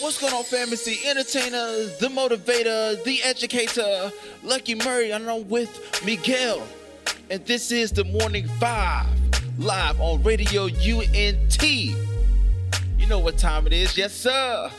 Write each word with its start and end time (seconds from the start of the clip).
What's 0.00 0.18
going 0.18 0.32
on, 0.32 0.44
fam? 0.44 0.72
It's 0.72 0.86
the 0.86 0.98
entertainer, 1.06 1.84
the 2.00 2.08
motivator, 2.08 3.04
the 3.04 3.22
educator, 3.22 4.10
Lucky 4.42 4.74
Murray, 4.74 5.10
and 5.10 5.28
I'm 5.28 5.46
with 5.46 6.02
Miguel. 6.06 6.66
And 7.28 7.44
this 7.44 7.70
is 7.70 7.92
the 7.92 8.04
Morning 8.04 8.48
Five, 8.58 9.06
live 9.58 10.00
on 10.00 10.22
Radio 10.22 10.64
UNT. 10.64 11.62
You 11.62 13.06
know 13.08 13.18
what 13.18 13.36
time 13.36 13.66
it 13.66 13.74
is, 13.74 13.94
yes, 13.98 14.14
sir. 14.14 14.70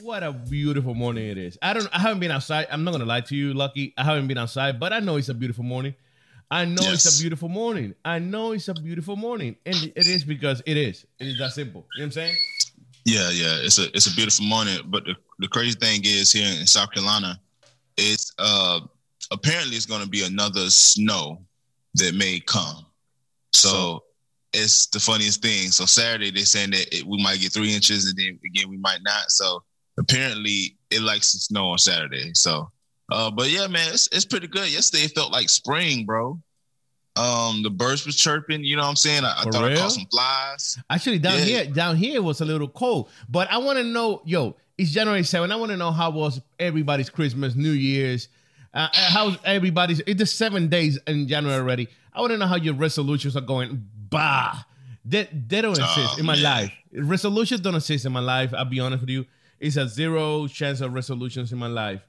What 0.00 0.22
a 0.22 0.30
beautiful 0.32 0.94
morning 0.94 1.28
it 1.30 1.36
is. 1.36 1.58
I 1.60 1.72
don't 1.72 1.88
I 1.92 1.98
haven't 1.98 2.20
been 2.20 2.30
outside. 2.30 2.68
I'm 2.70 2.84
not 2.84 2.92
gonna 2.92 3.06
lie 3.06 3.22
to 3.22 3.34
you, 3.34 3.54
Lucky. 3.54 3.92
I 3.98 4.04
haven't 4.04 4.28
been 4.28 4.38
outside, 4.38 4.78
but 4.78 4.92
I 4.92 5.00
know 5.00 5.16
it's 5.16 5.28
a 5.30 5.34
beautiful 5.34 5.64
morning. 5.64 5.96
I 6.50 6.64
know 6.64 6.82
Yes. 6.82 7.04
it's 7.06 7.18
a 7.18 7.22
beautiful 7.22 7.48
morning. 7.48 7.94
I 8.04 8.18
know 8.18 8.52
it's 8.52 8.68
a 8.68 8.74
beautiful 8.74 9.16
morning. 9.16 9.56
And 9.66 9.76
it 9.94 10.06
is 10.06 10.24
because 10.24 10.62
it 10.64 10.76
is. 10.76 11.04
It 11.18 11.26
is 11.26 11.38
that 11.38 11.52
simple. 11.52 11.86
You 11.96 12.00
know 12.00 12.04
what 12.04 12.06
I'm 12.06 12.12
saying? 12.12 12.36
Yeah, 13.04 13.30
yeah, 13.30 13.58
it's 13.62 13.78
a 13.78 13.94
it's 13.94 14.06
a 14.06 14.14
beautiful 14.14 14.44
morning. 14.46 14.78
But 14.86 15.04
the, 15.04 15.14
the 15.38 15.48
crazy 15.48 15.78
thing 15.78 16.02
is 16.04 16.30
here 16.32 16.46
in 16.60 16.66
South 16.66 16.90
Carolina, 16.92 17.40
it's 17.96 18.32
uh 18.38 18.80
apparently 19.30 19.76
it's 19.76 19.86
going 19.86 20.02
to 20.02 20.08
be 20.08 20.24
another 20.24 20.68
snow 20.70 21.42
that 21.94 22.14
may 22.14 22.40
come. 22.40 22.84
So, 23.52 24.04
it's 24.54 24.86
the 24.86 25.00
funniest 25.00 25.42
thing. 25.42 25.70
So 25.70 25.84
Saturday 25.84 26.30
they're 26.30 26.44
saying 26.46 26.70
that 26.70 26.94
it, 26.96 27.04
we 27.04 27.22
might 27.22 27.38
get 27.40 27.52
three 27.52 27.74
inches, 27.74 28.06
and 28.06 28.16
then 28.18 28.38
again 28.44 28.68
we 28.70 28.78
might 28.78 29.02
not. 29.02 29.30
So 29.30 29.62
apparently 29.98 30.76
it 30.90 31.02
likes 31.02 31.32
to 31.32 31.38
snow 31.38 31.68
on 31.70 31.78
Saturday. 31.78 32.32
So, 32.34 32.70
uh, 33.10 33.30
but 33.30 33.50
yeah, 33.50 33.66
man, 33.66 33.88
it's 33.92 34.08
it's 34.12 34.24
pretty 34.24 34.46
good. 34.48 34.70
Yesterday 34.72 35.04
it 35.04 35.12
felt 35.14 35.32
like 35.32 35.48
spring, 35.48 36.04
bro. 36.04 36.40
Um, 37.16 37.62
the 37.64 37.70
birds 37.70 38.06
was 38.06 38.14
chirping. 38.16 38.62
You 38.62 38.76
know 38.76 38.82
what 38.82 38.90
I'm 38.90 38.96
saying? 38.96 39.24
I, 39.24 39.40
I 39.40 39.42
thought 39.44 39.64
I 39.64 39.74
caught 39.74 39.90
some 39.92 40.06
flies. 40.10 40.78
Actually, 40.88 41.18
down 41.18 41.38
Yeah. 41.38 41.44
here, 41.44 41.66
down 41.66 41.96
here 41.96 42.22
was 42.22 42.40
a 42.40 42.44
little 42.44 42.68
cold. 42.68 43.10
But 43.28 43.50
I 43.50 43.58
want 43.58 43.78
to 43.78 43.82
know, 43.84 44.22
yo, 44.24 44.56
it's 44.76 44.92
January 44.92 45.22
7th. 45.22 45.50
I 45.50 45.56
want 45.56 45.72
to 45.72 45.76
know 45.76 45.90
how 45.90 46.10
was 46.10 46.40
everybody's 46.60 47.10
Christmas, 47.10 47.56
New 47.56 47.72
Year's. 47.72 48.28
Uh, 48.72 48.78
uh, 48.82 48.88
how's 48.92 49.36
everybody's? 49.44 49.98
It's 50.06 50.18
the 50.20 50.26
seven 50.26 50.68
days 50.68 50.96
in 51.08 51.26
January 51.26 51.58
already. 51.60 51.88
I 52.12 52.20
want 52.20 52.30
to 52.32 52.38
know 52.38 52.46
how 52.46 52.54
your 52.56 52.74
resolutions 52.74 53.36
are 53.36 53.40
going. 53.40 53.84
Bah, 54.10 54.54
they, 55.04 55.24
they 55.32 55.60
don't 55.60 55.72
exist 55.76 56.14
Oh, 56.14 56.16
in 56.20 56.24
my 56.26 56.34
man. 56.34 56.42
life. 56.44 56.72
Resolutions 56.92 57.60
don't 57.62 57.74
exist 57.74 58.04
in 58.06 58.12
my 58.12 58.20
life. 58.20 58.54
I'll 58.54 58.64
be 58.64 58.78
honest 58.78 59.00
with 59.00 59.10
you. 59.10 59.26
It's 59.58 59.76
a 59.76 59.88
zero 59.88 60.46
chance 60.46 60.80
of 60.82 60.92
resolutions 60.92 61.50
in 61.50 61.58
my 61.58 61.66
life. 61.66 62.00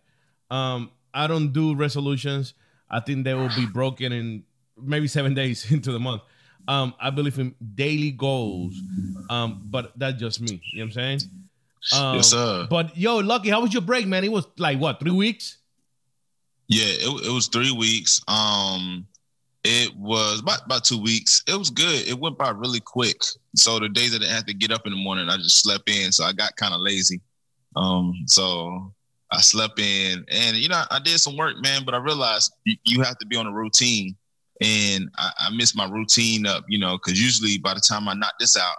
Um, 0.51 0.91
I 1.13 1.27
don't 1.27 1.51
do 1.51 1.75
resolutions. 1.75 2.53
I 2.89 2.99
think 2.99 3.23
they 3.23 3.33
will 3.33 3.49
be 3.55 3.65
broken 3.65 4.11
in 4.11 4.43
maybe 4.77 5.07
seven 5.07 5.33
days 5.41 5.71
into 5.71 5.91
the 5.91 5.99
month. 5.99 6.21
Um, 6.67 6.93
I 6.99 7.09
believe 7.09 7.39
in 7.39 7.55
daily 7.75 8.11
goals. 8.11 8.75
Um, 9.29 9.61
but 9.65 9.93
that's 9.97 10.19
just 10.19 10.41
me. 10.41 10.61
You 10.73 10.79
know 10.79 10.85
what 10.85 10.85
I'm 10.85 10.91
saying? 10.91 11.21
Um, 11.93 12.15
Yes, 12.15 12.27
sir. 12.27 12.67
But 12.69 12.95
yo, 12.97 13.17
Lucky, 13.17 13.49
how 13.49 13.61
was 13.61 13.73
your 13.73 13.81
break, 13.81 14.05
man? 14.05 14.23
It 14.23 14.31
was 14.31 14.47
like 14.57 14.79
what, 14.79 14.99
three 14.99 15.11
weeks? 15.11 15.57
Yeah, 16.67 16.85
it, 16.85 17.27
it 17.27 17.31
was 17.31 17.47
three 17.47 17.71
weeks. 17.71 18.21
Um, 18.27 19.07
it 19.63 19.95
was 19.95 20.39
about 20.39 20.65
about 20.65 20.83
two 20.83 21.01
weeks. 21.01 21.43
It 21.47 21.57
was 21.57 21.69
good. 21.69 22.07
It 22.07 22.19
went 22.19 22.37
by 22.37 22.51
really 22.51 22.79
quick. 22.79 23.21
So 23.55 23.79
the 23.79 23.89
days 23.89 24.11
that 24.11 24.23
I 24.23 24.31
had 24.31 24.47
to 24.47 24.53
get 24.53 24.71
up 24.71 24.85
in 24.85 24.91
the 24.91 24.99
morning, 24.99 25.29
I 25.29 25.37
just 25.37 25.61
slept 25.61 25.89
in. 25.89 26.11
So 26.11 26.23
I 26.23 26.31
got 26.31 26.55
kind 26.55 26.73
of 26.73 26.81
lazy. 26.81 27.21
Um, 27.75 28.13
so 28.25 28.93
I 29.31 29.41
slept 29.41 29.79
in, 29.79 30.25
and 30.31 30.57
you 30.57 30.69
know, 30.69 30.83
I 30.89 30.99
did 30.99 31.19
some 31.19 31.37
work, 31.37 31.55
man. 31.61 31.83
But 31.85 31.93
I 31.93 31.97
realized 31.97 32.53
you, 32.65 33.01
have 33.01 33.17
to 33.19 33.25
be 33.25 33.35
on 33.35 33.47
a 33.47 33.51
routine, 33.51 34.15
and 34.61 35.09
I, 35.17 35.31
I 35.39 35.49
missed 35.51 35.75
my 35.75 35.87
routine 35.87 36.45
up. 36.47 36.63
You 36.67 36.79
know, 36.79 36.97
because 36.97 37.21
usually 37.21 37.57
by 37.57 37.73
the 37.73 37.79
time 37.79 38.07
I 38.07 38.13
knock 38.13 38.33
this 38.39 38.57
out, 38.57 38.75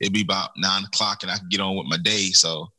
it'd 0.00 0.12
be 0.12 0.22
about 0.22 0.50
nine 0.56 0.84
o'clock, 0.84 1.22
and 1.22 1.30
I 1.30 1.38
can 1.38 1.48
get 1.48 1.60
on 1.60 1.76
with 1.76 1.86
my 1.86 1.98
day. 1.98 2.30
So 2.32 2.72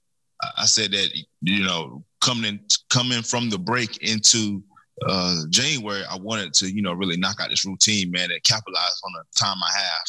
I, 0.58 0.66
said 0.66 0.92
that 0.92 1.10
you 1.42 1.64
know, 1.64 2.04
coming 2.22 2.46
in, 2.46 2.60
coming 2.90 3.22
from 3.22 3.50
the 3.50 3.58
break 3.58 3.98
into 3.98 4.64
uh 5.08 5.44
January, 5.50 6.04
I 6.10 6.17
wanted 6.17 6.54
to, 6.56 6.73
you 6.73 6.82
know, 6.82 6.94
really 6.94 7.17
knock 7.17 7.39
out 7.39 7.50
this 7.50 7.66
routine, 7.66 8.12
man, 8.12 8.32
and 8.32 8.44
capitalize 8.44 9.02
on 9.06 9.14
the 9.14 9.23
time 9.39 9.58
I 9.64 9.78
have. 9.78 10.08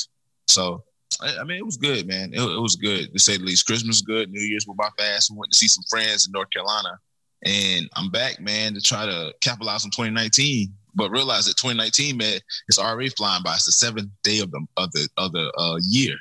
So, 0.49 0.85
I, 1.25 1.41
I 1.41 1.45
mean, 1.45 1.59
it 1.59 1.65
was 1.65 1.77
good, 1.77 2.07
man. 2.07 2.33
It, 2.33 2.41
it 2.41 2.61
was 2.61 2.77
good 2.77 3.13
to 3.13 3.19
say 3.19 3.37
the 3.37 3.45
least. 3.45 3.67
Christmas 3.67 3.89
was 3.97 4.03
good. 4.03 4.31
New 4.31 4.41
Year's 4.41 4.67
went 4.67 4.79
by 4.79 4.89
fast. 4.99 5.31
We 5.31 5.37
went 5.39 5.53
to 5.53 5.59
see 5.59 5.69
some 5.69 5.85
friends 5.91 6.27
in 6.27 6.33
North 6.33 6.51
Carolina, 6.51 6.99
and 7.45 7.89
I'm 7.97 8.11
back, 8.11 8.41
man, 8.41 8.75
to 8.75 8.81
try 8.81 9.07
to 9.07 9.33
capitalize 9.41 9.85
on 9.85 9.91
2019. 9.91 10.69
But 10.97 11.11
realize 11.11 11.47
that 11.47 11.57
2019, 11.57 12.17
man, 12.17 12.39
it's 12.69 12.79
already 12.79 13.09
flying 13.09 13.43
by. 13.43 13.55
It's 13.55 13.65
the 13.67 13.73
seventh 13.73 14.11
day 14.23 14.39
of 14.39 14.51
the 14.53 14.65
of 14.77 14.93
the 14.93 15.09
of 15.17 15.33
the 15.33 15.53
uh, 15.59 15.79
year. 15.83 16.15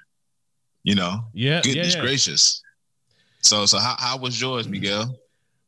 You 0.84 0.96
know, 0.96 1.20
Yeah, 1.34 1.62
goodness 1.62 1.94
yeah, 1.94 2.00
yeah. 2.00 2.02
gracious. 2.02 2.62
So, 3.42 3.66
so 3.66 3.78
how 3.78 3.96
how 4.00 4.18
was 4.18 4.40
yours, 4.42 4.68
Miguel? 4.68 5.16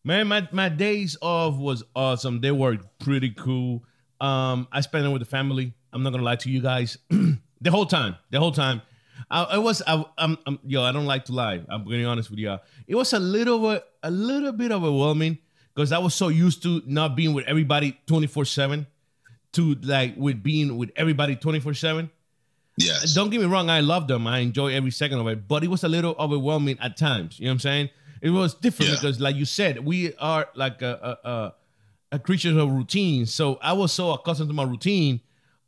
Man, 0.03 0.27
my, 0.27 0.47
my 0.51 0.69
days 0.69 1.17
off 1.21 1.55
was 1.57 1.83
awesome. 1.95 2.39
They 2.39 2.51
were 2.51 2.77
pretty 2.99 3.31
cool. 3.31 3.83
Um, 4.21 4.67
I 4.71 4.81
spent 4.81 5.05
it 5.05 5.09
with 5.09 5.21
the 5.21 5.25
family. 5.27 5.73
I'm 5.91 6.03
not 6.03 6.11
gonna 6.11 6.23
lie 6.23 6.35
to 6.37 6.49
you 6.49 6.61
guys. 6.61 6.97
the 7.09 7.71
whole 7.71 7.85
time, 7.85 8.15
the 8.29 8.39
whole 8.39 8.51
time, 8.51 8.81
I, 9.29 9.43
I 9.43 9.57
was. 9.57 9.81
I, 9.87 10.05
I'm, 10.17 10.37
I'm, 10.45 10.59
yo, 10.65 10.83
I 10.83 10.91
don't 10.91 11.05
like 11.05 11.25
to 11.25 11.33
lie. 11.33 11.55
I'm 11.69 11.83
gonna 11.83 11.97
be 11.97 12.05
honest 12.05 12.29
with 12.29 12.39
you. 12.39 12.57
It 12.87 12.95
was 12.95 13.13
a 13.13 13.19
little, 13.19 13.59
bit- 13.59 13.83
a 14.03 14.11
little 14.11 14.51
bit 14.51 14.71
overwhelming 14.71 15.39
because 15.73 15.91
I 15.91 15.97
was 15.97 16.13
so 16.13 16.27
used 16.27 16.61
to 16.63 16.81
not 16.85 17.15
being 17.15 17.33
with 17.33 17.45
everybody 17.47 17.97
24 18.07 18.45
seven, 18.45 18.87
to 19.53 19.75
like 19.81 20.15
with 20.17 20.43
being 20.43 20.77
with 20.77 20.91
everybody 20.95 21.35
24 21.35 21.73
seven. 21.73 22.09
Yes. 22.77 23.13
Don't 23.13 23.29
get 23.29 23.39
me 23.39 23.47
wrong, 23.47 23.69
I 23.69 23.79
love 23.79 24.07
them. 24.07 24.27
I 24.27 24.39
enjoy 24.39 24.73
every 24.73 24.91
second 24.91 25.19
of 25.19 25.27
it, 25.27 25.47
but 25.47 25.63
it 25.63 25.69
was 25.69 25.83
a 25.83 25.87
little 25.87 26.13
overwhelming 26.19 26.77
at 26.81 26.97
times. 26.97 27.39
You 27.39 27.45
know 27.45 27.51
what 27.51 27.53
I'm 27.53 27.59
saying? 27.59 27.89
It 28.21 28.29
was 28.31 28.53
different 28.53 28.91
Yeah. 28.91 28.97
because, 28.97 29.19
like 29.19 29.35
you 29.37 29.45
said, 29.45 29.85
we 29.85 30.13
are 30.15 30.47
like 30.55 30.81
a 30.81 31.17
a, 31.23 31.29
a, 31.29 31.53
a 32.13 32.19
creature 32.19 32.57
of 32.59 32.71
routine. 32.71 33.25
So 33.25 33.57
I 33.61 33.73
was 33.73 33.91
so 33.93 34.11
accustomed 34.11 34.49
to 34.49 34.53
my 34.53 34.63
routine, 34.63 35.21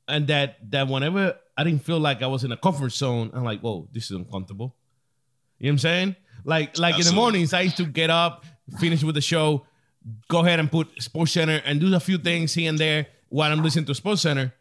and 0.08 0.28
that 0.28 0.58
that 0.72 0.88
whenever 0.88 1.38
I 1.58 1.64
didn't 1.64 1.84
feel 1.84 2.00
like 2.00 2.22
I 2.22 2.28
was 2.28 2.44
in 2.44 2.52
a 2.52 2.58
comfort 2.58 2.92
zone, 2.92 3.32
I'm 3.34 3.44
like, 3.44 3.62
whoa, 3.62 3.88
this 3.92 4.06
is 4.06 4.12
uncomfortable. 4.12 4.76
You 5.58 5.66
know 5.66 5.70
what 5.70 5.74
I'm 5.74 5.78
saying? 5.80 6.16
Like 6.46 6.78
like 6.78 7.00
in 7.00 7.06
the 7.06 7.14
mornings, 7.14 7.54
I 7.54 7.62
used 7.62 7.78
to 7.78 7.86
get 7.86 8.10
up, 8.10 8.46
finish 8.80 9.04
with 9.04 9.16
the 9.16 9.22
show, 9.22 9.66
go 10.28 10.40
ahead 10.46 10.60
and 10.60 10.72
put 10.72 10.88
Sports 11.02 11.32
Center 11.34 11.62
and 11.66 11.80
do 11.80 11.94
a 11.96 12.00
few 12.00 12.18
things 12.18 12.54
here 12.54 12.70
and 12.70 12.78
there 12.78 13.08
while 13.30 13.52
I'm 13.52 13.64
listening 13.64 13.86
to 13.86 13.96
Sports 13.96 14.22
Center. 14.22 14.54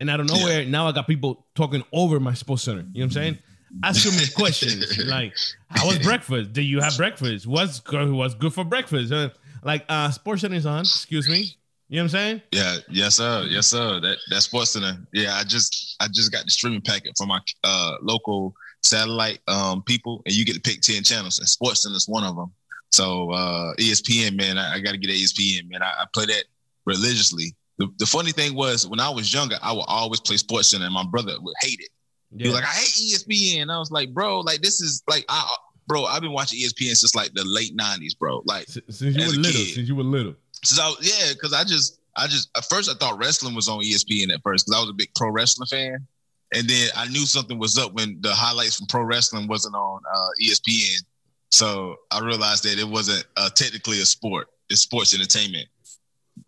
And 0.00 0.10
out 0.10 0.18
of 0.18 0.26
nowhere, 0.26 0.64
now 0.64 0.88
I 0.88 0.92
got 0.92 1.06
people 1.06 1.46
talking 1.54 1.84
over 1.92 2.18
my 2.18 2.34
Sports 2.34 2.62
Center. 2.62 2.80
You 2.80 2.84
know 2.84 2.90
what 2.92 3.04
I'm 3.04 3.10
saying? 3.10 3.38
Asking 3.84 4.16
me 4.16 4.24
questions 4.34 4.98
like, 5.06 5.34
"How 5.68 5.86
was 5.86 5.98
breakfast? 6.00 6.52
Did 6.52 6.62
you 6.64 6.80
have 6.80 6.96
breakfast? 6.96 7.46
What's 7.46 7.78
good? 7.78 8.10
What's 8.10 8.34
good 8.34 8.52
for 8.52 8.64
breakfast?" 8.64 9.12
Uh, 9.12 9.30
like, 9.62 9.84
uh, 9.88 10.10
Sports 10.10 10.40
Center 10.40 10.56
is 10.56 10.66
on. 10.66 10.80
Excuse 10.80 11.28
me. 11.28 11.56
You 11.92 11.98
know 11.98 12.04
what 12.04 12.14
I'm 12.14 12.20
saying? 12.20 12.42
Yeah, 12.52 12.76
yes, 12.88 13.16
sir, 13.16 13.44
yes, 13.50 13.66
sir. 13.66 14.00
That 14.00 14.16
that 14.30 14.40
Sports 14.40 14.70
Center. 14.70 14.96
Yeah, 15.12 15.34
I 15.34 15.44
just 15.44 15.96
I 16.00 16.08
just 16.10 16.32
got 16.32 16.46
the 16.46 16.50
streaming 16.50 16.80
packet 16.80 17.12
from 17.18 17.28
my 17.28 17.38
uh, 17.64 17.96
local 18.00 18.54
satellite 18.82 19.40
um, 19.46 19.82
people, 19.82 20.22
and 20.24 20.34
you 20.34 20.46
get 20.46 20.54
to 20.54 20.60
pick 20.62 20.80
ten 20.80 21.02
channels, 21.02 21.38
and 21.38 21.46
Sports 21.46 21.82
Center 21.82 21.96
is 21.96 22.08
one 22.08 22.24
of 22.24 22.34
them. 22.34 22.50
So 22.92 23.30
uh, 23.32 23.74
ESPN, 23.74 24.38
man, 24.38 24.56
I, 24.56 24.76
I 24.76 24.80
got 24.80 24.92
to 24.92 24.96
get 24.96 25.10
ESPN, 25.10 25.70
man. 25.70 25.82
I, 25.82 25.88
I 26.00 26.04
play 26.14 26.24
that 26.24 26.44
religiously. 26.86 27.54
The, 27.76 27.88
the 27.98 28.06
funny 28.06 28.32
thing 28.32 28.54
was, 28.54 28.88
when 28.88 28.98
I 28.98 29.10
was 29.10 29.30
younger, 29.34 29.56
I 29.60 29.72
would 29.72 29.84
always 29.86 30.20
play 30.20 30.38
Sports 30.38 30.70
Center, 30.70 30.86
and 30.86 30.94
my 30.94 31.04
brother 31.04 31.34
would 31.42 31.54
hate 31.60 31.80
it. 31.80 31.90
He 32.38 32.44
was 32.44 32.54
like, 32.54 32.64
I 32.64 32.68
hate 32.68 33.18
ESPN. 33.18 33.70
I 33.70 33.78
was 33.78 33.90
like, 33.90 34.14
bro, 34.14 34.40
like 34.40 34.62
this 34.62 34.80
is 34.80 35.02
like, 35.10 35.26
I, 35.28 35.56
bro, 35.86 36.06
I've 36.06 36.22
been 36.22 36.32
watching 36.32 36.58
ESPN 36.58 36.96
since 36.96 37.14
like 37.14 37.34
the 37.34 37.44
late 37.44 37.76
'90s, 37.76 38.18
bro. 38.18 38.42
Like 38.46 38.66
since 38.66 39.02
you 39.02 39.12
were 39.12 39.26
a 39.26 39.36
little, 39.36 39.42
kid. 39.52 39.74
since 39.74 39.88
you 39.88 39.94
were 39.94 40.04
little. 40.04 40.36
I 40.80 40.94
yeah, 41.00 41.32
because 41.32 41.52
I 41.52 41.64
just 41.64 42.00
I 42.16 42.26
just 42.26 42.50
at 42.56 42.64
first 42.66 42.90
I 42.90 42.94
thought 42.94 43.18
wrestling 43.18 43.54
was 43.54 43.68
on 43.68 43.80
ESPN 43.80 44.32
at 44.32 44.42
first 44.42 44.66
because 44.66 44.78
I 44.78 44.80
was 44.80 44.90
a 44.90 44.94
big 44.94 45.14
pro 45.14 45.30
wrestling 45.30 45.66
fan, 45.66 46.06
and 46.54 46.68
then 46.68 46.88
I 46.96 47.08
knew 47.08 47.26
something 47.26 47.58
was 47.58 47.78
up 47.78 47.92
when 47.94 48.18
the 48.20 48.32
highlights 48.32 48.76
from 48.76 48.86
pro 48.86 49.02
wrestling 49.02 49.48
wasn't 49.48 49.74
on 49.74 50.00
uh, 50.14 50.28
ESPN. 50.42 51.02
So 51.50 51.96
I 52.10 52.20
realized 52.20 52.64
that 52.64 52.78
it 52.78 52.88
wasn't 52.88 53.24
uh, 53.36 53.50
technically 53.50 54.00
a 54.00 54.06
sport; 54.06 54.48
it's 54.70 54.80
sports 54.80 55.14
entertainment. 55.14 55.68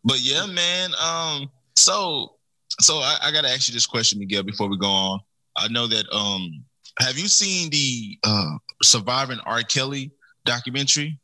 But 0.04 0.20
yeah, 0.20 0.46
man. 0.46 0.90
Um, 1.02 1.50
so 1.76 2.36
so 2.80 2.98
I, 2.98 3.18
I 3.22 3.32
got 3.32 3.42
to 3.44 3.50
ask 3.50 3.68
you 3.68 3.74
this 3.74 3.86
question, 3.86 4.18
Miguel, 4.18 4.42
before 4.42 4.68
we 4.68 4.78
go 4.78 4.88
on. 4.88 5.20
I 5.56 5.68
know 5.68 5.86
that 5.86 6.06
um, 6.12 6.64
have 6.98 7.18
you 7.18 7.28
seen 7.28 7.70
the 7.70 8.18
uh, 8.24 8.58
Surviving 8.82 9.38
R. 9.46 9.62
Kelly 9.62 10.10
documentary 10.44 11.18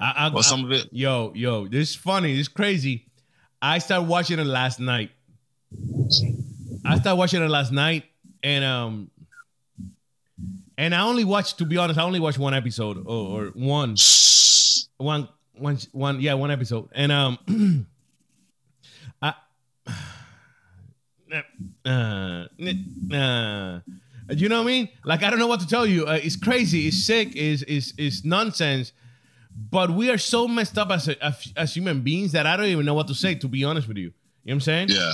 I, 0.00 0.28
I, 0.28 0.32
or 0.32 0.42
some 0.42 0.64
of 0.64 0.72
it? 0.72 0.88
Yo, 0.92 1.32
yo, 1.34 1.66
this 1.68 1.90
is 1.90 1.96
funny. 1.96 2.32
This 2.32 2.42
is 2.42 2.48
crazy. 2.48 3.06
I 3.60 3.78
started 3.78 4.08
watching 4.08 4.38
it 4.38 4.46
last 4.46 4.80
night. 4.80 5.10
I 6.84 6.98
started 6.98 7.16
watching 7.16 7.42
it 7.42 7.48
last 7.48 7.70
night, 7.72 8.04
and 8.42 8.64
um, 8.64 9.10
and 10.78 10.94
I 10.94 11.02
only 11.02 11.24
watched. 11.24 11.58
To 11.58 11.66
be 11.66 11.76
honest, 11.76 11.98
I 11.98 12.02
only 12.04 12.20
watched 12.20 12.38
one 12.38 12.54
episode 12.54 12.98
or, 13.06 13.44
or 13.44 13.46
one, 13.48 13.96
one, 14.96 15.28
one, 15.52 15.78
one. 15.92 16.20
Yeah, 16.20 16.34
one 16.34 16.50
episode, 16.50 16.88
and 16.92 17.12
um, 17.12 17.86
I. 19.22 19.34
Uh, 21.86 22.46
uh, 23.14 23.80
You 24.30 24.48
know 24.48 24.58
what 24.58 24.62
I 24.62 24.66
mean? 24.66 24.88
Like 25.04 25.22
I 25.22 25.30
don't 25.30 25.38
know 25.38 25.46
what 25.46 25.60
to 25.60 25.66
tell 25.66 25.86
you. 25.86 26.06
Uh, 26.06 26.18
it's 26.20 26.34
crazy. 26.34 26.88
It's 26.88 27.04
sick. 27.04 27.36
Is 27.36 27.62
is 27.64 27.94
is 27.98 28.24
nonsense. 28.24 28.92
But 29.68 29.90
we 29.90 30.10
are 30.10 30.16
so 30.16 30.48
messed 30.48 30.78
up 30.78 30.90
as, 30.90 31.08
a, 31.08 31.22
as 31.22 31.52
as 31.54 31.74
human 31.74 32.00
beings 32.00 32.32
that 32.32 32.46
I 32.46 32.56
don't 32.56 32.66
even 32.66 32.86
know 32.86 32.94
what 32.94 33.08
to 33.08 33.14
say. 33.14 33.34
To 33.34 33.48
be 33.48 33.62
honest 33.64 33.88
with 33.88 33.98
you, 33.98 34.04
you 34.04 34.08
know 34.08 34.14
what 34.44 34.54
I'm 34.54 34.60
saying? 34.60 34.88
Yeah. 34.90 35.12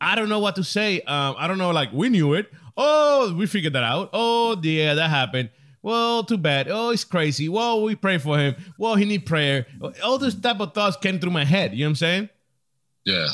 I 0.00 0.14
don't 0.14 0.28
know 0.28 0.38
what 0.38 0.54
to 0.56 0.62
say. 0.62 1.00
Um, 1.00 1.34
I 1.36 1.48
don't 1.48 1.58
know. 1.58 1.70
Like 1.70 1.92
we 1.92 2.08
knew 2.08 2.34
it. 2.34 2.48
Oh, 2.76 3.34
we 3.34 3.46
figured 3.46 3.72
that 3.72 3.82
out. 3.82 4.10
Oh, 4.12 4.56
yeah, 4.62 4.94
that 4.94 5.10
happened. 5.10 5.50
Well, 5.82 6.22
too 6.22 6.36
bad. 6.36 6.68
Oh, 6.70 6.90
it's 6.90 7.02
crazy. 7.02 7.48
Well, 7.48 7.82
we 7.82 7.96
pray 7.96 8.18
for 8.18 8.38
him. 8.38 8.54
Well, 8.78 8.94
he 8.94 9.04
need 9.04 9.26
prayer. 9.26 9.66
All 10.04 10.18
those 10.18 10.36
type 10.36 10.60
of 10.60 10.74
thoughts 10.74 10.96
came 10.96 11.18
through 11.18 11.32
my 11.32 11.44
head. 11.44 11.72
You 11.72 11.80
know 11.80 11.86
what 11.86 11.90
I'm 11.90 11.96
saying? 11.96 12.28
Yeah. 13.04 13.26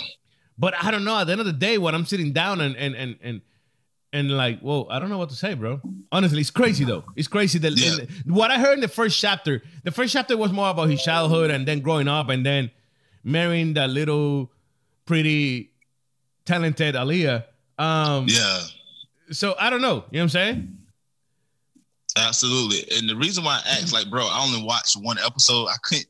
But 0.56 0.74
I 0.82 0.90
don't 0.90 1.04
know. 1.04 1.18
At 1.18 1.24
the 1.24 1.32
end 1.32 1.40
of 1.40 1.46
the 1.46 1.52
day, 1.52 1.76
when 1.76 1.94
I'm 1.94 2.06
sitting 2.06 2.32
down 2.32 2.60
and 2.60 2.76
and 2.76 2.94
and 2.94 3.16
and 3.22 3.40
and 4.14 4.30
like, 4.30 4.60
well, 4.62 4.86
I 4.90 4.98
don't 4.98 5.10
know 5.10 5.18
what 5.18 5.28
to 5.30 5.34
say, 5.34 5.52
bro. 5.54 5.80
Honestly, 6.10 6.40
it's 6.40 6.50
crazy 6.50 6.84
though. 6.84 7.04
It's 7.16 7.28
crazy 7.28 7.58
that 7.58 7.72
Yeah. 7.76 8.06
what 8.24 8.50
I 8.50 8.58
heard 8.58 8.74
in 8.74 8.80
the 8.80 8.88
first 8.88 9.20
chapter. 9.20 9.62
The 9.82 9.90
first 9.90 10.12
chapter 10.12 10.36
was 10.36 10.52
more 10.52 10.70
about 10.70 10.88
his 10.88 11.02
childhood 11.02 11.50
and 11.50 11.66
then 11.68 11.80
growing 11.80 12.08
up 12.08 12.28
and 12.30 12.46
then 12.46 12.70
marrying 13.24 13.74
that 13.74 13.90
little 13.90 14.50
pretty 15.04 15.72
talented 16.46 16.94
Aaliyah. 16.94 17.44
Um, 17.78 18.26
Yeah. 18.28 18.60
So 19.32 19.54
I 19.58 19.68
don't 19.68 19.82
know. 19.82 20.04
You 20.10 20.18
know 20.18 20.20
what 20.20 20.20
I'm 20.22 20.28
saying? 20.30 20.78
Absolutely. 22.16 22.96
And 22.96 23.08
the 23.08 23.16
reason 23.16 23.42
why 23.44 23.60
I 23.64 23.70
asked, 23.70 23.92
like, 23.92 24.08
bro, 24.08 24.24
I 24.26 24.40
only 24.44 24.62
watched 24.62 24.94
one 24.96 25.18
episode. 25.18 25.66
I 25.66 25.74
couldn't. 25.82 26.06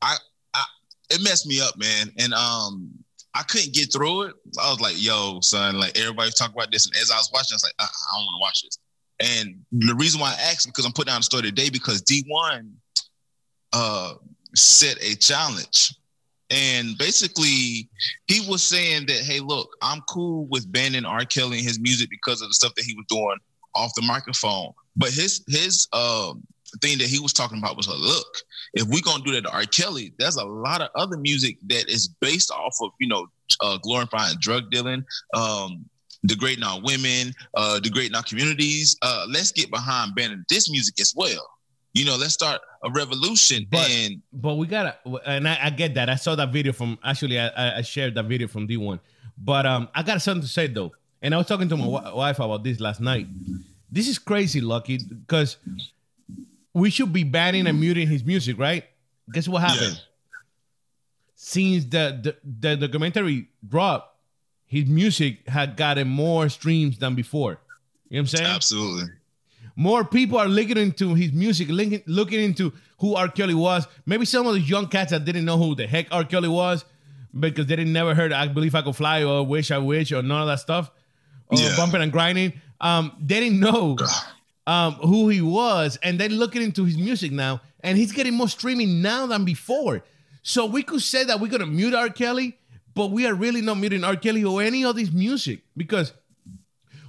I. 0.00 0.16
I. 0.54 0.64
It 1.10 1.22
messed 1.22 1.46
me 1.46 1.60
up, 1.60 1.76
man. 1.76 2.10
And 2.18 2.32
um, 2.32 3.01
I 3.34 3.42
couldn't 3.42 3.72
get 3.72 3.92
through 3.92 4.22
it. 4.22 4.34
I 4.62 4.70
was 4.70 4.80
like, 4.80 5.02
yo, 5.02 5.40
son, 5.40 5.78
like 5.78 5.98
everybody's 5.98 6.34
talking 6.34 6.54
about 6.54 6.70
this. 6.70 6.86
And 6.86 6.94
as 6.96 7.10
I 7.10 7.16
was 7.16 7.30
watching, 7.32 7.54
I 7.54 7.56
was 7.56 7.64
like, 7.64 7.74
I, 7.78 7.84
I 7.84 8.18
don't 8.18 8.26
want 8.26 8.36
to 8.36 8.40
watch 8.40 8.62
this. 8.62 8.78
And 9.20 9.64
the 9.72 9.94
reason 9.94 10.20
why 10.20 10.30
I 10.30 10.50
asked 10.50 10.66
because 10.66 10.84
I'm 10.84 10.92
putting 10.92 11.12
down 11.12 11.20
the 11.20 11.24
story 11.24 11.42
today 11.44 11.70
because 11.70 12.02
D1 12.02 12.70
uh 13.72 14.14
set 14.54 15.02
a 15.02 15.14
challenge. 15.16 15.94
And 16.50 16.98
basically, 16.98 17.88
he 18.26 18.46
was 18.46 18.62
saying 18.62 19.06
that, 19.06 19.20
hey, 19.20 19.40
look, 19.40 19.74
I'm 19.80 20.02
cool 20.02 20.46
with 20.50 20.70
banning 20.70 21.06
R. 21.06 21.24
Kelly 21.24 21.58
and 21.58 21.66
his 21.66 21.80
music 21.80 22.10
because 22.10 22.42
of 22.42 22.48
the 22.48 22.54
stuff 22.54 22.74
that 22.74 22.84
he 22.84 22.94
was 22.94 23.06
doing 23.08 23.38
off 23.74 23.94
the 23.94 24.02
microphone. 24.02 24.72
But 24.96 25.10
his 25.10 25.42
his 25.48 25.88
um 25.94 26.42
thing 26.80 26.98
that 26.98 27.06
he 27.06 27.20
was 27.20 27.32
talking 27.32 27.58
about 27.58 27.76
was, 27.76 27.86
a 27.86 27.94
look, 27.94 28.36
if 28.74 28.84
we're 28.88 29.02
gonna 29.02 29.22
do 29.24 29.32
that 29.32 29.42
to 29.44 29.50
R. 29.52 29.64
Kelly, 29.64 30.12
there's 30.18 30.36
a 30.36 30.44
lot 30.44 30.80
of 30.80 30.88
other 30.94 31.16
music 31.16 31.58
that 31.68 31.88
is 31.88 32.08
based 32.20 32.50
off 32.50 32.76
of 32.82 32.90
you 33.00 33.08
know 33.08 33.26
uh, 33.60 33.78
glorifying 33.78 34.34
drug 34.40 34.70
dealing, 34.70 35.04
um, 35.34 35.84
degrading 36.26 36.64
our 36.64 36.80
women, 36.82 37.34
uh, 37.54 37.78
degrading 37.80 38.14
our 38.14 38.22
communities. 38.22 38.96
Uh, 39.02 39.26
let's 39.28 39.52
get 39.52 39.70
behind 39.70 40.14
banning 40.14 40.44
this 40.48 40.70
music 40.70 41.00
as 41.00 41.12
well. 41.16 41.48
You 41.94 42.06
know, 42.06 42.16
let's 42.16 42.32
start 42.32 42.62
a 42.84 42.90
revolution. 42.90 43.66
But- 43.70 43.90
and 43.90 44.22
But 44.32 44.54
we 44.54 44.66
gotta, 44.66 44.96
and 45.26 45.46
I, 45.46 45.58
I 45.64 45.70
get 45.70 45.94
that. 45.96 46.08
I 46.08 46.14
saw 46.16 46.34
that 46.36 46.50
video 46.50 46.72
from 46.72 46.98
actually, 47.04 47.38
I- 47.38 47.78
I, 47.78 47.82
shared 47.82 48.14
that 48.14 48.24
video 48.24 48.48
from 48.48 48.66
D1. 48.66 48.98
But 49.36 49.66
um, 49.66 49.88
I 49.94 50.02
got 50.02 50.22
something 50.22 50.40
to 50.42 50.48
say 50.48 50.68
though, 50.68 50.92
and 51.20 51.34
I 51.34 51.36
was 51.38 51.46
talking 51.46 51.68
to 51.68 51.76
my 51.76 51.84
wi- 51.84 52.14
wife 52.14 52.38
about 52.38 52.64
this 52.64 52.80
last 52.80 53.00
night. 53.02 53.26
This 53.90 54.08
is 54.08 54.18
crazy, 54.18 54.62
Lucky, 54.62 54.98
because 54.98 55.58
we 56.74 56.90
should 56.90 57.12
be 57.12 57.24
banning 57.24 57.66
and 57.66 57.78
muting 57.80 58.08
his 58.08 58.24
music, 58.24 58.58
right? 58.58 58.84
Guess 59.32 59.48
what 59.48 59.62
happened? 59.62 60.00
Since 61.34 61.86
the, 61.86 62.36
the 62.44 62.68
the 62.68 62.76
documentary 62.76 63.48
dropped, 63.66 64.16
his 64.66 64.86
music 64.86 65.48
had 65.48 65.76
gotten 65.76 66.08
more 66.08 66.48
streams 66.48 66.98
than 66.98 67.14
before. 67.14 67.58
You 68.08 68.18
know 68.18 68.18
what 68.18 68.18
I'm 68.20 68.26
saying? 68.26 68.46
absolutely, 68.50 69.04
more 69.74 70.04
people 70.04 70.38
are 70.38 70.46
looking 70.48 70.76
into 70.76 71.14
his 71.14 71.32
music, 71.32 71.68
looking, 71.68 72.02
looking 72.06 72.40
into 72.40 72.72
who 72.98 73.14
R. 73.14 73.28
Kelly 73.28 73.54
was. 73.54 73.88
Maybe 74.06 74.24
some 74.24 74.46
of 74.46 74.54
the 74.54 74.60
young 74.60 74.86
cats 74.88 75.10
that 75.10 75.24
didn't 75.24 75.44
know 75.44 75.58
who 75.58 75.74
the 75.74 75.86
heck 75.86 76.06
R. 76.12 76.24
Kelly 76.24 76.48
was 76.48 76.84
because 77.38 77.66
they 77.66 77.74
didn't 77.76 77.92
never 77.92 78.14
heard 78.14 78.32
I 78.32 78.46
Believe 78.48 78.74
I 78.74 78.82
Could 78.82 78.94
Fly 78.94 79.24
or 79.24 79.44
Wish 79.44 79.70
I 79.70 79.78
Wish 79.78 80.12
or 80.12 80.22
none 80.22 80.42
of 80.42 80.46
that 80.46 80.60
stuff. 80.60 80.90
Or 81.48 81.58
Yeah. 81.58 81.74
Bumping 81.76 82.02
and 82.02 82.12
Grinding. 82.12 82.52
Um, 82.80 83.16
they 83.20 83.40
didn't 83.40 83.58
know 83.60 83.96
um, 84.66 84.94
who 84.94 85.28
he 85.28 85.40
was. 85.40 85.98
And 86.02 86.18
they're 86.18 86.28
looking 86.28 86.62
into 86.62 86.84
his 86.84 86.96
music 86.96 87.32
now. 87.32 87.60
And 87.80 87.98
he's 87.98 88.12
getting 88.12 88.34
more 88.34 88.48
streaming 88.48 89.02
now 89.02 89.26
than 89.26 89.44
before. 89.44 90.04
So 90.42 90.66
we 90.66 90.82
could 90.82 91.02
say 91.02 91.24
that 91.24 91.40
we're 91.40 91.50
to 91.50 91.66
mute 91.66 91.94
R. 91.94 92.08
Kelly, 92.08 92.58
but 92.94 93.10
we 93.10 93.26
are 93.26 93.34
really 93.34 93.60
not 93.60 93.78
muting 93.78 94.04
R. 94.04 94.16
Kelly 94.16 94.44
or 94.44 94.62
any 94.62 94.84
of 94.84 94.96
this 94.96 95.10
music 95.12 95.62
because 95.76 96.12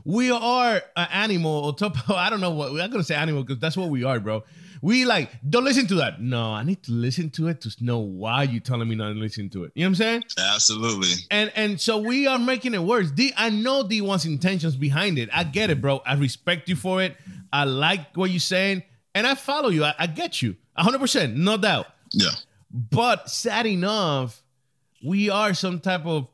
we 0.06 0.32
are 0.32 0.82
an 0.96 1.08
animal 1.12 1.52
or 1.52 1.76
top 1.76 1.98
I 2.10 2.30
don't 2.30 2.42
know 2.42 2.52
what 2.52 2.70
I'm 2.70 2.92
gonna 2.92 3.04
say 3.04 3.16
animal 3.16 3.44
because 3.44 3.60
that's 3.60 3.78
what 3.78 3.90
we 3.90 4.04
are, 4.04 4.20
bro. 4.20 4.44
We 4.84 5.06
like 5.06 5.32
don't 5.50 5.64
listen 5.64 5.88
to 5.88 5.96
that. 5.96 6.22
No, 6.22 6.52
I 6.52 6.64
need 6.64 6.84
to 6.84 6.92
listen 6.92 7.30
to 7.32 7.48
it 7.48 7.62
to 7.62 7.74
know 7.80 8.00
why 8.00 8.44
you're 8.44 8.60
telling 8.60 8.90
me 8.90 8.96
not 8.96 9.14
to 9.14 9.20
listen 9.20 9.50
to 9.52 9.64
it. 9.64 9.72
You 9.76 9.86
know 9.86 9.88
what 9.88 9.90
I'm 9.92 9.96
saying? 9.96 10.24
absolutely. 10.38 11.14
And 11.32 11.54
and 11.56 11.80
so 11.80 12.00
we 12.00 12.28
are 12.28 12.38
making 12.38 12.74
it 12.74 12.84
worse. 12.84 13.10
D 13.10 13.32
I 13.38 13.50
know 13.50 13.88
D 13.88 14.02
wants 14.02 14.26
intentions 14.26 14.76
behind 14.76 15.18
it. 15.18 15.30
I 15.32 15.46
get 15.46 15.70
it, 15.70 15.80
bro. 15.80 16.02
I 16.06 16.16
respect 16.16 16.68
you 16.68 16.76
for 16.76 17.02
it. 17.02 17.16
I 17.54 17.64
like 17.64 18.18
what 18.18 18.30
you're 18.30 18.42
saying, 18.42 18.84
and 19.16 19.26
I 19.26 19.36
follow 19.36 19.70
you. 19.70 19.86
I, 19.86 19.96
I 19.98 20.08
get 20.08 20.42
you, 20.42 20.58
100, 20.76 21.00
percent 21.00 21.38
no 21.38 21.56
doubt. 21.56 21.88
Yeah, 22.12 22.32
But 22.70 23.30
sad 23.30 23.66
enough, 23.66 24.44
we 25.02 25.30
are 25.30 25.54
some 25.54 25.80
type 25.80 26.06
of 26.06 26.28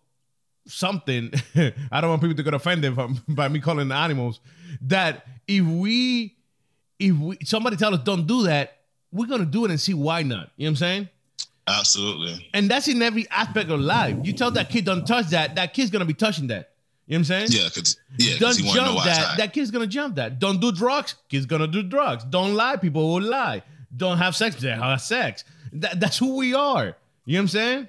something. 0.66 1.32
I 1.92 2.02
don't 2.02 2.10
want 2.10 2.22
people 2.24 2.36
to 2.36 2.44
get 2.44 2.56
offended 2.56 2.96
by, 2.96 3.10
by 3.28 3.48
me 3.48 3.60
calling 3.60 3.90
the 3.90 3.96
animals. 3.96 4.40
That 4.82 5.26
if 5.48 5.64
we, 5.64 6.36
if 7.00 7.16
we, 7.16 7.38
somebody 7.44 7.78
tell 7.78 7.94
us 7.94 8.02
don't 8.04 8.28
do 8.28 8.44
that, 8.44 8.78
we're 9.12 9.28
gonna 9.28 9.46
do 9.46 9.66
it 9.66 9.72
and 9.72 9.80
see 9.80 9.94
why 9.94 10.22
not. 10.24 10.52
You 10.58 10.66
know 10.66 10.68
what 10.68 10.70
I'm 10.70 10.76
saying? 10.76 11.10
absolutely. 11.68 12.50
And 12.54 12.70
that's 12.70 12.88
in 12.88 13.02
every 13.02 13.30
aspect 13.30 13.70
of 13.70 13.80
life. 13.80 14.18
You 14.24 14.34
tell 14.34 14.50
that 14.52 14.70
kid 14.70 14.86
don't 14.86 15.06
touch 15.06 15.28
that, 15.28 15.56
that 15.56 15.74
kid's 15.74 15.92
gonna 15.92 16.06
be 16.06 16.16
touching 16.16 16.48
that. 16.48 16.72
You 17.06 17.14
know 17.14 17.22
what 17.22 17.32
I'm 17.32 17.48
saying? 17.48 17.48
Yeah, 17.50 17.70
because 17.70 17.98
yeah, 18.20 18.38
Don't 18.38 18.56
he 18.56 18.62
to 18.62 18.68
know 18.68 18.74
jump 18.74 19.04
that. 19.06 19.38
That 19.38 19.54
kid's 19.54 19.72
gonna 19.72 19.88
jump 19.88 20.16
that. 20.18 20.38
Don't 20.38 20.62
do 20.62 20.72
drugs. 20.72 21.16
Kid's 21.28 21.48
gonna 21.48 21.68
do 21.68 21.82
drugs. 21.82 22.24
Don't 22.24 22.54
lie. 22.54 22.78
People 22.78 23.14
will 23.14 23.24
lie. 23.24 23.64
Don't 23.96 24.20
have 24.20 24.36
sex. 24.36 24.56
They 24.58 24.70
have 24.70 25.02
sex. 25.02 25.44
That, 25.74 26.00
that's 26.00 26.20
who 26.20 26.36
we 26.36 26.54
are. 26.54 26.96
You 27.26 27.34
know 27.34 27.40
what 27.40 27.42
I'm 27.42 27.48
saying? 27.48 27.88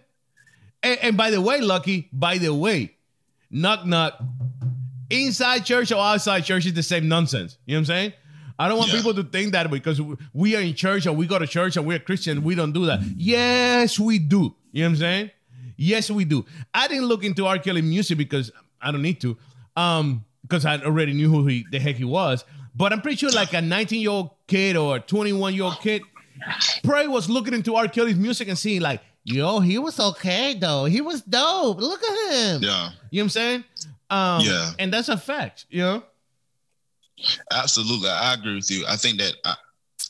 And, 0.83 0.99
and 1.03 1.17
by 1.19 1.31
the 1.31 1.41
way, 1.41 1.61
Lucky. 1.61 2.09
By 2.13 2.39
the 2.39 2.55
way, 2.55 2.97
knock 3.51 3.85
knock. 3.85 4.19
Inside 5.11 5.67
church 5.67 5.93
or 5.93 6.03
outside 6.03 6.41
church 6.45 6.65
is 6.65 6.73
the 6.73 6.83
same 6.83 7.09
nonsense. 7.09 7.59
You 7.67 7.75
know 7.75 7.79
what 7.79 7.81
I'm 7.81 7.87
saying? 7.87 8.13
I 8.61 8.69
don't 8.69 8.77
want 8.79 8.91
Yeah. 8.91 8.99
people 8.99 9.15
to 9.15 9.23
think 9.25 9.53
that 9.53 9.71
because 9.71 10.01
we 10.35 10.55
are 10.57 10.61
in 10.61 10.75
church 10.75 11.07
and 11.07 11.17
we 11.17 11.27
go 11.27 11.39
to 11.39 11.47
church 11.47 11.77
and 11.79 11.87
we're 11.87 11.99
Christian, 11.99 12.43
we 12.45 12.55
don't 12.55 12.73
do 12.73 12.85
that. 12.87 13.01
Yes, 13.17 13.99
we 13.99 14.19
do. 14.19 14.55
You 14.73 14.83
know 14.83 14.89
what 14.89 14.91
I'm 14.91 14.97
saying? 14.97 15.31
Yes, 15.77 16.11
we 16.11 16.25
do. 16.27 16.45
I 16.75 16.87
didn't 16.89 17.07
look 17.07 17.25
into 17.25 17.47
R. 17.47 17.59
Kelly 17.59 17.81
music 17.83 18.19
because 18.19 18.51
I 18.83 18.91
don't 18.93 19.03
need 19.03 19.21
to, 19.23 19.37
um, 19.77 20.25
because 20.43 20.67
I 20.67 20.77
already 20.79 21.15
knew 21.15 21.31
who 21.31 21.47
he 21.47 21.65
the 21.73 21.79
heck 21.81 21.97
he 21.97 22.05
was. 22.05 22.45
But 22.77 22.93
I'm 22.93 23.01
pretty 23.01 23.17
sure 23.17 23.31
like 23.31 23.55
a 23.55 23.63
19 23.63 24.01
year 24.01 24.11
old 24.11 24.31
kid 24.47 24.77
or 24.77 24.97
a 24.97 25.01
21 25.01 25.55
year 25.55 25.65
old 25.65 25.81
kid 25.81 26.03
probably 26.85 27.09
was 27.09 27.29
looking 27.31 27.55
into 27.55 27.75
R. 27.75 27.89
Kelly's 27.89 28.17
music 28.17 28.49
and 28.49 28.59
seeing 28.59 28.81
like, 28.83 29.01
yo, 29.25 29.61
he 29.61 29.79
was 29.79 29.99
okay 29.99 30.55
though. 30.55 30.85
He 30.85 31.01
was 31.01 31.23
dope. 31.23 31.81
Look 31.81 32.03
at 32.03 32.35
him. 32.35 32.63
yeah, 32.63 32.91
You 33.11 33.23
know 33.23 33.25
what 33.25 33.25
I'm 33.25 33.29
saying? 33.31 33.65
Um, 34.11 34.41
Yeah. 34.45 34.73
And 34.79 34.93
that's 34.93 35.09
a 35.09 35.17
fact. 35.17 35.65
You 35.71 35.81
know. 35.83 36.03
Absolutely. 37.53 38.09
I 38.11 38.35
agree 38.35 38.57
with 38.57 38.71
you. 38.71 38.85
I 38.89 38.97
think 38.97 39.19
that 39.19 39.35
I, 39.45 39.55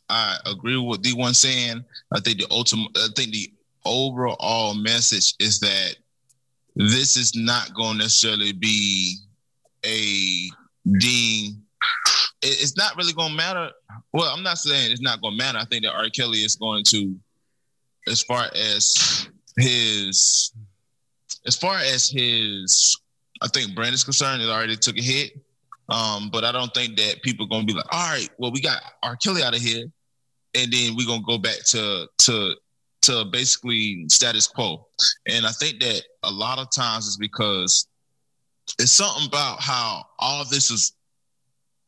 I 0.08 0.36
agree 0.46 0.76
with 0.76 0.86
what 0.86 1.02
D1 1.02 1.34
saying. 1.34 1.84
I 2.14 2.20
think 2.20 2.38
the 2.38 2.46
ultimate, 2.50 2.90
I 2.96 3.08
think 3.16 3.32
the 3.32 3.52
overall 3.84 4.74
message 4.74 5.34
is 5.38 5.58
that 5.60 5.96
this 6.76 7.16
is 7.16 7.34
not 7.34 7.74
going 7.74 7.92
to 7.98 8.04
necessarily 8.04 8.52
be 8.52 9.16
a. 9.84 10.48
It- 12.42 12.60
It's 12.62 12.76
not 12.76 12.96
really 12.96 13.12
going 13.12 13.30
to 13.30 13.36
matter. 13.36 13.70
Well, 14.12 14.32
I'm 14.34 14.42
not 14.42 14.58
saying 14.58 14.92
it's 14.92 15.00
not 15.02 15.20
going 15.20 15.34
to 15.34 15.38
matter. 15.38 15.58
I 15.58 15.64
think 15.66 15.84
that 15.84 15.92
R. 15.94 16.08
Kelly 16.08 16.38
is 16.38 16.56
going 16.56 16.84
to, 16.84 17.14
as 18.08 18.22
far 18.22 18.46
as 18.54 19.28
his, 19.58 20.52
as 21.46 21.56
far 21.56 21.76
as 21.78 22.08
his, 22.08 22.96
I 23.42 23.48
think 23.48 23.74
brand 23.74 23.94
is 23.94 24.04
concerned, 24.04 24.42
it 24.42 24.48
already 24.48 24.76
took 24.76 24.96
a 24.98 25.02
hit. 25.02 25.32
Um, 25.90 26.30
but 26.30 26.44
I 26.44 26.52
don't 26.52 26.72
think 26.72 26.96
that 26.96 27.22
people 27.22 27.46
are 27.46 27.48
gonna 27.48 27.64
be 27.64 27.72
like, 27.72 27.92
all 27.92 28.12
right, 28.12 28.28
well, 28.38 28.52
we 28.52 28.60
got 28.60 28.80
R. 29.02 29.16
Kelly 29.16 29.42
out 29.42 29.54
of 29.54 29.60
here, 29.60 29.84
and 30.54 30.72
then 30.72 30.94
we're 30.96 31.06
gonna 31.06 31.22
go 31.26 31.38
back 31.38 31.64
to 31.66 32.06
to 32.18 32.54
to 33.02 33.24
basically 33.26 34.04
status 34.08 34.46
quo. 34.46 34.86
And 35.28 35.46
I 35.46 35.50
think 35.50 35.80
that 35.80 36.02
a 36.22 36.30
lot 36.30 36.58
of 36.58 36.70
times 36.70 37.06
is 37.06 37.16
because 37.16 37.88
it's 38.78 38.92
something 38.92 39.26
about 39.26 39.60
how 39.60 40.04
all 40.18 40.44
this 40.44 40.70
is 40.70 40.92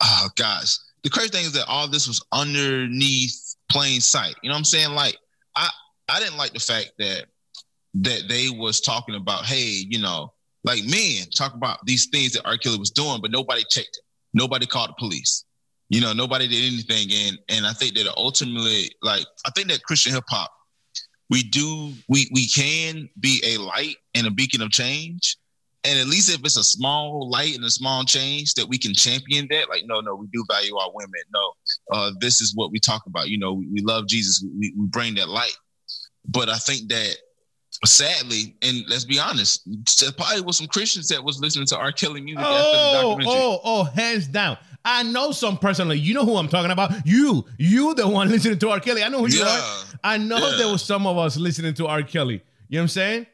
oh 0.02 0.28
gosh. 0.36 0.76
The 1.04 1.10
crazy 1.10 1.30
thing 1.30 1.44
is 1.44 1.52
that 1.52 1.66
all 1.66 1.88
this 1.88 2.06
was 2.06 2.24
underneath 2.32 3.56
plain 3.70 4.00
sight. 4.00 4.34
You 4.42 4.48
know 4.48 4.54
what 4.54 4.58
I'm 4.58 4.64
saying? 4.64 4.90
Like 4.90 5.16
I 5.54 5.68
I 6.08 6.18
didn't 6.18 6.38
like 6.38 6.52
the 6.52 6.60
fact 6.60 6.92
that 6.98 7.26
that 7.94 8.22
they 8.28 8.48
was 8.48 8.80
talking 8.80 9.14
about, 9.14 9.44
hey, 9.44 9.84
you 9.88 10.00
know, 10.00 10.32
like 10.64 10.84
man, 10.84 11.26
talk 11.36 11.54
about 11.54 11.84
these 11.86 12.06
things 12.06 12.32
that 12.32 12.46
R. 12.46 12.56
Kelly 12.56 12.78
was 12.78 12.90
doing, 12.90 13.20
but 13.20 13.30
nobody 13.30 13.62
checked 13.70 13.98
it. 13.98 14.04
nobody 14.34 14.66
called 14.66 14.90
the 14.90 14.94
police. 14.98 15.44
You 15.88 16.00
know, 16.00 16.12
nobody 16.12 16.48
did 16.48 16.72
anything, 16.72 17.08
and 17.12 17.38
and 17.48 17.66
I 17.66 17.72
think 17.72 17.94
that 17.96 18.12
ultimately, 18.16 18.90
like, 19.02 19.26
I 19.44 19.50
think 19.50 19.68
that 19.68 19.82
Christian 19.82 20.14
hip 20.14 20.24
hop, 20.28 20.50
we 21.28 21.42
do 21.42 21.92
we 22.08 22.30
we 22.32 22.48
can 22.48 23.08
be 23.20 23.42
a 23.44 23.58
light 23.58 23.96
and 24.14 24.26
a 24.26 24.30
beacon 24.30 24.62
of 24.62 24.70
change, 24.70 25.36
and 25.84 25.98
at 25.98 26.06
least 26.06 26.30
if 26.30 26.40
it's 26.44 26.56
a 26.56 26.64
small 26.64 27.28
light 27.28 27.56
and 27.56 27.64
a 27.64 27.70
small 27.70 28.04
change 28.04 28.54
that 28.54 28.68
we 28.68 28.78
can 28.78 28.94
champion 28.94 29.48
that, 29.50 29.68
like, 29.68 29.82
no, 29.86 30.00
no, 30.00 30.14
we 30.14 30.28
do 30.32 30.44
value 30.50 30.76
our 30.76 30.90
women. 30.94 31.20
No, 31.34 31.52
uh, 31.92 32.12
this 32.20 32.40
is 32.40 32.54
what 32.54 32.70
we 32.70 32.78
talk 32.78 33.04
about. 33.06 33.28
You 33.28 33.38
know, 33.38 33.52
we, 33.52 33.66
we 33.66 33.80
love 33.82 34.06
Jesus. 34.06 34.42
We, 34.58 34.72
we 34.78 34.86
bring 34.86 35.16
that 35.16 35.28
light. 35.28 35.56
But 36.26 36.48
I 36.48 36.56
think 36.56 36.88
that 36.88 37.16
sadly, 37.84 38.54
and 38.62 38.84
let's 38.88 39.04
be 39.04 39.18
honest, 39.18 39.62
there 40.00 40.12
probably 40.12 40.40
was 40.42 40.58
some 40.58 40.66
Christians 40.66 41.08
that 41.08 41.22
was 41.22 41.40
listening 41.40 41.66
to 41.66 41.76
R. 41.78 41.92
Kelly 41.92 42.20
music 42.20 42.40
after 42.44 42.52
the 42.52 42.68
Oh, 42.78 42.92
documentary. 43.02 43.26
oh, 43.34 43.60
oh, 43.64 43.84
hands 43.84 44.26
down. 44.28 44.56
I 44.84 45.02
know 45.04 45.30
some 45.32 45.58
personally. 45.58 45.98
You 45.98 46.14
know 46.14 46.24
who 46.24 46.36
I'm 46.36 46.48
talking 46.48 46.70
about. 46.72 46.92
You, 47.06 47.44
you, 47.58 47.94
the 47.94 48.08
one 48.08 48.28
listening 48.30 48.58
to 48.58 48.70
R. 48.70 48.80
Kelly. 48.80 49.02
I 49.02 49.08
know 49.08 49.20
who 49.24 49.28
you 49.32 49.38
Yeah. 49.40 49.46
are. 49.60 49.84
I 50.04 50.18
know 50.18 50.38
Yeah. 50.38 50.56
there 50.58 50.68
was 50.72 50.82
some 50.82 51.06
of 51.06 51.16
us 51.18 51.36
listening 51.36 51.74
to 51.74 51.86
R. 51.86 52.02
Kelly. 52.02 52.42
You 52.68 52.78
know 52.78 52.80
what 52.80 52.82
I'm 52.82 52.88
saying? 52.88 53.26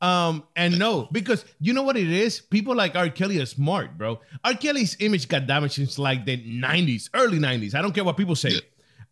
Um, 0.00 0.44
and 0.54 0.78
no, 0.78 1.08
because 1.12 1.44
you 1.60 1.72
know 1.72 1.82
what 1.82 1.96
it 1.96 2.10
is? 2.10 2.40
People 2.40 2.74
like 2.74 2.94
R. 2.96 3.08
Kelly 3.08 3.40
are 3.40 3.46
smart, 3.46 3.96
bro. 3.96 4.20
R. 4.42 4.54
Kelly's 4.54 4.96
image 5.00 5.28
got 5.28 5.46
damaged 5.46 5.74
since 5.74 5.98
like 5.98 6.26
the 6.26 6.36
90s, 6.38 7.08
early 7.14 7.38
90s. 7.38 7.74
I 7.74 7.80
don't 7.82 7.94
care 7.94 8.04
what 8.04 8.16
people 8.16 8.34
say. 8.36 8.50
Yeah. 8.50 8.60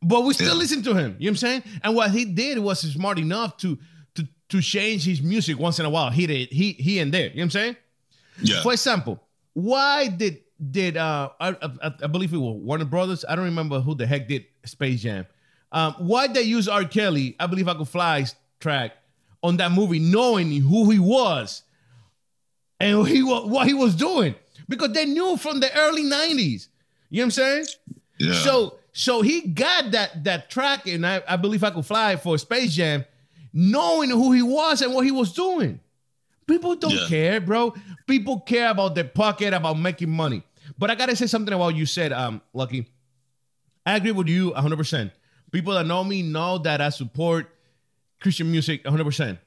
But 0.03 0.25
we 0.25 0.35
still 0.35 0.57
listen 0.57 0.83
to 0.83 0.95
him. 0.95 1.17
You 1.19 1.27
know 1.27 1.31
what 1.31 1.31
I'm 1.31 1.37
saying? 1.37 1.63
And 1.83 1.95
what 1.95 2.11
he 2.11 2.25
did 2.25 2.59
was 2.59 2.81
smart 2.81 3.19
enough 3.19 3.57
to 3.59 3.79
to 4.15 4.27
to 4.51 4.61
change 4.61 5.05
his 5.05 5.23
music 5.23 5.59
once 5.59 5.79
in 5.79 5.87
a 5.87 5.91
while. 5.91 6.11
He 6.11 6.27
did 6.27 6.51
he 6.51 6.73
he 6.73 6.99
and 6.99 7.13
there. 7.13 7.29
You 7.29 7.29
know 7.29 7.35
what 7.37 7.43
I'm 7.45 7.51
saying? 7.51 7.77
yeah, 8.43 8.63
For 8.63 8.73
example, 8.73 9.23
why 9.55 10.09
did 10.09 10.41
did 10.71 10.97
uh 10.97 11.31
I, 11.41 11.49
I, 11.51 11.93
I 12.03 12.07
believe 12.07 12.33
it 12.33 12.39
was 12.39 12.57
Warner 12.63 12.85
Brothers? 12.85 13.25
I 13.29 13.35
don't 13.37 13.47
remember 13.47 13.81
who 13.81 13.95
the 13.95 14.07
heck 14.07 14.29
did 14.29 14.47
Space 14.65 15.03
Jam. 15.03 15.27
Um, 15.73 15.95
why 15.99 16.29
they 16.29 16.43
use 16.43 16.69
R. 16.69 16.85
Kelly? 16.85 17.35
I 17.41 17.47
believe 17.47 17.67
I 17.67 17.75
could 17.75 17.89
fly's 17.89 18.35
track 18.61 18.93
on 19.43 19.57
that 19.57 19.73
movie, 19.73 19.99
knowing 19.99 20.53
who 20.61 20.91
he 20.91 20.99
was 20.99 21.63
and 22.79 22.93
who 22.93 23.05
he 23.05 23.23
what 23.23 23.67
he 23.67 23.75
was 23.75 23.95
doing 23.95 24.35
because 24.69 24.93
they 24.93 25.07
knew 25.07 25.37
from 25.37 25.61
the 25.61 25.75
early 25.79 26.05
'90s. 26.05 26.69
You 27.11 27.19
know 27.19 27.23
what 27.23 27.25
I'm 27.25 27.31
saying? 27.31 27.65
yeah. 28.19 28.35
So 28.35 28.79
so 28.93 29.23
he 29.23 29.41
got 29.49 29.91
that 29.93 30.25
that 30.25 30.51
track, 30.51 30.87
and 30.87 31.07
I, 31.07 31.23
I 31.27 31.37
believe 31.37 31.65
I 31.65 31.71
could 31.71 31.87
fly 31.87 32.17
for 32.17 32.37
Space 32.39 32.75
Jam, 32.75 33.05
knowing 33.53 34.11
who 34.11 34.33
he 34.33 34.43
was 34.43 34.83
and 34.83 34.95
what 34.95 35.05
he 35.05 35.11
was 35.11 35.33
doing. 35.33 35.81
People 36.47 36.75
don't 36.77 36.93
Yeah. 36.93 37.07
care, 37.07 37.41
bro. 37.41 37.75
People 38.07 38.41
care 38.41 38.71
about 38.71 38.95
their 38.95 39.05
pocket, 39.05 39.55
about 39.55 39.79
making 39.79 40.11
money. 40.11 40.43
But 40.79 40.91
I 40.91 40.95
gotta 40.95 41.15
say 41.17 41.27
something 41.27 41.53
about 41.55 41.65
what 41.67 41.77
you 41.77 41.87
said, 41.87 42.13
um, 42.13 42.41
Lucky. 42.53 42.87
I 43.87 43.97
agree 43.97 44.13
with 44.13 44.29
you 44.29 44.51
100. 44.53 44.77
percent 44.77 45.13
People 45.51 45.75
that 45.75 45.87
know 45.87 46.03
me 46.03 46.23
know 46.23 46.59
that 46.59 46.81
I 46.81 46.89
support 46.89 47.47
Christian 48.21 48.51
music 48.51 48.85
100. 48.85 49.05
percent 49.05 49.39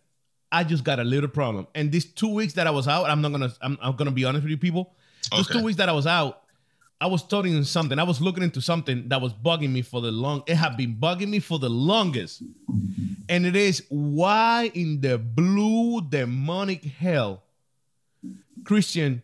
I 0.51 0.63
just 0.63 0.83
got 0.83 0.99
a 0.99 1.03
little 1.03 1.27
problem, 1.29 1.67
and 1.75 1.91
these 1.91 2.05
two 2.05 2.29
weeks 2.29 2.53
that 2.53 2.65
I 2.67 2.69
was 2.71 2.87
out, 2.87 3.09
I'm 3.09 3.19
not 3.21 3.31
gonna, 3.31 3.51
I'm, 3.61 3.77
I'm 3.81 3.95
gonna 3.95 4.11
be 4.11 4.23
honest 4.23 4.43
with 4.43 4.51
you, 4.51 4.57
people. 4.57 4.93
Those 5.31 5.49
Okay. 5.49 5.59
two 5.59 5.65
weeks 5.65 5.77
that 5.77 5.89
I 5.89 5.91
was 5.91 6.05
out, 6.07 6.43
I 7.05 7.07
was 7.07 7.21
studying 7.21 7.63
something. 7.65 7.99
I 7.99 8.03
was 8.03 8.19
looking 8.19 8.41
into 8.41 8.59
something 8.61 9.07
that 9.09 9.21
was 9.21 9.31
bugging 9.31 9.69
me 9.69 9.83
for 9.83 10.01
the 10.01 10.11
long. 10.11 10.41
It 10.47 10.55
had 10.55 10.75
been 10.75 10.95
bugging 10.95 11.29
me 11.29 11.37
for 11.37 11.59
the 11.59 11.69
longest, 11.69 12.41
and 13.29 13.45
it 13.45 13.55
is 13.55 13.83
why 13.89 14.71
in 14.73 15.01
the 15.01 15.19
blue 15.19 16.01
demonic 16.01 16.83
hell 16.83 17.43
Christian 18.63 19.21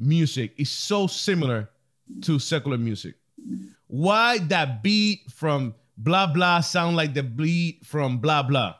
music 0.00 0.52
is 0.56 0.68
so 0.68 1.06
similar 1.06 1.70
to 2.22 2.40
secular 2.40 2.76
music. 2.76 3.14
Why 3.86 4.38
that 4.38 4.82
beat 4.82 5.30
from 5.30 5.76
blah 5.96 6.26
blah 6.26 6.58
sound 6.58 6.96
like 6.96 7.14
the 7.14 7.22
beat 7.22 7.86
from 7.86 8.18
blah 8.18 8.42
blah? 8.42 8.74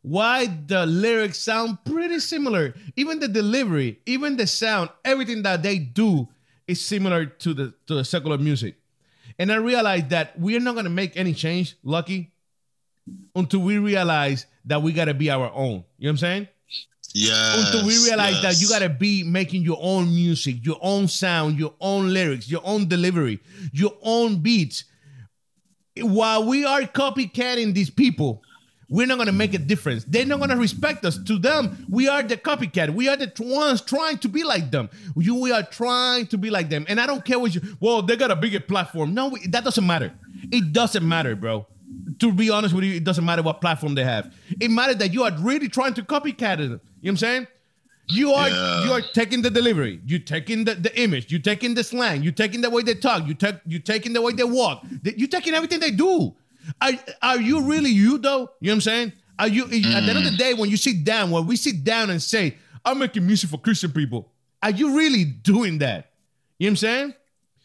Why 0.00 0.46
the 0.46 0.86
lyrics 0.86 1.40
sound 1.40 1.84
pretty 1.84 2.20
similar? 2.20 2.72
Even 2.96 3.20
the 3.20 3.28
delivery, 3.28 4.00
even 4.06 4.38
the 4.38 4.46
sound, 4.46 4.88
everything 5.04 5.42
that 5.42 5.62
they 5.62 5.76
do 5.78 6.26
is 6.72 6.84
similar 6.84 7.26
to 7.26 7.54
the 7.54 7.74
to 7.86 7.94
the 7.94 8.04
secular 8.04 8.38
music. 8.38 8.76
And 9.38 9.50
I 9.50 9.56
realized 9.56 10.10
that 10.10 10.38
we're 10.38 10.60
not 10.60 10.74
gonna 10.74 10.90
make 10.90 11.16
any 11.16 11.34
change, 11.34 11.76
Lucky, 11.82 12.32
until 13.34 13.60
we 13.60 13.78
realize 13.78 14.46
that 14.66 14.82
we 14.82 14.92
gotta 14.92 15.14
be 15.14 15.30
our 15.30 15.50
own. 15.52 15.84
You 15.98 16.08
know 16.08 16.08
what 16.08 16.08
I'm 16.10 16.16
saying? 16.18 16.48
yes, 17.14 17.66
until 17.66 17.86
we 17.86 17.94
realize 18.04 18.40
that 18.42 18.60
you 18.60 18.68
gotta 18.68 18.88
be 18.88 19.22
making 19.22 19.62
your 19.62 19.78
own 19.80 20.06
music, 20.14 20.64
your 20.64 20.78
own 20.80 21.08
sound, 21.08 21.58
your 21.58 21.74
own 21.80 22.12
lyrics, 22.12 22.50
your 22.50 22.62
own 22.64 22.88
delivery, 22.88 23.40
your 23.72 23.92
own 24.02 24.36
beats. 24.36 24.84
While 25.96 26.46
we 26.46 26.64
are 26.64 26.82
copycatting 26.82 27.74
these 27.74 27.90
people, 27.90 28.42
we're 28.92 29.06
not 29.06 29.16
gonna 29.18 29.32
make 29.32 29.54
a 29.54 29.58
difference. 29.58 30.04
They're 30.04 30.26
not 30.26 30.38
gonna 30.40 30.56
respect 30.56 31.04
us. 31.04 31.16
To 31.24 31.38
them, 31.38 31.86
we 31.88 32.08
are 32.08 32.22
the 32.22 32.36
copycat. 32.36 32.90
We 32.90 33.08
are 33.08 33.16
the 33.16 33.32
ones 33.40 33.80
trying 33.80 34.18
to 34.18 34.28
be 34.28 34.42
like 34.44 34.70
them. 34.70 34.90
You, 35.16 35.34
we 35.36 35.50
are 35.50 35.62
trying 35.62 36.26
to 36.28 36.36
be 36.38 36.50
like 36.50 36.68
them. 36.68 36.84
And 36.88 37.00
I 37.00 37.06
don't 37.06 37.24
care 37.24 37.38
what 37.38 37.54
you. 37.54 37.62
Well, 37.80 38.02
they 38.02 38.16
got 38.16 38.30
a 38.30 38.36
bigger 38.36 38.60
platform. 38.60 39.14
No, 39.14 39.28
we- 39.28 39.46
that 39.48 39.64
doesn't 39.64 39.86
matter. 39.86 40.12
It 40.50 40.72
doesn't 40.72 41.06
matter, 41.06 41.34
bro. 41.34 41.66
To 42.18 42.32
be 42.32 42.50
honest 42.50 42.74
with 42.74 42.84
you, 42.84 42.94
it 42.94 43.04
doesn't 43.04 43.24
matter 43.24 43.42
what 43.42 43.60
platform 43.60 43.94
they 43.94 44.04
have. 44.04 44.34
It 44.60 44.70
matters 44.70 44.96
that 44.96 45.12
you 45.14 45.24
are 45.24 45.32
really 45.40 45.68
trying 45.68 45.94
to 45.94 46.02
copycat 46.02 46.58
it. 46.58 46.60
You 46.60 46.68
know 46.68 46.80
what 47.00 47.08
I'm 47.10 47.16
saying? 47.16 47.46
You 48.08 48.32
are 48.32 48.48
Yeah. 48.50 48.84
you 48.84 48.92
are 48.92 49.00
taking 49.14 49.42
the 49.42 49.50
delivery. 49.50 50.00
You 50.04 50.18
taking 50.18 50.64
the, 50.64 50.74
the 50.74 50.92
image. 51.00 51.30
You 51.32 51.38
taking 51.38 51.74
the 51.74 51.84
slang. 51.84 52.22
You 52.22 52.32
taking 52.32 52.60
the 52.60 52.68
way 52.68 52.82
they 52.82 52.94
talk. 52.94 53.26
You 53.26 53.34
take 53.34 53.56
you 53.66 53.78
taking 53.78 54.12
the 54.12 54.20
way 54.20 54.32
they 54.32 54.44
walk. 54.44 54.84
You 55.04 55.26
taking 55.28 55.54
everything 55.54 55.80
they 55.80 55.92
do. 55.92 56.34
Are, 56.80 56.92
are 57.20 57.40
you 57.40 57.58
mm-hmm. 57.58 57.68
really 57.68 57.90
you 57.90 58.18
though? 58.18 58.50
You 58.60 58.68
know 58.68 58.72
what 58.72 58.72
I'm 58.74 58.80
saying? 58.80 59.12
Are 59.38 59.48
you 59.48 59.64
at 59.64 59.70
the 59.70 59.76
end 59.84 60.18
of 60.18 60.24
the 60.24 60.30
mm. 60.30 60.38
day 60.38 60.54
when 60.54 60.70
you 60.70 60.76
sit 60.76 61.04
down, 61.04 61.30
when 61.30 61.46
we 61.46 61.56
sit 61.56 61.82
down 61.82 62.10
and 62.10 62.22
say, 62.22 62.56
I'm 62.84 62.98
making 62.98 63.26
music 63.26 63.50
for 63.50 63.58
Christian 63.58 63.90
people, 63.90 64.30
are 64.62 64.70
you 64.70 64.96
really 64.96 65.24
doing 65.24 65.78
that? 65.78 66.12
You 66.58 66.66
know 66.66 66.68
what 66.68 66.70
I'm 66.70 66.76
saying? 66.76 67.14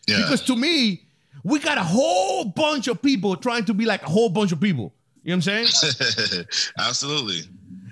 Yeah. 0.07 0.17
Because 0.17 0.41
to 0.45 0.55
me, 0.55 1.03
we 1.43 1.59
got 1.59 1.77
a 1.77 1.83
whole 1.83 2.45
bunch 2.45 2.87
of 2.87 3.01
people 3.01 3.35
trying 3.35 3.65
to 3.65 3.73
be 3.73 3.85
like 3.85 4.01
a 4.01 4.09
whole 4.09 4.29
bunch 4.29 4.51
of 4.51 4.59
people. 4.59 4.93
You 5.23 5.35
know 5.35 5.37
what 5.37 5.47
I'm 5.47 5.67
saying? 5.67 6.45
Absolutely. 6.79 7.41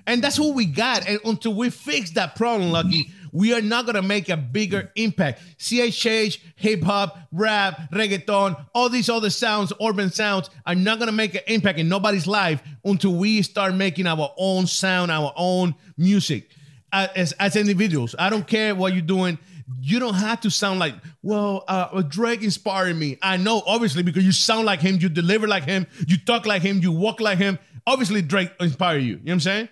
And 0.08 0.24
that's 0.24 0.40
what 0.40 0.56
we 0.56 0.66
got. 0.66 1.08
And 1.08 1.20
until 1.26 1.54
we 1.54 1.70
fix 1.70 2.12
that 2.12 2.36
problem, 2.36 2.72
Lucky, 2.72 3.12
we 3.36 3.54
are 3.54 3.62
not 3.62 3.86
gonna 3.86 4.02
make 4.02 4.30
a 4.30 4.38
bigger 4.38 4.92
impact. 4.96 5.42
CHH, 5.60 6.40
hip 6.56 6.82
hop, 6.82 7.18
rap, 7.34 7.92
reggaeton, 7.92 8.66
all 8.74 8.88
these 8.88 9.10
other 9.10 9.30
sounds, 9.30 9.74
urban 9.82 10.10
sounds, 10.10 10.50
are 10.66 10.74
not 10.74 11.00
gonna 11.00 11.12
make 11.12 11.36
an 11.36 11.42
impact 11.48 11.78
in 11.78 11.90
nobody's 11.90 12.28
life 12.28 12.64
until 12.86 13.14
we 13.14 13.42
start 13.42 13.76
making 13.76 14.08
our 14.08 14.34
own 14.38 14.68
sound, 14.68 15.12
our 15.12 15.34
own 15.36 15.76
music. 15.98 16.50
As, 16.94 17.34
as 17.34 17.58
individuals, 17.58 18.16
I 18.18 18.30
don't 18.30 18.48
care 18.48 18.74
what 18.74 18.94
you're 18.94 19.02
doing. 19.02 19.38
You 19.82 20.00
don't 20.00 20.14
have 20.14 20.40
to 20.42 20.50
sound 20.50 20.80
like, 20.80 20.96
well, 21.22 21.66
uh, 21.68 22.04
Drake 22.04 22.42
inspired 22.42 22.96
me. 22.96 23.18
I 23.22 23.36
know, 23.36 23.62
obviously, 23.68 24.02
because 24.02 24.24
you 24.24 24.32
sound 24.32 24.66
like 24.66 24.80
him, 24.80 25.00
you 25.02 25.10
deliver 25.10 25.46
like 25.46 25.66
him, 25.66 25.88
you 26.08 26.16
talk 26.18 26.46
like 26.46 26.62
him, 26.62 26.80
you 26.80 26.94
walk 26.94 27.20
like 27.20 27.38
him. 27.38 27.60
Obviously, 27.86 28.22
Drake 28.22 28.52
inspired 28.62 29.00
you. 29.00 29.04
You 29.04 29.16
know 29.16 29.22
what 29.24 29.34
I'm 29.34 29.40
saying? 29.42 29.70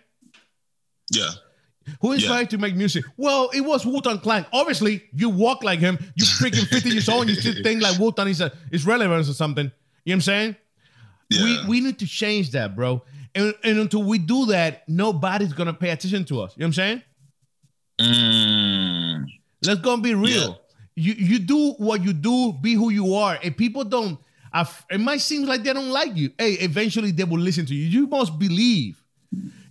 Yeah. 1.11 1.29
Who 2.01 2.11
inspired 2.13 2.49
to 2.51 2.57
make 2.57 2.75
music? 2.75 3.03
Well, 3.17 3.49
it 3.53 3.61
was 3.61 3.85
Wu 3.85 4.01
Tang 4.01 4.19
Clan. 4.19 4.45
Obviously, 4.53 5.03
you 5.13 5.29
walk 5.29 5.63
like 5.63 5.79
him. 5.79 5.97
You 6.15 6.25
freaking 6.25 6.67
50 6.67 6.89
years 6.89 7.09
old 7.09 7.27
and 7.27 7.31
you 7.31 7.35
still 7.35 7.61
think 7.63 7.81
like 7.81 7.97
Wu 7.99 8.11
Tang 8.11 8.27
is, 8.27 8.41
a, 8.41 8.51
is 8.71 8.85
relevant 8.85 9.27
or 9.27 9.33
something. 9.33 9.65
You 9.65 9.69
know 9.69 9.71
what 10.05 10.13
I'm 10.15 10.21
saying? 10.21 10.55
Yeah. 11.29 11.43
We, 11.43 11.67
we 11.67 11.81
need 11.81 11.99
to 11.99 12.07
change 12.07 12.51
that, 12.51 12.75
bro. 12.75 13.01
And, 13.35 13.53
and 13.63 13.79
until 13.79 14.03
we 14.03 14.17
do 14.19 14.45
that, 14.47 14.87
nobody's 14.87 15.53
going 15.53 15.67
to 15.67 15.73
pay 15.73 15.89
attention 15.89 16.25
to 16.25 16.41
us. 16.41 16.53
You 16.55 16.61
know 16.61 16.65
what 16.65 16.67
I'm 16.67 16.73
saying? 16.73 17.01
Mm, 18.01 19.25
Let's 19.65 19.81
go 19.81 19.93
and 19.93 20.03
be 20.03 20.13
real. 20.13 20.59
You 20.95 21.13
you 21.13 21.39
do 21.39 21.71
what 21.73 22.03
you 22.03 22.13
do, 22.13 22.53
be 22.53 22.73
who 22.73 22.91
you 22.91 23.15
are. 23.15 23.39
And 23.43 23.55
people 23.57 23.83
don't, 23.83 24.19
it 24.91 24.99
might 24.99 25.21
seem 25.21 25.45
like 25.45 25.63
they 25.63 25.73
don't 25.73 25.89
like 25.89 26.15
you. 26.15 26.31
Hey, 26.37 26.53
eventually 26.53 27.11
they 27.11 27.23
will 27.23 27.39
listen 27.39 27.65
to 27.65 27.73
you. 27.75 27.87
You 27.87 28.07
must 28.07 28.37
believe. 28.37 29.02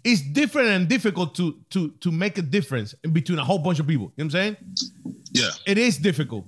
It's 0.05 0.21
different 0.21 0.69
and 0.69 0.89
difficult 0.89 1.35
to 1.37 1.57
to 1.71 1.91
to 2.01 2.11
make 2.11 2.39
a 2.39 2.43
difference 2.43 2.95
in 3.05 3.13
between 3.13 3.39
a 3.39 3.45
whole 3.45 3.59
bunch 3.59 3.79
of 3.79 3.87
people. 3.87 4.13
You 4.17 4.25
know 4.25 4.29
what 4.29 4.35
I'm 4.35 4.57
saying? 4.57 4.57
yeah. 5.33 5.51
It 5.67 5.79
is 5.79 5.97
difficult, 5.99 6.45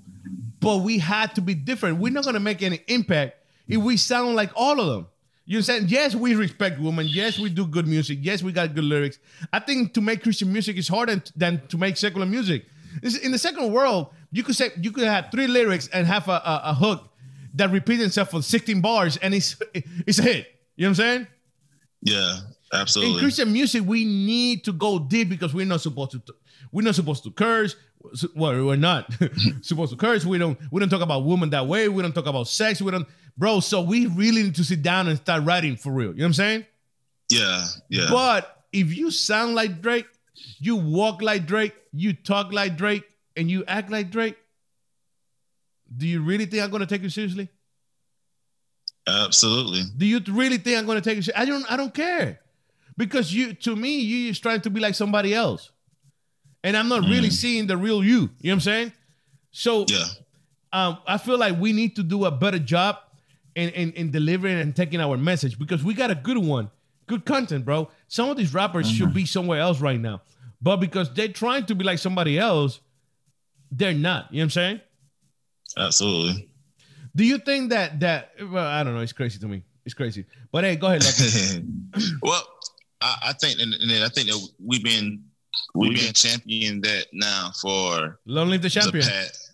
but 0.60 0.78
we 0.78 0.98
had 0.98 1.34
to 1.36 1.40
be 1.40 1.54
different. 1.54 1.98
We're 1.98 2.12
not 2.12 2.24
gonna 2.24 2.40
make 2.40 2.62
any 2.62 2.80
impact 2.88 3.36
if 3.68 3.78
we 3.78 3.96
sound 3.96 4.34
like 4.34 4.50
all 4.56 4.80
of 4.80 4.86
them. 4.86 5.06
You 5.46 5.58
understand? 5.58 5.90
Yes, 5.90 6.14
we 6.14 6.34
respect 6.34 6.80
women. 6.80 7.06
Yes, 7.06 7.38
we 7.38 7.50
do 7.50 7.66
good 7.66 7.86
music. 7.86 8.18
Yes, 8.22 8.42
we 8.42 8.50
got 8.50 8.74
good 8.74 8.84
lyrics. 8.84 9.18
I 9.52 9.58
think 9.58 9.92
to 9.94 10.00
make 10.00 10.22
Christian 10.22 10.50
music 10.52 10.76
is 10.78 10.88
harder 10.88 11.22
than 11.36 11.60
to 11.68 11.76
make 11.76 11.96
secular 11.98 12.24
music. 12.24 12.64
In 13.22 13.30
the 13.30 13.38
secular 13.38 13.68
world, 13.68 14.08
you 14.32 14.42
could 14.42 14.54
say 14.56 14.70
you 14.80 14.90
could 14.90 15.04
have 15.04 15.28
three 15.30 15.46
lyrics 15.46 15.88
and 15.88 16.06
have 16.06 16.28
a, 16.28 16.32
a, 16.32 16.60
a 16.66 16.74
hook 16.74 17.10
that 17.54 17.70
repeats 17.70 18.02
itself 18.02 18.30
for 18.30 18.42
16 18.42 18.80
bars, 18.80 19.16
and 19.18 19.34
it's 19.34 19.56
it's 20.06 20.18
a 20.18 20.22
hit. 20.22 20.46
You 20.76 20.86
know 20.86 20.90
what 20.90 20.90
I'm 20.90 20.94
saying? 20.94 21.26
Yeah. 22.02 22.36
In 22.96 23.18
Christian 23.18 23.52
music, 23.52 23.82
we 23.86 24.04
need 24.04 24.64
to 24.64 24.72
go 24.72 24.98
deep 24.98 25.28
because 25.28 25.54
we're 25.54 25.66
not 25.66 25.80
supposed 25.80 26.12
to 26.12 26.22
we're 26.72 26.82
not 26.82 26.96
supposed 26.96 27.22
to 27.24 27.30
curse. 27.30 27.76
Well, 28.34 28.66
we're 28.66 28.76
not 28.76 29.10
supposed 29.62 29.92
to 29.92 29.96
curse. 29.96 30.26
We 30.26 30.38
don't. 30.38 30.58
We 30.70 30.80
don't 30.80 30.88
talk 30.88 31.02
about 31.02 31.24
women 31.24 31.50
that 31.50 31.66
way. 31.66 31.88
We 31.88 32.02
don't 32.02 32.12
talk 32.12 32.26
about 32.26 32.48
sex. 32.48 32.82
We 32.82 32.90
don't, 32.90 33.06
bro. 33.38 33.60
So 33.60 33.80
we 33.80 34.06
really 34.06 34.42
need 34.42 34.56
to 34.56 34.64
sit 34.64 34.82
down 34.82 35.08
and 35.08 35.16
start 35.16 35.44
writing 35.44 35.76
for 35.76 35.92
real. 35.92 36.08
You 36.08 36.18
know 36.18 36.24
what 36.24 36.28
I'm 36.28 36.34
saying? 36.34 36.66
Yeah, 37.30 37.64
yeah. 37.88 38.06
But 38.10 38.64
if 38.72 38.94
you 38.94 39.10
sound 39.10 39.54
like 39.54 39.80
Drake, 39.80 40.06
you 40.58 40.76
walk 40.76 41.22
like 41.22 41.46
Drake, 41.46 41.74
you 41.92 42.12
talk 42.12 42.52
like 42.52 42.76
Drake, 42.76 43.04
and 43.36 43.50
you 43.50 43.64
act 43.66 43.90
like 43.90 44.10
Drake, 44.10 44.36
do 45.96 46.06
you 46.06 46.22
really 46.22 46.46
think 46.46 46.62
I'm 46.62 46.70
gonna 46.70 46.86
take 46.86 47.02
you 47.02 47.08
seriously? 47.08 47.48
Absolutely. 49.06 49.82
Do 49.96 50.06
you 50.06 50.20
really 50.28 50.58
think 50.58 50.78
I'm 50.78 50.86
gonna 50.86 51.00
take 51.00 51.24
you? 51.24 51.32
I 51.36 51.44
don't. 51.44 51.70
I 51.70 51.76
don't 51.76 51.94
care, 51.94 52.40
because 52.96 53.32
you, 53.34 53.54
to 53.54 53.74
me, 53.76 53.98
you 54.00 54.28
just 54.30 54.42
trying 54.42 54.60
to 54.62 54.70
be 54.70 54.80
like 54.80 54.94
somebody 54.94 55.34
else, 55.34 55.70
and 56.62 56.76
I'm 56.76 56.88
not 56.88 57.02
really 57.02 57.30
seeing 57.30 57.66
the 57.66 57.76
real 57.76 58.02
you. 58.04 58.12
You 58.12 58.20
know 58.20 58.28
what 58.42 58.52
I'm 58.52 58.60
saying? 58.60 58.92
So 59.50 59.84
Yeah. 59.88 60.04
um, 60.72 60.98
I 61.06 61.18
feel 61.18 61.38
like 61.38 61.58
we 61.58 61.72
need 61.72 61.96
to 61.96 62.02
do 62.02 62.24
a 62.24 62.30
better 62.30 62.58
job 62.58 62.96
in, 63.54 63.68
in, 63.70 63.92
in 63.92 64.10
delivering 64.10 64.58
and 64.58 64.74
taking 64.74 65.00
our 65.00 65.16
message 65.16 65.58
because 65.58 65.84
we 65.84 65.94
got 65.94 66.10
a 66.10 66.14
good 66.14 66.38
one, 66.38 66.70
good 67.06 67.24
content, 67.24 67.64
bro. 67.64 67.88
Some 68.08 68.30
of 68.30 68.36
these 68.36 68.52
rappers 68.54 68.90
should 68.90 69.14
be 69.14 69.26
somewhere 69.26 69.60
else 69.60 69.80
right 69.80 70.00
now, 70.00 70.22
but 70.60 70.76
because 70.78 71.12
they're 71.14 71.28
trying 71.28 71.66
to 71.66 71.74
be 71.74 71.84
like 71.84 71.98
somebody 71.98 72.38
else, 72.38 72.80
they're 73.70 73.92
not. 73.94 74.32
You 74.32 74.38
know 74.38 74.42
what 74.42 74.44
I'm 74.44 74.50
saying? 74.50 74.80
Absolutely. 75.76 76.48
Do 77.16 77.24
you 77.24 77.38
think 77.38 77.70
that 77.70 78.00
that? 78.00 78.32
Well, 78.40 78.66
I 78.66 78.82
don't 78.82 78.94
know. 78.94 79.00
It's 79.00 79.12
crazy 79.12 79.38
to 79.38 79.46
me. 79.46 79.62
It's 79.84 79.94
crazy. 79.94 80.24
But 80.50 80.64
hey, 80.64 80.76
go 80.76 80.88
ahead. 80.88 81.04
Well, 82.22 82.42
I, 83.00 83.16
I 83.28 83.32
think, 83.34 83.60
and, 83.60 83.74
and 83.74 84.04
I 84.04 84.08
think 84.08 84.28
that 84.28 84.48
we've 84.64 84.84
been 84.84 85.22
we've 85.74 85.98
been 85.98 86.12
championing 86.12 86.80
that 86.82 87.06
now 87.12 87.50
for 87.60 88.18
Long 88.26 88.50
live 88.50 88.62
the 88.62 88.70
champion. 88.70 89.04
the 89.04 89.10
past. 89.10 89.50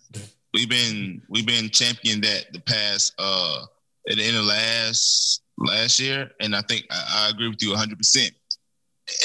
We've 0.53 0.69
been 0.69 1.21
we've 1.29 1.45
been 1.45 1.69
championing 1.69 2.21
that 2.21 2.47
the 2.51 2.59
past 2.59 3.13
uh 3.17 3.65
at 4.09 4.17
the 4.17 4.23
end 4.23 4.37
of 4.37 4.45
last 4.45 5.41
last 5.57 5.99
year, 5.99 6.29
and 6.39 6.55
I 6.55 6.61
think 6.61 6.85
I, 6.91 7.27
I 7.27 7.29
agree 7.29 7.47
with 7.47 7.61
you 7.61 7.69
100. 7.69 7.97
percent 7.97 8.31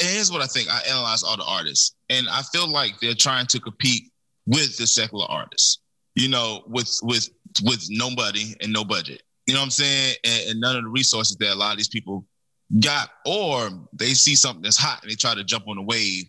And 0.01 0.09
here's 0.09 0.31
what 0.31 0.41
I 0.41 0.47
think: 0.47 0.69
I 0.69 0.81
analyze 0.89 1.23
all 1.23 1.37
the 1.37 1.45
artists, 1.45 1.95
and 2.09 2.27
I 2.29 2.41
feel 2.53 2.67
like 2.67 2.99
they're 2.99 3.15
trying 3.15 3.47
to 3.47 3.59
compete 3.59 4.11
with 4.45 4.77
the 4.77 4.87
secular 4.87 5.25
artists. 5.29 5.79
You 6.15 6.29
know, 6.29 6.63
with 6.67 6.99
with 7.03 7.29
with 7.63 7.85
nobody 7.89 8.55
and 8.61 8.73
no 8.73 8.83
budget. 8.83 9.23
You 9.45 9.53
know 9.53 9.61
what 9.61 9.65
I'm 9.65 9.71
saying? 9.71 10.15
And, 10.25 10.49
and 10.49 10.59
none 10.59 10.75
of 10.75 10.83
the 10.83 10.89
resources 10.89 11.37
that 11.37 11.53
a 11.53 11.55
lot 11.55 11.71
of 11.71 11.77
these 11.77 11.87
people 11.87 12.25
got, 12.79 13.09
or 13.25 13.69
they 13.93 14.13
see 14.13 14.35
something 14.35 14.61
that's 14.61 14.77
hot 14.77 15.01
and 15.01 15.11
they 15.11 15.15
try 15.15 15.33
to 15.33 15.43
jump 15.43 15.67
on 15.67 15.77
the 15.77 15.81
wave. 15.81 16.25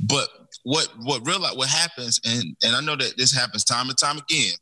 But 0.00 0.28
what 0.62 0.88
what 1.02 1.26
real 1.26 1.40
what 1.40 1.68
happens, 1.68 2.20
and 2.24 2.56
and 2.62 2.74
I 2.74 2.80
know 2.80 2.96
that 2.96 3.16
this 3.16 3.32
happens 3.32 3.64
time 3.64 3.88
and 3.88 3.98
time 3.98 4.18
again. 4.18 4.54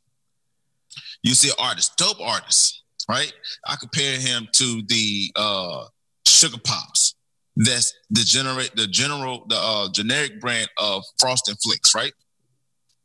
You 1.23 1.33
see 1.33 1.49
an 1.49 1.55
artist, 1.59 1.97
dope 1.97 2.19
artist, 2.21 2.83
right? 3.09 3.31
I 3.67 3.75
compare 3.75 4.19
him 4.19 4.47
to 4.53 4.81
the 4.87 5.31
uh, 5.35 5.85
Sugar 6.25 6.57
Pops. 6.63 7.15
That's 7.55 7.93
the 8.09 8.21
generate 8.21 8.75
the 8.75 8.87
general 8.87 9.45
the 9.49 9.57
uh, 9.57 9.89
generic 9.91 10.39
brand 10.39 10.69
of 10.77 11.03
Frosted 11.19 11.57
Flakes, 11.63 11.93
right? 11.93 12.13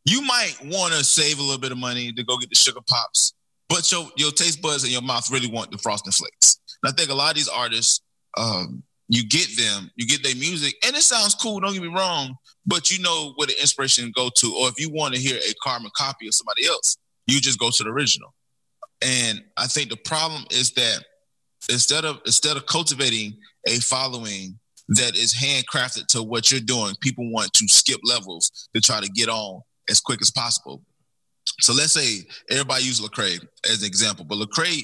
You 0.05 0.23
might 0.23 0.55
want 0.65 0.93
to 0.93 1.03
save 1.03 1.39
a 1.39 1.43
little 1.43 1.61
bit 1.61 1.73
of 1.73 1.79
money 1.79 2.13
to 2.13 2.25
go 2.25 2.37
get 2.37 2.51
the 2.51 2.57
Sugar 2.57 2.81
Pops, 2.89 3.35
but 3.69 3.91
your 3.91 4.09
your 4.17 4.31
taste 4.31 4.63
buds 4.63 4.85
and 4.85 4.93
your 4.93 5.03
mouth 5.03 5.31
really 5.31 5.49
want 5.49 5.71
the 5.71 5.79
Frosted 5.79 6.15
Flakes. 6.15 6.61
And 6.83 6.93
I 6.93 6.95
think 6.95 7.11
a 7.11 7.15
lot 7.15 7.31
of 7.31 7.37
these 7.37 7.49
artists, 7.49 8.03
um, 8.37 8.83
you 9.09 9.27
get 9.27 9.49
them, 9.57 9.91
you 9.97 10.07
get 10.07 10.23
their 10.23 10.35
music, 10.35 10.75
and 10.87 10.97
it 10.97 11.03
sounds 11.03 11.35
cool. 11.35 11.61
Don't 11.61 11.73
get 11.73 11.83
me 11.83 11.89
wrong, 11.89 12.35
but 12.67 12.91
you 12.91 13.03
know 13.03 13.33
where 13.37 13.47
the 13.47 13.61
inspiration 13.61 14.13
go 14.15 14.31
to, 14.37 14.55
or 14.55 14.69
if 14.69 14.81
you 14.81 14.91
want 14.91 15.15
to 15.15 15.21
hear 15.21 15.37
a 15.37 15.55
carbon 15.63 15.91
copy 15.97 16.27
of 16.27 16.35
somebody 16.35 16.67
else, 16.67 16.97
you 17.27 17.41
just 17.41 17.59
go 17.59 17.71
to 17.71 17.85
the 17.85 17.91
original. 17.91 18.35
And 19.03 19.43
I 19.57 19.67
think 19.67 19.91
the 19.91 19.97
problem 19.97 20.45
is 20.51 20.73
that 20.73 21.05
instead 21.71 22.05
of 22.05 22.21
instead 22.25 22.57
of 22.57 22.67
cultivating 22.67 23.37
a 23.67 23.79
following 23.81 24.59
that 24.89 25.17
is 25.17 25.35
handcrafted 25.35 26.07
to 26.09 26.23
what 26.23 26.51
you're 26.51 26.61
doing, 26.61 26.95
people 27.01 27.31
want 27.31 27.53
to 27.55 27.69
skip 27.69 28.01
levels 28.05 28.69
to 28.75 28.81
try 28.81 29.01
to 29.01 29.09
get 29.09 29.29
on 29.29 29.61
as 29.89 30.01
quick 30.01 30.21
as 30.23 30.31
possible. 30.31 30.83
So 31.61 31.73
let's 31.73 31.93
say 31.93 32.27
everybody 32.51 32.85
use 32.85 33.01
Lecrae 33.01 33.47
as 33.71 33.81
an 33.81 33.87
example, 33.87 34.25
but 34.25 34.39
Lecrae 34.39 34.83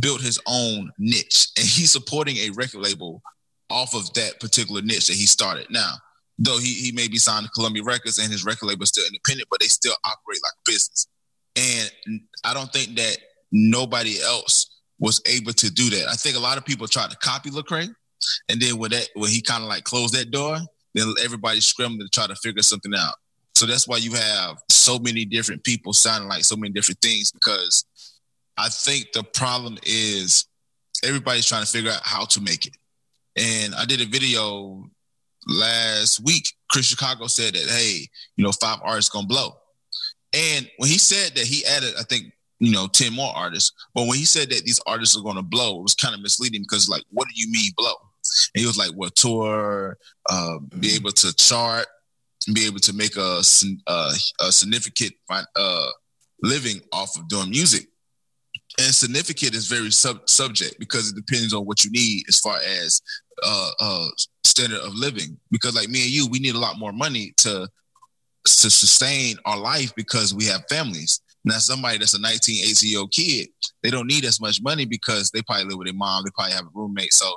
built 0.00 0.20
his 0.20 0.38
own 0.46 0.90
niche 0.98 1.48
and 1.56 1.66
he's 1.66 1.90
supporting 1.90 2.36
a 2.36 2.50
record 2.50 2.80
label 2.80 3.22
off 3.70 3.94
of 3.94 4.12
that 4.14 4.40
particular 4.40 4.82
niche 4.82 5.06
that 5.06 5.16
he 5.16 5.26
started. 5.26 5.66
Now, 5.70 5.94
though 6.38 6.58
he, 6.58 6.74
he 6.74 6.92
may 6.92 7.08
be 7.08 7.18
signed 7.18 7.46
to 7.46 7.50
Columbia 7.52 7.82
Records 7.82 8.18
and 8.18 8.30
his 8.30 8.44
record 8.44 8.66
label 8.66 8.82
is 8.82 8.90
still 8.90 9.06
independent, 9.06 9.48
but 9.50 9.60
they 9.60 9.66
still 9.66 9.94
operate 10.04 10.40
like 10.42 10.52
business. 10.64 11.06
And 11.56 12.20
I 12.44 12.54
don't 12.54 12.72
think 12.72 12.96
that 12.96 13.18
nobody 13.50 14.20
else 14.22 14.78
was 14.98 15.20
able 15.26 15.52
to 15.52 15.70
do 15.70 15.90
that. 15.90 16.08
I 16.08 16.14
think 16.14 16.36
a 16.36 16.40
lot 16.40 16.58
of 16.58 16.64
people 16.64 16.86
tried 16.86 17.10
to 17.10 17.16
copy 17.16 17.50
Lecrae, 17.50 17.88
and 18.48 18.60
then 18.60 18.78
when 18.78 18.90
that 18.90 19.08
when 19.14 19.30
he 19.30 19.40
kind 19.40 19.62
of 19.62 19.68
like 19.68 19.84
closed 19.84 20.14
that 20.14 20.30
door, 20.30 20.58
then 20.94 21.12
everybody 21.22 21.60
scrambled 21.60 22.00
to 22.00 22.08
try 22.08 22.26
to 22.26 22.34
figure 22.36 22.62
something 22.62 22.92
out. 22.96 23.14
So 23.54 23.66
that's 23.66 23.88
why 23.88 23.96
you 23.96 24.12
have 24.12 24.58
so 24.70 24.98
many 24.98 25.24
different 25.24 25.64
people 25.64 25.92
sounding 25.92 26.28
like 26.28 26.44
so 26.44 26.56
many 26.56 26.72
different 26.72 27.00
things 27.00 27.32
because 27.32 27.84
I 28.58 28.68
think 28.68 29.12
the 29.12 29.22
problem 29.22 29.78
is 29.84 30.46
everybody's 31.04 31.46
trying 31.46 31.64
to 31.64 31.70
figure 31.70 31.92
out 31.92 32.00
how 32.02 32.24
to 32.24 32.40
make 32.40 32.66
it. 32.66 32.76
And 33.36 33.74
I 33.74 33.84
did 33.84 34.00
a 34.00 34.04
video 34.04 34.90
last 35.46 36.20
week. 36.24 36.48
Chris 36.70 36.86
Chicago 36.86 37.28
said 37.28 37.54
that, 37.54 37.70
hey, 37.70 38.08
you 38.36 38.44
know, 38.44 38.50
five 38.52 38.80
artists 38.82 39.10
gonna 39.10 39.28
blow. 39.28 39.52
And 40.32 40.68
when 40.78 40.90
he 40.90 40.98
said 40.98 41.34
that, 41.36 41.46
he 41.46 41.64
added, 41.64 41.94
I 41.98 42.02
think, 42.02 42.32
you 42.58 42.72
know, 42.72 42.88
10 42.88 43.12
more 43.12 43.32
artists. 43.34 43.72
But 43.94 44.08
when 44.08 44.18
he 44.18 44.24
said 44.24 44.50
that 44.50 44.64
these 44.64 44.80
artists 44.86 45.16
are 45.16 45.22
gonna 45.22 45.42
blow, 45.42 45.78
it 45.78 45.82
was 45.82 45.94
kind 45.94 46.14
of 46.14 46.20
misleading 46.20 46.62
because, 46.62 46.88
like, 46.88 47.04
what 47.10 47.28
do 47.28 47.34
you 47.36 47.50
mean 47.52 47.70
blow? 47.76 47.94
And 48.54 48.60
he 48.60 48.66
was 48.66 48.76
like, 48.76 48.90
well, 48.96 49.10
tour, 49.10 49.96
uh, 50.28 50.58
be 50.80 50.94
able 50.94 51.12
to 51.12 51.34
chart, 51.36 51.86
be 52.52 52.66
able 52.66 52.80
to 52.80 52.92
make 52.92 53.16
a, 53.16 53.42
sin- 53.44 53.80
uh, 53.86 54.12
a 54.40 54.50
significant 54.50 55.12
uh, 55.30 55.86
living 56.42 56.80
off 56.92 57.16
of 57.16 57.28
doing 57.28 57.50
music. 57.50 57.86
And 58.78 58.94
significant 58.94 59.54
is 59.54 59.66
very 59.66 59.90
sub- 59.90 60.28
subject 60.28 60.78
because 60.78 61.10
it 61.10 61.16
depends 61.16 61.52
on 61.52 61.64
what 61.64 61.84
you 61.84 61.90
need 61.90 62.24
as 62.28 62.38
far 62.40 62.58
as 62.58 63.02
uh, 63.42 63.70
uh, 63.80 64.06
standard 64.44 64.80
of 64.80 64.94
living. 64.94 65.36
Because 65.50 65.74
like 65.74 65.88
me 65.88 66.02
and 66.02 66.10
you, 66.10 66.28
we 66.28 66.38
need 66.38 66.54
a 66.54 66.58
lot 66.58 66.78
more 66.78 66.92
money 66.92 67.32
to 67.38 67.68
to 68.44 68.70
sustain 68.70 69.36
our 69.44 69.58
life 69.58 69.94
because 69.94 70.34
we 70.34 70.44
have 70.46 70.64
families. 70.70 71.20
Now, 71.44 71.58
somebody 71.58 71.98
that's 71.98 72.14
a 72.14 72.20
19, 72.20 72.64
18 72.64 72.90
year 72.90 73.00
old 73.00 73.12
kid, 73.12 73.48
they 73.82 73.90
don't 73.90 74.06
need 74.06 74.24
as 74.24 74.40
much 74.40 74.60
money 74.62 74.84
because 74.84 75.30
they 75.30 75.42
probably 75.42 75.64
live 75.64 75.78
with 75.78 75.86
their 75.86 75.94
mom, 75.94 76.24
they 76.24 76.30
probably 76.34 76.54
have 76.54 76.66
a 76.66 76.70
roommate. 76.74 77.12
So 77.12 77.32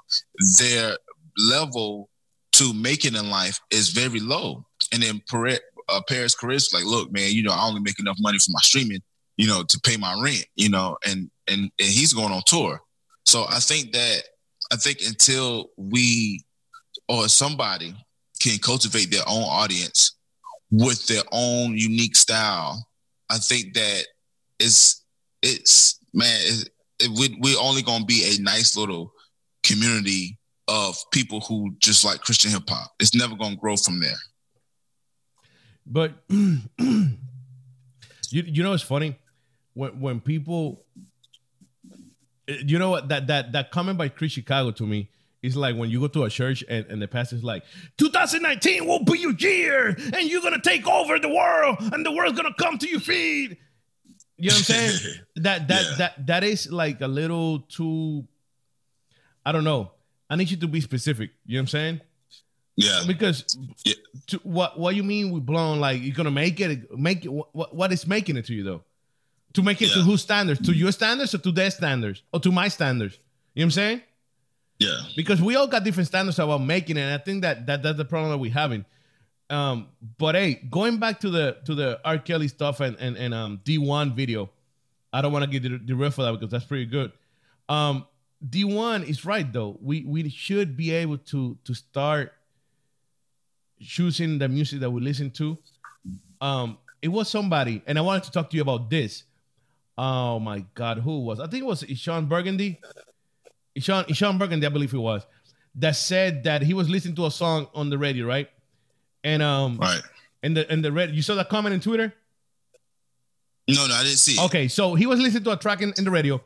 their 0.60 0.98
level 1.38 2.10
to 2.54 2.74
making 2.74 3.16
in 3.16 3.30
life 3.30 3.60
is 3.72 3.90
very 3.90 4.20
low. 4.20 4.66
And 4.92 5.04
then 5.04 5.22
Paris, 5.30 5.60
uh, 5.90 6.02
Paris 6.08 6.36
Chris, 6.36 6.74
like, 6.74 6.86
look, 6.86 7.12
man, 7.12 7.32
you 7.32 7.44
know, 7.44 7.52
I 7.52 7.66
only 7.68 7.82
make 7.82 8.00
enough 8.00 8.18
money 8.20 8.38
for 8.40 8.52
my 8.52 8.60
streaming, 8.62 9.02
you 9.42 9.48
know, 9.48 9.64
to 9.64 9.80
pay 9.80 9.98
my 9.98 10.14
rent, 10.22 10.46
you 10.56 10.70
know, 10.70 11.00
and 11.04 11.32
and 11.48 11.62
and 11.80 11.88
he's 11.88 12.14
going 12.14 12.32
on 12.32 12.44
tour. 12.46 12.80
So 13.26 13.48
I 13.50 13.58
think 13.58 13.92
that 13.94 14.22
I 14.72 14.76
think 14.76 15.00
until 15.04 15.72
we 15.78 16.46
or 17.10 17.28
somebody 17.28 17.96
can 18.40 18.60
cultivate 18.60 19.10
their 19.10 19.24
own 19.28 19.42
audience 19.42 20.16
with 20.70 21.08
their 21.08 21.24
own 21.32 21.76
unique 21.76 22.16
style, 22.16 22.88
I 23.32 23.40
think 23.40 23.74
that 23.74 24.04
it's 24.60 25.04
it's 25.42 25.98
man, 26.14 26.38
it, 26.44 26.70
it, 27.00 27.10
we, 27.10 27.36
we're 27.42 27.60
only 27.60 27.82
gonna 27.82 28.06
be 28.06 28.36
a 28.36 28.44
nice 28.44 28.78
little 28.78 29.12
community 29.64 30.38
of 30.68 30.96
people 31.12 31.40
who 31.42 31.76
just 31.80 32.06
like 32.06 32.22
Christian 32.22 32.52
hip 32.52 32.70
hop. 32.70 32.92
It's 33.00 33.16
never 33.16 33.36
gonna 33.36 33.56
grow 33.56 33.76
from 33.76 34.02
there. 34.02 34.20
But 35.88 36.14
you 36.30 37.18
you 38.30 38.62
know 38.62 38.74
it's 38.74 38.84
funny 38.84 39.16
when 39.74 40.00
when 40.00 40.20
people 40.20 40.84
eh, 42.48 42.58
you 42.66 42.78
know 42.80 42.90
what 42.90 43.10
that 43.10 43.28
that 43.28 43.52
that 43.54 43.72
comment 43.72 43.98
by 43.98 44.10
Chris 44.10 44.32
Chicago 44.32 44.72
to 44.72 44.86
me 44.86 45.10
is 45.42 45.56
like 45.56 45.76
when 45.76 45.90
you 45.90 46.00
go 46.00 46.08
to 46.08 46.24
a 46.24 46.30
church 46.30 46.64
and, 46.70 46.86
and 46.86 47.02
the 47.02 47.08
pastor's 47.08 47.44
like 47.44 47.64
2019 47.98 48.86
will 48.88 49.04
be 49.04 49.18
your 49.20 49.34
year 49.34 49.88
and 49.88 50.30
you're 50.30 50.42
gonna 50.42 50.62
take 50.62 50.88
over 50.88 51.18
the 51.20 51.30
world 51.30 51.78
and 51.94 52.06
the 52.06 52.12
world's 52.12 52.38
gonna 52.38 52.54
come 52.60 52.78
to 52.78 52.88
your 52.88 53.00
feet. 53.00 53.58
You 54.38 54.50
know 54.50 54.54
what 54.56 54.58
I'm 54.60 54.64
saying? 54.64 55.16
that 55.38 55.68
that 55.68 55.82
Yeah. 55.84 55.96
that 55.98 56.28
that 56.28 56.44
is 56.44 56.72
like 56.72 57.02
a 57.02 57.08
little 57.08 57.60
too 57.62 58.28
I 59.46 59.52
don't 59.52 59.64
know. 59.64 59.92
I 60.30 60.36
need 60.36 60.52
you 60.52 60.58
to 60.58 60.68
be 60.68 60.82
specific. 60.82 61.32
You 61.46 61.56
know 61.56 61.60
what 61.60 61.62
I'm 61.62 61.68
saying? 61.68 62.02
Yeah. 62.76 63.02
Because 63.08 63.58
Yeah. 63.84 63.94
to, 64.28 64.38
what 64.44 64.80
what 64.80 64.96
you 64.96 65.04
mean 65.04 65.32
with 65.32 65.46
blown? 65.46 65.80
Like 65.80 66.02
you're 66.04 66.16
gonna 66.16 66.30
make 66.32 66.60
it? 66.60 66.92
Make 66.98 67.26
it? 67.26 67.30
What 67.32 67.74
what 67.76 67.92
is 67.92 68.06
making 68.08 68.38
it 68.38 68.46
to 68.46 68.54
you 68.54 68.64
though? 68.64 68.84
To 69.54 69.62
make 69.64 69.82
it 69.82 69.90
to 69.92 70.00
Yeah. 70.00 70.06
whose 70.06 70.22
standards? 70.22 70.62
To 70.68 70.74
your 70.74 70.92
standards 70.92 71.34
or 71.36 71.40
to 71.40 71.52
their 71.52 71.72
standards 71.72 72.24
or 72.32 72.40
to 72.40 72.52
my 72.52 72.68
standards? 72.70 73.18
You 73.54 73.62
know 73.62 73.66
what 73.66 73.66
I'm 73.66 73.72
saying? 73.72 74.02
Yeah. 74.80 74.98
Because 75.16 75.42
we 75.42 75.56
all 75.56 75.68
got 75.68 75.84
different 75.84 76.08
standards 76.08 76.40
about 76.40 76.60
making 76.62 76.98
it. 76.98 77.02
And 77.02 77.14
I 77.14 77.18
think 77.24 77.42
that, 77.44 77.66
that 77.68 77.84
that's 77.84 77.98
the 77.98 78.06
problem 78.06 78.32
that 78.32 78.38
we're 78.38 78.52
having. 78.52 78.86
Um, 79.50 79.90
but 80.18 80.36
hey, 80.36 80.54
going 80.70 80.98
back 80.98 81.20
to 81.22 81.30
the 81.30 81.58
to 81.66 81.76
the 81.76 82.00
R. 82.06 82.18
Kelly 82.18 82.48
stuff 82.48 82.80
and 82.80 82.96
and, 82.98 83.18
and 83.18 83.34
um 83.34 83.60
D1 83.66 84.16
video, 84.16 84.50
I 85.12 85.22
don't 85.22 85.34
want 85.34 85.44
to 85.44 85.52
get 85.60 85.64
the, 85.64 85.78
the 85.78 85.94
riff 85.94 86.14
for 86.14 86.24
that 86.24 86.32
because 86.32 86.50
that's 86.50 86.64
pretty 86.66 86.86
good. 86.86 87.12
Um, 87.68 88.06
D1 88.48 89.08
is 89.08 89.26
right 89.26 89.52
though. 89.52 89.78
We 89.82 90.04
we 90.06 90.30
should 90.30 90.78
be 90.78 90.92
able 90.92 91.18
to 91.18 91.58
to 91.66 91.74
start 91.74 92.34
choosing 93.82 94.40
the 94.40 94.48
music 94.48 94.80
that 94.80 94.90
we 94.90 95.02
listen 95.02 95.32
to. 95.32 95.58
Um, 96.40 96.78
it 97.02 97.10
was 97.10 97.30
somebody, 97.30 97.82
and 97.88 97.98
I 97.98 98.02
wanted 98.02 98.24
to 98.24 98.32
talk 98.32 98.50
to 98.52 98.56
you 98.56 98.62
about 98.62 98.90
this. 98.90 99.24
Oh 100.04 100.40
my 100.40 100.66
God, 100.74 100.98
who 100.98 101.20
was? 101.20 101.40
I 101.40 101.46
think 101.46 101.62
it 101.62 101.68
was 101.68 101.86
Sean 101.96 102.26
Burgundy. 102.26 102.82
Sean 103.78 104.04
Sean 104.08 104.40
Burgundy, 104.40 104.66
I 104.66 104.70
believe 104.70 104.96
it 104.96 104.98
was, 104.98 105.28
that 105.76 105.96
said 105.96 106.44
that 106.46 106.64
he 106.64 106.74
was 106.74 106.90
listening 106.90 107.14
to 107.18 107.28
a 107.28 107.32
song 107.32 107.68
on 107.76 107.92
the 107.92 108.00
radio, 108.00 108.26
right? 108.26 108.50
And 109.24 109.44
um, 109.44 109.78
right. 109.78 110.02
And 110.42 110.58
the 110.58 110.68
and 110.72 110.84
the 110.84 110.92
red, 110.92 111.14
you 111.14 111.22
saw 111.22 111.36
that 111.36 111.50
comment 111.50 111.76
in 111.76 111.82
Twitter. 111.82 112.16
No, 113.68 113.86
no, 113.86 113.94
I 113.94 114.02
didn't 114.02 114.18
see. 114.18 114.42
It. 114.42 114.46
Okay, 114.46 114.68
so 114.68 114.96
he 114.96 115.06
was 115.06 115.20
listening 115.20 115.44
to 115.44 115.52
a 115.52 115.58
track 115.58 115.84
in, 115.84 115.94
in 115.96 116.04
the 116.04 116.10
radio, 116.10 116.42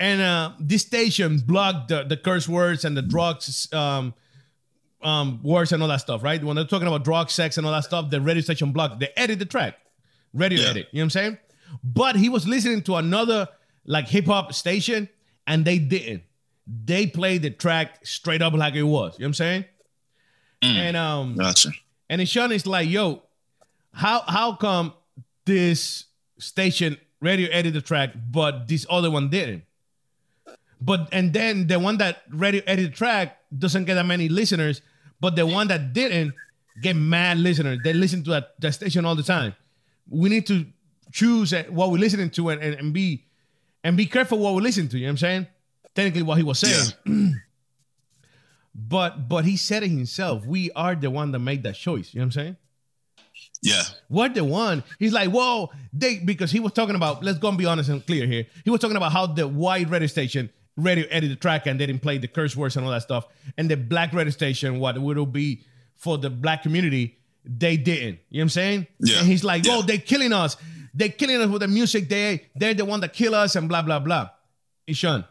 and 0.00 0.20
uh, 0.20 0.54
this 0.58 0.82
station 0.82 1.38
blocked 1.38 1.86
the, 1.86 2.02
the 2.02 2.16
curse 2.16 2.48
words 2.48 2.84
and 2.84 2.96
the 2.96 3.02
drugs 3.02 3.72
um, 3.72 4.12
um, 5.04 5.40
words 5.44 5.70
and 5.70 5.80
all 5.80 5.88
that 5.88 6.00
stuff, 6.00 6.24
right? 6.24 6.42
When 6.42 6.56
they're 6.56 6.64
talking 6.64 6.88
about 6.88 7.04
drug, 7.04 7.30
sex, 7.30 7.58
and 7.58 7.64
all 7.64 7.72
that 7.72 7.84
stuff, 7.84 8.10
the 8.10 8.20
radio 8.20 8.42
station 8.42 8.72
blocked. 8.72 8.98
They 8.98 9.10
edit 9.16 9.38
the 9.38 9.46
track, 9.46 9.78
radio 10.32 10.60
yeah. 10.60 10.70
edit. 10.70 10.88
You 10.90 10.98
know 10.98 11.02
what 11.02 11.04
I'm 11.04 11.10
saying? 11.10 11.38
But 11.82 12.16
he 12.16 12.28
was 12.28 12.46
listening 12.46 12.82
to 12.82 12.96
another 12.96 13.48
like 13.84 14.08
hip 14.08 14.26
hop 14.26 14.52
station, 14.52 15.08
and 15.46 15.64
they 15.64 15.78
didn't. 15.78 16.22
They 16.66 17.06
played 17.06 17.42
the 17.42 17.50
track 17.50 18.06
straight 18.06 18.42
up 18.42 18.54
like 18.54 18.74
it 18.74 18.82
was. 18.82 19.18
You 19.18 19.24
know 19.24 19.26
what 19.26 19.28
I'm 19.28 19.34
saying? 19.34 19.64
Mm, 20.62 20.74
and 20.76 20.96
um, 20.96 21.36
gotcha. 21.36 21.70
And 22.08 22.26
Sean 22.28 22.52
is 22.52 22.66
like, 22.66 22.88
"Yo, 22.88 23.22
how 23.92 24.22
how 24.26 24.54
come 24.54 24.94
this 25.44 26.04
station 26.38 26.96
radio 27.20 27.48
edited 27.50 27.74
the 27.74 27.82
track, 27.82 28.10
but 28.30 28.68
this 28.68 28.86
other 28.88 29.10
one 29.10 29.28
didn't?" 29.28 29.64
But 30.80 31.08
and 31.12 31.32
then 31.32 31.66
the 31.66 31.78
one 31.78 31.98
that 31.98 32.22
radio 32.30 32.62
edited 32.66 32.92
the 32.92 32.96
track 32.96 33.38
doesn't 33.56 33.84
get 33.84 33.94
that 33.94 34.06
many 34.06 34.28
listeners, 34.28 34.80
but 35.20 35.36
the 35.36 35.46
one 35.46 35.68
that 35.68 35.92
didn't 35.92 36.34
get 36.80 36.96
mad 36.96 37.38
listeners. 37.38 37.78
They 37.82 37.92
listen 37.92 38.24
to 38.24 38.30
that, 38.30 38.60
that 38.60 38.72
station 38.72 39.04
all 39.04 39.14
the 39.14 39.22
time. 39.22 39.54
We 40.08 40.28
need 40.28 40.46
to 40.48 40.66
choose 41.14 41.54
what 41.68 41.92
we're 41.92 41.98
listening 41.98 42.28
to 42.28 42.48
and, 42.50 42.60
and, 42.60 42.74
and 42.74 42.92
be 42.92 43.24
and 43.84 43.96
be 43.96 44.04
careful 44.04 44.38
what 44.38 44.54
we 44.54 44.60
listen 44.60 44.88
to. 44.88 44.98
You 44.98 45.04
know 45.04 45.08
what 45.08 45.12
I'm 45.12 45.18
saying? 45.18 45.46
Technically, 45.94 46.22
what 46.22 46.36
he 46.36 46.42
was 46.42 46.58
saying. 46.58 46.92
Yeah. 47.06 47.28
but 48.74 49.28
but 49.28 49.44
he 49.44 49.56
said 49.56 49.84
it 49.84 49.88
himself. 49.88 50.44
We 50.44 50.72
are 50.72 50.94
the 50.94 51.10
one 51.10 51.30
that 51.32 51.38
made 51.38 51.62
that 51.62 51.76
choice. 51.76 52.12
You 52.12 52.20
know 52.20 52.24
what 52.24 52.26
I'm 52.26 52.32
saying? 52.32 52.56
Yeah. 53.62 53.82
We're 54.10 54.28
the 54.28 54.44
one. 54.44 54.82
He's 54.98 55.12
like, 55.12 55.30
whoa, 55.30 55.70
they 55.92 56.18
because 56.18 56.50
he 56.50 56.60
was 56.60 56.72
talking 56.72 56.96
about, 56.96 57.22
let's 57.22 57.38
go 57.38 57.48
and 57.48 57.56
be 57.56 57.64
honest 57.64 57.88
and 57.88 58.04
clear 58.04 58.26
here. 58.26 58.46
He 58.64 58.70
was 58.70 58.80
talking 58.80 58.96
about 58.96 59.12
how 59.12 59.26
the 59.26 59.46
white 59.46 59.88
radio 59.88 60.08
station 60.08 60.50
radio 60.76 61.06
edited 61.08 61.38
the 61.38 61.40
track 61.40 61.66
and 61.66 61.78
they 61.78 61.86
didn't 61.86 62.02
play 62.02 62.18
the 62.18 62.26
curse 62.26 62.56
words 62.56 62.76
and 62.76 62.84
all 62.84 62.90
that 62.90 63.02
stuff. 63.02 63.26
And 63.56 63.70
the 63.70 63.76
black 63.76 64.12
radio 64.12 64.32
station, 64.32 64.80
what 64.80 64.98
would 64.98 65.16
it 65.16 65.32
be 65.32 65.62
for 65.94 66.18
the 66.18 66.28
black 66.28 66.62
community, 66.62 67.16
they 67.44 67.76
didn't. 67.76 68.18
You 68.28 68.38
know 68.38 68.40
what 68.40 68.42
I'm 68.42 68.48
saying? 68.50 68.86
Yeah. 68.98 69.18
And 69.18 69.28
he's 69.28 69.44
like, 69.44 69.64
yeah. 69.64 69.76
whoa, 69.76 69.82
they're 69.82 69.98
killing 69.98 70.32
us. 70.32 70.56
They're 70.94 71.08
killing 71.08 71.40
us 71.40 71.48
with 71.48 71.62
the 71.62 71.68
music. 71.68 72.08
They 72.08 72.46
they're 72.54 72.74
the 72.74 72.84
one 72.84 73.00
that 73.00 73.12
kill 73.12 73.34
us 73.34 73.56
and 73.56 73.68
blah 73.68 73.82
blah 73.82 73.98
blah. 73.98 74.30
Ishan, 74.86 75.24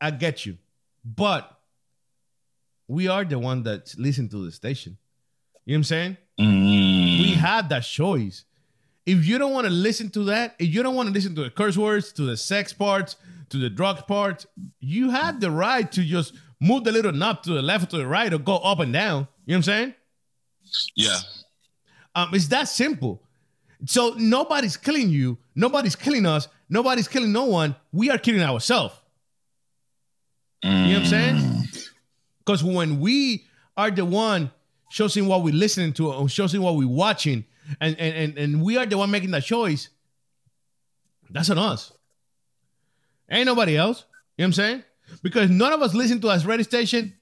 I 0.00 0.10
get 0.10 0.46
you, 0.46 0.56
but 1.04 1.60
we 2.88 3.08
are 3.08 3.24
the 3.24 3.38
one 3.38 3.62
that 3.64 3.94
listen 3.98 4.28
to 4.30 4.44
the 4.44 4.52
station. 4.52 4.96
You 5.64 5.74
know 5.74 5.76
what 5.76 5.78
I'm 5.78 5.84
saying? 5.84 6.16
Mm. 6.40 7.20
We 7.20 7.28
had 7.34 7.68
that 7.68 7.84
choice. 7.84 8.44
If 9.06 9.26
you 9.26 9.38
don't 9.38 9.52
want 9.52 9.66
to 9.66 9.72
listen 9.72 10.10
to 10.10 10.24
that, 10.24 10.54
if 10.58 10.74
you 10.74 10.82
don't 10.82 10.94
want 10.94 11.08
to 11.08 11.12
listen 11.12 11.34
to 11.34 11.44
the 11.44 11.50
curse 11.50 11.76
words, 11.76 12.12
to 12.14 12.22
the 12.22 12.36
sex 12.36 12.72
parts, 12.72 13.16
to 13.50 13.58
the 13.58 13.68
drug 13.68 14.06
parts, 14.06 14.46
you 14.80 15.10
have 15.10 15.40
the 15.40 15.50
right 15.50 15.90
to 15.92 16.02
just 16.02 16.34
move 16.60 16.84
the 16.84 16.92
little 16.92 17.12
knob 17.12 17.42
to 17.42 17.52
the 17.52 17.62
left 17.62 17.84
or 17.84 17.86
to 17.88 17.96
the 17.98 18.06
right 18.06 18.32
or 18.32 18.38
go 18.38 18.56
up 18.56 18.80
and 18.80 18.92
down. 18.92 19.28
You 19.44 19.52
know 19.52 19.56
what 19.56 19.56
I'm 19.56 19.62
saying? 19.62 19.94
Yeah. 20.96 21.18
Um, 22.14 22.30
it's 22.32 22.48
that 22.48 22.68
simple. 22.68 23.22
So 23.86 24.14
nobody's 24.16 24.76
killing 24.76 25.10
you. 25.10 25.38
Nobody's 25.54 25.96
killing 25.96 26.26
us. 26.26 26.48
Nobody's 26.68 27.08
killing 27.08 27.32
no 27.32 27.44
one. 27.44 27.76
We 27.92 28.10
are 28.10 28.18
killing 28.18 28.42
ourselves. 28.42 28.94
You 30.62 30.70
know 30.70 30.88
what 30.88 30.96
I'm 30.96 31.06
saying? 31.06 31.36
Mm. 31.36 31.88
Because 32.38 32.64
when 32.64 33.00
we 33.00 33.44
are 33.76 33.90
the 33.90 34.04
one 34.04 34.50
choosing 34.90 35.26
what 35.26 35.42
we're 35.42 35.54
listening 35.54 35.92
to 35.94 36.10
or 36.10 36.28
choosing 36.28 36.62
what 36.62 36.76
we're 36.76 36.88
watching, 36.88 37.44
and, 37.80 37.98
and, 37.98 38.14
and, 38.14 38.38
and 38.38 38.62
we 38.62 38.76
are 38.76 38.86
the 38.86 38.96
one 38.96 39.10
making 39.10 39.30
that 39.32 39.44
choice, 39.44 39.88
that's 41.30 41.50
on 41.50 41.58
us. 41.58 41.92
Ain't 43.30 43.46
nobody 43.46 43.76
else. 43.76 44.04
You 44.36 44.42
know 44.42 44.44
what 44.44 44.46
I'm 44.46 44.52
saying? 44.52 44.84
Because 45.22 45.50
none 45.50 45.72
of 45.72 45.82
us 45.82 45.94
listen 45.94 46.20
to 46.20 46.28
us 46.28 46.44
radio 46.44 46.62
station, 46.62 47.14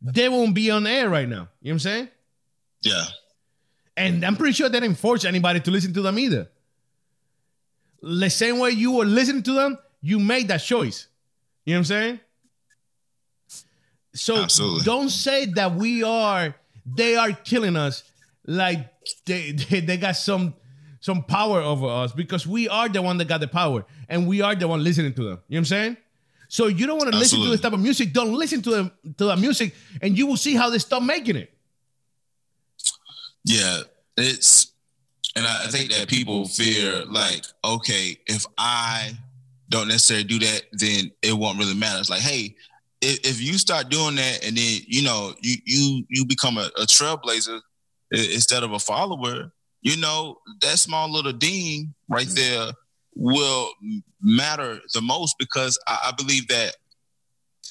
they 0.00 0.28
won't 0.28 0.54
be 0.54 0.70
on 0.70 0.86
air 0.86 1.08
right 1.08 1.28
now. 1.28 1.34
You 1.34 1.38
know 1.40 1.48
what 1.62 1.70
I'm 1.72 1.78
saying? 1.80 2.08
Yeah. 2.82 3.04
And 3.98 4.24
I'm 4.24 4.36
pretty 4.36 4.52
sure 4.52 4.68
they 4.68 4.80
didn't 4.80 4.98
force 4.98 5.24
anybody 5.24 5.60
to 5.60 5.70
listen 5.70 5.92
to 5.94 6.02
them 6.02 6.18
either. 6.18 6.48
The 8.00 8.30
same 8.30 8.58
way 8.58 8.70
you 8.70 8.92
were 8.92 9.04
listening 9.04 9.42
to 9.44 9.52
them, 9.52 9.78
you 10.00 10.20
made 10.20 10.48
that 10.48 10.58
choice. 10.58 11.08
You 11.64 11.74
know 11.74 11.78
what 11.78 11.80
I'm 11.80 11.84
saying? 11.84 12.20
So 14.14 14.42
Absolutely. 14.42 14.84
don't 14.84 15.10
say 15.10 15.46
that 15.46 15.74
we 15.74 16.04
are, 16.04 16.54
they 16.86 17.16
are 17.16 17.32
killing 17.32 17.76
us 17.76 18.04
like 18.46 18.88
they, 19.26 19.52
they, 19.70 19.80
they 19.80 19.96
got 19.96 20.16
some 20.16 20.54
some 21.00 21.22
power 21.22 21.60
over 21.60 21.86
us 21.86 22.12
because 22.12 22.44
we 22.44 22.68
are 22.68 22.88
the 22.88 23.00
one 23.00 23.18
that 23.18 23.28
got 23.28 23.40
the 23.40 23.46
power 23.46 23.84
and 24.08 24.26
we 24.26 24.40
are 24.40 24.56
the 24.56 24.66
one 24.66 24.82
listening 24.82 25.14
to 25.14 25.22
them. 25.22 25.38
You 25.48 25.54
know 25.54 25.58
what 25.58 25.58
I'm 25.58 25.64
saying? 25.64 25.96
So 26.48 26.66
you 26.66 26.86
don't 26.86 26.98
want 26.98 27.12
to 27.12 27.16
listen 27.18 27.40
to 27.40 27.50
this 27.50 27.60
type 27.60 27.72
of 27.72 27.80
music. 27.80 28.12
Don't 28.12 28.32
listen 28.32 28.62
to 28.62 28.70
them 28.70 28.92
to 29.18 29.24
the 29.26 29.36
music, 29.36 29.74
and 30.00 30.16
you 30.16 30.26
will 30.26 30.36
see 30.36 30.54
how 30.54 30.70
they 30.70 30.78
stop 30.78 31.02
making 31.02 31.36
it. 31.36 31.52
Yeah, 33.48 33.80
it's, 34.18 34.72
and 35.34 35.46
I 35.46 35.68
think 35.68 35.90
that 35.92 36.06
people 36.06 36.46
fear 36.46 37.02
like, 37.06 37.46
okay, 37.64 38.18
if 38.26 38.44
I 38.58 39.12
don't 39.70 39.88
necessarily 39.88 40.24
do 40.24 40.38
that, 40.40 40.64
then 40.72 41.10
it 41.22 41.32
won't 41.32 41.58
really 41.58 41.74
matter. 41.74 41.98
It's 41.98 42.10
like, 42.10 42.20
hey, 42.20 42.54
if, 43.00 43.20
if 43.24 43.40
you 43.40 43.54
start 43.54 43.88
doing 43.88 44.16
that, 44.16 44.44
and 44.44 44.54
then 44.54 44.80
you 44.86 45.02
know 45.02 45.32
you 45.40 45.56
you 45.64 46.04
you 46.10 46.26
become 46.26 46.58
a, 46.58 46.68
a 46.76 46.82
trailblazer 46.82 47.60
instead 48.10 48.64
of 48.64 48.72
a 48.72 48.78
follower, 48.78 49.50
you 49.80 49.96
know 49.96 50.36
that 50.60 50.78
small 50.78 51.10
little 51.10 51.32
ding 51.32 51.94
right 52.10 52.28
there 52.28 52.72
will 53.14 53.70
matter 54.20 54.78
the 54.92 55.00
most 55.00 55.36
because 55.38 55.78
I, 55.86 56.08
I 56.08 56.12
believe 56.18 56.48
that 56.48 56.76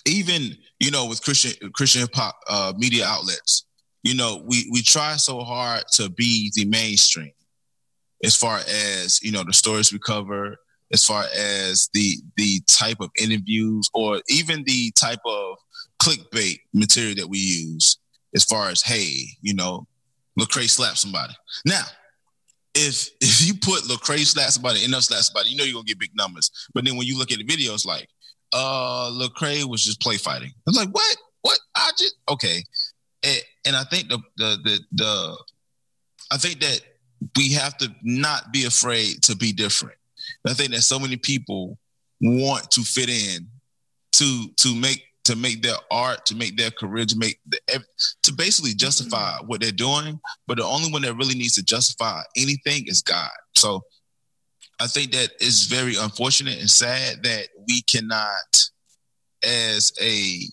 even 0.08 0.58
you 0.80 0.90
know 0.90 1.06
with 1.06 1.24
Christian 1.24 1.72
Christian 1.74 2.02
hip 2.02 2.16
hop 2.16 2.36
uh, 2.50 2.74
media 2.78 3.06
outlets, 3.06 3.67
you 4.04 4.16
know 4.16 4.44
we 4.46 4.70
we 4.72 4.82
try 4.82 5.16
so 5.16 5.40
hard 5.40 5.84
to 5.94 6.10
be 6.10 6.52
the 6.56 6.66
mainstream 6.66 7.32
as 8.24 8.36
far 8.36 8.60
as 8.60 9.22
you 9.22 9.32
know 9.32 9.44
the 9.44 9.54
stories 9.54 9.92
we 9.92 10.00
cover, 10.00 10.58
as 10.92 11.06
far 11.06 11.26
as 11.36 11.90
the 11.94 12.18
the 12.36 12.62
type 12.68 12.98
of 13.00 13.10
interviews 13.22 13.90
or 13.94 14.22
even 14.30 14.64
the 14.66 14.92
type 14.92 15.20
of 15.26 15.58
clickbait 16.02 16.60
material 16.74 17.16
that 17.16 17.30
we 17.30 17.40
use. 17.40 17.98
As 18.36 18.44
far 18.44 18.70
as 18.70 18.82
hey, 18.82 19.26
you 19.42 19.54
know, 19.54 19.88
Lecrae 20.40 20.70
slapped 20.70 20.98
somebody. 20.98 21.34
Now, 21.66 21.84
if 22.76 23.10
if 23.22 23.46
you 23.46 23.54
put 23.56 23.84
Lecrae 23.84 24.26
slap 24.26 24.50
somebody, 24.50 24.84
enough 24.84 25.04
slap 25.04 25.22
somebody, 25.22 25.50
you 25.50 25.58
know 25.58 25.64
you're 25.64 25.74
gonna 25.74 25.86
get 25.86 26.00
big 26.00 26.16
numbers. 26.16 26.52
But 26.74 26.86
then 26.86 26.98
when 26.98 27.08
you 27.08 27.18
look 27.18 27.32
at 27.32 27.38
the 27.38 27.46
videos, 27.46 27.86
like 27.86 28.08
uh 28.54 29.12
Lecrae 29.12 29.64
was 29.66 29.84
just 29.84 30.02
play 30.02 30.18
fighting. 30.18 30.50
I 30.50 30.62
was 30.66 30.78
like, 30.78 30.90
what? 30.90 31.18
What? 31.42 31.60
I 31.76 31.92
just 31.98 32.16
okay. 32.30 32.64
And 33.68 33.76
I 33.76 33.84
think 33.84 34.10
the, 34.10 34.20
the 34.38 34.58
the 34.64 34.80
the 34.94 35.44
I 36.32 36.38
think 36.38 36.62
that 36.62 36.82
we 37.36 37.52
have 37.54 37.78
to 37.78 37.94
not 38.04 38.52
be 38.52 38.66
afraid 38.66 39.22
to 39.24 39.36
be 39.36 39.52
different. 39.52 39.98
I 40.48 40.54
think 40.54 40.72
that 40.72 40.82
so 40.82 41.00
many 41.00 41.18
people 41.18 41.78
want 42.22 42.72
to 42.72 42.82
fit 42.82 43.10
in 43.10 43.48
to 44.14 44.48
to 44.58 44.76
make 44.76 45.04
to 45.26 45.36
make 45.36 45.62
their 45.62 45.76
art, 45.92 46.26
to 46.26 46.36
make 46.36 46.56
their 46.56 46.72
career, 46.72 47.06
to 47.06 47.18
make 47.18 47.38
the, 47.48 47.60
to 48.24 48.34
basically 48.34 48.74
justify 48.74 49.38
what 49.46 49.60
they're 49.60 49.72
doing. 49.72 50.20
But 50.48 50.58
the 50.58 50.64
only 50.64 50.90
one 50.90 51.02
that 51.02 51.16
really 51.16 51.36
needs 51.36 51.54
to 51.56 51.64
justify 51.64 52.22
anything 52.38 52.86
is 52.88 53.02
God. 53.02 53.30
So 53.54 53.82
I 54.80 54.88
think 54.88 55.12
that 55.12 55.32
it's 55.42 55.66
very 55.66 55.98
unfortunate 55.98 56.60
and 56.60 56.70
sad 56.70 57.24
that 57.24 57.50
we 57.68 57.82
cannot, 57.82 58.70
as 59.44 59.92
a 60.02 60.44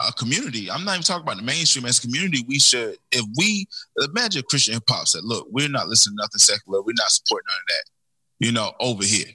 a 0.00 0.12
community. 0.12 0.70
I'm 0.70 0.84
not 0.84 0.92
even 0.92 1.02
talking 1.02 1.22
about 1.22 1.36
the 1.36 1.42
mainstream. 1.42 1.84
As 1.84 1.98
a 1.98 2.02
community, 2.02 2.44
we 2.46 2.58
should, 2.58 2.96
if 3.10 3.24
we 3.36 3.66
imagine 3.98 4.42
Christian 4.48 4.74
hip 4.74 4.84
hop 4.88 5.08
said, 5.08 5.24
"Look, 5.24 5.48
we're 5.50 5.68
not 5.68 5.88
listening 5.88 6.16
to 6.16 6.22
nothing 6.22 6.38
secular. 6.38 6.82
We're 6.82 6.94
not 6.96 7.10
supporting 7.10 7.46
none 7.48 7.56
of 7.56 7.66
that." 7.68 8.46
You 8.46 8.52
know, 8.52 8.72
over 8.80 9.04
here. 9.04 9.26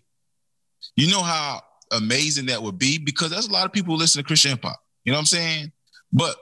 You 0.96 1.10
know 1.10 1.22
how 1.22 1.62
amazing 1.92 2.46
that 2.48 2.62
would 2.62 2.78
be 2.78 2.98
because 2.98 3.30
there's 3.30 3.48
a 3.48 3.52
lot 3.52 3.66
of 3.66 3.74
people 3.74 3.94
who 3.94 4.00
listen 4.00 4.22
to 4.22 4.28
Christian 4.28 4.52
hip 4.52 4.64
hop. 4.64 4.80
You 5.04 5.12
know 5.12 5.18
what 5.18 5.22
I'm 5.22 5.26
saying? 5.26 5.72
But 6.12 6.38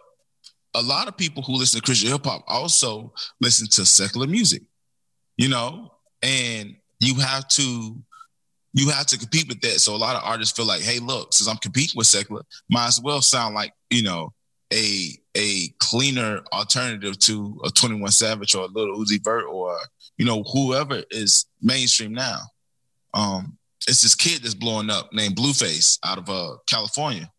a 0.74 0.82
lot 0.82 1.08
of 1.08 1.18
people 1.18 1.44
who 1.44 1.54
listen 1.54 1.80
to 1.80 1.86
Christian 1.86 2.12
hip 2.12 2.26
hop 2.26 2.44
also 2.48 3.14
listen 3.40 3.68
to 3.70 3.86
secular 3.86 4.28
music, 4.28 4.64
you 5.38 5.50
know, 5.50 5.92
and 6.22 6.76
you 7.00 7.16
have 7.16 7.48
to 7.50 8.02
you 8.74 8.90
have 8.90 9.06
to 9.08 9.18
compete 9.18 9.48
with 9.48 9.62
that. 9.62 9.82
So 9.82 9.96
a 9.96 9.98
lot 9.98 10.16
of 10.16 10.24
artists 10.24 10.56
feel 10.56 10.66
like, 10.66 10.82
hey, 10.82 11.00
look, 11.00 11.34
since 11.34 11.48
I'm 11.48 11.58
competing 11.58 11.98
with 11.98 12.08
secular, 12.08 12.44
might 12.70 12.88
as 12.88 13.02
well 13.02 13.22
sound 13.22 13.56
like, 13.56 13.74
you 13.90 14.04
know, 14.04 14.34
a 14.74 15.18
a 15.36 15.68
cleaner 15.80 16.42
alternative 16.54 17.18
to 17.20 17.60
a 17.66 17.70
21 17.70 18.12
Savage 18.12 18.56
or 18.56 18.66
a 18.66 18.68
Lil 18.68 18.98
Uzi 18.98 19.22
Vert 19.24 19.46
or, 19.50 19.78
you 20.18 20.26
know, 20.26 20.44
whoever 20.44 21.04
is 21.12 21.46
mainstream 21.62 22.14
now. 22.14 22.40
Um, 23.14 23.58
it's 23.88 24.02
this 24.02 24.16
kid 24.16 24.44
that's 24.44 24.54
blowing 24.54 24.90
up 24.90 25.12
named 25.12 25.36
Blueface 25.36 26.00
out 26.06 26.18
of 26.18 26.30
uh, 26.30 26.58
California. 26.68 27.30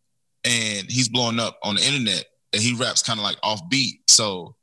And 0.45 0.91
he's 0.91 1.09
blowing 1.09 1.39
up 1.39 1.59
on 1.63 1.77
the 1.77 1.87
internet 1.87 2.25
and 2.53 2.61
he 2.61 2.75
raps 2.75 3.03
kind 3.03 3.19
of 3.19 3.25
like 3.25 3.37
off 3.43 3.61
beat. 3.71 4.01
So 4.09 4.57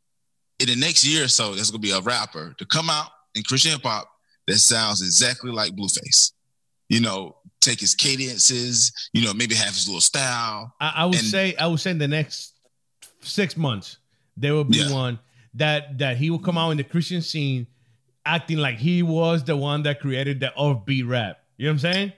in 0.60 0.68
the 0.68 0.76
next 0.76 1.06
year 1.06 1.24
or 1.24 1.30
so, 1.30 1.56
there's 1.56 1.72
gonna 1.72 1.80
be 1.80 1.92
a 1.92 2.02
rapper 2.02 2.54
to 2.58 2.66
come 2.66 2.90
out 2.90 3.10
in 3.34 3.44
Christian 3.44 3.72
hip 3.72 3.84
hop 3.84 4.10
that 4.48 4.58
sounds 4.58 5.02
exactly 5.02 5.52
like 5.52 5.76
Blueface 5.76 6.34
you 6.90 7.00
know, 7.00 7.36
take 7.62 7.80
his 7.80 7.96
cadences, 7.96 8.92
you 9.14 9.24
know, 9.24 9.34
maybe 9.34 9.56
have 9.56 9.74
his 9.74 9.88
little 9.88 10.02
style. 10.02 10.74
I, 10.80 10.94
I 10.98 11.06
would 11.06 11.16
and, 11.16 11.24
say, 11.24 11.56
I 11.56 11.68
would 11.68 11.80
say 11.80 11.92
in 11.92 11.98
the 11.98 12.08
next 12.08 12.54
six 13.22 13.56
months, 13.56 13.98
there 14.36 14.54
will 14.54 14.64
be 14.64 14.80
yeah. 14.80 14.92
one 14.92 15.20
that 15.56 15.98
that 16.00 16.18
he 16.18 16.30
will 16.30 16.40
come 16.40 16.58
out 16.58 16.72
in 16.72 16.78
the 16.78 16.84
Christian 16.84 17.22
scene 17.22 17.68
acting 18.26 18.58
like 18.58 18.78
he 18.78 19.04
was 19.04 19.44
the 19.44 19.56
one 19.56 19.84
that 19.84 20.00
created 20.00 20.40
the 20.40 20.52
offbeat 20.58 21.08
rap. 21.08 21.40
You 21.58 21.66
know 21.66 21.72
what 21.72 21.74
I'm 21.74 21.94
saying? 21.94 22.14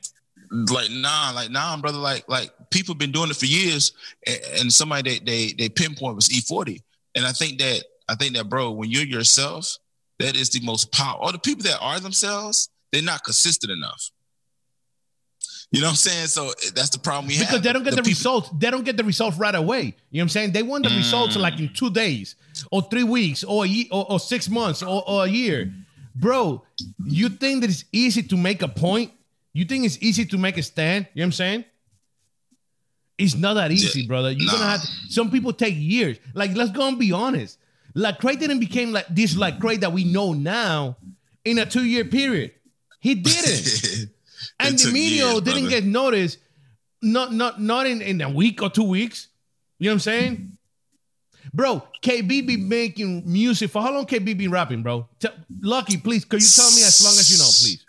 Like 0.52 0.92
nah, 0.92 1.32
like 1.34 1.50
nah, 1.50 1.78
brother. 1.78 1.98
Like 1.98 2.28
like 2.28 2.52
people 2.70 2.94
been 2.94 3.12
doing 3.12 3.30
it 3.30 3.38
for 3.38 3.46
years, 3.46 3.94
and, 4.28 4.40
and 4.60 4.74
somebody 4.74 5.20
they 5.20 5.20
they 5.20 5.54
they 5.54 5.70
pinpoint 5.70 6.16
was 6.16 6.28
E40, 6.28 6.82
and 7.16 7.26
I 7.26 7.32
think 7.32 7.58
that 7.60 7.84
I 8.10 8.16
think 8.16 8.36
that 8.36 8.50
bro, 8.50 8.72
when 8.72 8.90
you're 8.90 9.06
yourself, 9.06 9.78
that 10.20 10.36
is 10.36 10.50
the 10.50 10.60
most 10.66 10.92
power. 10.92 11.18
All 11.20 11.32
the 11.32 11.40
people 11.40 11.64
that 11.64 11.80
are 11.80 12.00
themselves, 12.00 12.70
they're 12.92 13.02
not 13.02 13.24
consistent 13.24 13.72
enough. 13.72 14.12
You 15.72 15.80
know 15.80 15.88
what 15.88 15.92
I'm 15.92 15.96
saying? 15.96 16.28
So 16.28 16.52
that's 16.76 16.90
the 16.90 17.00
problem 17.00 17.28
we 17.28 17.36
because 17.36 17.50
have. 17.50 17.50
Because 17.50 17.64
they 17.64 17.74
don't 17.74 17.84
get 17.84 17.96
the, 17.96 18.02
the 18.02 18.10
results. 18.10 18.50
They 18.58 18.70
don't 18.70 18.84
get 18.84 18.98
the 18.98 19.06
results 19.06 19.38
right 19.38 19.56
away. 19.56 19.82
You 19.82 19.86
know 19.88 19.94
what 20.12 20.22
I'm 20.24 20.30
saying? 20.30 20.52
They 20.52 20.64
want 20.64 20.84
the 20.84 20.90
mm. 20.90 20.98
results 20.98 21.38
like 21.38 21.60
in 21.60 21.74
two 21.74 21.90
days 21.90 22.36
or 22.72 22.82
three 22.82 23.06
weeks 23.06 23.46
or 23.46 23.64
a 23.64 23.68
year, 23.68 23.86
or, 23.90 24.12
or 24.12 24.20
six 24.20 24.50
months 24.50 24.84
or, 24.84 25.02
or 25.08 25.24
a 25.24 25.28
year. 25.28 25.72
Bro, 26.14 26.64
you 27.06 27.30
think 27.30 27.62
that 27.62 27.70
it's 27.70 27.86
easy 27.94 28.22
to 28.24 28.36
make 28.36 28.62
a 28.62 28.68
point? 28.68 29.14
You 29.54 29.64
think 29.64 29.86
it's 29.86 29.98
easy 30.02 30.26
to 30.26 30.38
make 30.38 30.58
a 30.58 30.64
stand? 30.64 31.08
You 31.14 31.22
know 31.22 31.24
what 31.24 31.28
I'm 31.28 31.32
saying? 31.32 31.66
It's 33.18 33.36
not 33.36 33.54
that 33.54 33.72
easy, 33.72 34.06
brother. 34.06 34.32
You're 34.32 34.48
nah. 34.48 34.54
gonna 34.54 34.72
have 34.72 34.82
to, 34.82 34.88
some 35.10 35.32
people 35.32 35.54
take 35.54 35.76
years. 35.78 36.18
Like, 36.34 36.54
let's 36.54 36.72
go 36.72 36.86
and 36.88 37.00
be 37.00 37.14
honest. 37.14 37.60
Lecrae 37.96 38.38
didn't 38.38 38.60
become 38.60 38.92
like 38.92 39.08
this 39.10 39.36
Lecrae 39.36 39.80
that 39.80 39.94
we 39.94 40.04
know 40.04 40.34
now 40.34 40.98
in 41.46 41.60
a 41.60 41.66
two-year 41.66 42.06
period. 42.06 42.52
He 43.00 43.16
didn't. 43.16 44.10
and 44.68 44.80
the 44.80 44.92
media 44.92 45.40
didn't 45.42 45.70
get 45.70 45.84
noticed. 45.84 46.40
Not 47.02 47.34
not 47.34 47.62
not 47.62 47.88
in, 47.88 48.02
in 48.02 48.22
a 48.22 48.30
week 48.30 48.62
or 48.62 48.70
two 48.70 48.84
weeks. 48.84 49.28
You 49.80 49.90
know 49.90 49.94
what 49.94 49.96
I'm 49.96 50.00
saying? 50.00 50.58
Bro, 51.54 51.84
KB 52.04 52.46
be 52.46 52.58
making 52.58 53.24
music 53.26 53.72
for 53.72 53.82
how 53.82 53.92
long 53.94 54.06
KB 54.06 54.38
be 54.38 54.48
rapping, 54.48 54.84
bro? 54.84 55.08
T- 55.20 55.28
Lucky, 55.62 55.98
please, 55.98 56.24
could 56.24 56.42
you 56.42 56.48
tell 56.48 56.70
me 56.72 56.84
as 56.84 57.04
long 57.04 57.14
as 57.14 57.32
you 57.32 57.38
know, 57.40 57.46
please? 57.46 57.86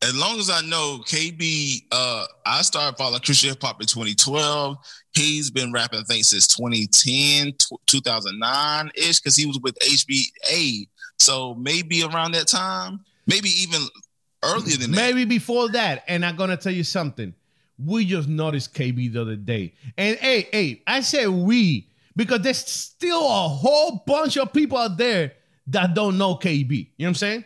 As 0.00 0.14
long 0.14 0.38
as 0.38 0.48
I 0.48 0.60
know, 0.60 1.00
KB, 1.06 1.82
uh, 1.90 2.26
I 2.46 2.62
started 2.62 2.96
following 2.96 3.20
Christian 3.20 3.50
hip 3.50 3.62
hop 3.62 3.80
in 3.80 3.86
2012. 3.86 4.76
He's 5.12 5.50
been 5.50 5.72
rapping, 5.72 6.00
I 6.00 6.02
think, 6.02 6.24
since 6.24 6.46
2010, 6.48 7.54
2009 7.86 8.90
ish, 8.94 9.18
because 9.20 9.34
he 9.34 9.46
was 9.46 9.58
with 9.60 9.76
HBA. 9.80 10.86
So 11.18 11.54
maybe 11.56 12.04
around 12.04 12.32
that 12.32 12.46
time, 12.46 13.00
maybe 13.26 13.48
even 13.48 13.80
earlier 14.42 14.76
than 14.76 14.90
that. 14.92 14.96
Maybe 14.96 15.24
before 15.24 15.70
that. 15.70 16.04
And 16.08 16.24
I'm 16.24 16.36
gonna 16.36 16.56
tell 16.56 16.72
you 16.72 16.84
something. 16.84 17.34
We 17.78 18.04
just 18.04 18.28
noticed 18.28 18.74
KB 18.74 19.12
the 19.12 19.20
other 19.20 19.36
day. 19.36 19.74
And 19.96 20.16
hey, 20.18 20.48
hey, 20.52 20.82
I 20.86 21.00
said 21.00 21.28
we 21.28 21.88
because 22.16 22.40
there's 22.40 22.58
still 22.58 23.24
a 23.24 23.48
whole 23.48 24.02
bunch 24.06 24.36
of 24.36 24.52
people 24.52 24.76
out 24.76 24.96
there 24.96 25.34
that 25.68 25.94
don't 25.94 26.18
know 26.18 26.34
KB. 26.34 26.70
You 26.70 26.84
know 26.84 26.86
what 26.96 27.08
I'm 27.08 27.14
saying? 27.14 27.44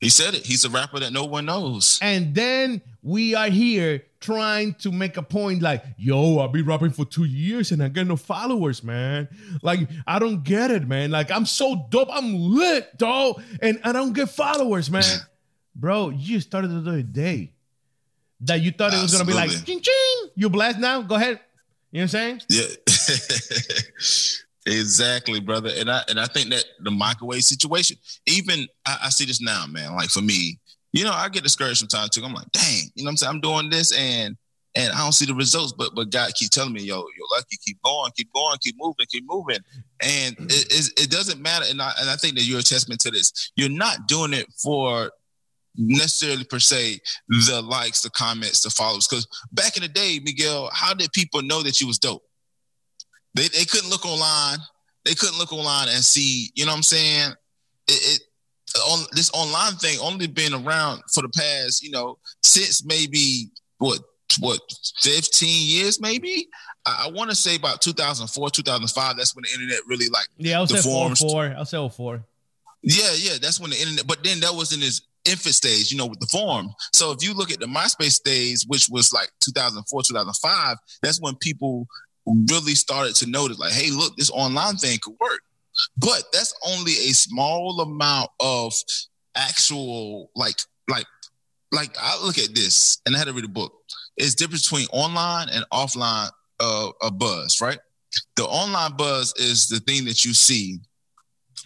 He 0.00 0.10
said 0.10 0.34
it. 0.34 0.44
He's 0.44 0.64
a 0.64 0.70
rapper 0.70 1.00
that 1.00 1.12
no 1.12 1.24
one 1.24 1.46
knows. 1.46 1.98
And 2.02 2.34
then 2.34 2.82
we 3.02 3.34
are 3.34 3.48
here 3.48 4.04
trying 4.20 4.74
to 4.74 4.92
make 4.92 5.16
a 5.16 5.22
point 5.22 5.62
like, 5.62 5.82
yo, 5.96 6.38
I've 6.38 6.52
been 6.52 6.66
rapping 6.66 6.90
for 6.90 7.04
two 7.04 7.24
years 7.24 7.72
and 7.72 7.82
I 7.82 7.88
get 7.88 8.06
no 8.06 8.16
followers, 8.16 8.84
man. 8.84 9.28
Like, 9.62 9.88
I 10.06 10.18
don't 10.18 10.44
get 10.44 10.70
it, 10.70 10.86
man. 10.86 11.10
Like, 11.10 11.30
I'm 11.30 11.46
so 11.46 11.86
dope. 11.90 12.08
I'm 12.12 12.34
lit, 12.34 12.98
dog. 12.98 13.42
And 13.62 13.80
I 13.84 13.92
don't 13.92 14.12
get 14.12 14.28
followers, 14.28 14.90
man. 14.90 15.04
bro, 15.76 16.10
you 16.10 16.40
started 16.40 16.68
the 16.68 16.78
other 16.78 17.02
day 17.02 17.52
that 18.40 18.60
you 18.60 18.70
thought 18.70 18.92
it 18.92 19.00
was 19.00 19.12
gonna 19.12 19.24
be 19.24 19.32
like 19.32 19.50
ching 19.64 19.80
ching. 19.80 20.30
You 20.34 20.50
blessed 20.50 20.78
now? 20.78 21.02
Go 21.02 21.14
ahead. 21.14 21.40
You 21.92 22.00
know 22.00 22.04
what 22.04 22.14
I'm 22.14 22.40
saying? 22.40 22.42
Yeah. 22.50 22.66
exactly, 24.66 25.40
brother. 25.40 25.70
And 25.76 25.90
I 25.90 26.02
and 26.08 26.18
I 26.18 26.26
think 26.26 26.50
that 26.50 26.64
the 26.80 26.90
microwave 26.90 27.42
situation, 27.42 27.96
even 28.26 28.66
I, 28.84 28.98
I, 29.04 29.08
see 29.10 29.24
this 29.24 29.40
now, 29.40 29.64
man. 29.66 29.94
Like 29.94 30.10
for 30.10 30.20
me, 30.20 30.58
you 30.92 31.04
know, 31.04 31.12
I 31.12 31.28
get 31.28 31.42
discouraged 31.42 31.78
sometimes 31.78 32.10
too. 32.10 32.24
I'm 32.24 32.34
like, 32.34 32.50
dang, 32.52 32.82
you 32.94 33.04
know 33.04 33.08
what 33.08 33.10
I'm 33.12 33.16
saying? 33.16 33.30
I'm 33.34 33.40
doing 33.40 33.70
this 33.70 33.96
and 33.96 34.36
and 34.74 34.92
I 34.92 34.98
don't 34.98 35.12
see 35.12 35.24
the 35.24 35.34
results, 35.34 35.72
but 35.72 35.94
but 35.94 36.10
God 36.10 36.32
keep 36.34 36.50
telling 36.50 36.74
me, 36.74 36.82
yo, 36.82 36.96
you're 36.96 37.28
lucky, 37.32 37.56
keep 37.64 37.80
going, 37.82 38.12
keep 38.14 38.30
going, 38.34 38.58
keep 38.60 38.76
moving, 38.78 39.06
keep 39.08 39.24
moving. 39.26 39.58
And 40.02 40.36
it, 40.38 40.66
it, 40.70 41.04
it 41.04 41.10
doesn't 41.10 41.40
matter. 41.40 41.64
And 41.70 41.80
I, 41.80 41.92
and 41.98 42.10
I 42.10 42.16
think 42.16 42.34
that 42.34 42.44
you're 42.44 42.60
a 42.60 42.62
testament 42.62 43.00
to 43.00 43.10
this. 43.10 43.52
You're 43.56 43.70
not 43.70 44.06
doing 44.06 44.34
it 44.34 44.46
for 44.62 45.10
necessarily 45.76 46.44
per 46.44 46.58
se 46.58 47.00
the 47.28 47.62
likes, 47.62 48.02
the 48.02 48.10
comments, 48.10 48.62
the 48.62 48.70
follows. 48.70 49.06
Because 49.06 49.26
back 49.52 49.76
in 49.76 49.82
the 49.82 49.88
day, 49.88 50.20
Miguel, 50.22 50.70
how 50.72 50.94
did 50.94 51.12
people 51.12 51.42
know 51.42 51.62
that 51.62 51.80
you 51.80 51.86
was 51.86 51.98
dope? 51.98 52.22
They 53.34 53.48
they 53.48 53.64
couldn't 53.64 53.90
look 53.90 54.06
online. 54.06 54.58
They 55.04 55.14
couldn't 55.14 55.38
look 55.38 55.52
online 55.52 55.88
and 55.88 56.04
see. 56.04 56.50
You 56.54 56.64
know 56.64 56.72
what 56.72 56.78
I'm 56.78 56.82
saying? 56.82 57.32
It, 57.88 58.20
it 58.20 58.20
on 58.88 59.06
this 59.12 59.30
online 59.32 59.74
thing 59.74 59.98
only 60.02 60.26
been 60.26 60.52
around 60.52 61.02
for 61.12 61.22
the 61.22 61.28
past, 61.28 61.82
you 61.82 61.90
know, 61.90 62.18
since 62.42 62.84
maybe 62.84 63.50
what 63.78 64.00
what 64.40 64.60
15 65.02 65.48
years 65.48 66.00
maybe 66.00 66.48
i, 66.84 67.04
I 67.06 67.10
want 67.10 67.30
to 67.30 67.36
say 67.36 67.56
about 67.56 67.80
2004 67.80 68.50
2005 68.50 69.16
that's 69.16 69.34
when 69.34 69.44
the 69.44 69.52
internet 69.54 69.80
really 69.86 70.08
like 70.08 70.26
yeah 70.36 70.58
i'll 70.58 70.66
say 70.66 70.82
four, 70.82 71.10
oh 71.10 71.14
four 71.14 71.54
i'll 71.56 71.64
say 71.64 71.78
oh 71.78 71.88
four 71.88 72.24
yeah 72.82 73.12
yeah 73.16 73.38
that's 73.40 73.60
when 73.60 73.70
the 73.70 73.80
internet 73.80 74.06
but 74.06 74.22
then 74.24 74.40
that 74.40 74.54
was 74.54 74.72
in 74.72 74.82
its 74.82 75.02
infant 75.26 75.54
stage, 75.54 75.90
you 75.90 75.98
know, 75.98 76.06
with 76.06 76.20
the 76.20 76.26
forum. 76.26 76.70
So 76.92 77.12
if 77.12 77.22
you 77.22 77.34
look 77.34 77.50
at 77.50 77.60
the 77.60 77.66
MySpace 77.66 78.12
stage, 78.12 78.64
which 78.66 78.88
was 78.90 79.12
like 79.12 79.30
2004, 79.40 80.02
2005, 80.02 80.76
that's 81.02 81.20
when 81.20 81.34
people 81.36 81.86
really 82.50 82.74
started 82.74 83.14
to 83.16 83.30
notice, 83.30 83.58
like, 83.58 83.72
hey, 83.72 83.90
look, 83.90 84.16
this 84.16 84.30
online 84.30 84.76
thing 84.76 84.98
could 85.02 85.14
work. 85.20 85.40
But 85.96 86.24
that's 86.32 86.54
only 86.66 86.92
a 86.92 87.12
small 87.12 87.80
amount 87.80 88.30
of 88.40 88.72
actual, 89.36 90.30
like, 90.34 90.56
like, 90.88 91.06
like 91.72 91.94
I 92.00 92.22
look 92.22 92.38
at 92.38 92.54
this, 92.54 93.00
and 93.04 93.14
I 93.14 93.18
had 93.18 93.28
to 93.28 93.34
read 93.34 93.44
a 93.44 93.48
book. 93.48 93.72
It's 94.16 94.34
difference 94.34 94.68
between 94.68 94.86
online 94.92 95.48
and 95.50 95.64
offline 95.72 96.30
uh, 96.60 96.90
a 97.02 97.10
buzz, 97.10 97.60
right? 97.60 97.78
The 98.36 98.44
online 98.44 98.96
buzz 98.96 99.34
is 99.36 99.68
the 99.68 99.80
thing 99.80 100.04
that 100.06 100.24
you 100.24 100.32
see 100.32 100.78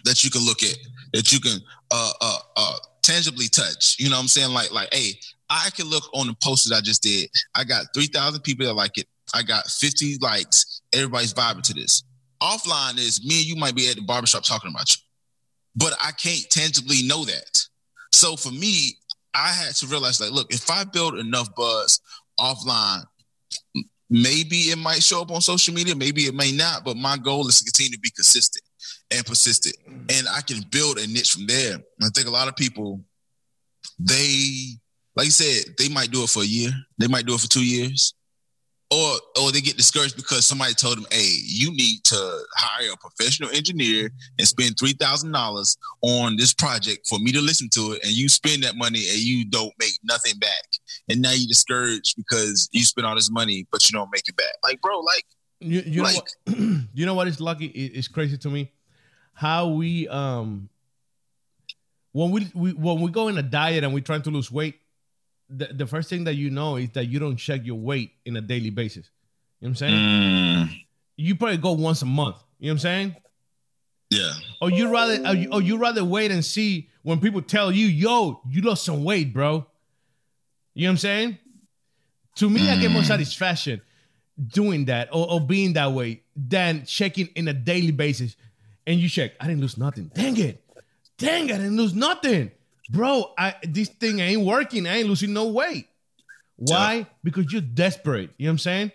that 0.05 0.25
you 0.25 0.31
can 0.31 0.44
look 0.44 0.62
at, 0.62 0.77
that 1.12 1.33
you 1.33 1.40
can 1.40 1.61
uh, 1.90 2.12
uh, 2.20 2.38
uh, 2.57 2.77
tangibly 3.02 3.48
touch. 3.48 3.96
You 3.98 4.10
know 4.10 4.16
what 4.16 4.22
I'm 4.22 4.28
saying? 4.28 4.52
Like, 4.52 4.72
like, 4.72 4.92
hey, 4.92 5.18
I 5.48 5.70
can 5.74 5.86
look 5.88 6.04
on 6.14 6.26
the 6.26 6.36
post 6.42 6.68
that 6.68 6.76
I 6.76 6.80
just 6.80 7.02
did. 7.02 7.28
I 7.54 7.64
got 7.64 7.86
3,000 7.94 8.40
people 8.42 8.66
that 8.66 8.74
like 8.74 8.98
it. 8.98 9.06
I 9.34 9.42
got 9.42 9.66
50 9.66 10.18
likes. 10.20 10.82
Everybody's 10.92 11.34
vibing 11.34 11.62
to 11.62 11.74
this. 11.74 12.02
Offline 12.42 12.98
is 12.98 13.24
me 13.24 13.40
and 13.40 13.46
you 13.46 13.56
might 13.56 13.74
be 13.74 13.88
at 13.88 13.96
the 13.96 14.02
barbershop 14.02 14.44
talking 14.44 14.70
about 14.70 14.94
you, 14.94 15.02
but 15.76 15.92
I 16.02 16.12
can't 16.12 16.48
tangibly 16.50 17.06
know 17.06 17.24
that. 17.24 17.60
So 18.12 18.34
for 18.34 18.50
me, 18.50 18.96
I 19.34 19.48
had 19.48 19.74
to 19.76 19.86
realize 19.86 20.20
like, 20.20 20.32
look, 20.32 20.52
if 20.52 20.70
I 20.70 20.84
build 20.84 21.18
enough 21.18 21.54
buzz 21.54 22.00
offline, 22.38 23.04
maybe 24.08 24.56
it 24.70 24.78
might 24.78 25.02
show 25.02 25.20
up 25.20 25.30
on 25.30 25.42
social 25.42 25.74
media, 25.74 25.94
maybe 25.94 26.22
it 26.22 26.34
may 26.34 26.50
not, 26.50 26.84
but 26.84 26.96
my 26.96 27.18
goal 27.18 27.46
is 27.46 27.58
to 27.58 27.64
continue 27.64 27.92
to 27.92 28.00
be 28.00 28.10
consistent 28.10 28.64
and 29.11 29.25
persistent. 29.25 29.77
And 29.87 30.27
I 30.31 30.40
can 30.43 30.62
build 30.71 30.99
a 30.99 31.07
niche 31.07 31.33
from 31.33 31.47
there. 31.47 31.75
And 31.75 31.85
I 32.03 32.09
think 32.14 32.27
a 32.27 32.31
lot 32.31 32.49
of 32.49 32.57
people, 32.57 33.01
they, 33.99 34.79
like 35.16 35.27
you 35.27 35.33
said, 35.33 35.75
they 35.79 35.88
might 35.88 36.11
do 36.11 36.23
it 36.23 36.31
for 36.31 36.43
a 36.43 36.47
year. 36.47 36.71
They 36.99 37.09
might 37.09 37.27
do 37.27 37.35
it 37.35 37.40
for 37.40 37.49
two 37.49 37.64
years. 37.64 38.14
Or, 38.93 39.14
or 39.40 39.53
they 39.53 39.61
get 39.61 39.77
discouraged 39.77 40.16
because 40.16 40.45
somebody 40.45 40.75
told 40.75 40.97
them, 40.97 41.07
hey, 41.12 41.31
you 41.45 41.71
need 41.71 42.03
to 42.07 42.38
hire 42.57 42.90
a 42.93 42.97
professional 42.97 43.49
engineer 43.51 44.11
and 44.37 44.49
spend 44.49 44.75
$3,000 44.75 45.77
on 46.03 46.35
this 46.35 46.53
project 46.53 47.07
for 47.09 47.21
me 47.21 47.31
to 47.31 47.40
listen 47.40 47.69
to 47.75 47.93
it. 47.93 48.01
And 48.03 48.12
you 48.12 48.29
spend 48.29 48.64
that 48.64 48.75
money 48.75 49.05
and 49.09 49.19
you 49.19 49.45
don't 49.45 49.73
make 49.79 49.93
nothing 50.03 50.37
back. 50.40 50.64
And 51.09 51.23
now 51.23 51.31
you're 51.31 51.47
discouraged 51.47 52.16
because 52.16 52.69
you 52.73 52.83
spent 52.83 53.07
all 53.07 53.14
this 53.14 53.31
money, 53.31 53.64
but 53.71 53.88
you 53.88 53.97
don't 53.97 54.11
make 54.12 54.29
it 54.29 54.37
back. 54.37 54.55
Like, 54.64 54.81
bro, 54.81 54.99
like, 54.99 55.25
You, 55.61 55.83
you 55.87 56.03
Like- 56.03 56.14
know 56.14 56.55
what? 56.55 56.57
you 56.94 57.07
know 57.07 57.14
what 57.14 57.29
is 57.29 57.40
lucky? 57.40 57.66
It- 57.66 57.92
It's 57.96 58.09
crazy 58.09 58.38
to 58.38 58.49
me 58.51 58.70
how 59.35 59.68
we 59.68 60.09
um 60.09 60.68
when 62.12 62.31
we, 62.31 62.51
we 62.55 62.73
when 62.73 63.01
we 63.01 63.11
go 63.11 63.29
in 63.29 63.38
a 63.38 63.42
diet 63.42 63.85
and 63.85 63.94
we're 63.94 64.01
trying 64.03 64.23
to 64.23 64.31
lose 64.31 64.51
weight. 64.51 64.77
The, 65.49 65.66
the 65.66 65.87
first 65.87 66.09
thing 66.09 66.25
that 66.25 66.35
you 66.35 66.51
know 66.51 66.77
is 66.77 66.90
that 66.90 67.07
you 67.07 67.18
don't 67.18 67.37
check 67.37 67.64
your 67.64 67.77
weight 67.79 68.12
in 68.25 68.37
a 68.37 68.40
daily 68.40 68.70
basis. 68.70 69.11
You 69.61 69.68
know 69.68 69.70
what 69.73 69.83
I'm 69.83 69.88
saying? 69.88 69.94
Mm, 70.68 70.85
You 71.16 71.35
probably 71.37 71.57
go 71.59 71.73
once 71.73 72.03
a 72.03 72.07
month. 72.07 72.37
You 72.59 72.68
know 72.68 72.73
what 72.73 72.75
I'm 72.75 72.79
saying? 72.81 73.16
yeah. 74.11 74.33
Or 74.61 74.70
you 74.70 74.92
rather 74.92 75.14
or 75.27 75.35
you, 75.35 75.49
or 75.53 75.62
you 75.62 75.77
rather 75.77 76.05
wait 76.05 76.31
and 76.31 76.44
see 76.44 76.88
when 77.03 77.20
people 77.20 77.42
tell 77.42 77.70
you, 77.73 77.87
"Yo, 77.87 78.40
you 78.49 78.62
lost 78.62 78.85
some 78.85 79.05
weight, 79.05 79.33
bro." 79.33 79.66
You 80.75 80.85
know 80.85 80.88
what 80.88 80.92
I'm 80.92 80.99
saying? 80.99 81.38
To 82.37 82.49
me, 82.51 82.68
I 82.70 82.77
get 82.81 82.90
more 82.90 83.03
Mm. 83.03 83.07
satisfaction 83.07 83.81
doing 84.46 84.87
that 84.87 85.09
or, 85.12 85.31
or 85.33 85.40
being 85.40 85.74
that 85.74 85.92
way 85.92 86.22
than 86.35 86.85
checking 86.87 87.26
in 87.37 87.48
a 87.48 87.53
daily 87.53 87.90
basis. 87.90 88.37
And 88.87 88.98
you 88.98 89.09
check, 89.09 89.33
I 89.40 89.46
didn't 89.46 89.61
lose 89.61 89.76
nothing. 89.76 90.11
Dang 90.14 90.37
it, 90.37 90.64
dang 91.18 91.48
it, 91.48 91.55
I 91.55 91.59
didn't 91.59 91.76
lose 91.76 91.94
nothing, 91.94 92.50
bro. 92.90 93.33
I 93.37 93.55
this 93.62 93.88
thing 93.88 94.20
ain't 94.20 94.44
working. 94.44 94.87
I 94.87 94.98
ain't 94.98 95.09
losing 95.09 95.33
no 95.33 95.48
weight. 95.48 95.87
Why? 96.57 97.07
Because 97.24 97.53
you're 97.53 97.62
desperate. 97.62 98.31
You 98.37 98.46
know 98.46 98.50
what 98.50 98.55
I'm 98.55 98.59
saying? 98.59 98.92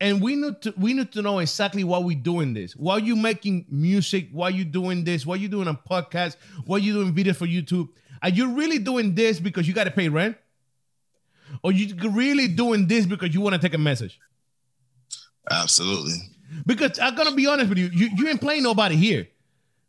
and 0.00 0.22
we 0.22 0.36
need 0.36 0.62
to 0.62 0.74
we 0.76 0.94
need 0.94 1.12
to 1.12 1.22
know 1.22 1.38
exactly 1.38 1.84
why 1.84 1.98
we 1.98 2.14
doing 2.14 2.54
this. 2.54 2.76
Why 2.76 2.98
you 2.98 3.16
making 3.16 3.66
music? 3.68 4.28
Why 4.32 4.50
you 4.50 4.64
doing 4.64 5.04
this? 5.04 5.26
Why 5.26 5.36
you 5.36 5.48
doing 5.48 5.68
a 5.68 5.74
podcast? 5.74 6.36
Why 6.64 6.78
you 6.78 6.92
doing 6.92 7.14
videos 7.14 7.36
for 7.36 7.46
YouTube? 7.46 7.88
Are 8.22 8.28
you 8.28 8.52
really 8.52 8.78
doing 8.78 9.14
this 9.14 9.40
because 9.40 9.66
you 9.66 9.74
got 9.74 9.84
to 9.84 9.90
pay 9.90 10.08
rent? 10.08 10.36
Or 11.62 11.72
you 11.72 11.94
really 12.10 12.46
doing 12.46 12.86
this 12.86 13.06
because 13.06 13.34
you 13.34 13.40
want 13.40 13.54
to 13.54 13.60
take 13.60 13.74
a 13.74 13.78
message? 13.78 14.20
Absolutely. 15.50 16.14
Because 16.66 16.98
I'm 16.98 17.14
gonna 17.14 17.34
be 17.34 17.46
honest 17.46 17.68
with 17.68 17.78
you, 17.78 17.90
you, 17.92 18.10
you 18.16 18.28
ain't 18.28 18.40
playing 18.40 18.62
nobody 18.62 18.96
here. 18.96 19.28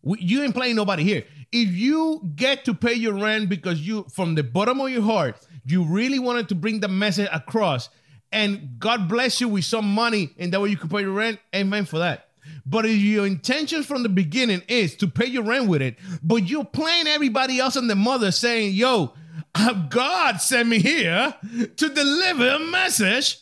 You 0.03 0.43
ain't 0.43 0.53
playing 0.53 0.75
nobody 0.75 1.03
here. 1.03 1.25
If 1.51 1.69
you 1.69 2.21
get 2.35 2.65
to 2.65 2.73
pay 2.73 2.93
your 2.93 3.13
rent 3.13 3.49
because 3.49 3.81
you, 3.81 4.05
from 4.13 4.35
the 4.35 4.43
bottom 4.43 4.79
of 4.79 4.89
your 4.89 5.01
heart, 5.01 5.35
you 5.65 5.83
really 5.83 6.19
wanted 6.19 6.47
to 6.49 6.55
bring 6.55 6.79
the 6.79 6.87
message 6.87 7.27
across, 7.31 7.89
and 8.31 8.79
God 8.79 9.09
bless 9.09 9.41
you 9.41 9.49
with 9.49 9.65
some 9.65 9.85
money, 9.93 10.29
and 10.37 10.53
that 10.53 10.61
way 10.61 10.69
you 10.69 10.77
can 10.77 10.89
pay 10.89 11.01
your 11.01 11.11
rent, 11.11 11.39
amen 11.53 11.85
for 11.85 11.99
that. 11.99 12.29
But 12.65 12.85
if 12.85 12.97
your 12.97 13.25
intention 13.25 13.83
from 13.83 14.03
the 14.03 14.09
beginning 14.09 14.61
is 14.67 14.95
to 14.97 15.07
pay 15.07 15.25
your 15.25 15.43
rent 15.43 15.67
with 15.67 15.81
it, 15.81 15.97
but 16.23 16.47
you're 16.47 16.65
playing 16.65 17.07
everybody 17.07 17.59
else 17.59 17.75
and 17.75 17.89
the 17.89 17.95
mother 17.95 18.31
saying, 18.31 18.73
"Yo, 18.73 19.13
uh, 19.55 19.73
God 19.89 20.39
sent 20.41 20.69
me 20.69 20.79
here 20.79 21.35
to 21.75 21.89
deliver 21.89 22.47
a 22.47 22.59
message," 22.59 23.37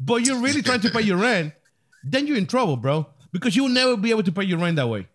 but 0.00 0.24
you're 0.24 0.40
really 0.40 0.62
trying 0.62 0.80
to 0.80 0.90
pay 0.90 1.02
your 1.02 1.18
rent, 1.18 1.52
then 2.10 2.26
you're 2.26 2.36
in 2.36 2.46
trouble, 2.46 2.76
bro. 2.76 3.06
Because 3.32 3.54
you'll 3.54 3.68
never 3.68 3.96
be 3.96 4.10
able 4.10 4.22
to 4.22 4.32
pay 4.32 4.44
your 4.44 4.58
rent 4.58 4.76
that 4.76 4.88
way. 4.88 5.06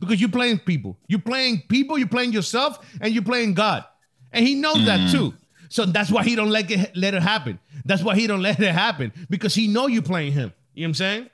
Because 0.00 0.20
you're 0.20 0.30
playing 0.30 0.60
people. 0.60 0.96
You're 1.08 1.20
playing 1.20 1.62
people, 1.68 1.98
you're 1.98 2.08
playing 2.08 2.32
yourself, 2.32 2.78
and 3.00 3.12
you're 3.12 3.22
playing 3.22 3.54
God. 3.54 3.84
And 4.32 4.46
he 4.46 4.54
knows 4.54 4.84
that 4.86 5.00
mm. 5.00 5.12
too. 5.12 5.34
So 5.68 5.84
that's 5.84 6.10
why 6.10 6.24
he 6.24 6.34
don't 6.34 6.50
let 6.50 6.70
it 6.70 6.96
let 6.96 7.14
it 7.14 7.22
happen. 7.22 7.58
That's 7.84 8.02
why 8.02 8.16
he 8.16 8.26
don't 8.26 8.42
let 8.42 8.58
it 8.60 8.72
happen. 8.72 9.12
Because 9.28 9.54
he 9.54 9.68
know 9.68 9.86
you 9.86 10.02
playing 10.02 10.32
him. 10.32 10.52
You 10.74 10.82
know 10.82 10.86
what 10.86 10.88
I'm 10.88 10.94
saying? 10.94 11.30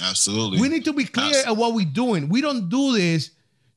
Absolutely. 0.00 0.60
We 0.60 0.68
need 0.68 0.84
to 0.84 0.92
be 0.92 1.04
clear 1.04 1.42
at 1.44 1.56
what 1.56 1.74
we're 1.74 1.86
doing. 1.86 2.28
We 2.28 2.40
don't 2.40 2.68
do 2.68 2.92
this 2.92 3.30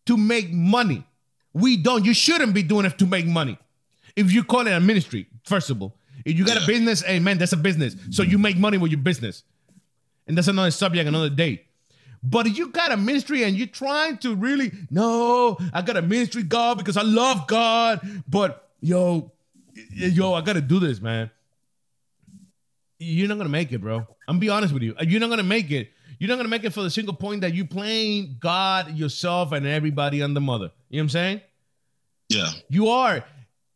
to 0.05 0.17
make 0.17 0.51
money. 0.51 1.05
We 1.53 1.77
don't. 1.77 2.05
You 2.05 2.13
shouldn't 2.13 2.53
be 2.53 2.63
doing 2.63 2.85
it 2.85 2.97
to 2.99 3.05
make 3.05 3.25
money. 3.25 3.57
If 4.15 4.31
you 4.31 4.43
call 4.43 4.67
it 4.67 4.71
a 4.71 4.79
ministry, 4.79 5.27
first 5.43 5.69
of 5.69 5.81
all, 5.81 5.95
if 6.25 6.37
you 6.37 6.45
got 6.45 6.61
a 6.61 6.65
business, 6.67 7.01
hey 7.01 7.19
man, 7.19 7.37
that's 7.37 7.53
a 7.53 7.57
business. 7.57 7.95
So 8.11 8.23
you 8.23 8.37
make 8.37 8.57
money 8.57 8.77
with 8.77 8.91
your 8.91 9.01
business, 9.01 9.43
and 10.27 10.37
that's 10.37 10.47
another 10.47 10.71
subject, 10.71 11.07
another 11.07 11.29
day. 11.29 11.63
But 12.23 12.45
if 12.47 12.57
you 12.57 12.69
got 12.69 12.91
a 12.91 12.97
ministry 12.97 13.43
and 13.43 13.55
you're 13.55 13.67
trying 13.67 14.17
to 14.19 14.35
really, 14.35 14.71
no, 14.91 15.57
I 15.73 15.81
got 15.81 15.97
a 15.97 16.01
ministry, 16.01 16.43
God, 16.43 16.77
because 16.77 16.95
I 16.95 17.01
love 17.01 17.47
God. 17.47 18.01
But 18.27 18.69
yo, 18.79 19.31
yo, 19.89 20.33
I 20.33 20.41
got 20.41 20.53
to 20.53 20.61
do 20.61 20.79
this, 20.79 21.01
man. 21.01 21.31
You're 22.99 23.27
not 23.27 23.37
gonna 23.37 23.49
make 23.49 23.71
it, 23.71 23.79
bro. 23.79 24.05
I'm 24.27 24.37
be 24.37 24.49
honest 24.49 24.73
with 24.73 24.83
you. 24.83 24.95
You're 25.01 25.19
not 25.19 25.31
gonna 25.31 25.41
make 25.41 25.71
it. 25.71 25.91
You're 26.19 26.29
not 26.29 26.35
gonna 26.35 26.49
make 26.49 26.63
it 26.63 26.69
for 26.71 26.83
the 26.83 26.91
single 26.91 27.15
point 27.15 27.41
that 27.41 27.51
you 27.51 27.65
playing 27.65 28.37
God, 28.39 28.95
yourself, 28.95 29.53
and 29.53 29.65
everybody 29.65 30.21
and 30.21 30.35
the 30.35 30.41
mother. 30.41 30.71
You 30.89 30.97
know 30.97 31.01
what 31.01 31.05
I'm 31.05 31.09
saying? 31.09 31.41
yeah. 32.29 32.49
You 32.69 32.89
are. 32.89 33.25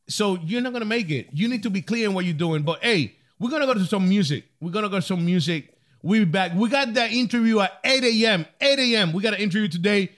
So 0.07 0.37
you're 0.45 0.61
not 0.61 0.73
gonna 0.73 0.85
make 0.85 1.09
it. 1.09 1.29
You 1.33 1.47
need 1.47 1.63
to 1.63 1.71
be 1.71 1.81
clear 1.81 2.07
in 2.07 2.13
what 2.13 2.25
you're 2.25 2.35
doing. 2.35 2.61
But 2.61 2.83
hey, 2.83 3.15
we're 3.39 3.49
gonna 3.49 3.65
go 3.65 3.73
to 3.73 3.85
some 3.85 4.07
music. 4.07 4.45
We're 4.61 4.71
gonna 4.71 4.89
go 4.89 4.97
to 4.97 5.01
some 5.01 5.25
music. 5.25 5.74
We'll 6.05 6.19
be 6.23 6.25
back. 6.25 6.53
We 6.53 6.69
got 6.69 6.93
that 6.93 7.11
interview 7.13 7.61
at 7.61 7.79
8 7.83 8.03
a.m. 8.03 8.45
8 8.61 8.77
a.m. 8.77 9.11
We 9.11 9.23
got 9.23 9.33
an 9.33 9.39
interview 9.39 9.67
today. 9.67 10.11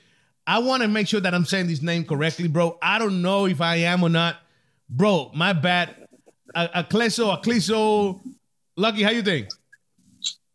I 0.45 0.60
want 0.60 0.82
to 0.82 0.89
make 0.89 1.08
sure 1.08 1.21
that 1.21 1.34
I'm 1.34 1.45
saying 1.45 1.67
this 1.67 1.82
name 1.82 2.04
correctly, 2.04 2.50
bro. 2.50 2.78
I 2.82 3.00
don't 3.00 3.21
know 3.21 3.45
if 3.45 3.62
I 3.62 3.78
am 3.78 4.04
or 4.04 4.10
not. 4.10 4.36
Bro, 4.89 5.32
my 5.34 5.54
bad. 5.54 5.95
A- 6.54 6.84
Aklesso, 6.84 7.41
Aklesso. 7.41 8.19
Lucky, 8.76 9.02
how 9.02 9.12
you 9.12 9.21
think? 9.21 9.47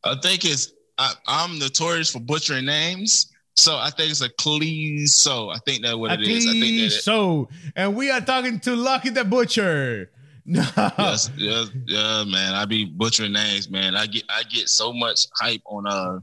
I 0.05 0.17
think 0.23 0.45
it's 0.45 0.75
I, 0.99 1.15
I'm 1.27 1.59
notorious 1.59 2.11
for 2.11 2.21
butchering 2.21 2.67
names, 2.67 3.33
so 3.57 3.79
I 3.79 3.89
think 3.89 4.11
it's 4.11 4.21
a 4.21 5.07
So 5.07 5.49
I 5.49 5.57
think 5.65 5.83
that's 5.83 5.97
what 5.97 6.13
it 6.13 6.21
is. 6.29 6.47
I 6.47 6.51
think 6.53 6.61
that 6.61 6.67
it, 6.69 6.93
Aklesso. 6.93 7.49
And 7.75 7.97
we 7.97 8.11
are 8.11 8.21
talking 8.21 8.61
to 8.61 8.77
Lucky 8.77 9.09
the 9.09 9.25
Butcher. 9.25 10.11
No. 10.45 10.65
yes, 10.77 11.31
yes, 11.37 11.71
yeah, 11.87 12.25
man. 12.27 12.55
I 12.55 12.65
be 12.65 12.85
butchering 12.85 13.33
names, 13.33 13.71
man. 13.71 13.95
I 13.95 14.07
get 14.07 14.25
I 14.29 14.43
get 14.45 14.69
so 14.69 14.93
much 14.93 15.27
hype 15.41 15.63
on 15.67 15.87
uh 15.87 16.21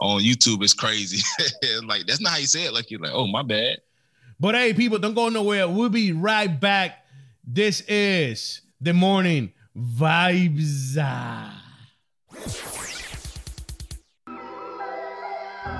on 0.00 0.22
YouTube. 0.22 0.62
It's 0.62 0.74
crazy. 0.74 1.22
like 1.84 2.06
that's 2.06 2.20
not 2.20 2.32
how 2.32 2.38
you 2.38 2.46
say 2.46 2.64
it. 2.66 2.72
Like 2.72 2.90
you're 2.90 3.00
like, 3.00 3.12
oh 3.12 3.26
my 3.26 3.42
bad. 3.42 3.78
But 4.38 4.54
hey, 4.54 4.74
people, 4.74 4.98
don't 4.98 5.14
go 5.14 5.28
nowhere. 5.28 5.68
We'll 5.68 5.88
be 5.88 6.12
right 6.12 6.48
back. 6.60 7.04
This 7.44 7.80
is 7.82 8.60
the 8.80 8.92
morning 8.92 9.52
vibes. 9.76 10.98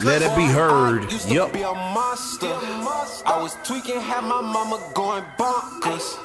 Let 0.00 0.22
it 0.22 0.34
be 0.36 0.46
heard. 0.46 1.12
Yup. 1.28 1.52
be. 1.52 1.64
I 1.64 3.38
was 3.40 3.56
tweaking, 3.64 4.00
had 4.00 4.24
my 4.24 4.40
mama 4.40 4.80
going 4.94 5.24
bonkers. 5.38 6.16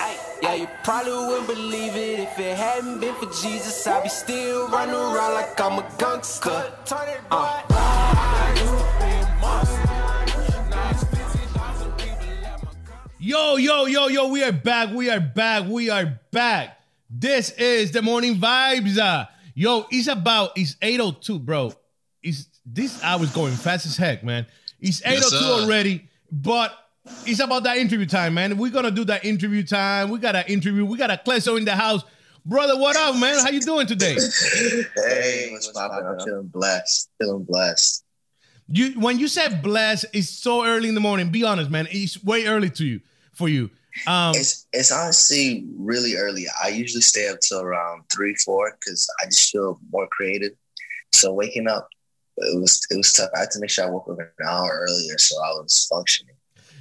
Yeah, 0.41 0.55
you 0.55 0.67
probably 0.83 1.11
wouldn't 1.11 1.47
believe 1.47 1.95
it 1.95 2.19
if 2.19 2.39
it 2.39 2.55
hadn't 2.57 2.99
been 2.99 3.13
for 3.15 3.25
Jesus. 3.25 3.85
I'd 3.85 4.03
be 4.03 4.09
still 4.09 4.67
running 4.69 4.95
around 4.95 5.33
like 5.33 5.59
I'm 5.59 5.79
a 5.79 5.91
gangster. 5.97 6.71
Uh. 7.29 7.63
Yo, 13.19 13.57
yo, 13.57 13.85
yo, 13.85 14.07
yo, 14.07 14.27
we 14.29 14.43
are 14.43 14.51
back. 14.51 14.93
We 14.93 15.09
are 15.09 15.19
back. 15.19 15.67
We 15.67 15.89
are 15.89 16.19
back. 16.31 16.79
This 17.09 17.51
is 17.51 17.91
the 17.91 18.01
morning 18.01 18.35
vibes. 18.35 18.97
Uh, 18.97 19.25
yo, 19.53 19.85
it's 19.91 20.07
about 20.07 20.51
it's 20.55 20.77
802, 20.81 21.39
bro. 21.39 21.73
It's 22.23 22.47
this 22.73 23.01
hour's 23.03 23.31
going 23.31 23.53
fast 23.53 23.85
as 23.85 23.97
heck, 23.97 24.23
man. 24.23 24.45
It's 24.79 25.01
802 25.05 25.29
sir. 25.29 25.45
already, 25.45 26.07
but 26.31 26.77
it's 27.25 27.39
about 27.39 27.63
that 27.63 27.77
interview 27.77 28.05
time, 28.05 28.33
man. 28.33 28.57
We're 28.57 28.71
gonna 28.71 28.91
do 28.91 29.05
that 29.05 29.23
interview 29.25 29.63
time. 29.63 30.09
We 30.09 30.19
got 30.19 30.35
an 30.35 30.45
interview. 30.47 30.85
We 30.85 30.97
got 30.97 31.09
Aklesso 31.09 31.57
in 31.57 31.65
the 31.65 31.75
house. 31.75 32.03
Brother, 32.45 32.77
what 32.77 32.95
up, 32.95 33.17
man? 33.17 33.39
How 33.39 33.49
you 33.49 33.61
doing 33.61 33.87
today? 33.87 34.17
Hey, 34.95 35.49
what's 35.51 35.67
poppin'? 35.71 36.05
I'm 36.05 36.19
feeling 36.19 36.47
blessed. 36.47 37.09
Feeling 37.19 37.43
blessed. 37.43 38.03
You 38.69 38.99
when 38.99 39.17
you 39.17 39.27
said 39.27 39.61
blessed, 39.61 40.05
it's 40.13 40.29
so 40.29 40.65
early 40.65 40.89
in 40.89 40.95
the 40.95 41.01
morning. 41.01 41.29
Be 41.29 41.43
honest, 41.43 41.69
man. 41.71 41.87
It's 41.89 42.21
way 42.23 42.45
early 42.45 42.69
to 42.71 42.85
you 42.85 43.01
for 43.33 43.47
you. 43.47 43.69
Um, 44.05 44.33
It's 44.35 44.67
it's 44.73 44.91
honestly 44.91 45.65
really 45.77 46.15
early. 46.15 46.45
I 46.61 46.67
usually 46.67 47.01
stay 47.01 47.29
up 47.29 47.39
till 47.39 47.61
around 47.61 48.03
three, 48.13 48.35
four 48.35 48.77
because 48.79 49.07
I 49.21 49.25
just 49.25 49.51
feel 49.51 49.79
more 49.91 50.07
creative. 50.07 50.51
So 51.13 51.33
waking 51.33 51.67
up, 51.67 51.87
it 52.37 52.59
was 52.59 52.85
it 52.89 52.97
was 52.97 53.11
tough. 53.13 53.29
I 53.35 53.39
had 53.39 53.51
to 53.51 53.59
make 53.59 53.69
sure 53.69 53.85
I 53.85 53.89
woke 53.89 54.07
up 54.09 54.19
an 54.19 54.47
hour 54.47 54.85
earlier 54.87 55.17
so 55.17 55.35
I 55.37 55.49
was 55.51 55.87
functioning. 55.91 56.33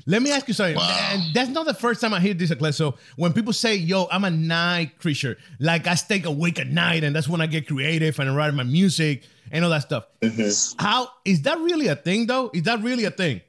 Let 0.09 0.22
me 0.22 0.30
ask 0.30 0.46
you 0.46 0.54
something. 0.54 0.76
Wow. 0.76 1.09
And 1.11 1.34
that's 1.34 1.50
not 1.50 1.66
the 1.66 1.74
first 1.74 2.00
time 2.00 2.14
I 2.14 2.20
hear 2.20 2.32
this, 2.32 2.52
Eclipse. 2.52 2.76
So 2.76 2.94
when 3.16 3.32
people 3.32 3.52
say, 3.52 3.74
yo, 3.74 4.07
I'm 4.12 4.22
a 4.22 4.30
night 4.30 5.00
creature, 5.00 5.36
like 5.59 5.88
I 5.88 5.96
stay 5.96 6.22
awake 6.22 6.61
at 6.61 6.68
night 6.68 7.02
and 7.02 7.14
that's 7.14 7.28
when 7.28 7.40
I 7.40 7.46
get 7.46 7.66
creative 7.66 8.16
and 8.20 8.30
I 8.30 8.34
write 8.34 8.54
my 8.54 8.62
music 8.62 9.24
and 9.50 9.64
all 9.64 9.70
that 9.70 9.82
stuff. 9.82 10.04
Mhm. 10.20 10.76
How 10.78 11.11
is 11.24 11.42
that 11.42 11.59
really 11.59 11.88
a 11.88 11.96
thing 11.96 12.26
though? 12.26 12.50
Is 12.54 12.62
that 12.64 12.82
really 12.82 13.04
a 13.04 13.11
thing? 13.11 13.40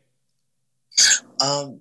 Um, 1.39 1.79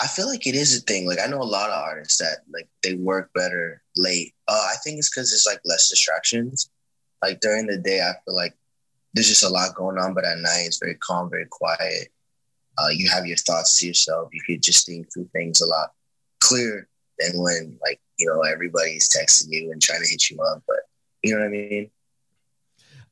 I 0.00 0.06
feel 0.06 0.26
like 0.26 0.46
it 0.46 0.54
is 0.54 0.76
a 0.76 0.80
thing. 0.80 1.06
Like 1.06 1.18
I 1.20 1.26
know 1.26 1.42
a 1.42 1.44
lot 1.44 1.68
of 1.68 1.78
artists 1.78 2.16
that 2.18 2.38
like 2.50 2.68
they 2.82 2.94
work 2.94 3.30
better 3.34 3.82
late. 3.94 4.34
Uh, 4.48 4.68
I 4.70 4.74
think 4.82 4.98
it's 4.98 5.10
because 5.10 5.32
it's 5.32 5.46
like 5.46 5.60
less 5.66 5.90
distractions. 5.90 6.70
Like 7.20 7.40
during 7.40 7.66
the 7.66 7.76
day, 7.76 8.00
I 8.00 8.14
feel 8.24 8.34
like 8.34 8.54
there's 9.14 9.28
just 9.28 9.44
a 9.44 9.48
lot 9.48 9.74
going 9.74 9.98
on, 9.98 10.14
but 10.14 10.24
at 10.24 10.38
night 10.38 10.64
it's 10.66 10.78
very 10.78 10.94
calm, 10.96 11.28
very 11.30 11.46
quiet. 11.50 12.08
Uh, 12.78 12.88
you 12.88 13.08
have 13.10 13.26
your 13.26 13.36
thoughts 13.36 13.78
to 13.78 13.86
yourself. 13.86 14.30
You 14.32 14.40
could 14.46 14.62
just 14.62 14.86
think 14.86 15.12
through 15.12 15.28
things 15.32 15.60
a 15.60 15.66
lot 15.66 15.92
clearer 16.40 16.88
than 17.18 17.32
when 17.40 17.78
like 17.84 18.00
you 18.18 18.26
know 18.26 18.40
everybody's 18.40 19.08
texting 19.08 19.48
you 19.50 19.70
and 19.70 19.82
trying 19.82 20.00
to 20.02 20.08
hit 20.08 20.30
you 20.30 20.38
up. 20.40 20.62
But 20.66 20.78
you 21.22 21.34
know 21.34 21.40
what 21.40 21.46
I 21.48 21.50
mean? 21.50 21.90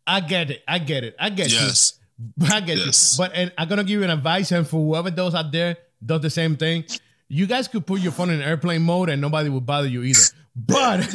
I 0.06 0.20
get 0.20 0.50
it. 0.50 0.62
I 0.66 0.78
get 0.78 1.04
it. 1.04 1.14
I 1.18 1.28
get 1.30 1.50
you. 1.52 1.58
Yes. 1.58 1.98
I 2.50 2.60
get 2.60 2.78
Yes. 2.78 3.16
you. 3.18 3.24
But 3.24 3.32
and 3.34 3.52
I'm 3.58 3.68
gonna 3.68 3.84
give 3.84 3.98
you 4.00 4.04
an 4.04 4.10
advice, 4.10 4.50
and 4.52 4.66
for 4.66 4.76
whoever 4.80 5.10
those 5.10 5.34
out 5.34 5.52
there 5.52 5.76
does 6.04 6.22
the 6.22 6.30
same 6.30 6.56
thing, 6.56 6.84
you 7.30 7.46
guys 7.46 7.68
could 7.68 7.86
put 7.86 8.00
your 8.00 8.10
phone 8.12 8.28
in 8.28 8.42
airplane 8.42 8.82
mode 8.82 9.08
and 9.08 9.22
nobody 9.22 9.48
would 9.48 9.64
bother 9.64 9.86
you 9.88 10.02
either. 10.02 10.20
But 10.56 11.14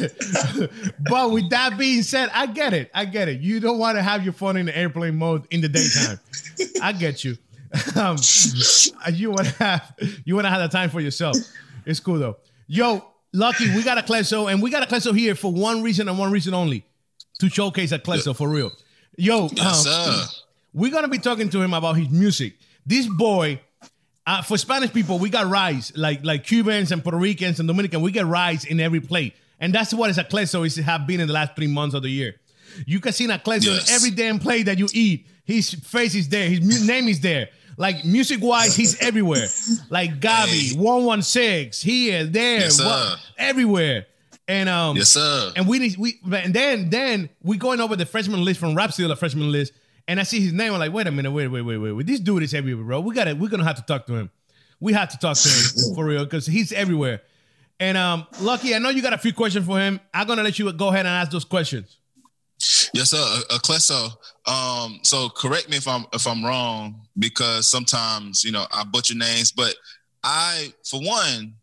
but 1.10 1.30
with 1.30 1.50
that 1.50 1.76
being 1.78 2.02
said, 2.02 2.30
I 2.32 2.46
get 2.46 2.72
it. 2.72 2.90
I 2.94 3.04
get 3.04 3.28
it. 3.28 3.40
You 3.40 3.60
don't 3.60 3.78
want 3.78 3.96
to 3.98 4.02
have 4.02 4.24
your 4.24 4.32
phone 4.32 4.56
in 4.56 4.68
airplane 4.70 5.16
mode 5.16 5.46
in 5.50 5.60
the 5.60 5.68
daytime. 5.68 6.18
I 6.82 6.92
get 6.92 7.22
you. 7.22 7.36
Um, 7.94 8.16
you 9.12 9.30
want 9.30 9.48
to 9.48 9.54
have 9.58 9.94
you 10.24 10.34
want 10.34 10.46
to 10.46 10.50
have 10.50 10.62
the 10.62 10.68
time 10.68 10.88
for 10.88 11.00
yourself. 11.00 11.36
It's 11.84 12.00
cool 12.00 12.18
though. 12.18 12.36
Yo, 12.68 13.04
Lucky, 13.34 13.68
we 13.74 13.82
got 13.82 14.02
Aklesso, 14.02 14.50
and 14.50 14.62
we 14.62 14.70
got 14.70 14.88
Aklesso 14.88 15.14
here 15.14 15.34
for 15.34 15.52
one 15.52 15.82
reason 15.82 16.08
and 16.08 16.18
one 16.18 16.32
reason 16.32 16.54
only 16.54 16.86
to 17.40 17.50
showcase 17.50 17.92
Aklesso 17.92 18.34
for 18.34 18.48
real. 18.48 18.72
Yo, 19.18 19.48
Yes, 19.52 19.86
um, 19.86 20.20
we're 20.72 20.90
gonna 20.92 21.08
be 21.08 21.18
talking 21.18 21.50
to 21.50 21.60
him 21.60 21.74
about 21.74 21.94
his 21.98 22.08
music. 22.08 22.54
This 22.86 23.06
boy, 23.06 23.60
uh, 24.26 24.42
for 24.42 24.58
Spanish 24.58 24.92
people, 24.92 25.18
we 25.18 25.30
got 25.30 25.46
rice, 25.46 25.92
like 25.96 26.24
like 26.24 26.44
Cubans 26.44 26.90
and 26.92 27.02
Puerto 27.02 27.18
Ricans 27.18 27.60
and 27.60 27.68
Dominican, 27.68 28.00
we 28.02 28.10
get 28.12 28.26
rice 28.26 28.64
in 28.64 28.80
every 28.80 29.00
plate, 29.00 29.34
and 29.60 29.72
that's 29.74 29.94
what 29.94 30.10
is 30.10 30.18
Aklesso 30.18 30.66
is 30.66 30.76
have 30.76 31.06
been 31.06 31.20
in 31.20 31.26
the 31.28 31.32
last 31.34 31.54
three 31.56 31.66
months 31.68 31.94
of 31.94 32.02
the 32.02 32.10
year. 32.10 32.34
You 32.86 33.00
can 33.00 33.12
see 33.12 33.26
Aklesso 33.26 33.64
Yes. 33.66 33.88
in 33.88 33.94
every 33.94 34.10
damn 34.10 34.38
plate 34.38 34.64
that 34.66 34.78
you 34.78 34.88
eat. 34.92 35.26
His 35.44 35.70
face 35.74 36.14
is 36.16 36.28
there, 36.28 36.48
his 36.48 36.86
name 36.86 37.06
is 37.08 37.20
there. 37.20 37.48
Like 37.78 38.04
music 38.04 38.40
wise, 38.42 38.74
he's 38.74 38.98
everywhere. 39.00 39.46
Like 39.90 40.18
GAWVI, 40.20 40.72
Hey. 40.72 40.76
one 40.78 41.04
one 41.04 41.22
six, 41.22 41.80
here, 41.80 42.24
there, 42.24 42.60
Yes, 42.60 42.80
everywhere. 43.38 44.06
And 44.48 44.68
um, 44.68 44.96
Yes, 44.96 45.10
sir. 45.10 45.52
and 45.56 45.66
we 45.66 45.78
need 45.80 45.96
we 45.98 46.18
and 46.32 46.54
then 46.54 46.88
then 46.90 47.28
we 47.42 47.56
going 47.58 47.80
over 47.80 47.96
the 47.96 48.06
freshman 48.06 48.44
list 48.44 48.60
from 48.60 48.74
Rapzilla, 48.74 49.08
the 49.08 49.16
freshman 49.16 49.50
list, 49.50 49.72
and 50.08 50.20
I 50.20 50.22
see 50.22 50.40
his 50.40 50.52
name. 50.52 50.72
I'm 50.72 50.78
like, 50.78 50.92
wait 50.92 51.06
a 51.06 51.10
minute, 51.10 51.30
wait, 51.30 51.48
wait, 51.48 51.62
wait, 51.62 51.76
wait, 51.78 51.92
wait. 51.92 52.06
This 52.06 52.20
dude 52.20 52.42
is 52.42 52.54
everywhere, 52.54 52.84
bro. 52.84 53.00
We 53.00 53.14
gotta 53.14 53.34
we're 53.34 53.50
gonna 53.50 53.64
have 53.64 53.76
to 53.76 53.82
talk 53.82 54.06
to 54.06 54.14
him. 54.14 54.30
We 54.80 54.92
have 54.92 55.08
to 55.10 55.18
talk 55.18 55.36
to 55.36 55.48
him 55.48 55.94
for 55.94 56.04
real 56.04 56.24
because 56.24 56.46
he's 56.46 56.72
everywhere. 56.72 57.22
And 57.78 57.98
um, 57.98 58.26
Lucky, 58.40 58.74
I 58.74 58.78
know 58.78 58.88
you 58.88 59.02
got 59.02 59.12
a 59.12 59.18
few 59.18 59.32
questions 59.32 59.66
for 59.66 59.78
him. 59.78 60.00
I'm 60.14 60.26
gonna 60.26 60.42
let 60.42 60.58
you 60.58 60.72
go 60.72 60.88
ahead 60.88 61.00
and 61.00 61.08
ask 61.08 61.30
those 61.30 61.44
questions. 61.44 61.98
Yes, 62.94 63.10
sir. 63.10 63.18
Uh, 63.50 63.58
Clesso. 63.58 64.10
Um, 64.50 65.00
so 65.02 65.28
correct 65.28 65.68
me 65.68 65.76
if 65.76 65.86
I'm 65.86 66.06
if 66.12 66.26
I'm 66.26 66.44
wrong 66.44 67.02
because 67.18 67.68
sometimes 67.68 68.44
you 68.44 68.52
know 68.52 68.66
I 68.72 68.84
butcher 68.84 69.14
names, 69.14 69.52
but 69.52 69.74
I, 70.26 70.72
for 70.84 71.00
one, 71.00 71.54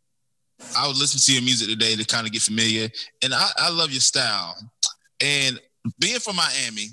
I 0.78 0.88
would 0.88 0.98
listen 0.98 1.20
to 1.20 1.34
your 1.34 1.44
music 1.44 1.68
today 1.68 1.96
to 1.96 2.06
kind 2.06 2.26
of 2.26 2.32
get 2.32 2.42
familiar, 2.42 2.90
and 3.22 3.34
I, 3.34 3.50
I 3.58 3.70
love 3.70 3.92
your 3.92 4.00
style. 4.00 4.56
And 5.20 5.60
being 6.00 6.20
from 6.20 6.38
Miami, 6.38 6.88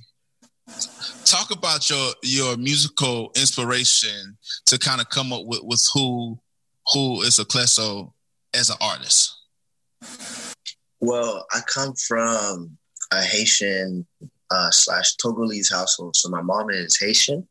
talk 1.25 1.51
about 1.51 1.89
your 1.89 2.13
your 2.23 2.57
musical 2.57 3.31
inspiration 3.37 4.37
to 4.67 4.79
kind 4.79 5.01
of 5.01 5.09
come 5.09 5.33
up 5.33 5.43
with 5.45 5.61
with 5.63 5.87
who 5.95 6.39
who 6.93 7.23
is 7.23 7.39
a 7.39 7.45
Clesso 7.45 8.13
as 8.55 8.71
an 8.71 8.77
artist. 8.81 9.37
Well, 11.01 11.47
I 11.53 11.61
come 11.67 11.95
from 11.95 12.77
a 13.13 13.23
Haitian 13.23 14.07
uh, 14.51 14.71
slash 14.71 15.17
Togolese 15.17 15.73
household. 15.73 16.17
So 16.17 16.29
my 16.29 16.43
mom 16.43 16.71
is 16.71 16.99
Haitian 16.99 17.47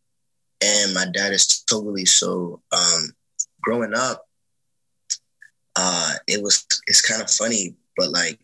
and 0.62 0.94
my 0.94 1.06
dad 1.14 1.34
is 1.34 1.64
Togolese. 1.70 2.10
So 2.10 2.62
um, 2.72 3.12
growing 3.62 3.94
up, 3.96 4.26
uh, 5.76 6.14
it 6.28 6.44
was 6.44 6.66
it's 6.88 7.02
kind 7.02 7.22
of 7.22 7.30
funny, 7.30 7.76
but 7.96 8.12
like 8.12 8.40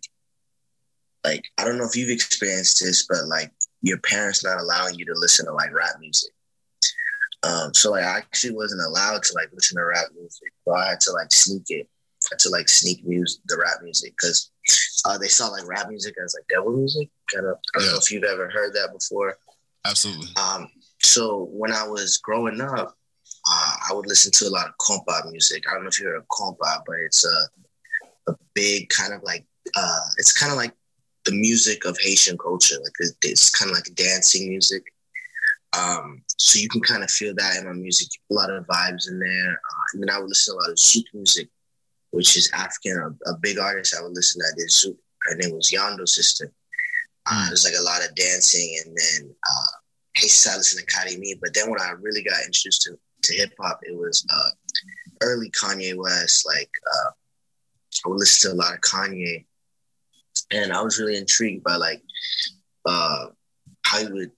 like 1.24 1.44
I 1.58 1.66
don't 1.66 1.78
know 1.78 1.86
if 1.86 1.96
you've 1.96 2.10
experienced 2.10 2.80
this, 2.80 3.06
but 3.08 3.26
like 3.26 3.52
your 3.86 4.00
parents 4.00 4.44
not 4.44 4.60
allowing 4.60 4.96
you 4.96 5.06
to 5.06 5.14
listen 5.16 5.46
to 5.46 5.54
like 5.54 5.72
rap 5.72 6.00
music. 6.00 6.32
Um, 7.44 7.72
so 7.76 7.92
like 7.92 8.04
I 8.04 8.18
actually 8.18 8.56
wasn't 8.56 8.82
allowed 8.82 9.22
to 9.22 9.34
like 9.36 9.50
listen 9.54 9.78
to 9.78 9.86
rap 9.86 10.08
music. 10.16 10.52
So 10.66 10.74
I 10.74 10.90
had 10.90 11.00
to 11.02 11.12
like 11.12 11.32
sneak 11.32 11.66
it. 11.70 11.88
I 12.24 12.28
had 12.32 12.40
to 12.40 12.50
like 12.50 12.68
sneak 12.68 13.06
music, 13.06 13.42
the 13.46 13.58
rap 13.60 13.84
music, 13.84 14.16
because 14.20 14.50
uh, 15.06 15.20
they 15.20 15.28
saw 15.28 15.50
like 15.50 15.68
rap 15.68 15.88
music 15.88 16.16
as 16.24 16.36
like 16.36 16.48
devil 16.48 16.76
music. 16.76 17.10
Kind 17.32 17.46
of. 17.46 17.58
I 17.76 17.80
don't 17.80 17.92
know 17.92 17.98
if 18.02 18.10
you've 18.10 18.24
ever 18.24 18.50
heard 18.50 18.74
that 18.74 18.90
before. 18.92 19.38
Absolutely. 19.86 20.30
Um, 20.36 20.68
so 21.04 21.48
when 21.52 21.72
I 21.72 21.88
was 21.88 22.18
growing 22.18 22.60
up, 22.60 22.98
uh, 23.48 23.76
I 23.88 23.94
would 23.94 24.08
listen 24.08 24.32
to 24.32 24.48
a 24.48 24.50
lot 24.50 24.68
of 24.68 24.74
compa 24.82 25.32
music. 25.32 25.66
I 25.70 25.76
don't 25.76 25.84
know 25.84 25.90
if 25.90 26.00
you 26.00 26.08
heard 26.08 26.18
of 26.18 26.28
compa, 26.28 26.82
but 26.88 26.96
it's 27.06 27.24
a 27.24 28.32
a 28.32 28.36
big 28.56 28.90
kind 28.90 29.14
of 29.14 29.22
like 29.22 29.46
uh, 29.76 30.06
it's 30.18 30.32
kind 30.32 30.52
of 30.52 30.58
like 30.58 30.74
the 31.26 31.32
music 31.32 31.86
of 31.86 31.98
Haitian 32.00 32.38
culture. 32.38 32.76
Like 32.76 32.94
it's, 33.00 33.16
it's 33.22 33.50
kind 33.50 33.72
of 33.72 33.76
like 33.76 33.94
dancing 33.96 34.50
music. 34.50 34.84
Um, 35.78 36.24
so 36.38 36.60
you 36.60 36.70
can 36.70 36.82
kind 36.82 37.04
of 37.04 37.12
feel 37.12 37.34
that 37.36 37.58
in 37.58 37.66
my 37.66 37.74
music. 37.74 38.08
A 38.32 38.34
lot 38.34 38.50
of 38.50 38.66
vibes 38.66 39.10
in 39.10 39.20
there. 39.20 39.52
Uh, 39.52 39.86
and 39.94 40.04
then 40.04 40.10
I 40.10 40.20
would 40.20 40.30
listen 40.30 40.54
to 40.54 40.60
a 40.60 40.62
lot 40.62 40.70
of 40.70 40.78
Zouk 40.78 41.06
music, 41.14 41.50
which 42.12 42.38
is 42.38 42.50
African. 42.54 43.18
A, 43.26 43.32
a 43.32 43.38
big 43.38 43.58
artist 43.60 43.96
I 43.98 44.04
would 44.04 44.14
listen 44.14 44.42
to 44.42 44.48
that 44.48 44.58
did 44.58 44.70
Zouk. 44.70 44.98
Her 45.24 45.36
name 45.36 45.56
was 45.56 45.72
Yondo 45.72 46.08
Sister. 46.08 46.52
Uh, 47.26 47.48
There's 47.48 47.66
like 47.66 47.74
a 47.80 47.84
lot 47.84 48.08
of 48.08 48.14
dancing, 48.16 48.80
and 48.86 48.96
then 48.96 49.36
uh, 49.44 49.78
Hey 50.16 50.28
Silas 50.28 50.78
and 50.78 50.88
Karimi. 50.88 51.34
But 51.42 51.56
then 51.56 51.70
when 51.72 51.82
I 51.82 51.94
really 52.00 52.22
got 52.24 52.46
introduced 52.46 52.84
to, 52.84 52.98
to 53.24 53.34
hip 53.34 53.54
hop, 53.60 53.80
it 53.82 53.98
was 53.98 54.26
uh, 54.32 54.50
early 55.24 55.50
Kanye 55.52 55.96
West. 55.98 56.46
Like 56.46 56.70
uh, 56.94 57.10
I 58.06 58.10
would 58.10 58.20
listen 58.20 58.52
to 58.52 58.56
a 58.56 58.60
lot 58.60 58.76
of 58.76 58.82
Kanye, 58.82 59.46
and 60.52 60.72
I 60.74 60.82
was 60.82 61.00
really 61.00 61.18
intrigued 61.18 61.64
by 61.64 61.76
like 61.76 62.02
uh, 62.86 63.28
how 63.84 64.00
he 64.00 64.12
would 64.12 64.32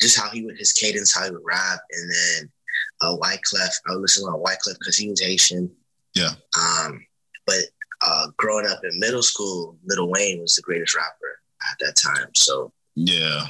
just 0.00 0.18
how 0.18 0.28
he 0.30 0.44
would 0.44 0.58
his 0.58 0.72
cadence, 0.72 1.14
how 1.14 1.24
he 1.24 1.30
would 1.30 1.42
rap, 1.44 1.80
and 1.90 2.10
then 2.10 2.52
uh, 3.00 3.16
Wyclef. 3.16 3.70
I 3.88 3.92
would 3.92 4.00
listen 4.02 4.24
to 4.24 4.30
a 4.30 4.30
lot 4.30 4.38
of 4.38 4.44
Wyclef 4.44 4.78
because 4.78 4.96
he 4.96 5.10
was 5.10 5.20
Haitian. 5.20 5.70
Yeah. 6.14 6.30
Um, 6.58 7.04
but 7.46 7.64
uh, 8.00 8.28
growing 8.36 8.66
up 8.66 8.80
in 8.84 8.98
middle 9.00 9.22
school, 9.22 9.76
Lil 9.84 10.08
Wayne 10.10 10.40
was 10.40 10.54
the 10.54 10.62
greatest 10.62 10.94
rapper 10.96 11.40
at 11.70 11.76
that 11.80 11.96
time. 11.96 12.28
So 12.34 12.72
Yeah. 12.94 13.46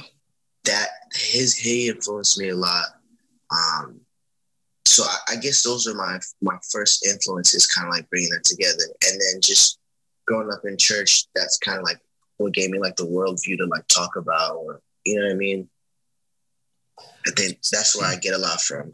that 0.63 0.87
his 1.13 1.55
he 1.55 1.89
influenced 1.89 2.39
me 2.39 2.49
a 2.49 2.55
lot. 2.55 2.85
Um, 3.51 3.99
so 4.85 5.03
I, 5.03 5.33
I 5.33 5.35
guess 5.37 5.61
those 5.63 5.87
are 5.87 5.93
my 5.93 6.19
my 6.41 6.57
first 6.71 7.05
influences, 7.05 7.67
kind 7.67 7.87
of 7.87 7.93
like 7.93 8.09
bringing 8.09 8.29
them 8.31 8.41
together, 8.43 8.83
and 9.07 9.21
then 9.21 9.41
just 9.41 9.79
growing 10.25 10.51
up 10.51 10.61
in 10.65 10.77
church. 10.77 11.25
That's 11.35 11.57
kind 11.59 11.77
of 11.77 11.83
like 11.83 11.99
what 12.37 12.53
gave 12.53 12.69
me 12.69 12.79
like 12.79 12.95
the 12.95 13.05
worldview 13.05 13.57
to 13.57 13.65
like 13.65 13.87
talk 13.87 14.15
about, 14.15 14.55
or 14.55 14.81
you 15.05 15.19
know 15.19 15.25
what 15.25 15.33
I 15.33 15.35
mean. 15.35 15.69
I 17.27 17.31
think 17.31 17.59
that's 17.71 17.95
where 17.97 18.07
I 18.07 18.15
get 18.15 18.33
a 18.33 18.37
lot 18.37 18.61
from. 18.61 18.91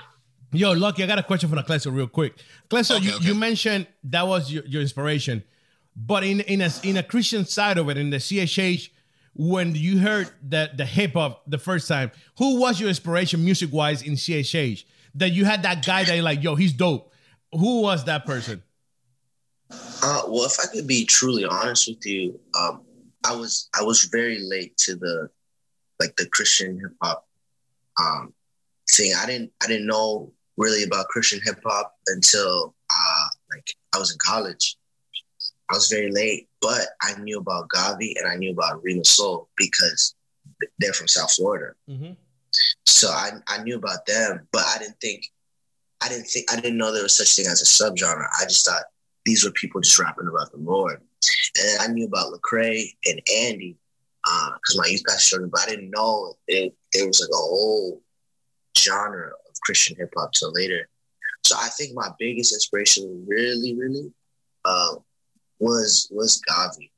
Yo, 0.53 0.71
Lucky, 0.73 1.03
I 1.03 1.07
got 1.07 1.19
a 1.19 1.23
question 1.23 1.49
for 1.49 1.55
the 1.55 1.63
Cleso 1.63 1.91
real 1.91 2.07
quick. 2.07 2.35
Cleso, 2.69 2.95
Okay, 2.95 3.05
you, 3.05 3.15
okay. 3.15 3.25
you 3.25 3.35
mentioned 3.35 3.87
that 4.05 4.27
was 4.27 4.51
your, 4.51 4.65
your 4.65 4.81
inspiration, 4.81 5.43
but 5.95 6.23
in 6.23 6.41
in 6.41 6.61
a 6.61 6.69
in 6.83 6.97
a 6.97 7.03
Christian 7.03 7.45
side 7.45 7.77
of 7.77 7.89
it, 7.89 7.97
in 7.97 8.09
the 8.09 8.17
CHH, 8.17 8.89
when 9.33 9.75
you 9.75 9.99
heard 9.99 10.29
the 10.47 10.71
the 10.75 10.85
hip 10.85 11.13
hop 11.13 11.43
the 11.47 11.57
first 11.57 11.87
time, 11.87 12.11
who 12.37 12.59
was 12.59 12.79
your 12.79 12.89
inspiration 12.89 13.43
music 13.43 13.71
wise 13.71 14.01
in 14.01 14.13
CHH? 14.13 14.83
That 15.15 15.31
you 15.31 15.43
had 15.43 15.63
that 15.63 15.85
guy 15.85 16.05
that 16.05 16.13
you're 16.13 16.23
like, 16.23 16.41
yo, 16.41 16.55
he's 16.55 16.71
dope. 16.71 17.11
Who 17.51 17.81
was 17.81 18.05
that 18.05 18.25
person? 18.25 18.63
Uh, 19.69 20.23
well, 20.27 20.45
if 20.45 20.57
I 20.59 20.67
could 20.73 20.87
be 20.87 21.05
truly 21.05 21.45
honest 21.45 21.87
with 21.87 22.05
you, 22.05 22.39
um, 22.57 22.81
I 23.23 23.35
was 23.35 23.69
I 23.77 23.83
was 23.83 24.05
very 24.05 24.39
late 24.39 24.75
to 24.77 24.95
the 24.95 25.29
like 25.99 26.15
the 26.17 26.27
Christian 26.27 26.79
hip 26.79 26.93
hop 27.01 27.27
um, 27.99 28.33
thing. 28.91 29.13
I 29.17 29.25
didn't 29.25 29.51
I 29.63 29.67
didn't 29.67 29.87
know 29.87 30.31
really 30.57 30.83
about 30.83 31.07
Christian 31.07 31.39
hip 31.43 31.59
hop 31.65 31.95
until 32.07 32.73
uh, 32.89 33.27
like 33.53 33.75
I 33.93 33.99
was 33.99 34.11
in 34.11 34.17
college. 34.19 34.77
I 35.69 35.75
was 35.75 35.87
very 35.87 36.11
late, 36.11 36.49
but 36.59 36.81
I 37.01 37.17
knew 37.19 37.37
about 37.37 37.69
GAWVI 37.69 38.15
and 38.17 38.27
I 38.27 38.35
knew 38.35 38.51
about 38.51 38.83
Rima 38.83 39.05
Soul 39.05 39.47
because 39.55 40.15
they're 40.79 40.91
from 40.91 41.07
South 41.07 41.33
Florida. 41.33 41.73
Mm-hmm. 41.89 42.11
So 42.85 43.09
I, 43.09 43.31
I 43.47 43.63
knew 43.63 43.77
about 43.77 44.05
them, 44.05 44.47
but 44.51 44.63
I 44.65 44.77
didn't 44.79 44.99
think 44.99 45.31
I 46.01 46.09
didn't 46.09 46.25
think 46.25 46.51
I 46.51 46.55
didn't 46.55 46.77
know 46.77 46.91
there 46.91 47.03
was 47.03 47.17
such 47.17 47.35
thing 47.35 47.45
as 47.45 47.61
a 47.61 47.65
subgenre. 47.65 48.27
I 48.39 48.43
just 48.43 48.65
thought 48.65 48.83
these 49.25 49.43
were 49.43 49.51
people 49.51 49.81
just 49.81 49.97
rapping 49.99 50.27
about 50.27 50.51
the 50.51 50.57
Lord. 50.57 51.01
And 51.59 51.81
I 51.81 51.93
knew 51.93 52.05
about 52.05 52.33
Lecrae 52.33 52.95
and 53.05 53.21
Andy 53.35 53.77
because 54.23 54.75
uh, 54.75 54.81
my 54.81 54.87
youth 54.87 55.03
pastor 55.07 55.37
showed 55.37 55.43
me, 55.43 55.49
but 55.51 55.61
I 55.61 55.65
didn't 55.67 55.91
know 55.91 56.35
it, 56.47 56.73
there 56.93 57.07
was 57.07 57.19
like 57.19 57.33
a 57.33 57.37
whole 57.37 58.01
genre 58.77 59.27
of 59.27 59.61
Christian 59.63 59.95
hip 59.97 60.13
hop 60.15 60.31
till 60.31 60.51
later. 60.53 60.87
So 61.43 61.55
I 61.57 61.69
think 61.69 61.93
my 61.95 62.09
biggest 62.19 62.53
inspiration, 62.53 63.25
really, 63.27 63.75
really, 63.75 64.11
uh, 64.63 64.95
was 65.59 66.07
was 66.11 66.41
GAWVI. 66.49 66.91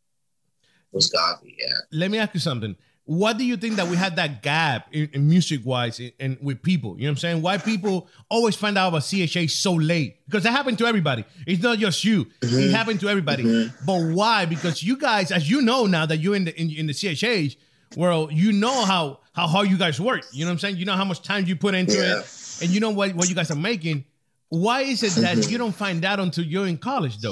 Was 0.91 1.11
GAWVI? 1.11 1.55
Yeah. 1.57 1.73
Let 1.91 2.11
me 2.11 2.17
ask 2.17 2.33
you 2.33 2.39
something. 2.39 2.75
What 3.05 3.37
do 3.37 3.43
you 3.43 3.57
think 3.57 3.75
that 3.75 3.87
we 3.87 3.97
had 3.97 4.15
that 4.15 4.41
gap 4.41 4.87
in, 4.93 5.09
in 5.11 5.27
music 5.27 5.61
wise 5.65 5.99
and 6.21 6.37
with 6.41 6.61
people? 6.61 6.95
You 6.95 7.03
know 7.03 7.07
what 7.07 7.11
I'm 7.11 7.17
saying? 7.17 7.41
Why 7.41 7.57
people 7.57 8.07
always 8.29 8.55
find 8.55 8.77
out 8.77 8.89
about 8.89 9.01
CHH 9.01 9.51
so 9.51 9.73
late? 9.73 10.25
Because 10.25 10.43
that 10.43 10.51
happened 10.51 10.77
to 10.77 10.85
everybody. 10.85 11.25
It's 11.45 11.61
not 11.61 11.79
just 11.79 12.05
you. 12.05 12.25
Mm-hmm. 12.25 12.59
It 12.59 12.71
happened 12.71 13.01
to 13.01 13.09
everybody. 13.09 13.43
Mm-hmm. 13.43 13.85
But 13.85 14.15
why? 14.15 14.45
Because 14.45 14.81
you 14.81 14.95
guys, 14.95 15.33
as 15.33 15.49
you 15.49 15.61
know 15.61 15.85
now 15.85 16.05
that 16.05 16.17
you're 16.17 16.35
in 16.35 16.45
the 16.45 16.59
in, 16.59 16.71
in 16.71 16.87
the 16.87 16.93
CHH 16.93 17.57
world, 17.97 18.31
you 18.31 18.53
know 18.53 18.85
how 18.85 19.19
how 19.33 19.47
hard 19.47 19.69
you 19.69 19.77
guys 19.77 19.99
work. 19.99 20.23
You 20.31 20.45
know 20.45 20.51
what 20.51 20.53
I'm 20.53 20.59
saying? 20.59 20.77
You 20.77 20.85
know 20.85 20.95
how 20.95 21.05
much 21.05 21.21
time 21.21 21.45
you 21.45 21.57
put 21.57 21.75
into 21.75 21.97
yeah. 21.97 22.19
it, 22.19 22.59
and 22.61 22.71
you 22.71 22.79
know 22.79 22.91
what 22.91 23.13
what 23.15 23.27
you 23.27 23.35
guys 23.35 23.51
are 23.51 23.55
making. 23.55 24.05
Why 24.47 24.81
is 24.81 25.03
it 25.03 25.13
that 25.21 25.37
mm-hmm. 25.37 25.51
you 25.51 25.57
don't 25.57 25.75
find 25.75 26.05
out 26.05 26.21
until 26.21 26.45
you're 26.45 26.67
in 26.67 26.77
college, 26.77 27.17
though? 27.17 27.31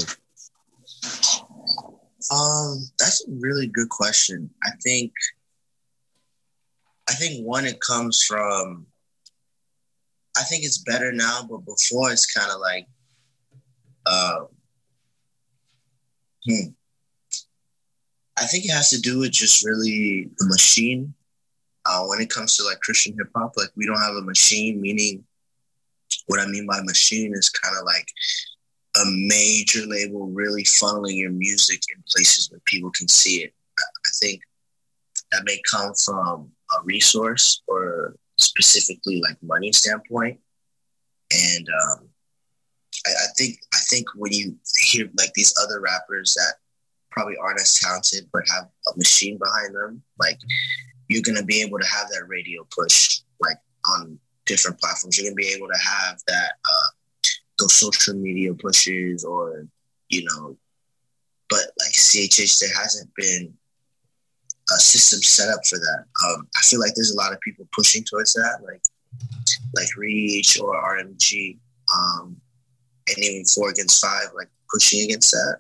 Um, 2.30 2.90
that's 2.98 3.26
a 3.28 3.32
really 3.32 3.68
good 3.68 3.90
question. 3.90 4.50
I 4.64 4.72
think 4.84 5.14
I 7.12 7.14
think 7.16 7.46
one, 7.46 7.66
it 7.66 7.82
comes 7.82 8.24
from, 8.24 8.86
I 10.38 10.44
think 10.44 10.64
it's 10.64 10.78
better 10.78 11.12
now, 11.12 11.42
but 11.50 11.66
before 11.66 12.10
it's 12.10 12.32
kind 12.32 12.50
of 12.50 12.62
like, 12.62 12.88
uh, 14.06 14.46
hmm. 16.48 16.70
I 18.38 18.46
think 18.46 18.64
it 18.64 18.72
has 18.72 18.92
to 18.92 19.02
do 19.02 19.20
with 19.20 19.32
just 19.32 19.66
really 19.66 20.30
the 20.38 20.46
machine. 20.48 21.14
Uh, 21.86 22.06
when 22.06 22.22
it 22.22 22.30
comes 22.30 22.56
to 22.56 22.64
like 22.64 22.80
Christian 22.80 23.14
hip 23.18 23.28
hop, 23.36 23.52
like 23.58 23.72
we 23.76 23.86
don't 23.86 24.00
have 24.00 24.16
a 24.16 24.22
machine, 24.22 24.80
meaning 24.80 25.26
what 26.28 26.40
I 26.40 26.46
mean 26.46 26.66
by 26.66 26.82
machine 26.82 27.34
is 27.34 27.50
kind 27.50 27.76
of 27.78 27.84
like 27.84 28.08
a 28.96 29.04
major 29.06 29.86
label 29.86 30.28
really 30.28 30.64
funneling 30.64 31.18
your 31.18 31.32
music 31.32 31.82
in 31.94 32.02
places 32.10 32.50
where 32.50 32.62
people 32.66 32.92
can 32.92 33.10
see 33.10 33.44
it. 33.44 33.54
I 33.78 34.10
think 34.22 34.42
that 35.34 35.44
may 35.44 35.62
come 35.70 35.92
from 36.06 36.52
a 36.78 36.84
resource 36.84 37.62
or 37.68 38.16
specifically 38.38 39.22
like 39.22 39.38
money 39.42 39.72
standpoint. 39.72 40.40
And 41.32 41.68
um, 41.70 42.10
I, 43.06 43.10
I 43.10 43.28
think 43.38 43.60
I 43.74 43.78
think 43.90 44.08
when 44.16 44.34
you 44.34 44.56
hear 44.80 45.10
like 45.18 45.34
these 45.34 45.54
other 45.62 45.80
rappers 45.80 46.34
that 46.36 46.56
probably 47.10 47.36
aren't 47.42 47.60
as 47.60 47.78
talented 47.80 48.30
but 48.32 48.44
have 48.54 48.66
a 48.94 48.98
machine 48.98 49.38
behind 49.38 49.76
them, 49.76 50.02
like 50.20 50.40
you're 51.08 51.22
gonna 51.22 51.44
be 51.44 51.62
able 51.62 51.80
to 51.80 51.88
have 51.88 52.10
that 52.10 52.28
radio 52.28 52.66
push 52.76 53.22
like 53.40 53.58
on 53.94 54.20
different 54.46 54.80
platforms. 54.80 55.18
You're 55.18 55.28
gonna 55.28 55.36
be 55.36 55.54
able 55.56 55.68
to 55.68 55.80
have 55.80 56.20
that 56.28 56.52
uh, 56.66 57.28
those 57.60 57.76
social 57.76 58.16
media 58.16 58.54
pushes 58.54 59.24
or 59.24 59.68
you 60.10 60.26
know, 60.26 60.58
but 61.50 61.72
like 61.80 61.92
CHH, 61.92 62.60
there 62.60 62.82
hasn't 62.82 63.10
been 63.16 63.54
a 64.76 64.80
system 64.80 65.22
set 65.22 65.50
up 65.50 65.66
for 65.66 65.78
that. 65.78 66.06
Um, 66.26 66.48
I 66.58 66.62
feel 66.62 66.80
like 66.80 66.94
there's 66.96 67.12
a 67.12 67.18
lot 67.18 67.34
of 67.34 67.40
people 67.42 67.68
pushing 67.72 68.04
towards 68.04 68.34
that, 68.34 68.60
like 68.64 68.82
like 69.76 69.96
Reach 69.98 70.60
or 70.60 70.74
RMG, 70.76 71.58
um, 71.94 72.36
and 73.08 73.18
even 73.18 73.46
Four 73.46 73.70
Against 73.70 74.04
Five, 74.04 74.30
like 74.36 74.50
pushing 74.72 75.04
against 75.04 75.32
that. 75.32 75.60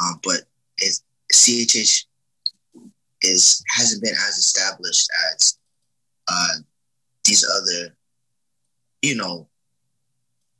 Um, 0.00 0.20
but 0.22 0.42
it's, 0.78 1.02
CHH 1.32 2.04
is 3.22 3.64
hasn't 3.68 4.02
been 4.02 4.14
as 4.14 4.36
established 4.36 5.08
as 5.32 5.58
uh, 6.28 6.54
these 7.24 7.46
other, 7.48 7.94
you 9.02 9.16
know, 9.16 9.48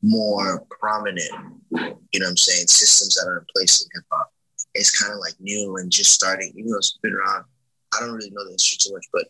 more 0.03 0.65
prominent, 0.71 1.31
you 1.71 1.79
know 1.79 2.27
what 2.27 2.29
I'm 2.29 2.37
saying, 2.37 2.67
systems 2.67 3.17
that 3.17 3.29
are 3.29 3.39
in 3.39 3.47
place 3.55 3.83
in 3.83 3.89
hip 3.95 4.05
hop. 4.11 4.33
It's 4.75 4.99
kind 4.99 5.13
of 5.13 5.19
like 5.19 5.35
new 5.41 5.77
and 5.77 5.91
just 5.91 6.13
starting, 6.13 6.53
even 6.57 6.71
though 6.71 6.79
it's 6.79 6.99
been 7.03 7.13
around 7.13 7.45
I 7.95 8.01
don't 8.01 8.15
really 8.15 8.31
know 8.31 8.45
the 8.45 8.53
history 8.53 8.79
too 8.81 8.93
much, 8.95 9.07
but 9.13 9.25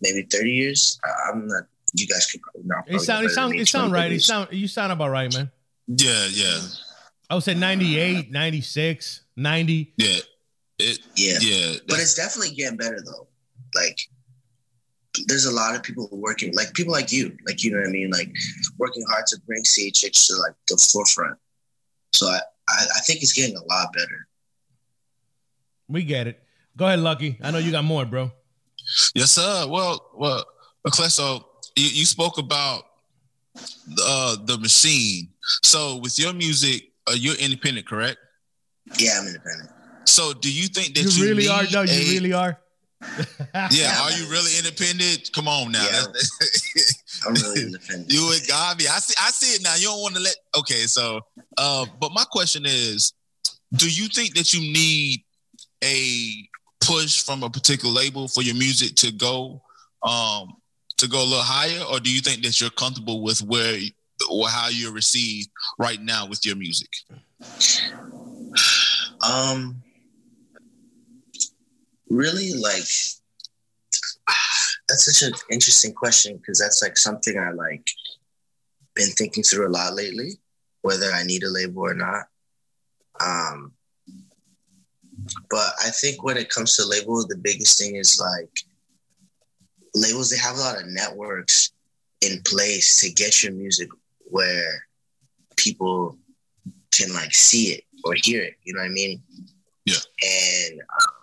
maybe 0.00 0.22
30 0.22 0.50
years. 0.50 0.98
I, 1.04 1.30
am 1.30 1.46
not. 1.46 1.64
You 1.94 2.06
guys 2.06 2.30
could 2.30 2.40
probably 2.42 2.62
not. 2.68 2.84
It 2.86 3.00
sound. 3.00 3.26
It 3.26 3.30
sound. 3.30 3.54
It 3.54 3.68
sound 3.68 3.92
right. 3.92 4.12
It 4.12 4.22
sound. 4.22 4.48
You 4.52 4.68
sound 4.68 4.92
about 4.92 5.10
right, 5.10 5.32
man. 5.34 5.50
Yeah, 5.88 6.26
yeah. 6.30 6.60
I 7.28 7.34
would 7.34 7.44
say 7.44 7.54
98, 7.54 8.30
96, 8.30 9.20
90. 9.36 9.94
Yeah. 9.96 10.16
It, 10.78 10.98
yeah. 11.16 11.38
Yeah. 11.40 11.76
But 11.86 12.00
it's 12.00 12.14
definitely 12.14 12.54
getting 12.54 12.76
better 12.76 13.00
though. 13.04 13.28
Like 13.74 13.98
there's 15.26 15.46
a 15.46 15.52
lot 15.52 15.74
of 15.74 15.82
people 15.82 16.08
working, 16.12 16.54
like 16.54 16.72
people 16.74 16.92
like 16.92 17.12
you, 17.12 17.36
like 17.46 17.62
you 17.62 17.72
know 17.72 17.78
what 17.78 17.88
I 17.88 17.92
mean, 17.92 18.10
like 18.10 18.32
working 18.78 19.04
hard 19.08 19.26
to 19.26 19.40
bring 19.46 19.62
CHH 19.62 20.26
to 20.26 20.36
like 20.36 20.54
the 20.68 20.76
forefront. 20.92 21.38
So 22.12 22.26
I, 22.26 22.40
I, 22.68 22.86
I 22.96 23.00
think 23.00 23.22
it's 23.22 23.32
getting 23.32 23.56
a 23.56 23.64
lot 23.64 23.92
better. 23.92 24.28
We 25.88 26.04
get 26.04 26.26
it. 26.26 26.42
Go 26.80 26.86
ahead, 26.86 27.00
Lucky. 27.00 27.38
I 27.42 27.50
know 27.50 27.58
you 27.58 27.72
got 27.72 27.84
more, 27.84 28.06
bro. 28.06 28.32
Yes, 29.14 29.32
sir. 29.32 29.66
Well, 29.68 30.12
well, 30.14 30.42
so 30.90 31.44
you, 31.76 31.84
you 31.84 32.06
spoke 32.06 32.38
about 32.38 32.84
the 33.54 34.02
uh, 34.02 34.36
the 34.46 34.56
machine. 34.56 35.28
So 35.62 35.96
with 35.96 36.18
your 36.18 36.32
music, 36.32 36.84
uh, 37.06 37.12
you're 37.14 37.34
independent, 37.34 37.86
correct? 37.86 38.16
Yeah, 38.98 39.18
I'm 39.20 39.26
independent. 39.26 39.68
So 40.06 40.32
do 40.32 40.50
you 40.50 40.68
think 40.68 40.94
that 40.94 41.02
you, 41.02 41.22
you 41.22 41.28
really 41.28 41.48
are? 41.48 41.64
No, 41.70 41.82
you 41.82 42.14
really 42.14 42.32
are. 42.32 42.58
yeah, 43.72 44.00
are 44.00 44.12
you 44.12 44.24
really 44.30 44.56
independent? 44.56 45.30
Come 45.34 45.48
on 45.48 45.72
now. 45.72 45.84
Yeah, 45.84 46.04
I'm 47.26 47.34
really 47.34 47.60
independent. 47.60 48.10
you 48.10 48.26
and 48.32 48.40
GAWVI. 48.40 48.88
I 48.88 48.98
see 49.00 49.14
I 49.20 49.30
see 49.32 49.54
it 49.56 49.62
now. 49.62 49.74
You 49.74 49.88
don't 49.88 50.00
want 50.00 50.14
to 50.14 50.22
let 50.22 50.34
okay, 50.56 50.86
so 50.86 51.20
uh, 51.58 51.84
but 52.00 52.12
my 52.14 52.24
question 52.30 52.62
is, 52.64 53.12
do 53.74 53.86
you 53.86 54.08
think 54.08 54.34
that 54.34 54.54
you 54.54 54.60
need 54.60 55.24
a 55.84 56.48
push 56.80 57.22
from 57.22 57.42
a 57.42 57.50
particular 57.50 57.92
label 57.94 58.28
for 58.28 58.42
your 58.42 58.54
music 58.54 58.94
to 58.96 59.12
go 59.12 59.62
um, 60.02 60.56
to 60.96 61.08
go 61.08 61.18
a 61.18 61.24
little 61.24 61.42
higher, 61.42 61.82
or 61.90 62.00
do 62.00 62.12
you 62.12 62.20
think 62.20 62.42
that 62.42 62.60
you're 62.60 62.70
comfortable 62.70 63.22
with 63.22 63.42
where 63.42 63.78
or 64.30 64.48
how 64.48 64.68
you're 64.68 64.92
received 64.92 65.48
right 65.78 66.00
now 66.00 66.26
with 66.26 66.44
your 66.44 66.56
music? 66.56 66.88
Um, 69.26 69.82
really, 72.08 72.52
like 72.52 72.88
that's 74.88 75.04
such 75.04 75.28
an 75.28 75.34
interesting 75.50 75.92
question 75.92 76.36
because 76.36 76.58
that's 76.58 76.82
like 76.82 76.96
something 76.96 77.38
I 77.38 77.50
like 77.52 77.86
been 78.94 79.10
thinking 79.10 79.42
through 79.42 79.68
a 79.68 79.70
lot 79.70 79.94
lately, 79.94 80.40
whether 80.82 81.10
I 81.12 81.22
need 81.22 81.42
a 81.44 81.50
label 81.50 81.82
or 81.82 81.94
not. 81.94 82.24
Um, 83.20 83.72
but 85.50 85.72
I 85.84 85.90
think 85.90 86.22
when 86.22 86.36
it 86.36 86.50
comes 86.50 86.76
to 86.76 86.86
labels, 86.86 87.26
the 87.26 87.36
biggest 87.36 87.78
thing 87.78 87.96
is 87.96 88.20
like 88.20 88.50
labels, 89.94 90.30
they 90.30 90.38
have 90.38 90.56
a 90.56 90.60
lot 90.60 90.80
of 90.80 90.86
networks 90.86 91.72
in 92.20 92.42
place 92.44 93.00
to 93.00 93.10
get 93.10 93.42
your 93.42 93.52
music 93.52 93.88
where 94.24 94.84
people 95.56 96.16
can 96.92 97.12
like 97.14 97.34
see 97.34 97.72
it 97.72 97.84
or 98.04 98.14
hear 98.14 98.42
it. 98.42 98.54
You 98.62 98.74
know 98.74 98.80
what 98.80 98.86
I 98.86 98.90
mean? 98.90 99.22
Yeah. 99.86 99.94
And 100.22 100.80
um, 100.80 101.14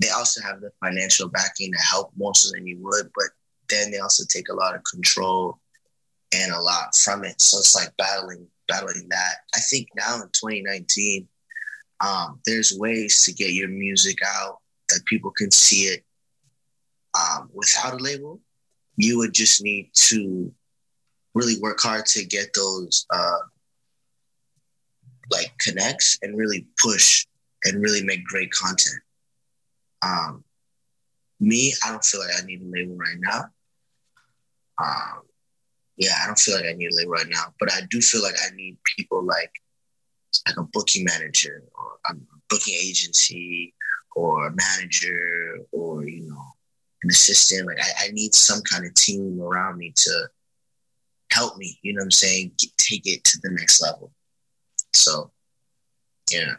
they 0.00 0.10
also 0.10 0.42
have 0.42 0.60
the 0.60 0.72
financial 0.82 1.28
backing 1.28 1.72
to 1.72 1.78
help 1.78 2.10
more 2.16 2.34
so 2.34 2.50
than 2.54 2.66
you 2.66 2.78
would, 2.80 3.10
but 3.14 3.26
then 3.68 3.90
they 3.90 3.98
also 3.98 4.24
take 4.28 4.48
a 4.48 4.54
lot 4.54 4.74
of 4.74 4.82
control 4.84 5.58
and 6.34 6.52
a 6.52 6.60
lot 6.60 6.94
from 6.94 7.24
it. 7.24 7.40
So 7.40 7.58
it's 7.58 7.74
like 7.74 7.94
battling, 7.96 8.46
battling 8.68 9.08
that. 9.10 9.34
I 9.54 9.60
think 9.60 9.88
now 9.96 10.16
in 10.16 10.22
2019, 10.22 11.28
um, 12.00 12.40
there's 12.46 12.76
ways 12.78 13.24
to 13.24 13.32
get 13.32 13.52
your 13.52 13.68
music 13.68 14.18
out 14.26 14.58
that 14.88 15.04
people 15.06 15.30
can 15.30 15.50
see 15.50 15.82
it 15.82 16.04
um, 17.14 17.50
without 17.52 17.94
a 17.94 18.02
label. 18.02 18.40
You 18.96 19.18
would 19.18 19.34
just 19.34 19.62
need 19.62 19.90
to 19.94 20.52
really 21.34 21.58
work 21.60 21.80
hard 21.80 22.06
to 22.06 22.24
get 22.24 22.48
those 22.54 23.06
uh, 23.10 23.38
like 25.30 25.52
connects 25.58 26.18
and 26.22 26.36
really 26.36 26.66
push 26.82 27.26
and 27.64 27.82
really 27.82 28.02
make 28.02 28.24
great 28.24 28.50
content. 28.50 29.00
Um, 30.02 30.44
me, 31.38 31.74
I 31.84 31.90
don't 31.90 32.04
feel 32.04 32.20
like 32.20 32.36
I 32.36 32.44
need 32.44 32.62
a 32.62 32.66
label 32.66 32.96
right 32.96 33.18
now. 33.18 33.44
Um, 34.82 35.22
yeah, 35.96 36.14
I 36.22 36.26
don't 36.26 36.38
feel 36.38 36.54
like 36.54 36.64
I 36.64 36.72
need 36.72 36.90
a 36.90 36.96
label 36.96 37.12
right 37.12 37.28
now, 37.28 37.54
but 37.58 37.70
I 37.72 37.80
do 37.90 38.00
feel 38.00 38.22
like 38.22 38.36
I 38.46 38.54
need 38.54 38.78
people 38.96 39.22
like 39.22 39.52
like 40.46 40.56
a 40.56 40.62
booking 40.62 41.04
manager 41.04 41.62
or 41.74 41.98
a 42.08 42.14
booking 42.48 42.74
agency 42.74 43.74
or 44.16 44.46
a 44.46 44.54
manager 44.54 45.58
or 45.72 46.04
you 46.04 46.28
know 46.28 46.42
an 47.02 47.10
assistant. 47.10 47.66
Like 47.66 47.80
I, 47.80 48.06
I 48.06 48.10
need 48.12 48.34
some 48.34 48.60
kind 48.70 48.86
of 48.86 48.94
team 48.94 49.40
around 49.40 49.78
me 49.78 49.92
to 49.96 50.28
help 51.30 51.56
me. 51.56 51.78
You 51.82 51.94
know 51.94 52.00
what 52.00 52.04
I'm 52.04 52.10
saying? 52.10 52.52
Get, 52.58 52.70
take 52.76 53.06
it 53.06 53.24
to 53.24 53.38
the 53.42 53.50
next 53.50 53.82
level. 53.82 54.12
So, 54.92 55.30
yeah. 56.30 56.54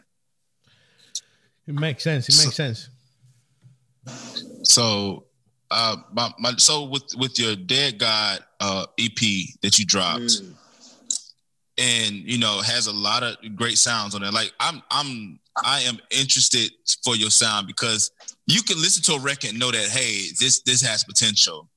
It 1.66 1.74
makes 1.74 2.02
sense. 2.02 2.28
It 2.28 2.44
makes 2.44 2.56
sense. 2.56 2.88
So, 4.64 5.26
uh, 5.70 5.96
my, 6.12 6.32
my 6.38 6.52
so 6.56 6.84
with 6.84 7.14
with 7.16 7.38
your 7.38 7.56
Dead 7.56 7.98
God 7.98 8.40
uh 8.60 8.86
EP 8.98 9.18
that 9.62 9.78
you 9.78 9.86
dropped, 9.86 10.20
mm. 10.22 10.54
And 11.78 12.14
you 12.16 12.38
know 12.38 12.60
has 12.60 12.86
a 12.86 12.92
lot 12.92 13.22
of 13.22 13.36
great 13.56 13.78
sounds 13.78 14.14
on 14.14 14.22
it. 14.22 14.32
Like 14.32 14.52
I'm 14.60 14.82
I'm 14.90 15.38
I 15.64 15.80
am 15.80 15.98
interested 16.10 16.70
for 17.04 17.16
your 17.16 17.30
sound 17.30 17.66
because 17.66 18.10
you 18.46 18.62
can 18.62 18.76
listen 18.78 19.02
to 19.04 19.20
a 19.20 19.20
record 19.20 19.50
and 19.50 19.58
know 19.58 19.70
that 19.70 19.88
hey, 19.88 20.28
this 20.40 20.62
this 20.62 20.82
has 20.82 21.04
potential. 21.04 21.68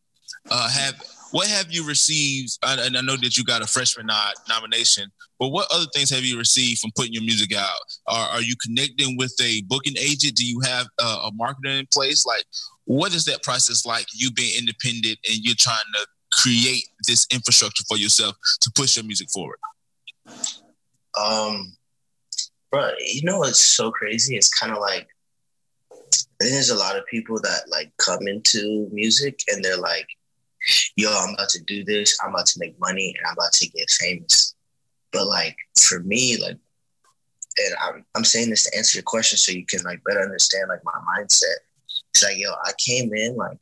Uh, 0.49 0.69
have 0.69 0.95
what 1.31 1.47
have 1.47 1.71
you 1.71 1.85
received? 1.85 2.57
And 2.63 2.95
I 2.97 3.01
know 3.01 3.17
that 3.17 3.37
you 3.37 3.43
got 3.43 3.61
a 3.61 3.67
freshman 3.67 4.05
nod, 4.05 4.33
nomination, 4.47 5.11
but 5.39 5.49
what 5.49 5.67
other 5.73 5.87
things 5.93 6.09
have 6.11 6.23
you 6.23 6.37
received 6.37 6.79
from 6.79 6.91
putting 6.95 7.13
your 7.13 7.23
music 7.23 7.53
out? 7.53 7.75
Are, 8.07 8.29
are 8.29 8.41
you 8.41 8.55
connecting 8.63 9.17
with 9.17 9.35
a 9.41 9.61
booking 9.63 9.97
agent? 9.97 10.35
Do 10.35 10.45
you 10.45 10.61
have 10.61 10.87
a 10.99 11.31
marketer 11.31 11.79
in 11.79 11.87
place? 11.93 12.25
Like, 12.25 12.45
what 12.85 13.13
is 13.13 13.25
that 13.25 13.43
process 13.43 13.85
like? 13.85 14.05
You 14.13 14.31
being 14.31 14.57
independent 14.57 15.17
and 15.27 15.37
you're 15.41 15.55
trying 15.57 15.77
to 15.95 16.07
create 16.41 16.87
this 17.07 17.27
infrastructure 17.33 17.83
for 17.87 17.97
yourself 17.97 18.35
to 18.61 18.71
push 18.75 18.95
your 18.95 19.05
music 19.05 19.29
forward. 19.29 19.57
Um, 21.19 21.75
bro, 22.71 22.91
you 22.99 23.23
know 23.23 23.39
what's 23.39 23.61
so 23.61 23.91
crazy? 23.91 24.35
It's 24.35 24.49
kind 24.49 24.73
of 24.73 24.79
like 24.79 25.07
I 26.41 26.43
think 26.43 26.53
there's 26.53 26.69
a 26.69 26.75
lot 26.75 26.97
of 26.97 27.05
people 27.05 27.39
that 27.41 27.61
like 27.69 27.91
come 27.97 28.27
into 28.27 28.89
music 28.91 29.39
and 29.47 29.63
they're 29.63 29.77
like, 29.77 30.07
yo, 30.97 31.09
I'm 31.09 31.33
about 31.33 31.49
to 31.49 31.63
do 31.63 31.83
this, 31.85 32.17
I'm 32.21 32.31
about 32.31 32.47
to 32.47 32.59
make 32.59 32.79
money, 32.79 33.15
and 33.17 33.25
I'm 33.25 33.33
about 33.33 33.53
to 33.53 33.69
get 33.69 33.89
famous. 33.89 34.53
But 35.13 35.27
like 35.27 35.55
for 35.79 35.99
me, 36.01 36.37
like, 36.41 36.57
and 37.57 37.75
I'm, 37.81 38.05
I'm 38.15 38.25
saying 38.25 38.49
this 38.49 38.69
to 38.69 38.77
answer 38.77 38.97
your 38.97 39.03
question 39.03 39.37
so 39.37 39.53
you 39.53 39.65
can 39.65 39.81
like 39.83 40.01
better 40.05 40.21
understand 40.21 40.67
like 40.67 40.83
my 40.83 40.99
mindset. 41.17 41.63
It's 42.13 42.23
like, 42.23 42.37
yo, 42.37 42.51
I 42.51 42.71
came 42.85 43.13
in 43.13 43.37
like 43.37 43.59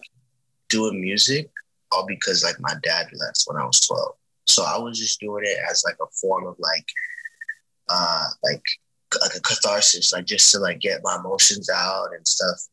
doing 0.70 1.00
music 1.00 1.52
all 1.92 2.08
because 2.08 2.44
like 2.44 2.60
my 2.60 2.74
dad 2.82 3.08
left 3.14 3.44
when 3.46 3.62
I 3.62 3.66
was 3.66 3.80
12. 3.82 4.16
So 4.46 4.64
I 4.64 4.78
was 4.78 5.00
just 5.00 5.20
doing 5.20 5.44
it 5.46 5.58
as 5.70 5.84
like 5.86 5.98
a 6.02 6.12
form 6.22 6.48
of 6.48 6.56
like, 6.60 6.86
uh, 7.90 8.26
like 8.44 8.64
like 9.22 9.36
a 9.36 9.42
catharsis, 9.42 10.14
like 10.14 10.26
just 10.26 10.52
to 10.52 10.60
like 10.60 10.80
get 10.80 11.02
my 11.04 11.16
emotions 11.16 11.70
out 11.70 12.10
and 12.16 12.28
stuff. 12.28 12.68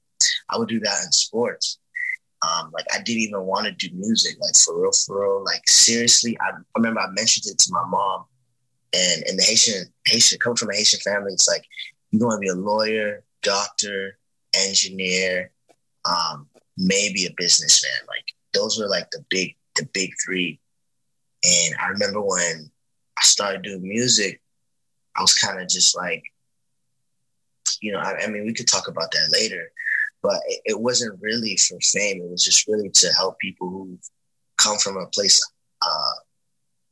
I 0.50 0.58
would 0.58 0.68
do 0.68 0.80
that 0.80 1.04
in 1.04 1.12
sports. 1.12 1.78
Um, 2.42 2.70
like 2.72 2.86
I 2.92 3.02
didn't 3.02 3.22
even 3.22 3.42
want 3.42 3.66
to 3.66 3.72
do 3.72 3.94
music, 3.94 4.36
like 4.40 4.56
for 4.56 4.80
real, 4.80 4.92
for 4.92 5.20
real. 5.20 5.44
Like 5.44 5.68
seriously, 5.68 6.38
I, 6.40 6.52
remember 6.76 7.00
I 7.00 7.10
mentioned 7.10 7.52
it 7.52 7.58
to 7.58 7.72
my 7.72 7.84
mom, 7.86 8.24
and 8.94 9.22
in 9.28 9.36
the 9.36 9.42
Haitian 9.42 9.84
Haitian 10.06 10.38
come 10.38 10.56
from 10.56 10.70
a 10.70 10.74
Haitian 10.74 11.00
family, 11.00 11.32
it's 11.32 11.48
like 11.48 11.64
you 12.10 12.18
want 12.18 12.38
to 12.38 12.40
be 12.40 12.48
a 12.48 12.54
lawyer, 12.54 13.24
doctor, 13.42 14.18
engineer, 14.54 15.52
um, 16.06 16.48
maybe 16.78 17.26
a 17.26 17.34
businessman. 17.36 17.92
Like 18.08 18.24
those 18.54 18.78
were 18.78 18.88
like 18.88 19.10
the 19.10 19.24
big 19.28 19.56
the 19.76 19.86
big 19.92 20.10
three. 20.24 20.60
And 21.44 21.74
I 21.80 21.88
remember 21.88 22.20
when 22.20 22.70
I 23.18 23.22
started 23.22 23.62
doing 23.62 23.82
music, 23.82 24.40
I 25.16 25.22
was 25.22 25.34
kind 25.34 25.60
of 25.60 25.68
just 25.68 25.96
like, 25.96 26.22
you 27.80 27.92
know, 27.92 27.98
I, 27.98 28.24
I 28.24 28.26
mean, 28.28 28.44
we 28.44 28.54
could 28.54 28.68
talk 28.68 28.88
about 28.88 29.10
that 29.12 29.30
later 29.32 29.70
but 30.22 30.40
it, 30.46 30.60
it, 30.64 30.80
wasn't 30.80 31.20
really 31.20 31.56
for 31.56 31.78
fame. 31.80 32.20
It 32.22 32.30
was 32.30 32.44
just 32.44 32.66
really 32.68 32.90
to 32.90 33.08
help 33.14 33.38
people 33.38 33.68
who 33.68 33.98
come 34.58 34.78
from 34.78 34.96
a 34.96 35.06
place 35.06 35.40
uh, 35.82 36.12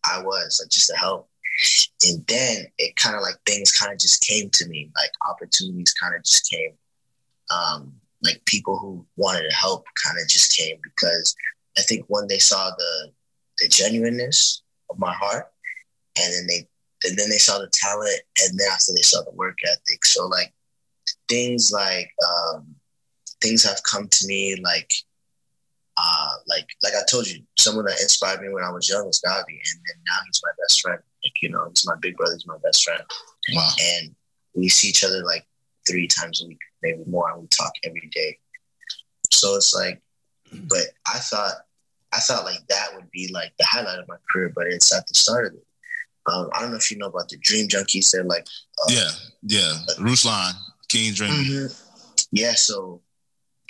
I 0.04 0.22
was, 0.22 0.60
like 0.62 0.70
just 0.70 0.88
to 0.88 0.96
help. 0.96 1.28
And 2.06 2.24
then 2.26 2.66
it 2.78 2.96
kind 2.96 3.16
of 3.16 3.22
like 3.22 3.34
things 3.44 3.72
kind 3.72 3.92
of 3.92 3.98
just 3.98 4.22
came 4.22 4.48
to 4.50 4.68
me, 4.68 4.90
like 4.96 5.10
opportunities 5.28 5.92
kind 5.94 6.14
of 6.14 6.24
just 6.24 6.48
came. 6.50 6.72
Um, 7.50 7.92
like 8.22 8.42
people 8.46 8.78
who 8.78 9.06
wanted 9.16 9.48
to 9.48 9.54
help 9.54 9.84
kind 10.04 10.18
of 10.20 10.28
just 10.28 10.56
came 10.56 10.76
because 10.82 11.34
I 11.76 11.82
think 11.82 12.04
when 12.08 12.26
they 12.28 12.38
saw 12.38 12.70
the 12.76 13.12
the 13.58 13.68
genuineness 13.68 14.62
of 14.90 14.98
my 14.98 15.12
heart, 15.12 15.46
and 16.16 16.32
then 16.32 16.46
they 16.46 16.68
and 17.08 17.16
then 17.16 17.30
they 17.30 17.38
saw 17.38 17.58
the 17.58 17.70
talent, 17.72 18.20
and 18.42 18.58
then 18.58 18.68
after 18.72 18.92
they 18.94 19.02
saw 19.02 19.22
the 19.22 19.32
work 19.32 19.58
ethic. 19.64 20.04
So 20.04 20.26
like 20.26 20.52
things 21.28 21.70
like 21.72 22.10
um, 22.26 22.74
things 23.40 23.64
have 23.64 23.82
come 23.82 24.08
to 24.08 24.26
me 24.26 24.56
like 24.62 24.90
uh, 25.96 26.30
like 26.46 26.68
like 26.82 26.94
I 26.94 27.02
told 27.10 27.26
you, 27.28 27.42
someone 27.58 27.84
that 27.86 28.00
inspired 28.00 28.40
me 28.40 28.52
when 28.52 28.64
I 28.64 28.70
was 28.70 28.88
young 28.88 29.06
was 29.06 29.20
GAWVI, 29.20 29.38
and 29.38 29.80
then 29.86 30.02
now 30.06 30.16
he's 30.26 30.40
my 30.44 30.52
best 30.62 30.80
friend. 30.80 31.00
Like 31.24 31.32
you 31.42 31.50
know, 31.50 31.66
he's 31.68 31.86
my 31.86 31.96
big 32.00 32.16
brother. 32.16 32.34
He's 32.34 32.46
my 32.46 32.58
best 32.62 32.84
friend. 32.84 33.02
Wow. 33.52 33.68
And 33.80 34.14
we 34.54 34.68
see 34.68 34.88
each 34.88 35.04
other 35.04 35.24
like 35.24 35.44
three 35.88 36.06
times 36.06 36.42
a 36.42 36.46
week, 36.46 36.60
maybe 36.82 37.02
more, 37.06 37.30
and 37.30 37.42
we 37.42 37.48
talk 37.48 37.72
every 37.84 38.08
day. 38.12 38.38
So 39.32 39.56
it's 39.56 39.74
like, 39.74 40.00
but 40.52 40.86
I 41.06 41.18
thought 41.18 41.54
I 42.12 42.18
thought 42.20 42.44
like 42.44 42.66
that 42.68 42.88
would 42.94 43.10
be 43.10 43.30
like 43.32 43.52
the 43.58 43.66
highlight 43.66 43.98
of 43.98 44.08
my 44.08 44.16
career, 44.30 44.52
but 44.54 44.66
it's 44.66 44.94
at 44.94 45.06
the 45.06 45.14
start 45.14 45.46
of 45.46 45.54
it. 45.54 45.64
Um, 46.32 46.50
I 46.52 46.60
don't 46.60 46.70
know 46.70 46.76
if 46.76 46.90
you 46.90 46.98
know 46.98 47.06
about 47.06 47.28
the 47.28 47.38
Dream 47.38 47.68
Junkies. 47.68 48.10
They're 48.10 48.24
like, 48.24 48.46
uh, 48.82 48.90
yeah, 48.90 49.10
yeah, 49.42 49.72
Ruslan, 49.98 50.52
King 50.88 51.14
Dream. 51.14 51.30
Mm-hmm. 51.30 52.26
Yeah, 52.32 52.52
so 52.52 53.00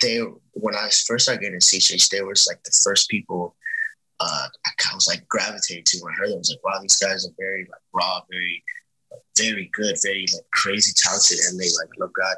they 0.01 0.19
when 0.53 0.75
I 0.75 0.89
first 1.05 1.25
started 1.25 1.41
getting 1.41 1.59
CHH, 1.59 2.09
they 2.09 2.21
were 2.21 2.35
like 2.47 2.63
the 2.63 2.77
first 2.83 3.09
people 3.09 3.55
uh, 4.19 4.47
I 4.65 4.95
was 4.95 5.07
like 5.07 5.27
gravitated 5.27 5.85
to 5.87 5.99
when 6.01 6.13
I 6.13 6.17
heard 6.17 6.29
them. 6.29 6.35
I 6.35 6.39
was 6.39 6.49
like, 6.49 6.63
wow, 6.63 6.79
these 6.81 6.97
guys 6.97 7.25
are 7.25 7.33
very 7.37 7.67
like 7.71 7.81
raw, 7.93 8.21
very, 8.29 8.63
very 9.37 9.69
good, 9.73 9.95
very 10.03 10.25
like 10.33 10.49
crazy 10.51 10.93
talented, 10.95 11.39
and 11.47 11.59
they 11.59 11.65
like 11.79 11.89
love 11.97 12.11
God. 12.13 12.35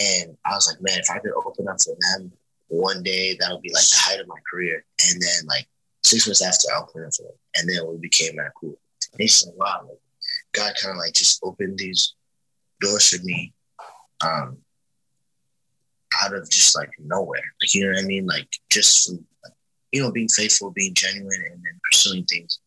And 0.00 0.36
I 0.44 0.54
was 0.54 0.68
like, 0.68 0.80
man, 0.80 0.98
if 0.98 1.10
I 1.10 1.18
could 1.18 1.32
open 1.32 1.68
up 1.68 1.82
for 1.82 1.94
them 2.00 2.32
one 2.70 3.02
day, 3.02 3.36
that'll 3.38 3.60
be 3.60 3.72
like 3.72 3.82
the 3.82 3.96
height 3.98 4.20
of 4.20 4.28
my 4.28 4.38
career. 4.50 4.84
And 5.08 5.20
then 5.20 5.46
like 5.46 5.66
six 6.02 6.26
months 6.26 6.42
after, 6.42 6.68
I'll 6.74 6.84
up 6.84 6.90
for 6.92 7.02
them, 7.02 7.10
and 7.56 7.68
then 7.68 7.86
we 7.86 7.98
became 7.98 8.36
that 8.36 8.52
cool. 8.58 8.78
And 9.12 9.20
it's 9.20 9.44
like, 9.44 9.56
wow, 9.56 9.86
like 9.88 9.98
God 10.52 10.72
kind 10.80 10.96
of 10.96 10.98
like 10.98 11.12
just 11.12 11.40
opened 11.42 11.78
these 11.78 12.14
doors 12.80 13.08
for 13.08 13.22
me. 13.24 13.52
Um, 14.22 14.58
out 16.22 16.34
of 16.34 16.48
just 16.50 16.76
like 16.76 16.90
nowhere. 16.98 17.42
Like, 17.62 17.74
you 17.74 17.84
know 17.84 17.94
what 17.94 18.02
I 18.02 18.06
mean? 18.06 18.26
Like 18.26 18.48
just 18.70 19.06
from, 19.06 19.24
like, 19.44 19.52
you 19.92 20.02
know, 20.02 20.10
being 20.10 20.28
faithful, 20.28 20.70
being 20.70 20.94
genuine, 20.94 21.42
and 21.50 21.62
then 21.62 21.80
pursuing 21.90 22.24
things. 22.24 22.58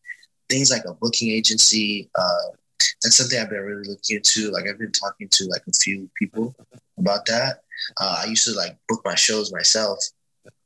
Things 0.48 0.70
like 0.70 0.84
a 0.86 0.94
booking 0.94 1.30
agency. 1.30 2.10
Uh, 2.14 2.56
that's 3.02 3.16
something 3.16 3.38
I've 3.38 3.50
been 3.50 3.60
really 3.60 3.88
looking 3.88 4.16
into. 4.16 4.50
Like 4.50 4.64
I've 4.68 4.78
been 4.78 4.92
talking 4.92 5.28
to 5.30 5.44
like 5.46 5.62
a 5.68 5.72
few 5.82 6.10
people 6.18 6.54
about 6.98 7.26
that. 7.26 7.60
Uh, 8.00 8.22
I 8.24 8.26
used 8.26 8.44
to 8.44 8.52
like 8.52 8.76
book 8.88 9.02
my 9.04 9.14
shows 9.14 9.52
myself 9.52 9.98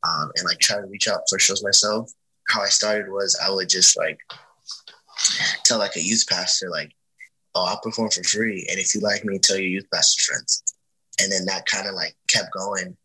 um, 0.07 0.31
and 0.37 0.45
like 0.45 0.59
try 0.59 0.77
to 0.77 0.87
reach 0.87 1.09
out 1.09 1.23
for 1.29 1.39
shows 1.39 1.63
myself. 1.63 2.11
How 2.49 2.63
I 2.63 2.69
started 2.69 3.11
was 3.11 3.39
I 3.45 3.51
would 3.51 3.69
just 3.69 3.97
like 3.97 4.19
tell 5.65 5.79
like 5.79 5.97
a 5.97 6.03
youth 6.03 6.25
pastor 6.29 6.71
like, 6.71 6.93
"Oh, 7.55 7.67
I'll 7.67 7.81
perform 7.81 8.11
for 8.11 8.25
free, 8.25 8.67
and 8.71 8.79
if 8.79 8.95
you 8.95 9.01
like 9.01 9.25
me, 9.25 9.39
tell 9.39 9.57
your 9.59 9.69
youth 9.69 9.87
pastor 9.93 10.33
friends." 10.33 10.63
and 11.21 11.31
then 11.31 11.45
that 11.47 11.67
kind 11.67 11.87
of 11.87 11.95
like 11.95 12.15
kept 12.29 12.53
going 12.53 12.97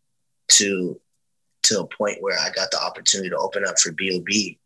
to 0.48 1.00
to 1.62 1.80
a 1.80 1.86
point 1.86 2.18
where 2.20 2.38
I 2.38 2.50
got 2.50 2.70
the 2.70 2.82
opportunity 2.82 3.30
to 3.30 3.38
open 3.38 3.64
up 3.66 3.78
for 3.78 3.90
B.O.B. 3.92 4.58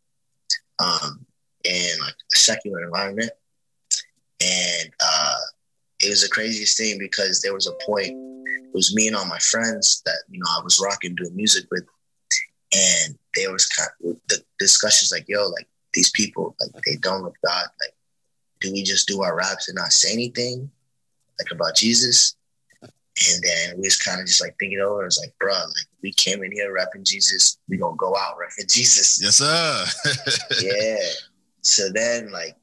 Um, 0.79 1.25
in 1.63 1.99
like 2.01 2.13
a 2.13 2.37
secular 2.37 2.83
environment, 2.83 3.31
and 4.41 4.91
uh, 4.99 5.37
it 5.99 6.09
was 6.09 6.23
the 6.23 6.29
craziest 6.29 6.77
thing 6.77 6.97
because 6.99 7.41
there 7.41 7.53
was 7.53 7.67
a 7.67 7.85
point. 7.85 8.28
It 8.49 8.73
was 8.73 8.95
me 8.95 9.07
and 9.07 9.15
all 9.15 9.25
my 9.25 9.39
friends 9.39 10.01
that 10.05 10.23
you 10.29 10.39
know 10.39 10.49
I 10.49 10.63
was 10.63 10.81
rocking 10.83 11.15
doing 11.15 11.35
music 11.35 11.65
with, 11.71 11.85
and 12.73 13.17
there 13.35 13.51
was 13.51 13.65
kind 13.67 13.89
of 14.05 14.17
the 14.27 14.43
discussions 14.57 15.11
like, 15.11 15.25
"Yo, 15.27 15.47
like 15.47 15.67
these 15.93 16.11
people, 16.11 16.55
like 16.59 16.71
they 16.85 16.95
don't 16.97 17.23
love 17.23 17.33
God. 17.45 17.65
Like, 17.81 17.95
do 18.59 18.71
we 18.71 18.83
just 18.83 19.07
do 19.07 19.21
our 19.21 19.35
raps 19.35 19.67
and 19.67 19.75
not 19.75 19.93
say 19.93 20.11
anything, 20.13 20.69
like 21.39 21.51
about 21.51 21.75
Jesus?" 21.75 22.35
And 22.81 23.43
then 23.43 23.75
we 23.75 23.81
was 23.81 23.97
kind 23.97 24.21
of 24.21 24.27
just 24.27 24.41
like 24.41 24.55
thinking 24.59 24.79
over. 24.79 25.01
It 25.01 25.05
was 25.05 25.19
like, 25.19 25.33
bro, 25.39 25.53
like 25.53 25.87
we 26.01 26.13
came 26.13 26.43
in 26.43 26.51
here 26.51 26.73
rapping 26.73 27.03
Jesus. 27.03 27.57
We 27.67 27.77
gonna 27.77 27.95
go 27.97 28.15
out 28.15 28.37
rapping 28.39 28.65
Jesus. 28.69 29.21
Yes, 29.21 29.35
sir. 29.37 29.85
yeah. 30.61 31.09
So 31.61 31.89
then, 31.93 32.31
like, 32.31 32.55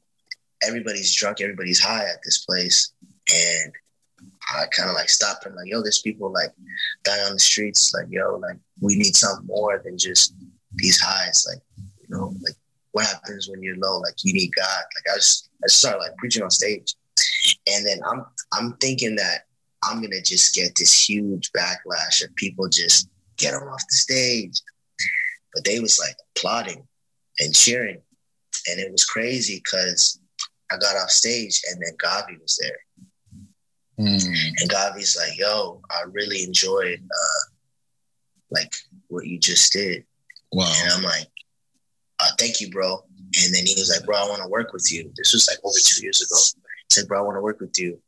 everybody's 0.63 1.15
drunk, 1.15 1.41
everybody's 1.41 1.79
high 1.79 2.05
at 2.05 2.21
this 2.23 2.39
place, 2.45 2.91
and 3.31 3.71
I 4.49 4.65
kind 4.67 4.89
of 4.89 4.95
like 4.95 5.09
stopped 5.09 5.45
and 5.45 5.55
like, 5.55 5.67
yo, 5.67 5.81
there's 5.81 6.01
people 6.01 6.31
like 6.31 6.51
dying 7.03 7.25
on 7.25 7.33
the 7.33 7.39
streets. 7.39 7.93
Like, 7.93 8.07
yo, 8.09 8.35
like 8.37 8.57
we 8.81 8.95
need 8.95 9.15
something 9.15 9.45
more 9.45 9.81
than 9.83 9.97
just 9.97 10.33
these 10.75 10.99
highs. 10.99 11.45
Like, 11.49 11.61
you 11.77 12.07
know, 12.09 12.33
like 12.41 12.55
what 12.91 13.05
happens 13.05 13.49
when 13.49 13.61
you're 13.61 13.77
low? 13.77 13.99
Like 13.99 14.15
you 14.23 14.33
need 14.33 14.51
God. 14.55 14.65
Like 14.65 15.13
I 15.13 15.17
just 15.17 15.49
I 15.63 15.67
just 15.67 15.79
started 15.79 15.99
like 15.99 16.17
preaching 16.17 16.43
on 16.43 16.49
stage, 16.49 16.95
And 17.67 17.85
then 17.85 17.99
I'm 18.09 18.25
I'm 18.53 18.73
thinking 18.77 19.15
that 19.17 19.45
I'm 19.83 20.01
gonna 20.01 20.21
just 20.21 20.55
get 20.55 20.75
this 20.75 21.07
huge 21.07 21.51
backlash 21.51 22.23
of 22.23 22.35
people 22.35 22.69
just 22.69 23.09
get 23.37 23.53
him 23.53 23.63
off 23.63 23.83
the 23.89 23.95
stage. 23.95 24.61
But 25.53 25.65
they 25.65 25.79
was 25.79 25.99
like 25.99 26.15
applauding 26.35 26.87
and 27.39 27.53
cheering. 27.53 28.01
And 28.69 28.79
it 28.79 28.91
was 28.91 29.05
crazy 29.05 29.61
because 29.63 30.19
I 30.71 30.77
got 30.77 30.97
off 30.97 31.09
stage 31.09 31.61
and 31.71 31.81
then 31.81 31.95
GAWVI 31.97 32.41
was 32.41 32.59
there. 32.61 33.06
Mm. 33.99 34.23
And 34.59 34.69
GAWVI's 34.69 35.17
like, 35.17 35.37
yo, 35.37 35.81
I 35.89 36.03
really 36.11 36.43
enjoyed 36.43 37.01
uh 37.03 37.51
like 38.51 38.73
what 39.07 39.25
you 39.25 39.39
just 39.39 39.73
did. 39.73 40.05
Wow. 40.51 40.71
And 40.83 40.93
I'm 40.93 41.03
like, 41.03 41.27
uh, 42.19 42.29
thank 42.39 42.61
you, 42.61 42.69
bro. 42.69 43.03
And 43.43 43.53
then 43.53 43.65
he 43.65 43.73
was 43.73 43.93
like, 43.95 44.05
bro, 44.05 44.17
I 44.17 44.29
want 44.29 44.41
to 44.41 44.47
work 44.47 44.73
with 44.73 44.91
you. 44.91 45.11
This 45.15 45.33
was 45.33 45.47
like 45.47 45.59
over 45.63 45.77
two 45.81 46.03
years 46.03 46.21
ago. 46.21 46.39
He 46.89 46.93
said, 46.93 47.07
bro, 47.07 47.19
I 47.19 47.23
want 47.23 47.37
to 47.37 47.41
work 47.41 47.59
with 47.59 47.77
you. 47.77 47.99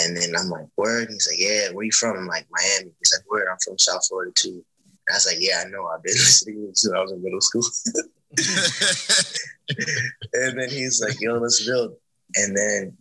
And 0.00 0.16
then 0.16 0.30
I'm 0.38 0.48
like, 0.48 0.66
word? 0.76 1.08
He's 1.10 1.28
like, 1.28 1.38
yeah, 1.38 1.70
where 1.72 1.84
you 1.84 1.92
from? 1.92 2.16
I'm 2.16 2.26
like, 2.26 2.46
Miami. 2.50 2.92
He's 2.98 3.14
like, 3.14 3.30
word, 3.30 3.46
I'm 3.50 3.58
from 3.62 3.78
South 3.78 4.06
Florida 4.08 4.32
too. 4.34 4.64
And 5.06 5.10
I 5.10 5.14
was 5.14 5.26
like, 5.26 5.36
yeah, 5.38 5.62
I 5.64 5.68
know. 5.68 5.86
I've 5.86 6.02
been 6.02 6.12
listening 6.14 6.54
to 6.54 6.60
you 6.60 6.70
since 6.74 6.94
I 6.94 7.00
was 7.00 7.12
in 7.12 7.22
middle 7.22 7.40
school. 7.40 7.62
and 10.32 10.58
then 10.58 10.70
he's 10.70 11.02
like, 11.02 11.20
yo, 11.20 11.34
let's 11.34 11.66
build. 11.66 11.94
And 12.36 12.56
then 12.56 12.96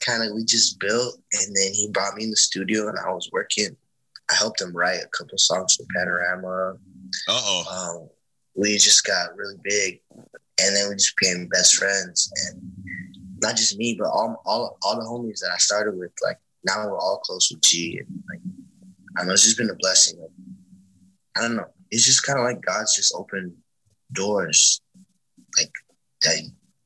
kind 0.00 0.22
of 0.22 0.34
we 0.34 0.44
just 0.44 0.78
built. 0.80 1.16
And 1.32 1.56
then 1.56 1.72
he 1.72 1.88
brought 1.92 2.14
me 2.14 2.24
in 2.24 2.30
the 2.30 2.36
studio 2.36 2.88
and 2.88 2.98
I 2.98 3.12
was 3.12 3.28
working. 3.32 3.76
I 4.30 4.34
helped 4.34 4.60
him 4.60 4.74
write 4.76 5.00
a 5.02 5.08
couple 5.08 5.38
songs 5.38 5.76
for 5.76 5.84
Panorama. 5.94 6.78
Uh 7.28 7.40
oh. 7.44 7.98
Um, 8.00 8.08
we 8.54 8.78
just 8.78 9.04
got 9.04 9.36
really 9.36 9.56
big. 9.62 10.00
And 10.14 10.76
then 10.76 10.88
we 10.88 10.94
just 10.94 11.14
became 11.16 11.48
best 11.48 11.76
friends. 11.76 12.30
And 12.46 12.62
not 13.40 13.56
just 13.56 13.76
me, 13.76 13.96
but 13.98 14.08
all, 14.08 14.40
all, 14.46 14.78
all 14.82 14.96
the 14.96 15.02
homies 15.02 15.40
that 15.40 15.50
I 15.52 15.58
started 15.58 15.98
with, 15.98 16.12
like 16.22 16.38
now 16.64 16.86
we're 16.86 16.98
all 16.98 17.20
close 17.24 17.50
with 17.50 17.62
G. 17.62 17.98
And 17.98 18.22
like, 18.30 18.40
I 19.18 19.24
know, 19.24 19.32
it's 19.32 19.44
just 19.44 19.58
been 19.58 19.70
a 19.70 19.74
blessing. 19.74 20.20
Like, 20.20 20.30
I 21.36 21.40
don't 21.40 21.56
know. 21.56 21.66
It's 21.90 22.04
just 22.04 22.24
kind 22.24 22.38
of 22.38 22.44
like 22.44 22.60
God's 22.62 22.94
just 22.94 23.14
opened 23.14 23.52
doors 24.12 24.80
like 25.58 25.72
that 26.22 26.42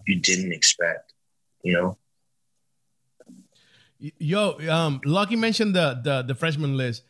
you 0.06 0.20
didn't 0.20 0.52
expect, 0.52 1.12
you 1.62 1.72
know? 1.72 1.98
Yo, 3.98 4.58
um, 4.70 5.00
Lucky 5.04 5.36
mentioned 5.36 5.74
the 5.74 6.00
the, 6.02 6.22
the 6.22 6.34
freshman 6.34 6.76
list. 6.76 7.02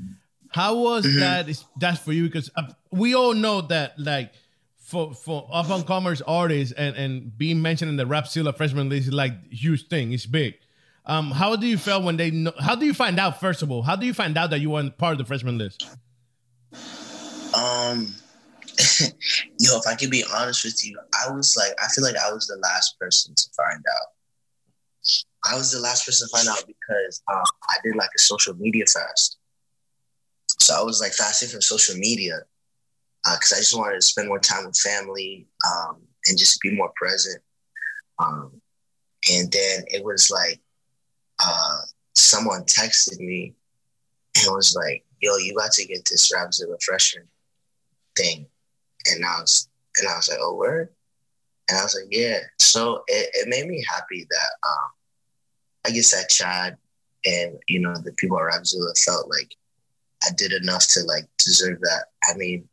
How 0.50 0.76
was 0.76 1.04
Mhm. 1.04 1.18
that? 1.20 1.48
Is 1.48 1.64
that 1.80 1.98
for 1.98 2.12
you? 2.12 2.24
Because 2.24 2.50
uh, 2.56 2.62
we 2.90 3.14
all 3.14 3.34
know 3.34 3.60
that, 3.62 3.98
like, 3.98 4.32
for 4.78 5.12
for 5.14 5.48
up 5.52 5.68
and 5.70 5.84
comers 5.86 6.22
artists 6.22 6.72
and 6.72 6.94
and 6.96 7.36
being 7.36 7.60
mentioned 7.60 7.88
in 7.90 7.96
the 7.96 8.04
Rapzilla 8.06 8.56
freshman 8.56 8.88
list 8.88 9.08
is 9.08 9.12
like 9.12 9.32
huge 9.52 9.88
thing. 9.88 10.12
It's 10.12 10.26
big. 10.26 10.54
Um, 11.04 11.30
how 11.30 11.56
do 11.56 11.66
you 11.66 11.78
feel 11.78 12.02
when 12.02 12.16
they 12.16 12.30
know? 12.30 12.52
How 12.60 12.74
do 12.76 12.86
you 12.86 12.94
find 12.94 13.18
out? 13.18 13.40
First 13.40 13.62
of 13.62 13.70
all, 13.70 13.82
how 13.82 13.96
do 13.96 14.06
you 14.06 14.14
find 14.14 14.36
out 14.38 14.50
that 14.50 14.60
you 14.60 14.70
weren't 14.70 14.96
part 14.96 15.12
of 15.12 15.18
the 15.18 15.24
freshman 15.24 15.58
list? 15.58 15.86
Um, 17.54 18.14
yo, 19.58 19.78
if 19.78 19.86
I 19.86 19.94
can 19.94 20.10
be 20.10 20.24
honest 20.34 20.64
with 20.64 20.84
you, 20.86 20.98
I 21.26 21.30
was 21.30 21.56
like, 21.56 21.72
I 21.82 21.88
feel 21.88 22.04
like 22.04 22.16
I 22.16 22.32
was 22.32 22.46
the 22.46 22.56
last 22.62 22.98
person 22.98 23.34
to 23.34 23.48
find 23.56 23.78
out. 23.78 24.08
I 25.44 25.56
was 25.56 25.70
the 25.70 25.80
last 25.80 26.06
person 26.06 26.28
to 26.28 26.36
find 26.36 26.48
out 26.48 26.64
because 26.66 27.22
um, 27.32 27.42
I 27.68 27.76
did 27.84 27.96
like 27.96 28.10
a 28.16 28.20
social 28.20 28.54
media 28.54 28.84
fast. 28.86 29.38
So 30.58 30.74
I 30.74 30.82
was 30.82 31.00
like 31.00 31.12
fasting 31.12 31.48
from 31.48 31.60
social 31.60 31.96
media 31.96 32.40
because 33.24 33.52
I 33.52 33.58
just 33.58 33.76
wanted 33.76 33.96
to 33.96 34.06
spend 34.06 34.28
more 34.28 34.38
time 34.38 34.66
with 34.66 34.78
family 34.78 35.46
um, 35.66 35.98
and 36.26 36.38
just 36.38 36.60
be 36.60 36.74
more 36.74 36.92
present. 36.96 37.42
Um, 38.18 38.60
and 39.30 39.50
then 39.52 39.84
it 39.88 40.04
was 40.04 40.30
like 40.30 40.60
uh, 41.44 41.80
someone 42.14 42.62
texted 42.64 43.20
me 43.20 43.54
and 44.36 44.54
was 44.54 44.74
like, 44.74 45.04
"Yo, 45.20 45.36
you 45.36 45.54
got 45.54 45.72
to 45.72 45.86
get 45.86 46.06
this 46.10 46.32
Rapzilla 46.32 46.82
freshman 46.82 47.26
thing," 48.16 48.46
and 49.10 49.24
I 49.24 49.40
was 49.40 49.68
and 49.96 50.08
I 50.08 50.16
was 50.16 50.28
like, 50.28 50.38
"Oh, 50.40 50.54
word." 50.54 50.88
And 51.68 51.78
I 51.78 51.82
was 51.82 51.94
like, 52.00 52.08
"Yeah." 52.10 52.38
So 52.58 53.02
it, 53.08 53.30
it 53.34 53.48
made 53.48 53.66
me 53.66 53.84
happy 53.88 54.26
that 54.30 54.68
um, 54.68 54.90
I 55.86 55.90
guess 55.90 56.10
that 56.10 56.28
Chad 56.28 56.76
and 57.24 57.58
you 57.68 57.80
know 57.80 57.94
the 57.94 58.12
people 58.12 58.38
at 58.38 58.44
Rapzilla 58.44 58.98
felt 59.04 59.30
like 59.30 59.54
I 60.24 60.28
did 60.36 60.52
enough 60.52 60.86
to 60.88 61.00
like 61.04 61.24
deserve 61.38 61.80
that. 61.80 62.06
I 62.24 62.36
mean, 62.36 62.68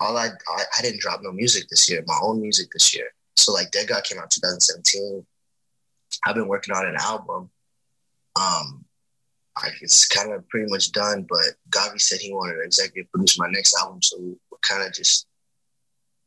all 0.00 0.16
I, 0.16 0.26
I 0.26 0.62
I 0.78 0.82
didn't 0.82 1.00
drop 1.00 1.20
no 1.22 1.32
music 1.32 1.68
this 1.68 1.88
year, 1.88 2.04
my 2.06 2.18
own 2.22 2.40
music 2.40 2.68
this 2.72 2.94
year. 2.94 3.06
So 3.36 3.52
like 3.52 3.70
Dead 3.70 3.88
God 3.88 4.04
came 4.04 4.18
out 4.18 4.30
2017. 4.30 5.24
I've 6.26 6.34
been 6.34 6.48
working 6.48 6.74
on 6.74 6.86
an 6.86 6.96
album. 7.00 7.50
Um, 8.36 8.84
I, 9.56 9.70
it's 9.80 10.06
kind 10.06 10.32
of 10.32 10.48
pretty 10.48 10.70
much 10.70 10.92
done, 10.92 11.26
but 11.28 11.54
GAWVI 11.70 12.00
said 12.00 12.20
he 12.20 12.32
wanted 12.32 12.56
to 12.56 12.64
executive 12.64 13.10
produce 13.10 13.38
my 13.38 13.48
next 13.50 13.74
album, 13.80 14.02
so 14.02 14.18
we're 14.18 14.58
kind 14.62 14.86
of 14.86 14.92
just 14.92 15.26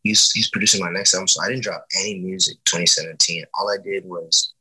he's 0.03 0.31
he's 0.31 0.49
producing 0.49 0.83
my 0.83 0.91
next 0.91 1.13
album. 1.13 1.27
So 1.27 1.41
I 1.43 1.49
didn't 1.49 1.63
drop 1.63 1.85
any 1.99 2.19
music 2.19 2.57
2017. 2.65 3.45
All 3.57 3.69
I 3.69 3.77
did 3.81 4.05
was 4.05 4.52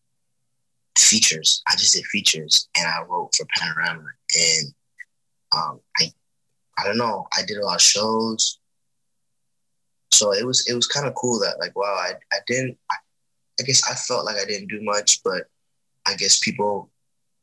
features. 0.98 1.62
I 1.68 1.76
just 1.76 1.94
did 1.94 2.04
features, 2.06 2.68
and 2.76 2.86
I 2.86 3.02
wrote 3.08 3.30
for 3.36 3.46
Panorama, 3.56 4.04
and 4.36 4.74
um, 5.54 5.80
I 5.98 6.12
I 6.78 6.84
don't 6.84 6.98
know. 6.98 7.26
I 7.36 7.42
did 7.44 7.58
a 7.58 7.64
lot 7.64 7.76
of 7.76 7.82
shows, 7.82 8.58
so 10.10 10.32
it 10.32 10.46
was 10.46 10.66
it 10.68 10.74
was 10.74 10.86
kind 10.86 11.06
of 11.06 11.14
cool 11.14 11.38
that 11.40 11.58
like 11.58 11.76
wow 11.76 11.96
I 11.98 12.14
I 12.32 12.38
didn't 12.46 12.78
I, 12.90 12.96
I 13.60 13.62
guess 13.64 13.82
I 13.90 13.94
felt 13.94 14.24
like 14.24 14.36
I 14.36 14.44
didn't 14.44 14.68
do 14.68 14.80
much, 14.82 15.22
but 15.22 15.44
I 16.06 16.14
guess 16.14 16.38
people 16.40 16.90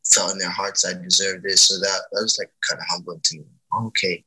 felt 0.05 0.31
in 0.31 0.37
their 0.37 0.49
hearts 0.49 0.85
I 0.85 0.93
deserved 0.93 1.43
this, 1.43 1.67
so 1.67 1.79
that 1.79 2.01
that 2.11 2.21
was 2.21 2.37
like 2.39 2.51
kind 2.69 2.79
of 2.79 2.85
humbling 2.89 3.21
to 3.23 3.37
me. 3.37 3.45
Okay, 3.87 4.23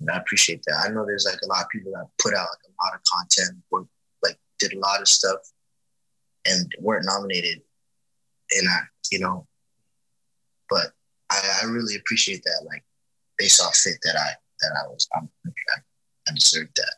and 0.00 0.10
I 0.10 0.18
appreciate 0.18 0.62
that. 0.66 0.84
I 0.84 0.92
know 0.92 1.04
there's 1.04 1.26
like 1.26 1.40
a 1.42 1.48
lot 1.48 1.62
of 1.62 1.68
people 1.70 1.92
that 1.92 2.08
put 2.22 2.34
out 2.34 2.46
like 2.48 2.68
a 2.68 2.84
lot 2.84 2.94
of 2.94 3.00
content, 3.04 3.58
work, 3.70 3.86
like 4.22 4.38
did 4.58 4.72
a 4.74 4.78
lot 4.78 5.00
of 5.00 5.08
stuff, 5.08 5.38
and 6.46 6.72
weren't 6.80 7.06
nominated, 7.06 7.62
and 8.58 8.68
I 8.68 8.80
you 9.10 9.18
know, 9.20 9.46
but 10.68 10.92
I, 11.30 11.60
I 11.62 11.66
really 11.66 11.96
appreciate 11.96 12.42
that. 12.44 12.64
Like 12.66 12.84
they 13.38 13.46
saw 13.46 13.70
fit 13.70 13.98
that 14.02 14.16
I 14.16 14.30
that 14.60 14.72
I 14.82 14.88
was 14.88 15.08
I'm, 15.16 15.28
I, 15.46 15.80
I 16.28 16.34
deserved 16.34 16.76
that. 16.76 16.94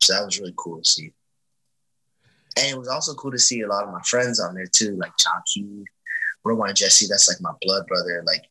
So 0.00 0.14
that 0.14 0.24
was 0.24 0.38
really 0.38 0.54
cool 0.56 0.80
to 0.80 0.88
see. 0.88 1.12
And 2.56 2.74
it 2.74 2.78
was 2.78 2.88
also 2.88 3.14
cool 3.14 3.30
to 3.30 3.38
see 3.38 3.60
a 3.60 3.68
lot 3.68 3.84
of 3.84 3.92
my 3.92 4.00
friends 4.02 4.40
on 4.40 4.54
there 4.54 4.66
too, 4.66 4.96
like 4.96 5.12
Key, 5.46 5.84
Rowan 6.44 6.74
Jesse, 6.74 7.06
that's 7.08 7.28
like 7.28 7.40
my 7.40 7.52
blood 7.62 7.86
brother, 7.86 8.22
like 8.26 8.44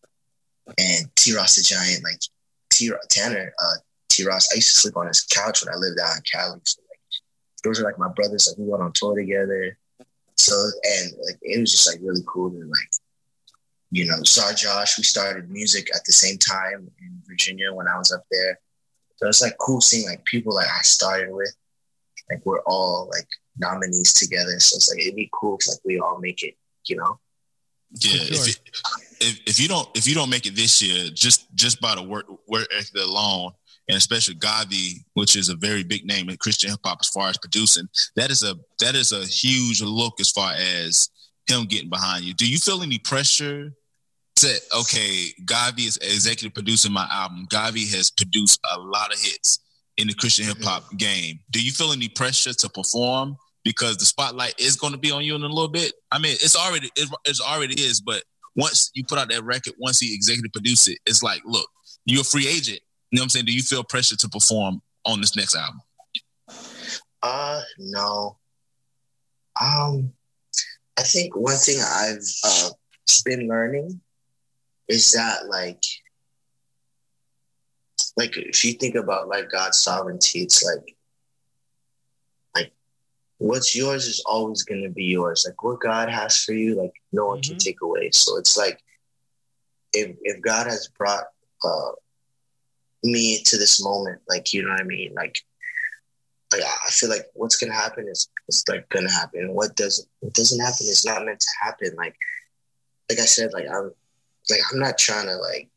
and 0.77 1.13
T 1.15 1.35
Ross 1.35 1.55
the 1.55 1.63
Giant, 1.63 2.03
like 2.03 2.19
T 2.71 2.91
Tanner, 3.09 3.53
uh 3.61 3.75
T 4.09 4.25
Ross. 4.25 4.49
I 4.51 4.55
used 4.55 4.69
to 4.75 4.79
sleep 4.81 4.97
on 4.97 5.07
his 5.07 5.21
couch 5.21 5.63
when 5.63 5.73
I 5.73 5.77
lived 5.77 5.99
out 5.99 6.15
in 6.15 6.23
Cali. 6.31 6.59
So 6.63 6.81
like 6.89 6.99
those 7.63 7.81
are 7.81 7.83
like 7.83 7.99
my 7.99 8.09
brothers, 8.15 8.47
like 8.47 8.57
we 8.57 8.69
went 8.69 8.83
on 8.83 8.91
tour 8.93 9.15
together. 9.15 9.77
So 10.37 10.53
and 10.83 11.11
like 11.25 11.37
it 11.41 11.59
was 11.59 11.71
just 11.71 11.87
like 11.87 11.99
really 12.01 12.23
cool 12.25 12.51
to 12.51 12.57
like 12.57 12.89
you 13.91 14.05
know, 14.05 14.23
saw 14.23 14.53
Josh. 14.53 14.97
We 14.97 15.03
started 15.03 15.49
music 15.49 15.89
at 15.95 16.03
the 16.05 16.11
same 16.11 16.37
time 16.37 16.89
in 16.99 17.21
Virginia 17.25 17.73
when 17.73 17.87
I 17.87 17.97
was 17.97 18.11
up 18.11 18.23
there. 18.29 18.59
So 19.15 19.27
it's 19.27 19.41
like 19.41 19.57
cool 19.59 19.81
seeing 19.81 20.07
like 20.07 20.23
people 20.25 20.53
like 20.53 20.67
I 20.67 20.81
started 20.81 21.33
with, 21.33 21.55
like 22.29 22.45
we're 22.45 22.61
all 22.61 23.09
like 23.11 23.27
nominees 23.57 24.13
together. 24.13 24.59
So 24.59 24.75
it's 24.75 24.89
like 24.89 25.01
it'd 25.01 25.15
be 25.15 25.29
cool 25.33 25.57
if 25.59 25.67
like 25.67 25.79
we 25.85 25.99
all 25.99 26.19
make 26.19 26.43
it, 26.43 26.55
you 26.85 26.97
know. 26.97 27.19
Yeah, 27.91 28.25
For 28.25 28.33
if, 28.33 28.47
it, 28.49 28.59
if 29.21 29.39
if 29.47 29.59
you 29.59 29.67
don't 29.67 29.87
if 29.95 30.07
you 30.07 30.13
don't 30.13 30.29
make 30.29 30.45
it 30.45 30.55
this 30.55 30.81
year, 30.81 31.09
just 31.13 31.53
just 31.55 31.79
by 31.79 31.95
the 31.95 32.03
work 32.03 32.25
work 32.47 32.67
ethic 32.77 33.01
alone, 33.01 33.53
and 33.87 33.97
especially 33.97 34.35
GAWVI, 34.35 35.03
which 35.13 35.35
is 35.35 35.49
a 35.49 35.55
very 35.55 35.83
big 35.83 36.05
name 36.05 36.29
in 36.29 36.37
Christian 36.37 36.71
hip 36.71 36.79
hop 36.83 36.99
as 37.01 37.09
far 37.09 37.29
as 37.29 37.37
producing, 37.37 37.87
that 38.15 38.31
is 38.31 38.43
a 38.43 38.55
that 38.79 38.95
is 38.95 39.11
a 39.11 39.25
huge 39.25 39.81
look 39.81 40.19
as 40.19 40.29
far 40.31 40.53
as 40.53 41.09
him 41.47 41.65
getting 41.65 41.89
behind 41.89 42.25
you. 42.25 42.33
Do 42.33 42.49
you 42.49 42.57
feel 42.57 42.81
any 42.81 42.99
pressure? 42.99 43.73
To, 44.37 44.55
okay, 44.81 45.33
GAWVI 45.45 45.87
is 45.87 45.97
executive 45.97 46.53
producing 46.53 46.91
my 46.91 47.07
album. 47.11 47.47
GAWVI 47.49 47.91
has 47.95 48.11
produced 48.11 48.59
a 48.71 48.79
lot 48.79 49.11
of 49.11 49.19
hits 49.19 49.59
in 49.97 50.07
the 50.07 50.13
Christian 50.13 50.45
hip 50.45 50.61
hop 50.61 50.95
game. 50.95 51.39
Do 51.49 51.63
you 51.63 51.71
feel 51.71 51.91
any 51.91 52.07
pressure 52.07 52.53
to 52.53 52.69
perform 52.69 53.37
because 53.63 53.97
the 53.97 54.05
spotlight 54.05 54.53
is 54.59 54.75
going 54.75 54.93
to 54.93 54.99
be 54.99 55.11
on 55.11 55.23
you 55.23 55.33
in 55.33 55.41
a 55.41 55.47
little 55.47 55.67
bit? 55.67 55.93
I 56.11 56.19
mean, 56.19 56.33
it's 56.33 56.55
already 56.55 56.91
it, 56.95 57.09
it's 57.25 57.41
already 57.41 57.81
is, 57.81 57.99
but 57.99 58.23
once 58.55 58.91
you 58.93 59.03
put 59.03 59.17
out 59.17 59.29
that 59.29 59.43
record, 59.43 59.73
once 59.79 59.99
he 59.99 60.13
executive 60.13 60.51
produce 60.51 60.87
it, 60.87 60.99
it's 61.05 61.23
like, 61.23 61.41
look, 61.45 61.67
you're 62.05 62.21
a 62.21 62.25
free 62.25 62.47
agent. 62.47 62.79
You 63.11 63.17
know 63.17 63.21
what 63.21 63.25
I'm 63.25 63.29
saying? 63.29 63.45
Do 63.45 63.53
you 63.53 63.63
feel 63.63 63.83
pressure 63.83 64.17
to 64.17 64.29
perform 64.29 64.81
on 65.05 65.21
this 65.21 65.35
next 65.35 65.55
album? 65.55 65.81
Uh 67.21 67.61
no. 67.77 68.37
Um 69.59 70.13
I 70.97 71.03
think 71.03 71.35
one 71.35 71.55
thing 71.55 71.79
I've 71.79 72.23
uh 72.43 72.69
been 73.23 73.47
learning 73.47 74.01
is 74.87 75.11
that 75.11 75.47
like 75.47 75.81
like 78.15 78.35
if 78.37 78.65
you 78.65 78.73
think 78.73 78.95
about 78.95 79.27
like 79.27 79.49
God's 79.49 79.79
sovereignty, 79.79 80.39
it's 80.39 80.63
like 80.63 80.95
like 82.55 82.73
what's 83.37 83.75
yours 83.75 84.07
is 84.07 84.23
always 84.25 84.63
going 84.63 84.83
to 84.83 84.89
be 84.89 85.05
yours. 85.05 85.45
Like 85.47 85.61
what 85.63 85.79
God 85.79 86.09
has 86.09 86.43
for 86.43 86.53
you, 86.53 86.75
like 86.75 86.93
no 87.11 87.27
one 87.27 87.39
mm-hmm. 87.39 87.51
can 87.51 87.59
take 87.59 87.81
away. 87.81 88.09
So 88.11 88.37
it's 88.37 88.57
like 88.57 88.81
if 89.93 90.15
if 90.21 90.41
God 90.41 90.67
has 90.67 90.89
brought 90.97 91.25
uh, 91.63 91.91
me 93.11 93.41
to 93.43 93.57
this 93.57 93.83
moment, 93.83 94.21
like 94.29 94.53
you 94.53 94.63
know 94.63 94.69
what 94.69 94.81
I 94.81 94.83
mean, 94.83 95.13
like 95.15 95.37
like 96.51 96.61
I 96.63 96.89
feel 96.89 97.09
like 97.09 97.25
what's 97.33 97.57
gonna 97.57 97.73
happen 97.73 98.07
is 98.07 98.29
it's 98.47 98.63
like 98.67 98.87
gonna 98.89 99.11
happen. 99.11 99.53
What 99.53 99.75
doesn't 99.75 100.07
what 100.19 100.33
doesn't 100.33 100.59
happen 100.59 100.87
is 100.87 101.05
not 101.05 101.25
meant 101.25 101.39
to 101.39 101.49
happen. 101.61 101.91
Like 101.97 102.15
like 103.09 103.19
I 103.19 103.25
said, 103.25 103.51
like 103.53 103.65
I'm 103.69 103.91
like 104.49 104.61
I'm 104.71 104.79
not 104.79 104.97
trying 104.97 105.27
to 105.27 105.35
like 105.37 105.69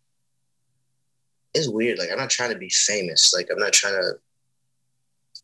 it's 1.55 1.68
weird. 1.68 1.99
Like 1.99 2.11
I'm 2.12 2.18
not 2.18 2.31
trying 2.31 2.53
to 2.53 2.59
be 2.59 2.70
famous. 2.70 3.33
Like 3.35 3.49
I'm 3.51 3.59
not 3.59 3.72
trying 3.72 3.95
to 3.95 4.12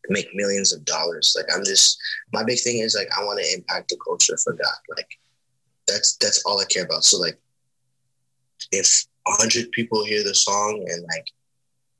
make 0.09 0.27
millions 0.33 0.73
of 0.73 0.85
dollars. 0.85 1.35
Like 1.35 1.47
I'm 1.53 1.65
just 1.65 1.97
my 2.31 2.43
big 2.43 2.59
thing 2.59 2.79
is 2.79 2.95
like 2.95 3.09
I 3.17 3.23
want 3.23 3.39
to 3.43 3.53
impact 3.53 3.89
the 3.89 3.97
culture 4.05 4.37
for 4.37 4.53
God. 4.53 4.77
Like 4.95 5.09
that's 5.87 6.15
that's 6.17 6.43
all 6.45 6.59
I 6.59 6.65
care 6.65 6.85
about. 6.85 7.03
So 7.03 7.19
like 7.19 7.37
if 8.71 9.05
hundred 9.27 9.71
people 9.71 10.05
hear 10.05 10.23
the 10.23 10.33
song 10.33 10.85
and 10.87 11.03
like 11.03 11.27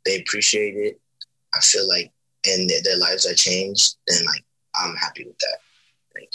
they 0.08 0.22
appreciate 0.22 0.76
it, 0.76 1.00
I 1.54 1.60
feel 1.60 1.88
like 1.88 2.12
and 2.48 2.70
their 2.84 2.98
lives 2.98 3.26
are 3.26 3.34
changed, 3.34 3.98
then 4.08 4.26
like 4.26 4.44
I'm 4.76 4.96
happy 4.96 5.26
with 5.26 5.38
that. 5.40 5.58
Like 6.16 6.32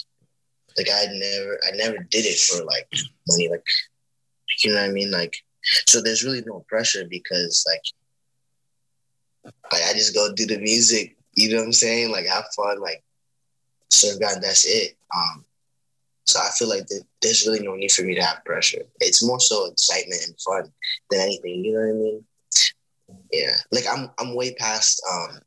like 0.77 0.89
I 0.93 1.07
never 1.13 1.59
I 1.67 1.77
never 1.77 1.99
did 1.99 2.27
it 2.27 2.39
for 2.39 2.65
like 2.65 2.89
money. 3.29 3.49
Like 3.49 3.65
you 4.63 4.73
know 4.73 4.81
what 4.81 4.91
I 4.91 4.93
mean? 4.93 5.11
Like 5.11 5.37
so 5.87 6.01
there's 6.01 6.25
really 6.25 6.43
no 6.47 6.65
pressure 6.69 7.05
because 7.09 7.65
like 7.67 9.53
like 9.73 9.83
I 9.89 9.93
just 9.95 10.15
go 10.15 10.33
do 10.35 10.47
the 10.47 10.59
music 10.59 11.17
you 11.35 11.51
know 11.51 11.59
what 11.59 11.67
I'm 11.67 11.73
saying? 11.73 12.11
Like 12.11 12.27
have 12.27 12.47
fun, 12.55 12.81
like 12.81 13.03
serve 13.91 14.21
God. 14.21 14.39
That's 14.43 14.67
it. 14.67 14.97
Um, 15.15 15.45
so 16.25 16.39
I 16.41 16.51
feel 16.57 16.69
like 16.69 16.87
there's 17.21 17.47
really 17.47 17.61
no 17.61 17.75
need 17.75 17.91
for 17.91 18.03
me 18.03 18.15
to 18.15 18.23
have 18.23 18.45
pressure. 18.45 18.83
It's 19.01 19.27
more 19.27 19.41
so 19.41 19.67
excitement 19.67 20.23
and 20.27 20.41
fun 20.41 20.73
than 21.11 21.21
anything. 21.21 21.65
You 21.65 21.73
know 21.75 21.81
what 21.81 21.89
I 21.89 21.93
mean? 21.93 22.25
Yeah, 23.33 23.57
like 23.71 23.85
I'm 23.91 24.11
I'm 24.19 24.35
way 24.35 24.55
past 24.55 25.03
um 25.11 25.41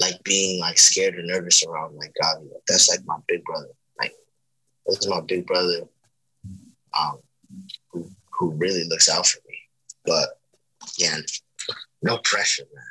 like 0.00 0.22
being 0.24 0.60
like 0.60 0.78
scared 0.78 1.16
or 1.16 1.22
nervous 1.22 1.62
around 1.64 1.96
like 1.96 2.14
God. 2.20 2.44
That's 2.66 2.88
like 2.88 3.04
my 3.06 3.16
big 3.26 3.44
brother. 3.44 3.68
Like 3.98 4.14
this 4.86 4.98
is 4.98 5.08
my 5.08 5.20
big 5.20 5.46
brother, 5.46 5.82
um, 6.98 7.18
who 7.92 8.10
who 8.30 8.52
really 8.52 8.84
looks 8.88 9.08
out 9.08 9.26
for 9.26 9.38
me. 9.48 9.56
But 10.04 10.28
yeah, 10.98 11.16
no 12.02 12.18
pressure, 12.18 12.64
man. 12.74 12.84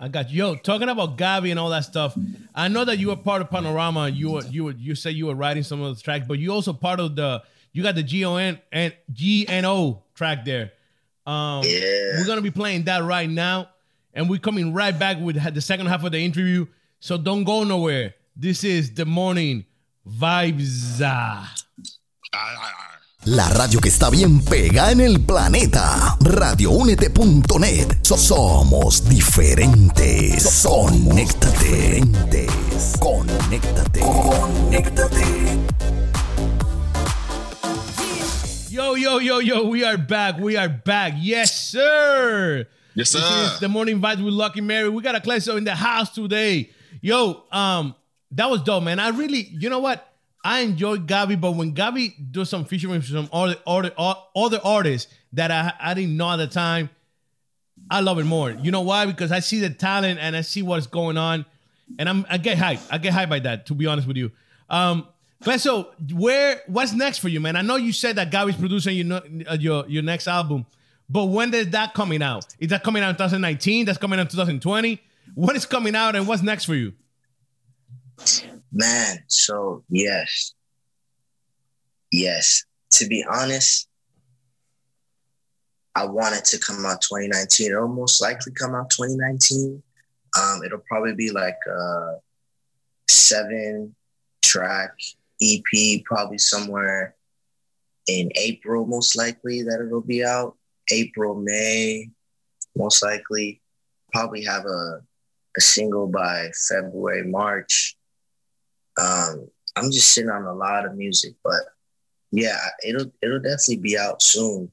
I 0.00 0.08
got 0.08 0.30
you. 0.30 0.38
Yo, 0.38 0.56
talking 0.56 0.88
about 0.88 1.16
GAWVI 1.16 1.50
and 1.50 1.58
all 1.58 1.70
that 1.70 1.84
stuff. 1.84 2.16
I 2.54 2.68
know 2.68 2.84
that 2.84 2.98
you 2.98 3.08
were 3.08 3.16
part 3.16 3.42
of 3.42 3.50
Panorama. 3.50 4.08
You 4.08 4.32
were 4.32 4.42
you 4.42 4.64
were 4.64 4.72
you 4.72 4.94
said 4.94 5.14
you 5.14 5.26
were 5.26 5.34
writing 5.34 5.62
some 5.62 5.80
of 5.82 5.96
the 5.96 6.02
tracks, 6.02 6.26
but 6.26 6.38
you 6.38 6.52
also 6.52 6.72
part 6.72 7.00
of 7.00 7.16
the 7.16 7.42
you 7.72 7.82
got 7.82 7.94
the 7.94 8.02
G 8.02 8.24
O 8.24 8.36
N 8.36 8.60
and 8.72 8.94
G 9.12 9.46
N 9.48 9.64
O 9.64 10.02
track 10.14 10.44
there. 10.44 10.72
Um, 11.26 11.62
yeah. 11.64 12.18
We're 12.18 12.26
gonna 12.26 12.42
be 12.42 12.50
playing 12.50 12.84
that 12.84 13.02
right 13.02 13.28
now, 13.28 13.70
and 14.12 14.28
we're 14.28 14.40
coming 14.40 14.72
right 14.72 14.96
back 14.96 15.18
with 15.18 15.36
the 15.54 15.60
second 15.60 15.86
half 15.86 16.04
of 16.04 16.12
the 16.12 16.18
interview. 16.18 16.66
So 17.00 17.16
don't 17.16 17.44
go 17.44 17.64
nowhere. 17.64 18.14
This 18.36 18.64
is 18.64 18.94
the 18.94 19.04
morning 19.04 19.64
vibes. 20.06 21.00
La 23.26 23.48
radio 23.48 23.80
que 23.80 23.88
está 23.88 24.10
bien 24.10 24.44
pega 24.44 24.90
en 24.90 25.00
el 25.00 25.20
planeta. 25.20 26.14
Radioúnete.net. 26.20 28.02
somos 28.02 29.08
diferentes. 29.08 30.62
Conéctate. 30.62 32.02
Conéctate. 33.00 34.00
Conéctate. 34.00 36.03
Yo, 38.74 38.96
yo, 38.96 39.18
yo, 39.18 39.38
yo, 39.38 39.68
we 39.68 39.84
are 39.84 39.96
back. 39.96 40.36
We 40.36 40.56
are 40.56 40.68
back. 40.68 41.14
Yes, 41.18 41.70
sir. 41.70 42.66
Yes, 42.96 43.10
sir. 43.10 43.20
This 43.20 43.52
is 43.52 43.60
the 43.60 43.68
morning 43.68 44.00
vibes 44.00 44.24
with 44.24 44.34
Lucky 44.34 44.62
Mary. 44.62 44.88
We 44.88 45.00
got 45.00 45.14
Aklesso 45.14 45.56
in 45.56 45.62
the 45.62 45.76
house 45.76 46.10
today. 46.12 46.70
Yo, 47.00 47.44
um, 47.52 47.94
that 48.32 48.50
was 48.50 48.62
dope, 48.62 48.82
man. 48.82 48.98
I 48.98 49.10
really, 49.10 49.42
you 49.42 49.70
know 49.70 49.78
what? 49.78 50.12
I 50.42 50.62
enjoy 50.62 50.96
GAWVI, 50.96 51.40
but 51.40 51.52
when 51.52 51.72
GAWVI 51.72 52.32
does 52.32 52.50
some 52.50 52.64
featuring 52.64 52.94
with 52.94 53.04
some 53.04 53.28
other, 53.32 53.54
other, 53.64 53.92
other 53.96 54.60
artists 54.64 55.14
that 55.34 55.52
I, 55.52 55.72
I 55.78 55.94
didn't 55.94 56.16
know 56.16 56.32
at 56.32 56.38
the 56.38 56.48
time, 56.48 56.90
I 57.88 58.00
love 58.00 58.18
it 58.18 58.24
more. 58.24 58.50
You 58.50 58.72
know 58.72 58.80
why? 58.80 59.06
Because 59.06 59.30
I 59.30 59.38
see 59.38 59.60
the 59.60 59.70
talent 59.70 60.18
and 60.18 60.34
I 60.34 60.40
see 60.40 60.62
what's 60.62 60.88
going 60.88 61.16
on, 61.16 61.46
and 61.96 62.08
I'm 62.08 62.26
I 62.28 62.38
get 62.38 62.58
hyped. 62.58 62.88
I 62.90 62.98
get 62.98 63.12
hyped 63.12 63.30
by 63.30 63.38
that. 63.38 63.66
To 63.66 63.74
be 63.76 63.86
honest 63.86 64.08
with 64.08 64.16
you, 64.16 64.32
um, 64.68 65.06
so 65.58 65.90
where 66.12 66.62
what's 66.66 66.92
next 66.92 67.18
for 67.18 67.28
you, 67.28 67.40
man? 67.40 67.56
I 67.56 67.62
know 67.62 67.76
you 67.76 67.92
said 67.92 68.16
that 68.16 68.30
GAWVI's 68.30 68.56
producing 68.56 68.96
your 68.96 69.22
uh, 69.48 69.54
your 69.54 69.86
your 69.86 70.02
next 70.02 70.26
album, 70.26 70.66
but 71.08 71.26
when 71.26 71.52
is 71.54 71.70
that 71.70 71.94
coming 71.94 72.22
out? 72.22 72.46
Is 72.58 72.70
that 72.70 72.82
coming 72.82 73.02
out 73.02 73.10
in 73.10 73.16
2019? 73.16 73.86
That's 73.86 73.98
coming 73.98 74.18
out 74.18 74.26
in 74.26 74.28
2020? 74.28 75.00
What 75.34 75.56
is 75.56 75.66
coming 75.66 75.94
out, 75.94 76.16
and 76.16 76.26
what's 76.26 76.42
next 76.42 76.64
for 76.64 76.74
you? 76.74 76.92
Man, 78.72 79.18
so 79.28 79.84
yes. 79.88 80.54
Yes. 82.10 82.64
To 82.92 83.06
be 83.06 83.24
honest, 83.28 83.88
I 85.94 86.06
want 86.06 86.36
it 86.36 86.44
to 86.46 86.58
come 86.58 86.84
out 86.86 87.00
2019. 87.02 87.70
It'll 87.70 87.88
most 87.88 88.20
likely 88.20 88.52
come 88.52 88.74
out 88.74 88.90
2019. 88.90 89.82
Um, 90.40 90.60
it'll 90.64 90.82
probably 90.88 91.14
be 91.14 91.30
like 91.30 91.58
a 91.68 92.16
seven 93.08 93.94
track 94.42 94.90
EP, 95.42 96.04
probably 96.04 96.38
somewhere 96.38 97.14
in 98.06 98.30
April, 98.36 98.86
most 98.86 99.16
likely 99.16 99.62
that 99.62 99.84
it'll 99.84 100.00
be 100.00 100.24
out. 100.24 100.56
April, 100.90 101.34
May, 101.34 102.10
most 102.76 103.02
likely. 103.02 103.60
Probably 104.12 104.44
have 104.44 104.64
a, 104.64 105.00
a 105.56 105.60
single 105.60 106.06
by 106.06 106.50
February, 106.68 107.26
March. 107.26 107.96
Um, 109.00 109.48
I'm 109.74 109.90
just 109.90 110.12
sitting 110.12 110.30
on 110.30 110.44
a 110.44 110.54
lot 110.54 110.86
of 110.86 110.94
music, 110.94 111.34
but 111.42 111.62
yeah, 112.30 112.56
it'll 112.86 113.10
it'll 113.20 113.40
definitely 113.40 113.78
be 113.78 113.98
out 113.98 114.22
soon. 114.22 114.70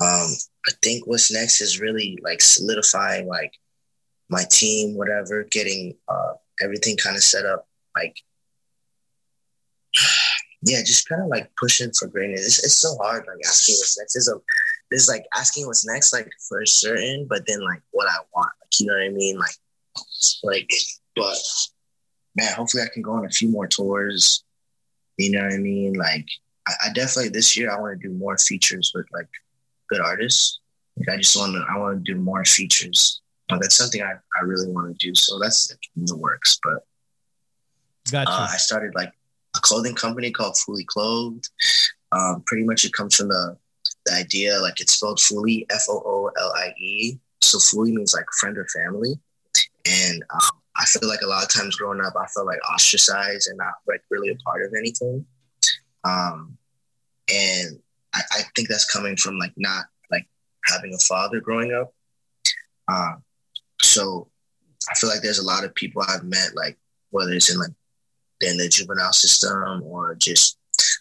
Um, 0.00 0.30
I 0.66 0.72
think 0.82 1.06
what's 1.06 1.30
next 1.30 1.60
is 1.60 1.80
really 1.80 2.18
like 2.22 2.40
solidifying 2.40 3.26
like 3.26 3.52
my 4.30 4.44
team, 4.50 4.96
whatever, 4.96 5.44
getting 5.50 5.96
uh, 6.08 6.34
everything 6.62 6.96
kind 6.96 7.16
of 7.16 7.22
set 7.22 7.44
up. 7.44 7.68
Like, 7.94 8.16
yeah, 10.62 10.80
just 10.84 11.08
kind 11.08 11.22
of 11.22 11.28
like 11.28 11.50
pushing 11.58 11.90
for 11.98 12.08
greatness. 12.08 12.46
It's, 12.46 12.64
it's 12.64 12.76
so 12.76 12.96
hard, 13.00 13.24
like 13.26 13.46
asking 13.46 13.74
what's 13.74 13.98
next. 13.98 14.16
Is 14.16 14.28
a 14.28 14.36
it's 14.90 15.08
like 15.08 15.24
asking 15.36 15.66
what's 15.66 15.86
next, 15.86 16.12
like 16.12 16.28
for 16.48 16.64
certain, 16.66 17.26
but 17.28 17.46
then 17.46 17.60
like 17.60 17.82
what 17.92 18.08
I 18.08 18.16
want, 18.34 18.50
like 18.60 18.80
you 18.80 18.86
know 18.86 18.94
what 18.94 19.04
I 19.04 19.08
mean, 19.10 19.38
like 19.38 19.54
like. 20.42 20.70
But 21.16 21.36
man, 22.36 22.52
hopefully 22.54 22.82
I 22.82 22.92
can 22.92 23.02
go 23.02 23.12
on 23.12 23.26
a 23.26 23.30
few 23.30 23.48
more 23.48 23.66
tours. 23.66 24.44
You 25.16 25.32
know 25.32 25.42
what 25.42 25.54
I 25.54 25.58
mean? 25.58 25.94
Like, 25.94 26.26
I, 26.66 26.72
I 26.86 26.92
definitely 26.92 27.30
this 27.30 27.56
year 27.56 27.70
I 27.70 27.78
want 27.78 28.00
to 28.00 28.08
do 28.08 28.14
more 28.14 28.38
features 28.38 28.92
with 28.94 29.06
like 29.12 29.28
good 29.88 30.00
artists. 30.00 30.60
Like, 30.96 31.08
I 31.08 31.16
just 31.18 31.36
want 31.36 31.52
to, 31.54 31.64
I 31.68 31.78
want 31.78 32.04
to 32.04 32.12
do 32.12 32.18
more 32.18 32.44
features. 32.44 33.20
But 33.48 33.60
that's 33.60 33.76
something 33.76 34.02
I, 34.02 34.14
I 34.38 34.42
really 34.44 34.70
want 34.70 34.96
to 34.96 35.06
do. 35.06 35.14
So 35.14 35.38
that's 35.38 35.70
in 35.96 36.06
the 36.06 36.16
works. 36.16 36.58
But 36.62 36.84
gotcha. 38.10 38.30
Uh, 38.30 38.48
I 38.52 38.56
started 38.56 38.94
like 38.94 39.12
clothing 39.60 39.94
company 39.94 40.30
called 40.30 40.56
Foolie 40.56 40.86
Clothed. 40.86 41.48
Um, 42.12 42.42
pretty 42.46 42.64
much 42.64 42.84
it 42.84 42.92
comes 42.92 43.14
from 43.14 43.28
the, 43.28 43.56
the 44.06 44.14
idea, 44.14 44.58
like 44.60 44.80
it's 44.80 44.94
spelled 44.94 45.18
Foolie, 45.18 45.66
F 45.70 45.84
O 45.88 46.02
O 46.04 46.30
L 46.38 46.52
I 46.56 46.74
E. 46.78 47.18
So 47.40 47.58
Foolie 47.58 47.92
means 47.92 48.14
like 48.14 48.24
friend 48.38 48.58
or 48.58 48.66
family. 48.66 49.14
And 49.86 50.22
um, 50.32 50.60
I 50.76 50.84
feel 50.84 51.08
like 51.08 51.22
a 51.22 51.26
lot 51.26 51.42
of 51.42 51.52
times 51.52 51.76
growing 51.76 52.00
up, 52.00 52.14
I 52.16 52.26
felt 52.26 52.46
like 52.46 52.58
ostracized 52.72 53.48
and 53.48 53.58
not 53.58 53.74
like 53.86 54.02
really 54.10 54.30
a 54.30 54.36
part 54.36 54.64
of 54.64 54.72
anything. 54.78 55.24
Um, 56.04 56.56
and 57.32 57.78
I, 58.14 58.20
I 58.32 58.42
think 58.56 58.68
that's 58.68 58.90
coming 58.90 59.16
from 59.16 59.38
like 59.38 59.52
not 59.56 59.84
like 60.10 60.26
having 60.66 60.94
a 60.94 60.98
father 60.98 61.40
growing 61.40 61.72
up. 61.72 61.92
Uh, 62.88 63.14
so 63.82 64.28
I 64.90 64.94
feel 64.96 65.10
like 65.10 65.22
there's 65.22 65.38
a 65.38 65.44
lot 65.44 65.64
of 65.64 65.74
people 65.74 66.02
I've 66.06 66.24
met, 66.24 66.54
like 66.54 66.78
whether 67.10 67.32
it's 67.32 67.52
in 67.52 67.58
like 67.58 67.70
in 68.40 68.56
the 68.56 68.68
juvenile 68.68 69.12
system 69.12 69.82
or 69.84 70.14
just 70.14 70.58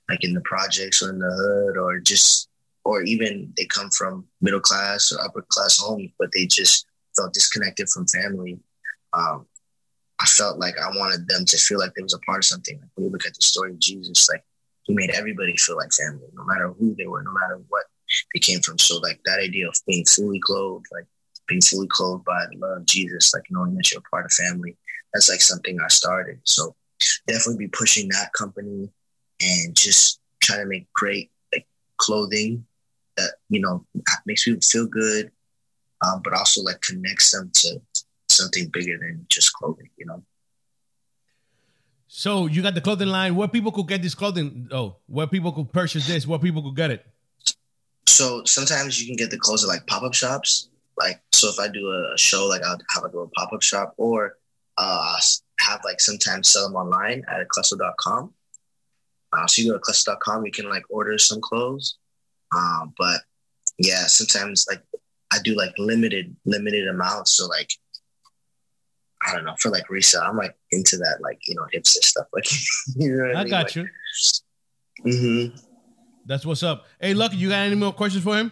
like 0.10 0.24
in 0.24 0.34
the 0.34 0.42
projects 0.42 1.02
or 1.02 1.10
in 1.10 1.20
the 1.20 1.32
hood 1.32 1.78
or 1.78 2.00
just 2.00 2.50
or 2.84 3.04
even 3.04 3.54
they 3.56 3.66
come 3.66 3.90
from 3.92 4.26
middle 4.42 4.60
class 4.60 5.12
or 5.12 5.22
upper 5.24 5.46
class 5.50 5.80
homes, 5.80 6.10
but 6.18 6.32
they 6.34 6.46
just 6.46 6.86
felt 7.16 7.34
disconnected 7.34 7.88
from 7.90 8.08
family. 8.08 8.60
Um, 9.14 9.46
I 10.20 10.26
felt 10.26 10.60
like 10.60 10.76
I 10.78 10.90
wanted 10.90 11.28
them 11.28 11.46
to 11.46 11.58
feel 11.58 11.80
like 11.80 11.94
they 11.94 12.02
was 12.02 12.14
a 12.14 12.20
part 12.20 12.40
of 12.40 12.46
something. 12.46 12.80
Like 12.80 12.90
when 12.96 13.06
you 13.06 13.12
look 13.12 13.26
at 13.26 13.34
the 13.36 13.42
story 13.42 13.72
of 13.72 13.80
Jesus, 13.80 14.28
like 14.30 14.44
he 14.84 14.94
made 14.94 15.12
everybody 15.12 15.56
feel 15.56 15.78
like 15.78 15.94
family, 15.94 16.28
no 16.34 16.44
matter 16.46 16.70
who 16.70 16.96
they 16.96 17.06
were, 17.06 17.22
no 17.22 17.32
matter 17.32 17.62
what 17.70 17.84
they 18.34 18.40
came 18.40 18.60
from. 18.62 18.80
So 18.80 18.98
like 18.98 19.20
that 19.26 19.40
idea 19.40 19.68
of 19.68 19.76
being 19.88 20.06
fully 20.06 20.40
clothed, 20.40 20.88
like 20.92 21.06
being 21.48 21.62
fully 21.62 21.88
clothed 21.88 22.26
by 22.26 22.46
the 22.52 22.58
love 22.58 22.78
of 22.80 22.86
Jesus, 22.86 23.34
like 23.34 23.44
knowing 23.50 23.76
that 23.76 23.92
you're 23.92 24.00
a 24.00 24.10
part 24.10 24.26
of 24.26 24.32
family, 24.32 24.78
that's 25.14 25.30
like 25.30 25.42
something 25.42 25.80
I 25.80 25.88
started. 25.88 26.40
So 26.44 26.76
definitely 27.28 27.66
be 27.66 27.70
pushing 27.70 28.10
that 28.10 28.34
company 28.34 28.90
and 29.42 29.76
just 29.76 30.20
trying 30.42 30.60
to 30.60 30.66
make 30.66 30.92
great 30.94 31.32
like 31.54 31.68
clothing 31.98 32.66
that 33.18 33.34
you 33.50 33.60
know 33.60 33.86
makes 34.26 34.44
people 34.44 34.62
feel 34.62 34.86
good, 34.86 35.32
um, 36.06 36.22
but 36.24 36.34
also 36.34 36.62
like 36.62 36.82
connects 36.82 37.32
them 37.32 37.52
to 37.54 37.82
something 38.30 38.70
bigger 38.72 38.98
than 38.98 39.26
just 39.30 39.54
clothing. 39.54 39.90
You 39.98 40.06
know. 40.06 40.24
So 42.08 42.48
you 42.48 42.62
got 42.64 42.74
the 42.74 42.82
clothing 42.82 43.10
line. 43.10 43.36
Where 43.36 43.48
people 43.48 43.72
could 43.72 43.88
get 43.88 44.02
this 44.02 44.16
clothing? 44.16 44.68
Oh, 44.72 44.96
where 45.08 45.28
people 45.28 45.52
could 45.52 45.72
purchase 45.72 46.08
this? 46.08 46.26
Where 46.26 46.40
people 46.40 46.64
could 46.64 46.76
get 46.76 46.92
it? 46.92 47.06
So 48.08 48.44
sometimes 48.46 49.00
you 49.00 49.08
can 49.08 49.16
get 49.16 49.30
the 49.30 49.38
clothes 49.38 49.64
at 49.64 49.68
like 49.68 49.86
pop 49.86 50.04
up 50.04 50.14
shops. 50.14 50.70
Like 50.98 51.22
so, 51.32 51.50
if 51.50 51.60
I 51.60 51.68
do 51.68 51.88
a 51.88 52.18
show, 52.18 52.48
like 52.48 52.64
I'll 52.64 52.80
have 52.90 53.04
a 53.04 53.08
little 53.08 53.32
pop 53.38 53.54
up 53.54 53.62
shop, 53.62 53.94
or 53.98 54.38
uh, 54.78 55.18
have 55.60 55.82
like 55.84 56.00
sometimes 56.00 56.50
sell 56.50 56.68
them 56.68 56.76
online 56.76 57.24
at 57.28 57.48
Klesto.com. 57.48 58.34
Uh, 59.32 59.48
so 59.48 59.62
you 59.62 59.72
go 59.72 59.78
to 59.78 59.84
Klesto.com, 59.84 60.46
you 60.46 60.52
can 60.52 60.70
like 60.70 60.84
order 60.90 61.18
some 61.18 61.40
clothes. 61.42 61.98
Um, 62.56 62.94
but 62.98 63.22
yeah, 63.78 64.08
sometimes 64.08 64.66
like 64.70 64.82
I 65.32 65.38
do 65.44 65.56
like 65.56 65.74
limited 65.78 66.36
limited 66.46 66.88
amounts. 66.88 67.32
So 67.32 67.48
like 67.48 67.70
I 69.26 69.36
don't 69.36 69.46
know 69.46 69.56
for 69.60 69.70
like 69.70 69.90
resale. 69.90 70.22
I'm 70.24 70.38
like 70.38 70.56
into 70.72 70.98
that 70.98 71.18
like 71.22 71.40
you 71.48 71.56
know 71.56 71.66
hipster 71.74 72.04
stuff. 72.04 72.28
Like 72.34 72.46
you 72.96 73.16
know 73.16 73.26
I, 73.26 73.42
I 73.42 73.44
mean? 73.44 73.52
got 73.52 73.66
like, 73.66 73.76
you. 73.76 73.88
Mm-hmm. 75.06 75.58
That's 76.26 76.46
what's 76.46 76.64
up. 76.64 76.86
Hey, 77.00 77.14
Lucky, 77.14 77.38
you 77.38 77.50
got 77.50 77.60
any 77.60 77.76
more 77.76 77.94
questions 77.94 78.24
for 78.24 78.36
him? 78.38 78.52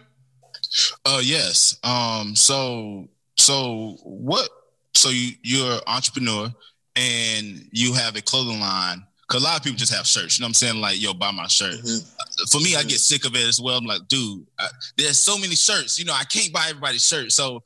Uh 1.04 1.20
yes. 1.22 1.78
Um 1.82 2.36
so 2.36 3.08
so 3.36 3.96
what 4.02 4.48
so 4.94 5.10
you 5.10 5.32
you're 5.42 5.74
an 5.74 5.80
entrepreneur 5.86 6.52
and 6.98 7.68
you 7.70 7.94
have 7.94 8.16
a 8.16 8.20
clothing 8.22 8.60
line 8.60 9.04
because 9.26 9.42
a 9.42 9.44
lot 9.44 9.56
of 9.56 9.62
people 9.62 9.78
just 9.78 9.94
have 9.94 10.06
shirts. 10.06 10.38
You 10.38 10.42
know 10.42 10.46
what 10.46 10.48
I'm 10.50 10.54
saying? 10.54 10.80
Like, 10.80 11.00
yo, 11.00 11.14
buy 11.14 11.30
my 11.30 11.46
shirt. 11.46 11.74
Mm-hmm. 11.74 12.44
For 12.50 12.60
me, 12.60 12.76
I 12.76 12.82
get 12.82 12.98
sick 12.98 13.24
of 13.24 13.34
it 13.36 13.46
as 13.46 13.60
well. 13.60 13.78
I'm 13.78 13.84
like, 13.84 14.06
dude, 14.08 14.46
I, 14.58 14.68
there's 14.96 15.20
so 15.20 15.38
many 15.38 15.54
shirts. 15.54 15.98
You 15.98 16.06
know, 16.06 16.14
I 16.14 16.24
can't 16.24 16.52
buy 16.52 16.66
everybody's 16.70 17.06
shirt. 17.06 17.30
So, 17.32 17.62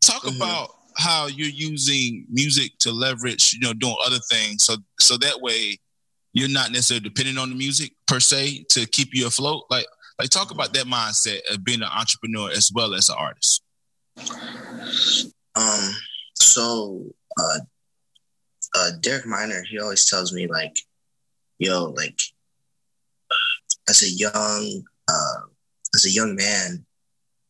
talk 0.00 0.22
Mhm. 0.22 0.36
about 0.36 0.70
how 0.96 1.26
you're 1.26 1.48
using 1.48 2.26
music 2.30 2.72
to 2.80 2.92
leverage. 2.92 3.54
You 3.54 3.60
know, 3.60 3.72
doing 3.72 3.96
other 4.06 4.20
things. 4.30 4.64
So, 4.64 4.76
so 5.00 5.16
that 5.18 5.40
way, 5.40 5.78
you're 6.32 6.48
not 6.48 6.70
necessarily 6.70 7.02
depending 7.08 7.38
on 7.38 7.48
the 7.48 7.56
music 7.56 7.92
per 8.06 8.20
se 8.20 8.66
to 8.70 8.86
keep 8.86 9.08
you 9.14 9.26
afloat. 9.26 9.64
Like, 9.70 9.86
like 10.18 10.30
talk 10.30 10.50
about 10.50 10.74
that 10.74 10.84
mindset 10.86 11.40
of 11.50 11.64
being 11.64 11.82
an 11.82 11.88
entrepreneur 11.94 12.50
as 12.50 12.70
well 12.72 12.94
as 12.94 13.08
an 13.08 13.16
artist. 13.18 13.62
Um, 15.54 15.94
so 16.34 17.04
uh, 17.38 17.58
uh, 18.76 18.90
Derek 19.00 19.26
Minor, 19.26 19.62
he 19.68 19.78
always 19.78 20.04
tells 20.04 20.32
me 20.32 20.46
like, 20.46 20.76
yo, 21.58 21.86
like 21.96 22.20
as 23.88 24.02
a 24.02 24.10
young 24.10 24.84
uh, 25.08 25.40
as 25.94 26.04
a 26.04 26.10
young 26.10 26.34
man, 26.34 26.84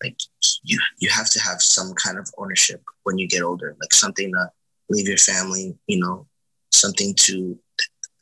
like 0.02 0.18
you 0.62 0.78
you 0.98 1.08
have 1.08 1.28
to 1.30 1.40
have 1.40 1.60
some 1.60 1.92
kind 1.94 2.18
of 2.18 2.30
ownership 2.38 2.82
when 3.02 3.18
you 3.18 3.26
get 3.26 3.42
older, 3.42 3.76
like 3.80 3.92
something 3.92 4.30
to 4.32 4.50
leave 4.88 5.08
your 5.08 5.16
family, 5.16 5.76
you 5.86 5.98
know, 5.98 6.26
something 6.72 7.12
to 7.14 7.58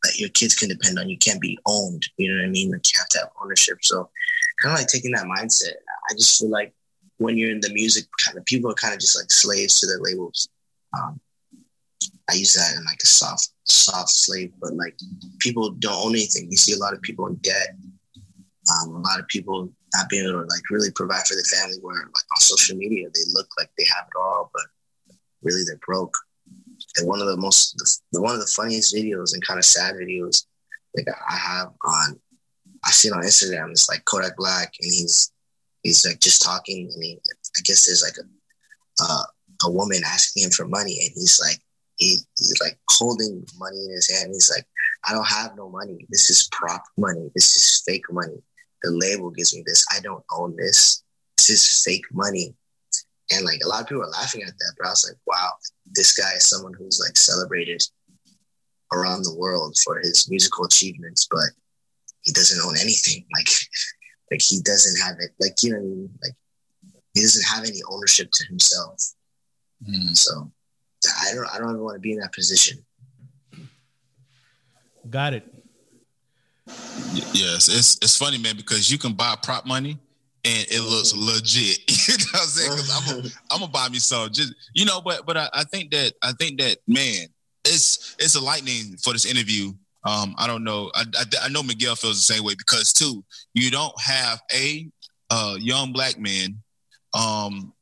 that 0.03 0.19
your 0.19 0.31
kids 0.31 0.55
can 0.55 0.69
depend 0.69 0.99
on. 0.99 1.09
You 1.09 1.19
can't 1.19 1.41
be 1.41 1.59
owned, 1.67 2.07
you 2.17 2.31
know 2.31 2.39
what 2.39 2.49
I 2.49 2.51
mean? 2.51 2.71
Like 2.71 2.91
you 2.91 2.99
have 2.99 3.09
to 3.09 3.19
have 3.19 3.29
ownership. 3.43 3.79
So 3.83 4.09
kind 4.63 4.73
of 4.73 4.81
like 4.81 4.89
taking 4.89 5.13
that 5.13 5.27
mindset. 5.27 5.75
I 6.11 6.15
just 6.15 6.39
feel 6.39 6.51
like 6.51 6.73
when 7.19 7.37
you're 7.37 7.51
in 7.51 7.61
the 7.61 7.73
music 7.73 8.05
kind 8.25 8.39
of 8.39 8.45
people 8.45 8.71
are 8.71 8.75
kind 8.75 8.95
of 8.95 9.01
just 9.01 9.19
like 9.19 9.31
slaves 9.31 9.81
to 9.81 9.87
their 9.87 10.01
labels. 10.01 10.49
Um, 10.97 11.21
I 12.31 12.35
use 12.35 12.55
that 12.55 12.77
in 12.77 12.85
like 12.85 13.01
a 13.03 13.07
soft, 13.07 13.51
soft 13.65 14.11
slave, 14.11 14.53
but 14.61 14.75
like 14.75 14.97
people 15.41 15.71
don't 15.71 16.07
own 16.07 16.13
anything. 16.13 16.51
You 16.51 16.57
see 16.57 16.73
a 16.73 16.79
lot 16.79 16.95
of 16.95 17.03
people 17.03 17.27
in 17.27 17.35
debt. 17.37 17.77
Um, 18.73 18.95
a 18.95 19.01
lot 19.01 19.21
of 19.21 19.29
people 19.29 19.71
not 19.95 20.09
being 20.09 20.27
able 20.27 20.41
to 20.41 20.47
like 20.47 20.63
really 20.71 20.91
provide 20.91 21.27
for 21.27 21.35
their 21.35 21.45
family. 21.45 21.77
Where 21.83 21.97
like 21.97 22.09
on 22.09 22.41
social 22.41 22.77
media, 22.77 23.09
they 23.13 23.21
look 23.33 23.49
like 23.59 23.71
they 23.77 23.85
have 23.95 24.07
it 24.07 24.19
all, 24.19 24.51
but 24.55 25.17
really 25.43 25.65
they're 25.65 25.79
broke. 25.87 26.17
And 26.97 27.07
one 27.07 27.21
of 27.21 27.27
the 27.27 27.37
most, 27.37 27.77
the, 28.13 28.23
one 28.23 28.35
of 28.35 28.41
the 28.41 28.47
funniest 28.47 28.95
videos 28.95 29.35
and 29.35 29.45
kind 29.45 29.59
of 29.59 29.65
sad 29.65 29.95
videos 29.95 30.47
like 30.97 31.07
I 31.29 31.37
have 31.37 31.73
on, 31.85 32.21
I 32.85 32.91
see 32.91 33.09
it 33.09 33.15
on 33.15 33.23
Instagram. 33.23 33.71
It's 33.71 33.89
like 33.89 34.05
Kodak 34.05 34.37
Black, 34.37 34.73
and 34.81 34.93
he's 34.93 35.33
he's 35.83 36.07
like 36.07 36.21
just 36.21 36.43
talking, 36.43 36.91
and 36.93 37.03
he, 37.03 37.19
I 37.57 37.61
guess 37.65 37.87
there's 37.87 38.03
like 38.03 38.17
a 38.19 39.03
uh, 39.03 39.25
a 39.67 39.71
woman 39.71 40.03
asking 40.07 40.45
him 40.45 40.51
for 40.51 40.67
money, 40.67 40.99
and 41.03 41.11
he's 41.15 41.41
like 41.41 41.61
he, 41.97 42.19
he's 42.37 42.61
like 42.61 42.79
holding 42.89 43.45
money 43.59 43.85
in 43.85 43.91
his 43.91 44.11
hand. 44.11 44.33
He's 44.33 44.51
like, 44.55 44.67
I 45.07 45.13
don't 45.13 45.27
have 45.27 45.57
no 45.57 45.69
money. 45.69 46.07
This 46.11 46.31
is 46.31 46.49
prop 46.53 46.83
money. 46.97 47.31
This 47.35 47.55
is 47.57 47.83
fake 47.87 48.11
money. 48.11 48.43
The 48.83 48.91
label 48.91 49.31
gives 49.31 49.55
me 49.55 49.63
this. 49.67 49.85
I 49.95 50.01
don't 50.01 50.25
own 50.33 50.57
this. 50.57 51.03
This 51.37 51.51
is 51.51 51.85
fake 51.85 52.07
money. 52.13 52.55
And 53.31 53.45
like 53.45 53.61
a 53.65 53.69
lot 53.69 53.83
of 53.83 53.89
people 53.89 54.03
are 54.03 54.09
laughing 54.09 54.43
at 54.43 54.49
that, 54.49 54.75
but 54.79 54.87
I 54.87 54.91
was 54.91 55.09
like, 55.09 55.19
wow, 55.27 55.53
this 55.87 56.15
guy 56.15 56.33
is 56.37 56.49
someone 56.49 56.75
who's 56.75 57.01
like 57.05 57.17
celebrated 57.17 57.83
around 58.93 59.23
the 59.23 59.35
world 59.35 59.77
for 59.83 59.99
his 59.99 60.29
musical 60.31 60.65
achievements, 60.65 61.27
but 61.31 61.49
he 62.23 62.33
doesn't 62.33 62.61
own 62.65 62.77
anything. 62.81 63.25
Like, 63.35 63.49
like 64.31 64.43
he 64.43 64.61
doesn't 64.61 65.01
have 65.03 65.17
it. 65.21 65.31
Like 65.41 65.63
you 65.63 65.71
know, 65.71 65.79
what 65.79 65.85
I 65.85 65.89
mean? 65.89 66.11
like 66.23 66.35
he 67.15 67.21
doesn't 67.21 67.45
have 67.45 67.65
any 67.65 67.81
ownership 67.91 68.31
to 68.33 68.47
himself. 68.47 69.03
Hmm. 69.85 70.13
So 70.13 70.53
I 71.09 71.35
don't, 71.35 71.47
I 71.55 71.59
don't 71.59 71.71
ever 71.71 71.83
want 71.83 71.97
to 71.97 72.01
be 72.01 72.13
in 72.13 72.19
that 72.21 72.33
position. 72.33 72.85
Got 75.11 75.35
it. 75.35 75.45
Yes, 77.33 77.69
it's 77.69 77.97
it's 78.03 78.17
funny, 78.17 78.39
man, 78.39 78.57
because 78.57 78.91
you 78.91 78.97
can 78.99 79.13
buy 79.13 79.37
prop 79.43 79.67
money 79.67 79.99
and 80.45 80.67
it 80.71 80.81
looks 80.81 81.15
legit. 81.15 81.79
you 82.09 82.17
know 82.19 82.25
what 82.33 82.41
I'm 82.43 82.49
saying? 82.49 82.71
'Cause 82.71 82.91
I'm 82.91 83.17
gonna 83.17 83.29
I'm 83.51 83.61
gonna 83.61 83.71
buy 83.73 83.89
me 83.89 83.99
some. 83.99 84.31
Just 84.33 84.55
you 84.75 84.85
know, 84.87 85.01
but 85.03 85.27
but 85.27 85.37
I, 85.37 85.49
I 85.53 85.65
think 85.65 85.91
that 85.93 86.15
I 86.23 86.33
think 86.33 86.61
that 86.61 86.79
man, 86.89 87.27
it's 87.65 88.17
it's 88.19 88.35
a 88.35 88.41
lightning 88.41 88.97
for 89.03 89.13
this 89.13 89.27
interview. 89.27 89.73
Um, 90.07 90.35
I 90.39 90.47
don't 90.47 90.65
know. 90.65 90.91
I, 90.95 91.05
I, 91.19 91.25
I 91.45 91.49
know 91.49 91.63
Miguel 91.63 91.97
feels 91.97 92.17
the 92.27 92.35
same 92.35 92.45
way 92.45 92.55
because 92.57 92.93
too, 92.93 93.25
you 93.55 93.71
don't 93.71 93.99
have 94.01 94.41
a 94.55 94.89
uh, 95.31 95.57
young 95.59 95.93
black 95.93 96.19
man, 96.19 96.63
um, 97.15 97.73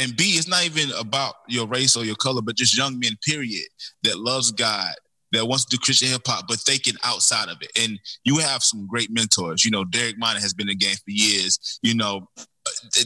and 0.00 0.16
B, 0.16 0.24
it's 0.24 0.48
not 0.48 0.64
even 0.64 0.90
about 0.98 1.34
your 1.46 1.66
race 1.66 1.96
or 1.96 2.04
your 2.04 2.16
color, 2.16 2.40
but 2.42 2.56
just 2.56 2.76
young 2.76 2.98
men, 2.98 3.12
period, 3.22 3.66
that 4.02 4.18
loves 4.18 4.50
God, 4.50 4.94
that 5.32 5.46
wants 5.46 5.66
to 5.66 5.76
do 5.76 5.80
Christian 5.80 6.08
hip 6.08 6.22
hop, 6.26 6.46
but 6.48 6.58
thinking 6.58 6.94
outside 7.04 7.48
of 7.48 7.58
it. 7.60 7.70
And 7.78 7.98
you 8.24 8.38
have 8.38 8.62
some 8.62 8.86
great 8.86 9.10
mentors. 9.10 9.64
You 9.64 9.70
know, 9.70 9.84
Derek 9.84 10.18
Minor 10.18 10.40
has 10.40 10.54
been 10.54 10.68
in 10.68 10.78
the 10.78 10.84
game 10.84 10.96
for 10.96 11.10
years. 11.10 11.78
You 11.82 11.94
know, 11.94 12.28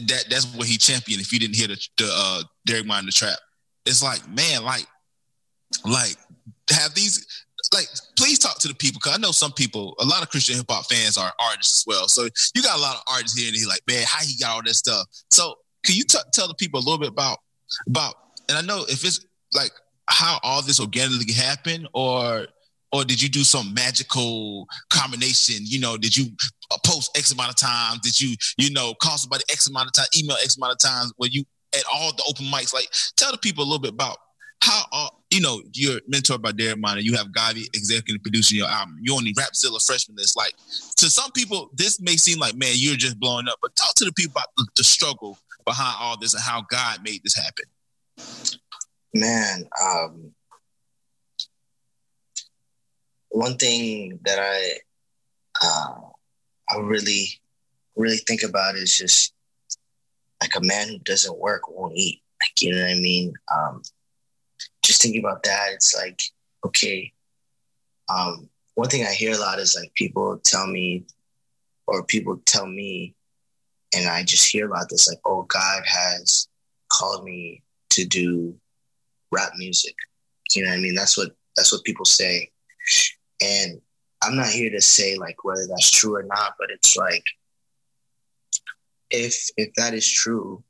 that 0.07 0.24
that's 0.30 0.55
what 0.55 0.68
he 0.68 0.76
championed. 0.76 1.20
If 1.20 1.32
you 1.32 1.40
didn't 1.40 1.57
hear 1.57 1.68
the, 1.68 1.88
the 1.99 2.09
uh, 2.11 2.42
Derek 2.64 2.86
Minor 2.86 3.11
trap, 3.11 3.38
it's 3.86 4.03
like 4.03 4.26
man, 4.28 4.64
like 4.64 4.86
like 5.84 6.16
have 6.70 6.95
these 6.95 7.26
like 7.72 7.86
please 8.16 8.38
talk 8.38 8.59
to 8.59 8.68
the 8.68 8.74
people 8.74 9.01
because 9.03 9.18
I 9.18 9.20
know 9.20 9.32
some 9.32 9.53
people, 9.53 9.95
a 9.99 10.05
lot 10.05 10.22
of 10.22 10.30
Christian 10.30 10.57
hip 10.57 10.66
hop 10.68 10.86
fans 10.86 11.18
are 11.18 11.32
artists 11.40 11.82
as 11.82 11.84
well. 11.86 12.09
So 12.09 12.28
you 12.55 12.62
got 12.62 12.78
a 12.78 12.80
lot 12.80 12.97
of 12.97 13.03
artists 13.11 13.38
here, 13.38 13.49
and 13.49 13.55
he's 13.55 13.66
like, 13.66 13.80
man, 13.88 14.05
how 14.07 14.24
he 14.24 14.36
got 14.38 14.51
all 14.51 14.62
that 14.62 14.74
stuff. 14.74 15.07
So 15.30 15.55
can 15.85 15.95
you 15.95 16.05
t- 16.05 16.18
tell 16.32 16.49
the 16.49 16.55
people 16.55 16.80
a 16.80 16.85
little 16.85 16.99
bit 16.99 17.09
about 17.09 17.39
about? 17.87 18.14
And 18.49 18.59
I 18.59 18.62
know 18.62 18.85
if 18.89 19.05
it's 19.05 19.24
like 19.55 19.70
how 20.07 20.39
all 20.43 20.62
this 20.62 20.80
organically 20.80 21.32
happened, 21.32 21.89
or 21.95 22.47
or 22.93 23.05
did 23.05 23.20
you 23.20 23.28
do 23.28 23.45
some 23.45 23.74
magical 23.74 24.66
combination? 24.91 25.57
You 25.61 25.80
know, 25.80 25.97
did 25.97 26.16
you 26.16 26.26
post 26.85 27.16
X 27.16 27.32
amount 27.32 27.51
of 27.51 27.57
times? 27.57 28.01
Did 28.01 28.20
you 28.20 28.37
you 28.59 28.70
know 28.70 28.95
call 29.03 29.18
somebody 29.18 29.45
X 29.51 29.68
amount 29.68 29.89
of 29.89 29.93
time, 29.93 30.07
email 30.16 30.37
X 30.43 30.57
amount 30.57 30.72
of 30.72 30.78
times? 30.78 31.12
Were 31.18 31.28
you 31.28 31.45
at 31.74 31.85
all 31.93 32.12
the 32.12 32.24
open 32.28 32.47
mics? 32.47 32.72
Like, 32.72 32.89
tell 33.16 33.32
the 33.32 33.39
people 33.39 33.64
a 33.64 33.66
little 33.66 33.80
bit 33.80 33.93
about 33.93 34.18
how 34.62 34.82
uh, 34.93 35.09
you 35.30 35.41
know 35.41 35.61
you're 35.72 36.01
mentored 36.03 36.41
by 36.41 36.53
Derek 36.53 36.78
Minor. 36.78 37.01
You 37.01 37.16
have 37.16 37.28
GAWVI 37.28 37.66
executive 37.74 38.22
producing 38.22 38.59
your 38.59 38.68
album. 38.68 38.99
You're 39.03 39.16
on 39.16 39.24
the 39.24 39.35
Rapzilla 39.35 39.85
freshman 39.85 40.16
list. 40.16 40.37
Like 40.37 40.55
to 40.97 41.11
some 41.11 41.32
people, 41.32 41.70
this 41.74 42.01
may 42.01 42.16
seem 42.16 42.39
like 42.39 42.55
man, 42.55 42.72
you're 42.74 42.97
just 42.97 43.18
blowing 43.18 43.49
up. 43.49 43.59
But 43.61 43.76
talk 43.76 43.95
to 43.97 44.05
the 44.05 44.12
people 44.12 44.32
about 44.32 44.68
the 44.76 44.85
struggle 44.85 45.39
behind 45.65 45.97
all 46.01 46.19
this 46.19 46.35
and 46.35 46.43
how 46.43 46.62
God 46.69 47.01
made 47.03 47.23
this 47.23 47.37
happen. 47.37 47.65
Man, 49.15 49.69
um, 49.83 50.33
one 53.29 53.57
thing 53.57 54.19
that 54.25 54.39
I 54.39 54.79
uh, 55.62 56.01
I 56.71 56.79
really 56.79 57.41
really 57.97 58.17
think 58.19 58.43
about 58.43 58.75
is 58.75 58.97
just 58.97 59.33
like 60.41 60.55
a 60.57 60.65
man 60.65 60.89
who 60.89 60.99
doesn't 60.99 61.39
work 61.39 61.69
won't 61.69 61.97
eat. 61.97 62.23
Like 62.41 62.61
you 62.61 62.73
know 62.73 62.83
what 62.83 62.91
I 62.91 62.95
mean? 62.95 63.33
Um, 63.55 63.83
just 64.85 65.01
thinking 65.01 65.25
about 65.25 65.43
that, 65.45 65.71
it's 65.73 65.95
like 65.95 66.21
okay. 66.67 67.12
Um, 68.09 68.49
one 68.75 68.89
thing 68.89 69.05
I 69.07 69.12
hear 69.12 69.35
a 69.35 69.39
lot 69.39 69.59
is 69.59 69.77
like 69.79 69.95
people 69.95 70.41
tell 70.45 70.67
me, 70.67 71.07
or 71.87 72.05
people 72.05 72.41
tell 72.45 72.67
me, 72.67 73.15
and 73.97 74.09
I 74.09 74.22
just 74.24 74.51
hear 74.51 74.66
about 74.66 74.88
this 74.90 75.09
like, 75.09 75.20
oh, 75.24 75.42
God 75.42 75.82
has 75.86 76.49
called 76.88 77.24
me 77.24 77.62
to 77.90 78.05
do 78.05 78.55
rap 79.30 79.53
music. 79.57 79.95
You 80.55 80.62
know 80.62 80.70
what 80.70 80.78
I 80.78 80.80
mean? 80.80 80.95
That's 80.95 81.16
what 81.16 81.30
that's 81.57 81.72
what 81.72 81.84
people 81.84 82.05
say. 82.05 82.51
And 83.42 83.80
I'm 84.22 84.36
not 84.36 84.49
here 84.49 84.70
to 84.70 84.80
say 84.80 85.16
like 85.16 85.45
whether 85.45 85.66
that's 85.68 85.90
true 85.90 86.16
or 86.16 86.22
not, 86.22 86.55
but 86.59 86.70
it's 86.70 86.97
like 86.97 87.24
if 89.11 89.49
if 89.57 89.72
that 89.74 89.95
is 89.95 90.11
true, 90.11 90.62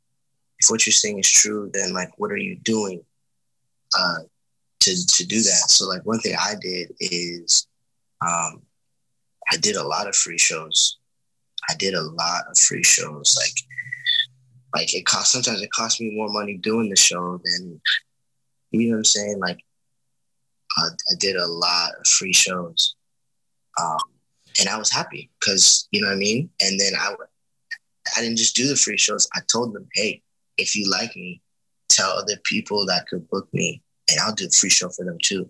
if 0.61 0.71
what 0.71 0.87
you're 0.87 0.93
saying 0.93 1.19
is 1.19 1.31
true, 1.31 1.71
then 1.73 1.93
like 1.93 2.11
what 2.19 2.31
are 2.31 2.37
you 2.37 2.57
doing 2.57 3.03
uh 3.99 4.19
to 4.81 5.07
to 5.07 5.27
do 5.27 5.37
that? 5.37 5.71
So 5.71 5.87
like 5.89 6.05
one 6.05 6.21
thing 6.21 6.37
I 6.39 6.55
did 6.61 6.93
is 7.01 7.67
um 8.21 8.63
I 9.51 9.57
did 9.59 9.77
a 9.77 9.87
lot 9.87 10.09
of 10.09 10.17
free 10.17 10.39
shows. 10.39 10.99
I 11.69 11.75
did 11.75 11.95
a 11.95 12.03
lot 12.03 12.45
of 12.51 12.59
free 12.59 12.85
shows. 12.85 13.37
Like 13.41 13.55
like 14.75 14.95
it 14.95 15.07
cost 15.07 15.33
sometimes 15.33 15.63
it 15.63 15.71
cost 15.71 16.01
me 16.01 16.11
more 16.11 16.29
money 16.29 16.57
doing 16.57 16.89
the 16.89 16.97
show 16.97 17.41
than 17.45 17.81
you 18.71 18.89
know 18.89 18.95
what 18.95 18.99
I'm 18.99 19.05
saying? 19.05 19.39
Like 19.39 19.61
I, 20.77 20.87
I 20.87 21.15
did 21.19 21.37
a 21.37 21.47
lot 21.47 21.93
of 21.99 22.07
free 22.07 22.33
shows. 22.33 22.97
Um, 23.81 23.99
and 24.61 24.69
I 24.69 24.79
was 24.79 24.91
happy 24.91 25.31
because 25.39 25.89
you 25.91 26.01
know 26.01 26.09
what 26.09 26.15
I 26.15 26.19
mean. 26.19 26.51
And 26.61 26.79
then 26.79 26.93
I, 26.99 27.15
I 28.17 28.21
didn't 28.21 28.39
just 28.39 28.57
do 28.57 28.69
the 28.69 28.77
free 28.77 28.99
shows. 28.99 29.29
I 29.35 29.41
told 29.51 29.75
them, 29.75 29.89
hey, 29.95 30.23
if 30.59 30.77
you 30.77 30.91
like 30.91 31.15
me, 31.17 31.41
tell 31.89 32.11
other 32.11 32.37
people 32.45 32.87
that 32.87 33.07
could 33.09 33.29
book 33.31 33.49
me, 33.53 33.83
and 34.11 34.21
I'll 34.21 34.35
do 34.35 34.47
a 34.47 34.51
free 34.51 34.71
show 34.71 34.89
for 34.89 35.05
them 35.05 35.19
too. 35.23 35.49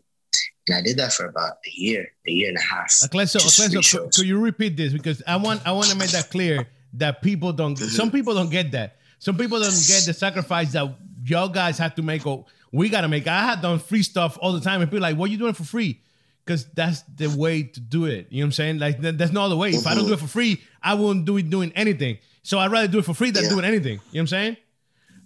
And 0.68 0.78
I 0.78 0.82
did 0.82 0.96
that 0.96 1.12
for 1.12 1.26
about 1.26 1.58
a 1.66 1.70
year, 1.74 2.06
a 2.26 2.30
year 2.30 2.48
and 2.48 2.56
a 2.56 2.62
half. 2.62 3.02
Uh, 3.02 3.08
Aklesso, 3.08 3.40
just 3.40 3.56
free 3.56 3.66
Aklesso, 3.66 4.14
could, 4.14 4.26
you 4.26 4.38
repeat 4.38 4.76
this 4.76 4.92
because 4.92 5.22
I 5.26 5.36
want 5.36 5.66
I 5.66 5.72
want 5.72 5.88
to 5.88 5.96
make 5.96 6.10
that 6.10 6.30
clear 6.30 6.66
that 6.94 7.22
people 7.22 7.52
don't. 7.52 7.76
Some 8.00 8.10
people 8.10 8.34
don't 8.34 8.50
get 8.50 8.72
that. 8.72 8.96
Some 9.18 9.36
people 9.36 9.58
don't 9.58 9.70
get 9.70 10.04
the 10.06 10.14
sacrifice 10.14 10.72
that 10.72 10.94
y'all 11.24 11.48
guys 11.48 11.78
have 11.78 11.94
to 11.96 12.02
make 12.02 12.26
or 12.26 12.46
we 12.72 12.88
gotta 12.88 13.08
make. 13.08 13.26
I 13.26 13.42
had 13.46 13.62
done 13.62 13.78
free 13.78 14.02
stuff 14.02 14.36
all 14.40 14.52
the 14.52 14.60
time, 14.60 14.80
and 14.80 14.90
people 14.90 15.02
like, 15.02 15.16
"What 15.16 15.30
you 15.30 15.38
doing 15.38 15.54
for 15.54 15.64
free?" 15.64 16.00
Because 16.44 16.66
that's 16.74 17.02
the 17.02 17.28
way 17.28 17.62
to 17.62 17.80
do 17.80 18.04
it. 18.06 18.26
You 18.30 18.40
know 18.40 18.44
what 18.44 18.48
I'm 18.48 18.52
saying? 18.52 18.78
Like, 18.78 19.00
th- 19.00 19.14
there's 19.14 19.32
no 19.32 19.44
other 19.44 19.56
way. 19.56 19.70
If 19.70 19.86
I 19.86 19.94
don't 19.94 20.00
mm-hmm. 20.00 20.08
do 20.08 20.14
it 20.14 20.20
for 20.20 20.26
free, 20.26 20.62
I 20.82 20.92
wouldn't 20.94 21.24
do 21.24 21.38
it 21.38 21.48
doing 21.48 21.72
anything. 21.74 22.18
So 22.42 22.58
I'd 22.58 22.70
rather 22.70 22.88
do 22.88 22.98
it 22.98 23.06
for 23.06 23.14
free 23.14 23.30
than 23.30 23.44
Yeah. 23.44 23.50
doing 23.50 23.64
anything. 23.64 23.92
You 23.92 23.96
know 23.96 24.00
what 24.12 24.20
I'm 24.20 24.26
saying? 24.26 24.56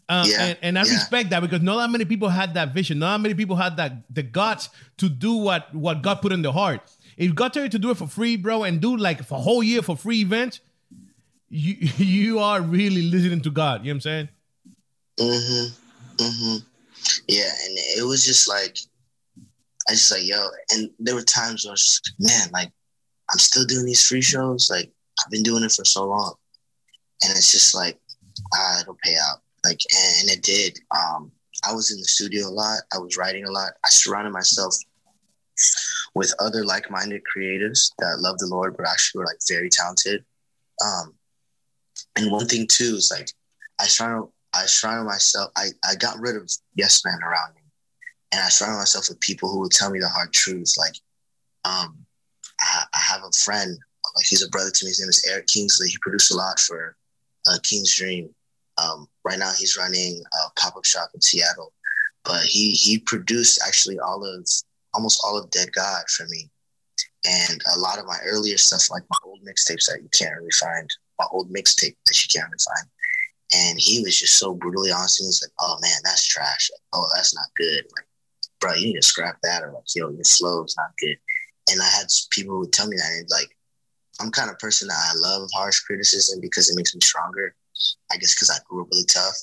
Uh, 0.09 0.24
Yeah, 0.26 0.42
and, 0.42 0.59
and 0.62 0.78
I 0.78 0.84
yeah. 0.84 0.92
respect 0.92 1.30
that 1.30 1.40
because 1.40 1.61
not 1.61 1.76
that 1.76 1.90
many 1.90 2.04
people 2.04 2.28
had 2.28 2.54
that 2.54 2.72
vision. 2.72 2.98
Not 2.98 3.18
that 3.18 3.22
many 3.22 3.34
people 3.34 3.56
had 3.56 3.76
that 3.76 3.92
the 4.12 4.22
guts 4.22 4.70
to 4.98 5.09
do 5.09 5.34
what 5.34 5.74
what 5.74 6.02
God 6.02 6.22
put 6.22 6.32
in 6.32 6.42
their 6.42 6.52
heart. 6.52 6.80
If 7.16 7.34
God 7.34 7.52
tell 7.52 7.64
you 7.64 7.68
to 7.68 7.78
do 7.78 7.90
it 7.90 7.96
for 7.96 8.06
free, 8.06 8.36
bro, 8.36 8.62
and 8.62 8.80
do 8.80 8.96
like 8.96 9.22
for 9.24 9.34
a 9.34 9.40
whole 9.40 9.62
year 9.62 9.82
for 9.82 9.96
free 9.96 10.20
events, 10.20 10.61
you 11.50 11.74
you 11.96 12.38
are 12.38 12.62
really 12.62 13.02
listening 13.02 13.42
to 13.42 13.50
God. 13.50 13.84
You 13.84 13.92
know 13.92 13.96
what 13.96 13.96
I'm 13.96 14.00
saying? 14.00 14.28
Mm-hmm. 15.18 16.24
Mm-hmm. 16.24 16.56
Yeah, 17.28 17.50
and 17.64 17.78
it 17.98 18.06
was 18.06 18.24
just 18.24 18.48
like 18.48 18.78
I 19.88 19.92
just 19.92 20.11
like 20.11 20.24
yo, 20.24 20.48
and 20.70 20.90
there 20.98 21.14
were 21.14 21.22
times 21.22 21.64
where 21.64 21.72
I 21.72 21.72
was 21.72 21.82
just, 21.82 22.12
man, 22.18 22.48
like 22.52 22.70
I'm 23.30 23.38
still 23.38 23.64
doing 23.64 23.84
these 23.84 24.06
free 24.06 24.22
shows. 24.22 24.70
Like 24.70 24.90
I've 25.20 25.30
been 25.30 25.42
doing 25.42 25.64
it 25.64 25.72
for 25.72 25.84
so 25.84 26.06
long, 26.06 26.34
and 27.22 27.30
it's 27.32 27.52
just 27.52 27.74
like 27.74 27.98
ah, 28.54 28.80
it'll 28.80 28.98
pay 29.02 29.16
out. 29.16 29.40
Like 29.69 29.81
and, 29.95 30.31
and 30.31 30.39
it 30.39 30.43
did. 30.43 30.79
Um, 30.91 31.31
I 31.69 31.75
was 31.75 31.91
in 31.91 31.99
the 31.99 32.05
studio 32.05 32.49
a 32.49 32.51
lot. 32.51 32.81
I 32.95 32.99
was 32.99 33.16
writing 33.16 33.45
a 33.45 33.51
lot. 33.51 33.73
I 33.85 33.89
surrounded 33.91 34.33
myself 34.33 34.75
with 36.14 36.33
other 36.39 36.64
like-minded 36.64 37.23
creatives 37.25 37.93
that 37.99 38.21
love 38.21 38.39
the 38.39 38.47
Lord, 38.47 38.77
but 38.77 38.87
actually 38.89 39.19
were 39.19 39.27
like 39.27 39.39
very 39.49 39.69
talented. 39.69 40.25
Um, 40.85 41.14
and 42.16 42.31
one 42.31 42.47
thing 42.47 42.66
too 42.66 42.95
is 42.97 43.12
like 43.14 43.31
I 43.81 43.85
surrounded 43.85 44.31
I 44.55 44.64
surrounded 44.66 45.05
myself. 45.05 45.51
I 45.57 45.69
I 45.85 45.95
got 45.97 46.19
rid 46.19 46.37
of 46.37 46.51
yes 46.75 47.05
men 47.05 47.19
around 47.23 47.55
me, 47.55 47.62
and 48.33 48.41
I 48.41 48.49
surrounded 48.49 48.79
myself 48.79 49.09
with 49.09 49.21
people 49.21 49.51
who 49.51 49.61
would 49.61 49.73
tell 49.73 49.91
me 49.91 49.99
the 50.01 50.09
hard 50.09 50.33
truth. 50.33 50.75
Like, 50.79 50.95
um, 51.64 51.99
I, 52.61 52.85
I 52.95 52.99
have 52.99 53.23
a 53.23 53.37
friend, 53.37 53.71
like 54.16 54.27
he's 54.27 54.45
a 54.45 54.49
brother 54.49 54.71
to 54.71 54.85
me. 54.85 54.91
His 54.91 55.01
name 55.01 55.09
is 55.09 55.27
Eric 55.31 55.47
Kingsley. 55.49 55.89
He 55.89 55.99
produced 56.01 56.33
a 56.33 56.37
lot 56.37 56.59
for 56.59 56.97
uh, 57.49 57.59
King's 57.62 57.95
Dream. 57.95 58.31
Um, 58.83 59.09
right 59.29 59.39
now, 59.39 59.53
he's 59.57 59.76
running 59.76 60.22
a 60.33 60.61
pop 60.61 60.76
up 60.76 60.85
shop 60.85 61.11
in 61.14 61.20
Seattle, 61.20 61.72
but 62.24 62.43
he 62.43 62.72
he 62.72 62.99
produced 62.99 63.61
actually 63.66 63.99
all 63.99 64.24
of 64.24 64.49
almost 64.95 65.20
all 65.24 65.39
of 65.39 65.51
Dead 65.51 65.72
God 65.72 66.03
for 66.09 66.26
me, 66.26 66.51
and 67.24 67.61
a 67.74 67.79
lot 67.79 67.99
of 67.99 68.07
my 68.07 68.18
earlier 68.24 68.57
stuff, 68.57 68.91
like 68.91 69.05
my 69.11 69.18
old 69.24 69.41
mixtapes 69.43 69.87
that 69.87 70.01
you 70.03 70.09
can't 70.16 70.37
really 70.37 70.51
find, 70.59 70.89
my 71.18 71.26
old 71.31 71.51
mixtape 71.53 71.97
that 72.07 72.24
you 72.24 72.29
can't 72.33 72.49
really 72.49 72.64
find. 72.64 72.91
And 73.55 73.79
he 73.81 74.03
was 74.03 74.18
just 74.18 74.39
so 74.39 74.55
brutally 74.55 74.91
honest. 74.91 75.18
He 75.18 75.24
was 75.24 75.43
like, 75.43 75.53
"Oh 75.61 75.79
man, 75.81 76.01
that's 76.05 76.26
trash. 76.26 76.70
Like, 76.72 76.81
oh, 76.93 77.07
that's 77.14 77.35
not 77.35 77.47
good. 77.57 77.85
Like, 77.97 78.07
bro, 78.61 78.74
you 78.74 78.89
need 78.89 79.01
to 79.01 79.03
scrap 79.03 79.39
that, 79.43 79.62
or 79.62 79.72
like, 79.72 79.85
yo, 79.95 80.11
your 80.11 80.24
flow 80.24 80.64
is 80.64 80.76
not 80.76 80.93
good." 80.99 81.18
And 81.70 81.81
I 81.83 81.89
had 81.89 82.07
people 82.31 82.55
who 82.55 82.61
would 82.61 82.72
tell 82.72 82.89
me 82.89 82.97
that, 82.97 83.11
and 83.11 83.31
like, 83.31 83.57
I'm 84.20 84.31
kind 84.31 84.51
of 84.51 84.59
person 84.59 84.89
that 84.89 84.99
I 84.99 85.14
love 85.16 85.49
harsh 85.55 85.81
criticism 85.81 86.41
because 86.41 86.68
it 86.70 86.76
makes 86.76 86.95
me 86.95 87.01
stronger. 87.03 87.55
I 88.12 88.16
guess 88.16 88.35
because 88.35 88.51
I 88.51 88.59
grew 88.68 88.83
up 88.83 88.89
really 88.91 89.05
tough, 89.05 89.37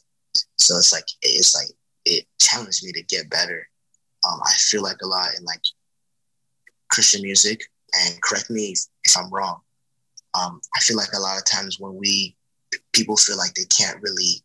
so 0.58 0.78
it's 0.78 0.94
like 0.94 1.06
it's 1.22 1.56
like 1.56 1.76
it 2.06 2.26
challenged 2.40 2.84
me 2.84 2.92
to 2.94 3.04
get 3.04 3.30
better. 3.30 3.68
Um, 4.28 4.40
I 4.44 4.54
feel 4.54 4.84
like 4.84 4.98
a 5.04 5.08
lot 5.08 5.30
in 5.38 5.44
like 5.46 5.62
Christian 6.90 7.22
music, 7.22 7.62
and 7.94 8.22
correct 8.22 8.50
me 8.50 8.72
if, 8.72 8.80
if 9.04 9.18
I'm 9.18 9.32
wrong. 9.32 9.60
Um, 10.40 10.60
I 10.76 10.80
feel 10.80 10.98
like 10.98 11.14
a 11.14 11.20
lot 11.20 11.38
of 11.38 11.46
times 11.46 11.80
when 11.80 11.96
we 11.96 12.36
people 12.94 13.18
feel 13.18 13.38
like 13.38 13.54
they 13.54 13.66
can't 13.66 14.02
really 14.02 14.44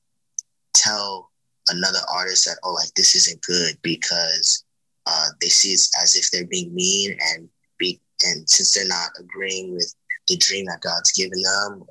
tell 0.75 1.31
another 1.69 1.99
artist 2.13 2.45
that 2.45 2.59
oh 2.65 2.73
like 2.73 2.93
this 2.95 3.15
isn't 3.15 3.43
good 3.43 3.77
because 3.83 4.65
uh, 5.07 5.29
they 5.41 5.49
see 5.49 5.73
it 5.73 5.81
as 6.01 6.17
if 6.17 6.31
they're 6.31 6.47
being 6.47 6.75
mean 6.75 7.17
and 7.33 7.49
be 7.79 8.01
and 8.25 8.49
since 8.49 8.75
they're 8.75 8.87
not 8.87 9.09
agreeing 9.19 9.73
with 9.73 9.95
the 10.29 10.37
dream 10.37 10.67
that 10.67 10.81
God's 10.81 11.13
given 11.13 11.43
them, 11.43 11.85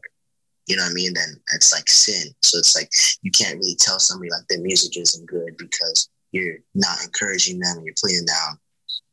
you 0.70 0.78
know 0.78 0.84
what 0.84 0.91
I 0.91 0.93
mean? 0.93 1.13
Then 1.15 1.36
it's 1.55 1.74
like 1.74 1.89
sin. 1.89 2.28
So 2.43 2.59
it's 2.59 2.76
like 2.76 2.91
you 3.24 3.32
can't 3.32 3.57
really 3.57 3.76
tell 3.76 3.99
somebody 3.99 4.30
like 4.30 4.47
their 4.47 4.61
music 4.61 4.95
isn't 4.97 5.26
good 5.28 5.57
because 5.57 6.09
you're 6.32 6.57
not 6.76 7.03
encouraging 7.03 7.59
them 7.59 7.78
and 7.78 7.86
you're 7.86 7.95
playing 7.99 8.26
down. 8.26 8.59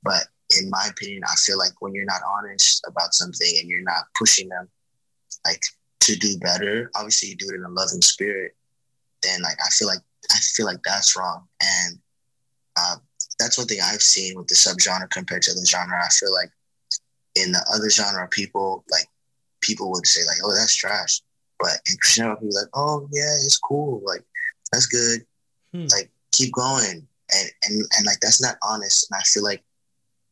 But 0.03 0.29
in 0.61 0.69
my 0.69 0.87
opinion, 0.91 1.23
I 1.25 1.35
feel 1.37 1.59
like 1.59 1.73
when 1.81 1.95
you're 1.95 2.05
not 2.05 2.21
honest 2.39 2.85
about 2.87 3.15
something 3.15 3.51
and 3.59 3.69
you're 3.71 3.83
not 3.83 4.05
pushing 4.19 4.51
them 4.51 4.69
like 5.47 5.63
to 6.01 6.17
do 6.17 6.39
better, 6.39 6.91
obviously 6.95 7.31
you 7.31 7.37
do 7.37 7.49
it 7.49 7.57
in 7.57 7.65
a 7.65 7.71
loving 7.71 8.03
spirit, 8.03 8.53
then 9.23 9.41
like 9.43 9.57
I 9.65 9.71
feel 9.71 9.89
like 9.89 10.01
I 10.31 10.37
feel 10.39 10.67
like 10.67 10.83
that's 10.85 11.17
wrong. 11.17 11.47
And 11.63 11.99
uh, 12.79 12.97
that's 13.39 13.57
one 13.57 13.67
thing 13.67 13.81
I've 13.83 14.03
seen 14.03 14.37
with 14.37 14.49
the 14.49 14.55
subgenre 14.55 15.09
compared 15.11 15.43
to 15.43 15.55
the 15.55 15.67
genre. 15.67 15.99
I 16.05 16.11
feel 16.11 16.35
like 16.35 16.51
in 17.35 17.53
the 17.53 17.65
other 17.73 17.89
genre, 17.89 18.29
people 18.29 18.85
like 18.91 19.07
people 19.63 19.91
would 19.91 20.07
say 20.07 20.21
like, 20.27 20.39
"Oh, 20.45 20.55
that's 20.55 20.75
trash," 20.75 21.23
but 21.59 21.79
in 21.89 21.97
Christian 21.97 22.25
genre, 22.25 22.37
people 22.37 22.55
like, 22.55 22.71
"Oh, 22.75 23.09
yeah, 23.13 23.35
it's 23.45 23.59
cool. 23.59 24.03
Like 24.05 24.23
that's 24.73 24.87
good. 24.87 25.27
Hmm. 25.73 25.87
Like 25.93 26.11
keep 26.33 26.53
going." 26.53 27.07
And 27.33 27.51
and 27.65 27.85
and 27.97 28.07
like 28.07 28.21
that's 28.21 28.43
not 28.43 28.57
honest. 28.63 29.11
And 29.11 29.19
I 29.19 29.23
feel 29.23 29.43
like 29.43 29.63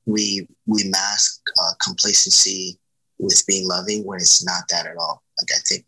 we 0.06 0.46
we 0.66 0.84
mask 0.84 1.42
uh, 1.60 1.72
complacency 1.82 2.78
with 3.18 3.44
being 3.46 3.66
loving 3.66 4.04
when 4.04 4.18
it's 4.18 4.44
not 4.44 4.64
that 4.68 4.86
at 4.86 4.96
all. 4.96 5.22
Like 5.40 5.56
I 5.56 5.60
think 5.66 5.84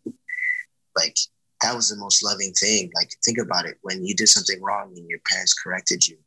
like 0.95 1.17
that 1.61 1.75
was 1.75 1.89
the 1.89 1.97
most 1.97 2.23
loving 2.23 2.53
thing. 2.53 2.91
Like 2.95 3.11
think 3.23 3.37
about 3.37 3.65
it 3.65 3.77
when 3.81 4.05
you 4.05 4.15
did 4.15 4.29
something 4.29 4.61
wrong 4.61 4.93
and 4.95 5.07
your 5.07 5.19
parents 5.29 5.53
corrected 5.53 6.07
you. 6.07 6.17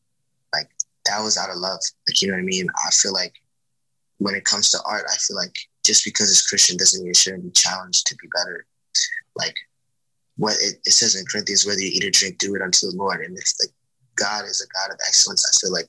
Like 0.52 0.70
that 1.06 1.22
was 1.22 1.36
out 1.36 1.51
of 1.51 1.56
love. 1.56 1.80
Like 2.09 2.20
you 2.22 2.28
know 2.28 2.35
what 2.35 2.40
I 2.40 2.44
mean? 2.44 2.66
I 2.86 2.90
feel 2.90 3.12
like 3.12 3.35
when 4.18 4.35
it 4.35 4.44
comes 4.44 4.70
to 4.70 4.78
art, 4.86 5.05
I 5.10 5.16
feel 5.16 5.36
like 5.36 5.56
just 5.85 6.05
because 6.05 6.30
it's 6.30 6.47
Christian 6.48 6.76
doesn't 6.76 7.02
mean 7.02 7.10
it 7.10 7.16
shouldn't 7.16 7.44
be 7.44 7.51
challenged 7.51 8.06
to 8.06 8.16
be 8.16 8.28
better. 8.35 8.66
Like 9.36 9.55
what 10.36 10.55
it, 10.61 10.81
it 10.86 10.93
says 10.93 11.16
in 11.16 11.24
Corinthians, 11.31 11.66
whether 11.66 11.81
you 11.81 11.90
eat 11.93 12.05
or 12.05 12.11
drink, 12.11 12.39
do 12.39 12.55
it 12.55 12.62
unto 12.62 12.90
the 12.90 12.97
Lord. 12.97 13.20
And 13.20 13.36
if 13.36 13.52
like 13.61 13.74
God 14.16 14.44
is 14.44 14.61
a 14.61 14.69
God 14.78 14.93
of 14.93 15.01
excellence, 15.07 15.44
I 15.47 15.52
feel 15.61 15.73
like 15.73 15.89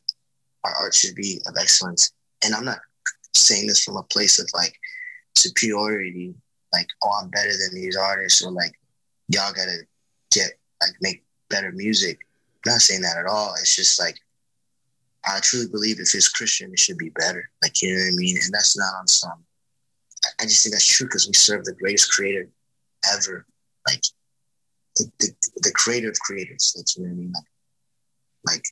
our 0.63 0.73
art 0.75 0.93
should 0.93 1.15
be 1.15 1.39
of 1.47 1.55
excellence. 1.59 2.11
And 2.43 2.53
I'm 2.53 2.65
not 2.65 2.79
saying 3.33 3.67
this 3.67 3.83
from 3.83 3.97
a 3.97 4.03
place 4.03 4.39
of 4.39 4.49
like 4.53 4.77
superiority, 5.35 6.35
like, 6.73 6.87
oh, 7.03 7.11
I'm 7.21 7.29
better 7.29 7.49
than 7.49 7.73
these 7.73 7.95
artists, 7.95 8.43
or 8.43 8.51
like, 8.51 8.77
y'all 9.29 9.53
gotta 9.53 9.77
get 10.31 10.51
like 10.81 10.93
make 11.01 11.23
better 11.49 11.71
music. 11.71 12.19
I'm 12.65 12.73
not 12.73 12.81
saying 12.81 13.01
that 13.01 13.17
at 13.17 13.27
all. 13.27 13.53
It's 13.59 13.75
just 13.75 13.99
like 13.99 14.17
I 15.25 15.39
truly 15.41 15.67
believe 15.67 15.99
if 15.99 16.13
it's 16.15 16.29
Christian, 16.29 16.71
it 16.71 16.79
should 16.79 16.97
be 16.97 17.09
better. 17.09 17.49
Like 17.61 17.81
you 17.81 17.93
know 17.93 18.01
what 18.01 18.13
I 18.13 18.15
mean? 18.15 18.37
And 18.43 18.53
that's 18.53 18.77
not 18.77 18.93
on 18.99 19.07
some. 19.07 19.43
I 20.39 20.43
just 20.43 20.63
think 20.63 20.73
that's 20.73 20.87
true 20.87 21.07
because 21.07 21.27
we 21.27 21.33
serve 21.33 21.65
the 21.65 21.73
greatest 21.73 22.11
creator 22.11 22.47
ever. 23.13 23.45
Like 23.87 24.03
the, 24.95 25.11
the, 25.19 25.29
the 25.57 25.71
creator 25.73 26.09
of 26.09 26.19
creators. 26.19 26.73
That's 26.75 26.97
what 26.97 27.07
I 27.07 27.13
mean? 27.13 27.33
Like 27.33 27.45
like 28.45 28.63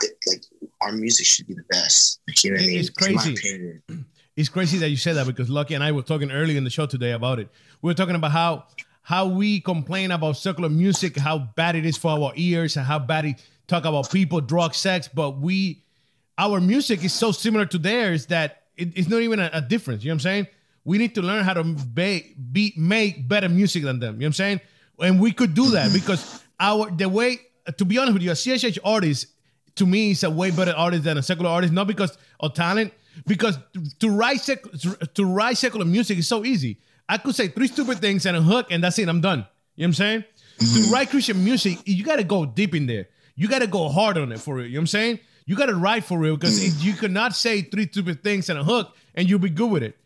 the, 0.00 0.30
like 0.30 0.44
our 0.80 0.92
music 0.92 1.26
should 1.26 1.46
be 1.46 1.54
the 1.54 1.64
best. 1.70 2.20
Like 2.28 2.44
you 2.44 2.50
know 2.50 2.56
what 2.56 2.64
I 2.64 2.66
mean? 2.66 2.78
It's 2.78 2.90
crazy. 2.90 3.80
It's 4.36 4.48
crazy 4.48 4.78
that 4.78 4.90
you 4.90 4.96
said 4.96 5.16
that 5.16 5.26
because 5.26 5.50
Lucky 5.50 5.74
and 5.74 5.82
I 5.82 5.90
were 5.90 6.02
talking 6.02 6.30
earlier 6.30 6.56
in 6.56 6.62
the 6.62 6.70
show 6.70 6.86
today 6.86 7.10
about 7.10 7.40
it. 7.40 7.48
We 7.82 7.88
were 7.88 7.94
talking 7.94 8.14
about 8.14 8.30
how 8.30 8.66
how 9.02 9.26
we 9.26 9.60
complain 9.60 10.10
about 10.10 10.36
circular 10.36 10.68
music, 10.68 11.16
how 11.16 11.38
bad 11.38 11.74
it 11.74 11.86
is 11.86 11.96
for 11.96 12.10
our 12.10 12.32
ears, 12.36 12.76
and 12.76 12.84
how 12.84 12.98
bad 12.98 13.24
it 13.24 13.42
talk 13.66 13.84
about 13.84 14.10
people, 14.10 14.40
drugs, 14.40 14.76
sex. 14.76 15.08
But 15.08 15.38
we, 15.38 15.82
our 16.36 16.60
music 16.60 17.02
is 17.02 17.14
so 17.14 17.32
similar 17.32 17.64
to 17.66 17.78
theirs 17.78 18.26
that 18.26 18.64
it, 18.76 18.96
it's 18.96 19.08
not 19.08 19.22
even 19.22 19.40
a, 19.40 19.50
a, 19.52 19.60
difference. 19.60 20.04
You 20.04 20.08
know 20.08 20.12
what 20.12 20.16
I'm 20.16 20.20
saying? 20.20 20.46
We 20.88 20.96
need 20.96 21.14
to 21.16 21.22
learn 21.22 21.44
how 21.44 21.52
to 21.52 21.64
be, 21.64 22.34
be 22.50 22.72
make 22.78 23.28
better 23.28 23.50
music 23.50 23.82
than 23.82 23.98
them. 24.00 24.14
You 24.14 24.20
know 24.20 24.24
what 24.24 24.26
I'm 24.28 24.32
saying? 24.32 24.60
And 25.00 25.20
we 25.20 25.32
could 25.32 25.52
do 25.52 25.72
that 25.72 25.92
because 25.98 26.42
our 26.58 26.90
the 26.90 27.10
way 27.10 27.40
to 27.76 27.84
be 27.84 27.98
honest 27.98 28.14
with 28.14 28.22
you, 28.22 28.30
a 28.30 28.34
CHH 28.34 28.78
artist 28.82 29.26
to 29.76 29.84
me 29.84 30.12
is 30.12 30.24
a 30.24 30.30
way 30.30 30.50
better 30.50 30.72
artist 30.72 31.04
than 31.04 31.18
a 31.18 31.22
secular 31.22 31.50
artist, 31.50 31.74
not 31.74 31.88
because 31.88 32.16
of 32.40 32.54
talent, 32.54 32.94
because 33.26 33.58
to, 33.74 33.98
to 33.98 34.08
write 34.08 34.40
sec- 34.40 34.64
to 35.14 35.24
write 35.26 35.58
secular 35.58 35.84
music 35.84 36.16
is 36.16 36.26
so 36.26 36.42
easy. 36.42 36.78
I 37.06 37.18
could 37.18 37.34
say 37.34 37.48
three 37.48 37.68
stupid 37.68 37.98
things 37.98 38.24
and 38.24 38.34
a 38.34 38.40
hook, 38.40 38.68
and 38.70 38.82
that's 38.82 38.98
it. 38.98 39.10
I'm 39.10 39.20
done. 39.20 39.40
You 39.76 39.82
know 39.82 39.84
what 39.84 39.86
I'm 39.88 39.92
saying? 39.92 40.24
Mm-hmm. 40.58 40.84
To 40.84 40.90
write 40.90 41.10
Christian 41.10 41.44
music, 41.44 41.80
you 41.84 42.02
got 42.02 42.16
to 42.16 42.24
go 42.24 42.46
deep 42.46 42.74
in 42.74 42.86
there. 42.86 43.08
You 43.36 43.46
got 43.46 43.60
to 43.60 43.66
go 43.66 43.90
hard 43.90 44.16
on 44.16 44.32
it 44.32 44.40
for 44.40 44.56
real. 44.56 44.66
You 44.66 44.72
know 44.72 44.78
what 44.78 44.82
I'm 44.82 44.86
saying? 44.86 45.18
You 45.44 45.54
got 45.54 45.66
to 45.66 45.76
write 45.76 46.04
for 46.04 46.18
real 46.18 46.36
because 46.36 46.58
mm-hmm. 46.58 46.86
you 46.86 46.94
cannot 46.94 47.36
say 47.36 47.60
three 47.60 47.86
stupid 47.86 48.22
things 48.22 48.48
and 48.48 48.58
a 48.58 48.64
hook 48.64 48.96
and 49.14 49.28
you'll 49.28 49.38
be 49.38 49.50
good 49.50 49.70
with 49.70 49.82
it. 49.82 49.96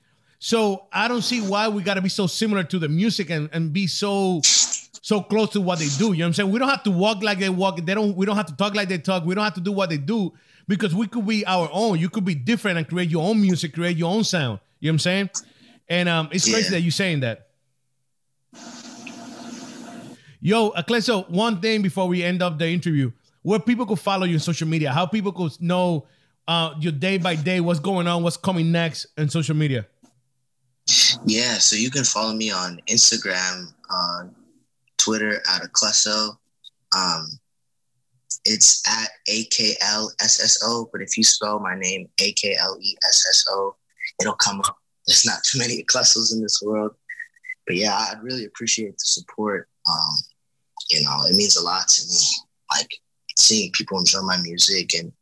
So 0.45 0.87
I 0.93 1.07
don't 1.07 1.23
see 1.23 1.41
why 1.41 1.69
we 1.69 1.85
got 1.85 1.95
to 1.95 2.03
be 2.03 2.09
so 2.09 2.27
similar 2.27 2.65
to 2.65 2.81
the 2.81 2.89
music 2.89 3.31
and, 3.31 3.49
and 3.53 3.73
be 3.73 3.87
so 3.87 4.41
so 4.43 5.23
close 5.23 5.51
to 5.51 5.61
what 5.61 5.79
they 5.79 5.87
do. 5.87 6.07
You 6.07 6.19
know 6.19 6.25
what 6.25 6.27
I'm 6.27 6.33
saying? 6.33 6.51
We 6.51 6.59
don't 6.59 6.69
have 6.69 6.83
to 6.83 6.91
walk 6.91 7.23
like 7.23 7.39
they 7.39 7.49
walk. 7.49 7.77
They 7.77 7.95
don't. 7.95 8.17
We 8.17 8.27
don't 8.27 8.35
have 8.35 8.47
to 8.47 8.57
talk 8.57 8.75
like 8.75 8.89
they 8.89 8.99
talk. 8.99 9.25
We 9.25 9.37
don't 9.37 9.45
have 9.45 9.55
to 9.55 9.61
do 9.61 9.71
what 9.71 9.89
they 9.89 9.99
do 9.99 10.33
because 10.67 10.97
we 10.97 11.07
could 11.07 11.29
be 11.29 11.47
our 11.47 11.69
own. 11.73 12.01
You 12.01 12.11
could 12.11 12.25
be 12.25 12.35
different 12.35 12.77
and 12.77 12.89
create 12.89 13.09
your 13.09 13.23
own 13.25 13.41
music, 13.41 13.73
create 13.73 13.97
your 13.97 14.13
own 14.13 14.25
sound. 14.25 14.59
You 14.81 14.91
know 14.91 14.91
what 14.91 14.95
I'm 14.95 14.99
saying? 14.99 15.31
And 15.89 16.09
um, 16.09 16.29
it's 16.33 16.49
yeah. 16.49 16.71
that 16.71 16.81
you're 16.81 16.91
saying 16.91 17.21
that. 17.21 17.47
Yo, 20.41 20.73
Aklesso, 20.73 21.31
one 21.31 21.61
thing 21.61 21.83
before 21.83 22.09
we 22.09 22.25
end 22.25 22.43
up 22.43 22.59
the 22.59 22.67
interview, 22.67 23.13
where 23.43 23.61
people 23.61 23.87
could 23.87 24.01
follow 24.01 24.25
you 24.25 24.35
on 24.35 24.41
social 24.41 24.67
media, 24.67 24.91
how 24.91 25.07
people 25.07 25.31
could 25.31 25.53
know 25.61 26.09
uh, 26.49 26.75
your 26.81 26.91
day 26.91 27.19
by 27.19 27.37
day, 27.37 27.61
what's 27.61 27.79
going 27.79 28.09
on, 28.09 28.25
what's 28.25 28.37
coming 28.37 28.73
next 28.73 29.07
in 29.17 29.29
social 29.29 29.55
media. 29.55 29.87
Yeah, 31.25 31.59
so 31.59 31.77
you 31.77 31.91
can 31.91 32.05
follow 32.05 32.35
me 32.35 32.51
on 32.51 32.81
Instagram, 32.89 33.73
on 33.91 34.35
Twitter 34.99 35.37
at 35.49 35.63
Aklesso. 35.63 36.37
Um, 36.97 37.29
it's 38.45 38.83
at 38.89 39.11
A 39.29 39.45
K 39.45 39.75
L 39.83 40.11
S 40.21 40.43
S 40.43 40.63
O, 40.65 40.89
but 40.93 41.01
if 41.01 41.17
you 41.17 41.25
spell 41.25 41.61
my 41.61 41.77
name 41.77 42.09
A 42.21 42.33
K 42.33 42.57
L 42.61 42.77
E 42.81 42.97
S 43.05 43.25
S 43.29 43.45
O, 43.51 43.77
it'll 44.21 44.35
come 44.35 44.61
up. 44.61 44.77
There's 45.07 45.25
not 45.25 45.43
too 45.45 45.59
many 45.59 45.83
Aklessos 45.83 46.33
in 46.33 46.43
this 46.43 46.61
world. 46.63 46.95
But 47.67 47.77
yeah, 47.77 47.95
I'd 47.95 48.23
really 48.23 48.45
appreciate 48.45 48.93
the 48.93 49.05
support. 49.05 49.69
Um, 49.89 50.15
you 50.91 51.03
know, 51.05 51.25
it 51.29 51.37
means 51.37 51.57
a 51.57 51.63
lot 51.65 51.89
to 51.89 52.09
me. 52.09 52.19
Like 52.73 52.91
seeing 53.37 53.71
people 53.73 53.99
enjoy 53.99 54.23
my 54.23 54.39
music 54.43 54.95
and 54.95 55.13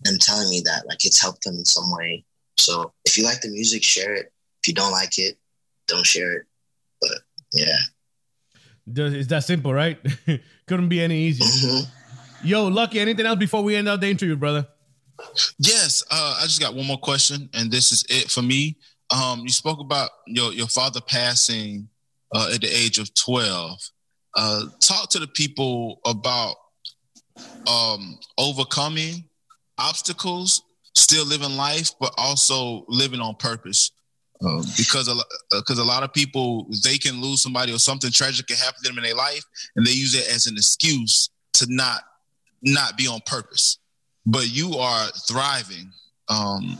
them 0.00 0.18
telling 0.18 0.48
me 0.48 0.60
that 0.64 0.86
like 0.86 1.04
it's 1.04 1.20
helped 1.20 1.44
them 1.44 1.54
in 1.54 1.64
some 1.64 1.92
way. 1.92 2.24
So 2.58 2.92
if 3.04 3.16
you 3.16 3.24
like 3.24 3.40
the 3.40 3.50
music, 3.50 3.82
share 3.82 4.14
it. 4.14 4.32
If 4.62 4.68
you 4.68 4.74
don't 4.74 4.92
like 4.92 5.18
it, 5.18 5.38
don't 5.88 6.06
share 6.06 6.32
it. 6.34 6.46
But 7.00 7.18
yeah. 7.52 7.76
It's 8.86 9.28
that 9.28 9.44
simple, 9.44 9.72
right? 9.72 9.98
Couldn't 10.66 10.88
be 10.88 11.00
any 11.00 11.18
easier. 11.18 11.46
Mm-hmm. 11.46 12.46
Yo, 12.46 12.66
Lucky, 12.68 13.00
anything 13.00 13.26
else 13.26 13.38
before 13.38 13.62
we 13.62 13.76
end 13.76 13.88
up 13.88 14.00
the 14.00 14.08
interview, 14.08 14.36
brother? 14.36 14.66
Yes, 15.58 16.02
uh, 16.10 16.38
I 16.40 16.44
just 16.44 16.60
got 16.60 16.74
one 16.74 16.86
more 16.86 16.98
question, 16.98 17.48
and 17.54 17.70
this 17.70 17.92
is 17.92 18.04
it 18.08 18.30
for 18.30 18.42
me. 18.42 18.76
Um, 19.14 19.40
you 19.40 19.50
spoke 19.50 19.78
about 19.78 20.10
your 20.26 20.52
your 20.52 20.66
father 20.66 21.00
passing 21.00 21.88
uh, 22.34 22.50
at 22.54 22.60
the 22.60 22.66
age 22.66 22.98
of 22.98 23.14
twelve. 23.14 23.78
Uh, 24.34 24.64
talk 24.80 25.10
to 25.10 25.20
the 25.20 25.28
people 25.28 26.00
about 26.04 26.56
um, 27.68 28.18
overcoming 28.38 29.28
obstacles, 29.78 30.62
still 30.94 31.26
living 31.26 31.56
life, 31.56 31.92
but 32.00 32.12
also 32.16 32.84
living 32.88 33.20
on 33.20 33.36
purpose. 33.36 33.92
Um, 34.44 34.64
because 34.76 35.08
a 35.08 35.14
because 35.50 35.78
uh, 35.78 35.82
a 35.82 35.84
lot 35.84 36.02
of 36.02 36.12
people 36.12 36.66
they 36.82 36.98
can 36.98 37.20
lose 37.20 37.40
somebody 37.40 37.72
or 37.72 37.78
something 37.78 38.10
tragic 38.10 38.48
can 38.48 38.56
happen 38.56 38.82
to 38.82 38.88
them 38.88 38.98
in 38.98 39.04
their 39.04 39.14
life, 39.14 39.44
and 39.76 39.86
they 39.86 39.92
use 39.92 40.14
it 40.14 40.34
as 40.34 40.46
an 40.46 40.56
excuse 40.56 41.30
to 41.54 41.66
not 41.68 42.02
not 42.62 42.96
be 42.96 43.06
on 43.06 43.20
purpose. 43.26 43.78
But 44.26 44.50
you 44.50 44.74
are 44.74 45.08
thriving, 45.28 45.90
um, 46.28 46.78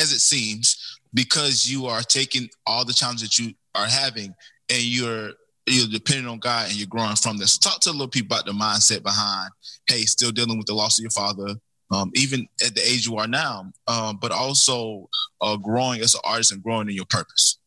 as 0.00 0.12
it 0.12 0.20
seems, 0.20 0.98
because 1.14 1.70
you 1.70 1.86
are 1.86 2.02
taking 2.02 2.48
all 2.66 2.84
the 2.84 2.92
challenges 2.92 3.28
that 3.28 3.38
you 3.38 3.54
are 3.74 3.86
having, 3.86 4.34
and 4.68 4.82
you're 4.82 5.30
you're 5.66 5.88
depending 5.88 6.28
on 6.28 6.38
God 6.38 6.68
and 6.68 6.76
you're 6.76 6.86
growing 6.86 7.16
from 7.16 7.36
this. 7.36 7.58
Talk 7.58 7.80
to 7.80 7.90
a 7.90 7.92
little 7.92 8.08
people 8.08 8.36
about 8.36 8.46
the 8.46 8.52
mindset 8.52 9.02
behind, 9.02 9.50
hey, 9.88 10.02
still 10.02 10.30
dealing 10.30 10.58
with 10.58 10.66
the 10.66 10.74
loss 10.74 10.98
of 10.98 11.02
your 11.02 11.10
father, 11.10 11.54
um, 11.90 12.10
even 12.14 12.48
at 12.64 12.74
the 12.74 12.80
age 12.80 13.06
you 13.06 13.16
are 13.16 13.28
now, 13.28 13.70
um, 13.86 14.18
but 14.20 14.32
also 14.32 15.08
uh, 15.40 15.56
growing 15.56 16.00
as 16.00 16.14
an 16.14 16.20
artist 16.24 16.52
and 16.52 16.62
growing 16.62 16.88
in 16.88 16.94
your 16.94 17.06
purpose. 17.06 17.58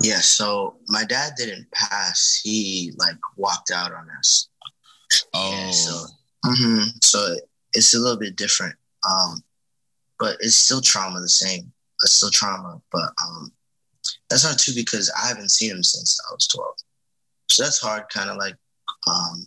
Yeah, 0.00 0.18
so 0.18 0.76
my 0.88 1.04
dad 1.04 1.32
didn't 1.36 1.70
pass. 1.70 2.40
He 2.42 2.92
like 2.96 3.16
walked 3.36 3.70
out 3.70 3.92
on 3.92 4.08
us. 4.18 4.48
Oh, 5.34 5.50
yeah, 5.52 5.70
so 5.70 6.06
mm-hmm, 6.46 6.88
so 7.02 7.36
it's 7.74 7.94
a 7.94 7.98
little 7.98 8.18
bit 8.18 8.36
different, 8.36 8.74
um, 9.08 9.42
but 10.18 10.36
it's 10.40 10.56
still 10.56 10.80
trauma 10.80 11.20
the 11.20 11.28
same. 11.28 11.72
It's 12.02 12.14
still 12.14 12.30
trauma, 12.30 12.80
but 12.90 13.12
um, 13.24 13.52
that's 14.28 14.44
hard 14.44 14.58
too 14.58 14.72
because 14.74 15.12
I 15.22 15.28
haven't 15.28 15.50
seen 15.50 15.70
him 15.70 15.82
since 15.82 16.18
I 16.28 16.34
was 16.34 16.46
twelve. 16.48 16.74
So 17.50 17.62
that's 17.62 17.80
hard, 17.80 18.08
kind 18.08 18.30
of 18.30 18.36
like 18.36 18.56
um, 19.06 19.46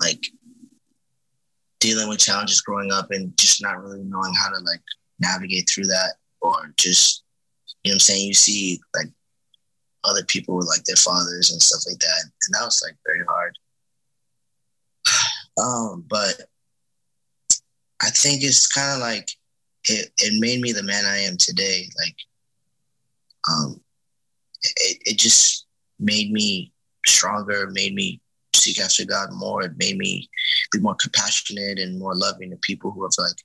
like 0.00 0.24
dealing 1.80 2.08
with 2.08 2.18
challenges 2.18 2.60
growing 2.60 2.92
up 2.92 3.10
and 3.10 3.36
just 3.36 3.62
not 3.62 3.82
really 3.82 4.02
knowing 4.04 4.32
how 4.34 4.48
to 4.48 4.58
like 4.64 4.82
navigate 5.18 5.68
through 5.68 5.86
that 5.86 6.14
or 6.40 6.72
just 6.76 7.24
you 7.82 7.90
know 7.90 7.94
what 7.94 7.96
I'm 7.96 8.00
saying 8.00 8.26
you 8.26 8.34
see 8.34 8.80
like 8.94 9.08
other 10.04 10.24
people 10.24 10.56
with 10.56 10.68
like 10.68 10.84
their 10.84 10.96
fathers 10.96 11.50
and 11.50 11.60
stuff 11.60 11.82
like 11.90 11.98
that 11.98 12.22
and 12.22 12.54
that 12.54 12.64
was 12.64 12.82
like 12.86 12.96
very 13.04 13.24
hard 13.28 13.58
um 15.62 16.04
but 16.08 16.42
I 18.02 18.10
think 18.10 18.42
it's 18.42 18.66
kind 18.68 18.94
of 18.94 19.00
like 19.00 19.28
it, 19.84 20.10
it 20.18 20.40
made 20.40 20.60
me 20.60 20.72
the 20.72 20.82
man 20.82 21.04
I 21.06 21.18
am 21.18 21.36
today 21.38 21.84
like 21.98 22.16
um 23.50 23.80
it, 24.62 24.98
it 25.06 25.18
just 25.18 25.66
made 25.98 26.30
me 26.30 26.72
stronger 27.06 27.70
made 27.70 27.94
me 27.94 28.20
seek 28.60 28.80
after 28.80 29.04
God 29.04 29.30
more. 29.32 29.62
It 29.64 29.78
made 29.78 29.96
me 29.96 30.28
be 30.70 30.78
more 30.78 30.96
compassionate 30.96 31.78
and 31.78 31.98
more 31.98 32.14
loving 32.14 32.50
to 32.50 32.56
people 32.56 32.90
who 32.90 33.02
have 33.02 33.12
like 33.18 33.36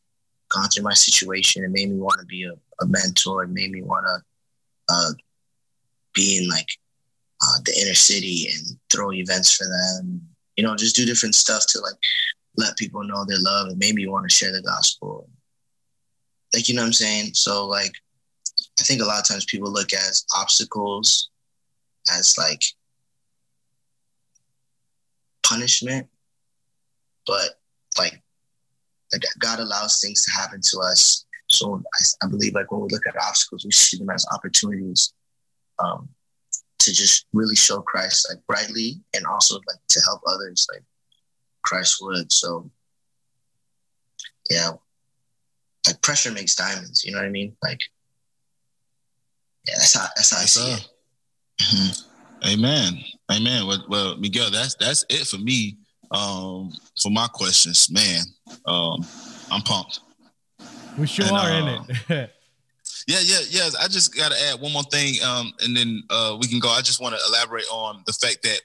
gone 0.50 0.70
through 0.70 0.84
my 0.84 0.94
situation. 0.94 1.64
It 1.64 1.72
made 1.72 1.90
me 1.90 1.98
want 1.98 2.20
to 2.20 2.26
be 2.26 2.44
a, 2.44 2.54
a 2.82 2.88
mentor. 2.88 3.44
It 3.44 3.50
made 3.50 3.72
me 3.72 3.82
want 3.82 4.06
to 4.06 4.94
uh, 4.94 5.12
be 6.14 6.38
in 6.38 6.50
like 6.50 6.70
uh, 7.42 7.60
the 7.66 7.74
inner 7.82 7.94
city 7.94 8.48
and 8.54 8.78
throw 8.92 9.12
events 9.12 9.52
for 9.54 9.66
them. 9.66 10.22
You 10.56 10.64
know, 10.64 10.76
just 10.76 10.96
do 10.96 11.06
different 11.06 11.36
stuff 11.36 11.66
to 11.68 11.80
like 11.80 11.96
let 12.58 12.78
people 12.78 13.04
know 13.04 13.26
their 13.26 13.40
love. 13.40 13.68
and 13.68 13.78
made 13.78 13.96
me 13.96 14.08
want 14.08 14.30
to 14.30 14.36
share 14.36 14.52
the 14.52 14.62
gospel. 14.62 15.30
Like 16.54 16.70
you 16.70 16.76
know 16.76 16.82
what 16.82 16.88
I'm 16.88 16.94
saying. 16.94 17.34
So 17.34 17.66
like, 17.66 17.94
I 18.80 18.84
think 18.84 19.02
a 19.02 19.06
lot 19.06 19.20
of 19.20 19.28
times 19.28 19.46
people 19.46 19.72
look 19.72 19.94
at 19.94 20.22
obstacles 20.36 21.30
as 22.14 22.38
like 22.38 22.64
punishment, 25.44 26.08
but 27.26 27.60
like, 27.98 28.22
like 29.12 29.24
God 29.40 29.60
allows 29.60 30.02
things 30.02 30.24
to 30.24 30.32
happen 30.32 30.62
to 30.62 30.80
us. 30.80 31.26
So 31.50 31.82
I, 31.94 32.26
I, 32.26 32.30
believe 32.30 32.54
like 32.54 32.72
when 32.72 32.82
we 32.82 32.88
look 32.90 33.06
at 33.08 33.16
obstacles, 33.22 33.66
we 33.66 33.72
see 33.72 33.98
them 33.98 34.10
as 34.10 34.26
opportunities 34.34 35.14
um, 35.78 36.10
to 36.80 36.92
just 36.92 37.28
really 37.34 37.56
show 37.56 37.82
Christ 37.82 38.28
like 38.30 38.46
brightly 38.48 39.02
and 39.16 39.26
also 39.26 39.56
like 39.56 39.80
to 39.90 40.02
help 40.06 40.22
others 40.28 40.68
like 40.74 40.84
Christ 41.64 41.98
would. 42.02 42.32
So 42.32 42.70
yeah, 44.50 44.72
like 45.86 46.02
pressure 46.02 46.32
makes 46.32 46.56
diamonds. 46.56 47.06
You 47.06 47.12
know 47.12 47.20
what 47.20 47.28
I 47.28 47.30
mean? 47.30 47.56
Like 47.64 47.82
yeah, 49.68 49.76
that's 49.78 49.94
how 49.94 50.08
that's 50.16 50.32
how 50.32 50.42
I 50.42 50.46
see 50.46 50.74
it. 50.74 50.90
Mm-hmm. 51.62 52.50
Amen. 52.54 53.04
Amen. 53.32 53.68
Well, 53.68 53.86
well, 53.90 54.18
Miguel, 54.18 54.52
that's 54.52 54.76
that's 54.76 55.06
it 55.10 55.28
for 55.28 55.38
me. 55.38 55.78
Um, 56.12 56.74
for 57.02 57.12
my 57.12 57.28
questions, 57.28 57.90
man. 57.92 58.24
Um, 58.66 59.06
I'm 59.52 59.62
pumped. 59.62 60.00
We 60.98 61.08
sure 61.08 61.26
and, 61.26 61.36
are 61.36 61.50
uh, 61.50 61.60
in 61.60 61.68
it. 61.68 61.88
yeah, 63.08 63.20
yeah, 63.22 63.40
yeah. 63.50 63.70
I 63.80 63.88
just 63.88 64.16
got 64.16 64.32
to 64.32 64.38
add 64.50 64.62
one 64.62 64.72
more 64.72 64.84
thing, 64.84 65.16
um, 65.24 65.54
and 65.62 65.76
then 65.76 66.04
uh, 66.10 66.38
we 66.40 66.48
can 66.48 66.60
go. 66.60 66.70
I 66.70 66.82
just 66.82 67.02
want 67.02 67.16
to 67.16 67.22
elaborate 67.28 67.66
on 67.72 68.04
the 68.06 68.14
fact 68.14 68.44
that 68.44 68.62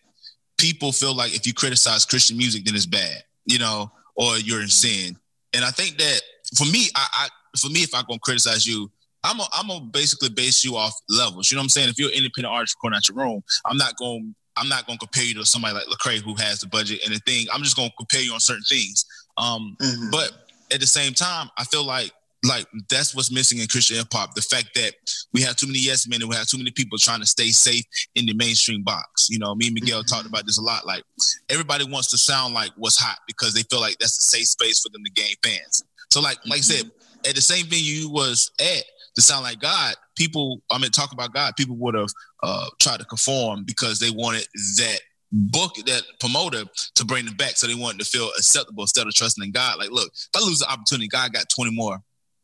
people 0.59 0.93
feel 0.93 1.15
like 1.15 1.35
if 1.35 1.47
you 1.47 1.55
criticize 1.55 2.05
Christian 2.05 2.37
music, 2.37 2.65
then 2.65 2.75
it's 2.75 2.87
bad, 2.87 3.25
you 3.47 3.59
know, 3.59 3.91
or 4.15 4.37
you're 4.39 4.61
in 4.61 4.69
sin. 4.69 5.17
And 5.53 5.65
I 5.65 5.71
think 5.71 5.99
that 5.99 6.21
for 6.57 6.65
me, 6.65 6.87
I, 6.95 7.07
I 7.12 7.29
for 7.59 7.69
me, 7.69 7.81
if 7.81 7.95
I'm 7.95 8.05
gonna 8.07 8.21
criticize 8.21 8.67
you, 8.67 8.91
I'm 9.25 9.41
a, 9.41 9.47
I'm 9.53 9.69
gonna 9.69 9.87
basically 9.87 10.29
base 10.29 10.65
you 10.65 10.77
off 10.77 10.95
levels. 11.09 11.51
You 11.51 11.57
know 11.57 11.61
what 11.61 11.65
I'm 11.65 11.69
saying? 11.71 11.89
If 11.89 11.99
you're 11.99 12.11
an 12.11 12.17
independent 12.17 12.55
artist 12.55 12.77
going 12.81 12.95
out 12.95 13.09
your 13.09 13.17
room, 13.17 13.43
I'm 13.67 13.77
not 13.77 13.97
going 13.97 14.35
I'm 14.57 14.69
not 14.69 14.87
gonna 14.87 14.99
compare 14.99 15.25
you 15.25 15.35
to 15.35 15.47
somebody 15.47 15.75
like 15.75 15.87
Lecrae 15.87 16.19
who 16.19 16.35
has 16.35 16.61
the 16.61 16.69
budget 16.69 17.01
and 17.05 17.15
the 17.15 17.21
thing. 17.21 17.47
I'm 17.53 17.63
just 17.63 17.77
gonna 17.77 17.93
compare 17.97 18.21
you 18.21 18.33
on 18.33 18.41
certain 18.41 18.65
things. 18.69 19.05
Um, 19.37 19.77
mm-hmm. 19.81 20.11
but 20.11 20.33
at 20.73 20.81
the 20.81 20.87
same 20.87 21.13
time, 21.15 21.51
I 21.57 21.65
feel 21.65 21.85
like 21.85 22.13
like 22.45 22.67
that's 22.89 23.15
what's 23.15 23.31
missing 23.31 23.59
in 23.59 23.67
Christian 23.67 23.99
hip 23.99 24.09
hop. 24.13 24.35
The 24.35 24.43
fact 24.43 24.71
that 24.75 24.93
we 25.33 25.43
have 25.43 25.57
too 25.57 25.67
many 25.67 25.79
yes 25.79 26.09
men 26.09 26.23
and 26.23 26.31
we 26.31 26.37
have 26.37 26.47
too 26.47 26.57
many 26.57 26.71
people 26.71 26.97
trying 26.97 27.21
to 27.21 27.27
stay 27.27 27.49
safe 27.49 27.85
in 28.15 28.25
the 28.27 28.35
mainstream 28.35 28.83
box. 28.83 29.29
You 29.29 29.39
know, 29.39 29.55
me 29.55 29.67
and 29.67 29.75
Miguel 29.75 30.01
mm-hmm. 30.01 30.15
talked 30.15 30.27
about 30.27 30.47
this 30.47 30.59
a 30.59 30.63
lot. 30.63 30.87
Like 30.87 31.05
everybody 31.51 31.85
wants 31.85 32.11
to 32.11 32.19
sound 32.19 32.55
like 32.55 32.71
what's 32.77 32.99
hot 32.99 33.19
because 33.27 33.53
they 33.53 33.63
feel 33.63 33.81
like 33.81 33.99
that's 33.99 34.19
a 34.19 34.23
safe 34.23 34.47
space 34.47 34.81
for 34.81 34.89
them 34.89 35.05
to 35.05 35.11
gain 35.11 35.35
fans. 35.43 35.85
So 36.11 36.21
like 36.21 36.39
like 36.47 36.59
I 36.59 36.63
said, 36.63 36.87
mm-hmm. 36.87 37.29
at 37.29 37.35
the 37.35 37.43
same 37.43 37.67
venue 37.67 37.85
you 37.85 38.11
was 38.11 38.51
at 38.59 38.85
to 39.21 39.27
sound 39.27 39.45
like 39.45 39.61
God, 39.61 39.95
people 40.17 40.63
I 40.71 40.79
mean 40.79 40.91
talk 40.91 41.13
about 41.13 41.33
God, 41.33 41.55
people 41.57 41.77
would 41.77 41.95
have 41.95 42.11
uh, 42.43 42.67
tried 42.81 43.01
to 43.01 43.07
conform 43.07 43.65
because 43.65 43.99
they 43.99 44.11
wanted 44.11 44.47
that 44.79 45.01
book 45.33 45.75
that 45.87 46.03
promoter 46.19 46.65
to 46.97 47.05
bring 47.05 47.25
them 47.25 47.37
back 47.37 47.57
so 47.57 47.67
they 47.67 47.75
wanted 47.75 48.01
to 48.01 48.05
feel 48.05 48.29
acceptable 48.37 48.83
instead 48.83 49.07
of 49.07 49.15
trusting 49.15 49.45
in 49.45 49.53
God. 49.53 49.79
Like, 49.79 49.91
look, 49.91 50.11
if 50.13 50.31
I 50.35 50.45
lose 50.45 50.59
the 50.59 50.71
opportunity, 50.71 51.09
God 51.09 51.33
got 51.33 51.49
20 51.49 51.71
more 51.73 51.99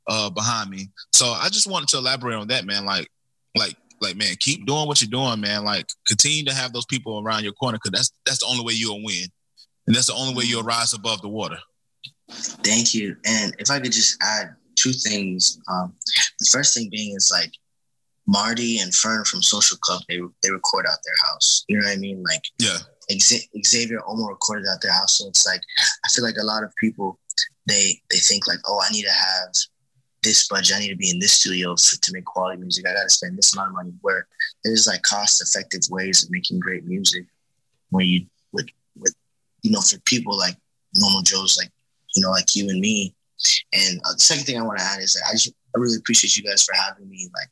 uh, 0.06 0.30
behind 0.30 0.70
me. 0.70 0.90
So 1.12 1.26
I 1.26 1.48
just 1.48 1.68
wanted 1.68 1.88
to 1.88 1.98
elaborate 1.98 2.36
on 2.36 2.48
that, 2.48 2.64
man. 2.64 2.84
Like, 2.84 3.08
like, 3.56 3.74
like, 4.00 4.16
man, 4.16 4.36
keep 4.38 4.66
doing 4.66 4.86
what 4.86 5.00
you're 5.00 5.10
doing, 5.10 5.40
man. 5.40 5.64
Like, 5.64 5.86
continue 6.06 6.44
to 6.44 6.54
have 6.54 6.72
those 6.72 6.86
people 6.86 7.20
around 7.20 7.42
your 7.42 7.54
corner 7.54 7.78
because 7.82 7.92
that's 7.92 8.12
that's 8.24 8.38
the 8.40 8.46
only 8.46 8.64
way 8.64 8.74
you'll 8.74 9.02
win, 9.02 9.24
and 9.86 9.96
that's 9.96 10.06
the 10.06 10.14
only 10.14 10.34
way 10.34 10.44
you'll 10.44 10.62
rise 10.62 10.92
above 10.92 11.22
the 11.22 11.28
water. 11.28 11.58
Thank 12.30 12.94
you. 12.94 13.16
And 13.24 13.56
if 13.58 13.70
I 13.70 13.80
could 13.80 13.92
just 13.92 14.18
add 14.22 14.54
two 14.76 14.92
things, 14.92 15.58
um, 15.68 15.94
the 16.38 16.48
first 16.50 16.74
thing 16.74 16.88
being 16.90 17.16
is 17.16 17.30
like 17.30 17.52
Marty 18.26 18.78
and 18.78 18.94
Fern 18.94 19.24
from 19.24 19.42
Social 19.42 19.78
Club, 19.78 20.02
they 20.08 20.20
they 20.42 20.50
record 20.50 20.86
out 20.86 20.98
their 21.04 21.30
house. 21.32 21.64
You 21.68 21.78
know 21.78 21.86
what 21.86 21.96
I 21.96 21.96
mean? 21.96 22.22
Like, 22.22 22.42
yeah. 22.58 22.78
Xavier 23.64 24.00
Omar 24.04 24.30
recorded 24.30 24.66
out 24.68 24.82
their 24.82 24.92
house, 24.92 25.18
so 25.18 25.28
it's 25.28 25.46
like 25.46 25.60
I 26.04 26.08
feel 26.08 26.24
like 26.24 26.36
a 26.40 26.44
lot 26.44 26.64
of 26.64 26.74
people 26.76 27.18
they 27.66 28.00
they 28.10 28.18
think 28.18 28.46
like, 28.46 28.58
oh, 28.66 28.82
I 28.84 28.90
need 28.92 29.04
to 29.04 29.12
have 29.12 29.54
this 30.22 30.48
budget. 30.48 30.76
I 30.76 30.80
need 30.80 30.90
to 30.90 30.96
be 30.96 31.10
in 31.10 31.20
this 31.20 31.32
studio 31.32 31.76
for, 31.76 32.00
to 32.00 32.12
make 32.12 32.24
quality 32.24 32.60
music. 32.60 32.84
I 32.86 32.94
got 32.94 33.04
to 33.04 33.10
spend 33.10 33.38
this 33.38 33.54
amount 33.54 33.70
of 33.70 33.74
money. 33.74 33.92
Where 34.00 34.26
there's 34.64 34.86
like 34.86 35.02
cost 35.02 35.40
effective 35.40 35.82
ways 35.90 36.24
of 36.24 36.30
making 36.30 36.58
great 36.58 36.84
music, 36.84 37.26
where 37.90 38.04
you 38.04 38.26
with 38.52 38.66
with 38.98 39.14
you 39.62 39.70
know 39.70 39.80
for 39.80 39.98
people 40.00 40.36
like 40.36 40.56
normal 40.94 41.22
Joes 41.22 41.56
like 41.60 41.70
you 42.14 42.22
know 42.22 42.30
like 42.30 42.56
you 42.56 42.68
and 42.68 42.80
me. 42.80 43.14
And 43.72 44.00
uh, 44.04 44.12
the 44.12 44.18
second 44.18 44.44
thing 44.44 44.58
I 44.58 44.62
want 44.62 44.78
to 44.78 44.84
add 44.84 45.00
is 45.00 45.14
that 45.14 45.22
I 45.28 45.32
just 45.32 45.52
I 45.74 45.78
really 45.78 45.96
appreciate 45.98 46.36
you 46.36 46.42
guys 46.42 46.64
for 46.64 46.74
having 46.74 47.08
me 47.08 47.28
like 47.34 47.50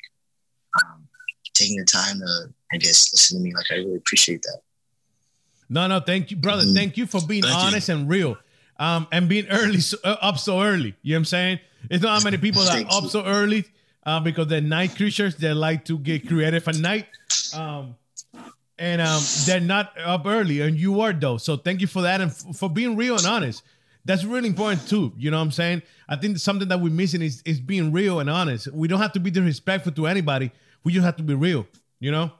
um, 0.82 1.06
taking 1.52 1.77
the 1.77 1.85
time 1.85 2.19
to, 2.19 2.52
I 2.73 2.77
guess, 2.77 3.12
listen 3.12 3.39
to 3.39 3.44
me. 3.44 3.55
Like, 3.55 3.66
I 3.70 3.77
really 3.77 3.97
appreciate 3.97 4.43
that. 4.43 4.61
No, 5.69 5.86
no, 5.86 6.01
thank 6.01 6.31
you, 6.31 6.36
brother. 6.36 6.65
Mm-hmm. 6.65 6.74
Thank 6.74 6.97
you 6.97 7.06
for 7.06 7.20
being 7.23 7.43
thank 7.43 7.56
honest 7.56 7.89
you. 7.89 7.94
and 7.94 8.09
real, 8.09 8.36
um, 8.78 9.06
and 9.12 9.28
being 9.28 9.47
early, 9.48 9.81
so, 9.81 9.97
uh, 10.05 10.16
up 10.20 10.39
so 10.39 10.62
early. 10.62 10.94
You 11.02 11.15
know 11.15 11.16
what 11.16 11.20
I'm 11.20 11.24
saying? 11.24 11.61
It's 11.90 12.02
not 12.02 12.19
how 12.19 12.24
many 12.24 12.39
people 12.39 12.62
that 12.62 12.86
up 12.90 13.06
so 13.06 13.24
early 13.24 13.65
uh, 14.05 14.20
because 14.20 14.48
they're 14.48 14.61
night 14.61 14.97
creatures. 14.97 15.36
They 15.36 15.52
like 15.52 15.85
to 15.86 15.98
get 15.98 16.28
creative 16.28 16.66
at 16.69 16.77
night, 16.77 17.06
um, 17.55 17.97
and 18.78 19.01
um, 19.01 19.23
they're 19.47 19.61
not 19.61 19.98
up 19.98 20.27
early. 20.27 20.61
And 20.61 20.78
you 20.78 21.01
are 21.01 21.12
though. 21.12 21.39
So 21.39 21.56
thank 21.56 21.81
you 21.81 21.86
for 21.86 22.02
that 22.02 22.20
and 22.20 22.31
f- 22.31 22.56
for 22.56 22.69
being 22.69 22.97
real 22.97 23.16
and 23.16 23.27
honest. 23.27 23.62
That's 24.05 24.25
really 24.25 24.49
important 24.49 24.87
too. 24.87 25.13
You 25.17 25.31
know 25.31 25.39
what 25.39 25.45
I'm 25.45 25.51
saying? 25.51 25.83
I 26.09 26.17
think 26.17 26.39
something 26.39 26.69
that 26.69 26.81
we're 26.81 26.93
missing 26.93 27.23
is 27.23 27.43
is 27.47 27.61
being 27.61 27.93
real 27.93 28.21
and 28.21 28.29
honest. 28.29 28.71
We 28.73 28.89
don't 28.89 29.01
have 29.01 29.13
to 29.13 29.21
be 29.21 29.31
disrespectful 29.31 29.93
to 29.93 30.07
anybody. 30.07 30.51
We 30.85 30.93
just 30.93 31.05
have 31.05 31.17
to 31.17 31.23
be 31.23 31.35
real, 31.35 31.67
you 31.99 32.11
know? 32.11 32.31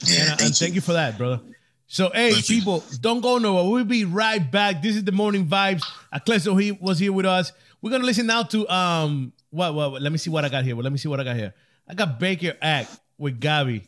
Yeah, 0.00 0.20
and, 0.20 0.28
thank, 0.28 0.40
and 0.40 0.56
thank 0.56 0.74
you. 0.74 0.80
for 0.80 0.94
that, 0.94 1.16
brother. 1.16 1.40
So, 1.86 2.10
hey, 2.10 2.32
thank 2.32 2.46
people, 2.46 2.84
you. 2.90 2.98
don't 2.98 3.20
go 3.20 3.38
nowhere. 3.38 3.70
We'll 3.70 3.84
be 3.84 4.04
right 4.04 4.38
back. 4.50 4.82
This 4.82 4.96
is 4.96 5.04
the 5.04 5.12
morning 5.12 5.46
vibes. 5.46 5.84
Aklesso 6.12 6.60
he 6.60 6.72
was 6.72 6.98
here 6.98 7.12
with 7.12 7.26
us. 7.26 7.52
We're 7.82 7.90
gonna 7.90 8.04
listen 8.04 8.26
now 8.26 8.42
to 8.44 8.68
um 8.68 9.32
what, 9.50 9.74
what, 9.74 9.92
what 9.92 10.02
let 10.02 10.10
me 10.10 10.18
see 10.18 10.30
what 10.30 10.44
I 10.44 10.48
got 10.48 10.64
here. 10.64 10.74
Well, 10.74 10.84
let 10.84 10.92
me 10.92 10.98
see 10.98 11.08
what 11.08 11.20
I 11.20 11.24
got 11.24 11.36
here. 11.36 11.54
I 11.88 11.94
got 11.94 12.18
Baker 12.18 12.56
Act 12.60 12.98
with 13.18 13.40
GAWVI. 13.40 13.86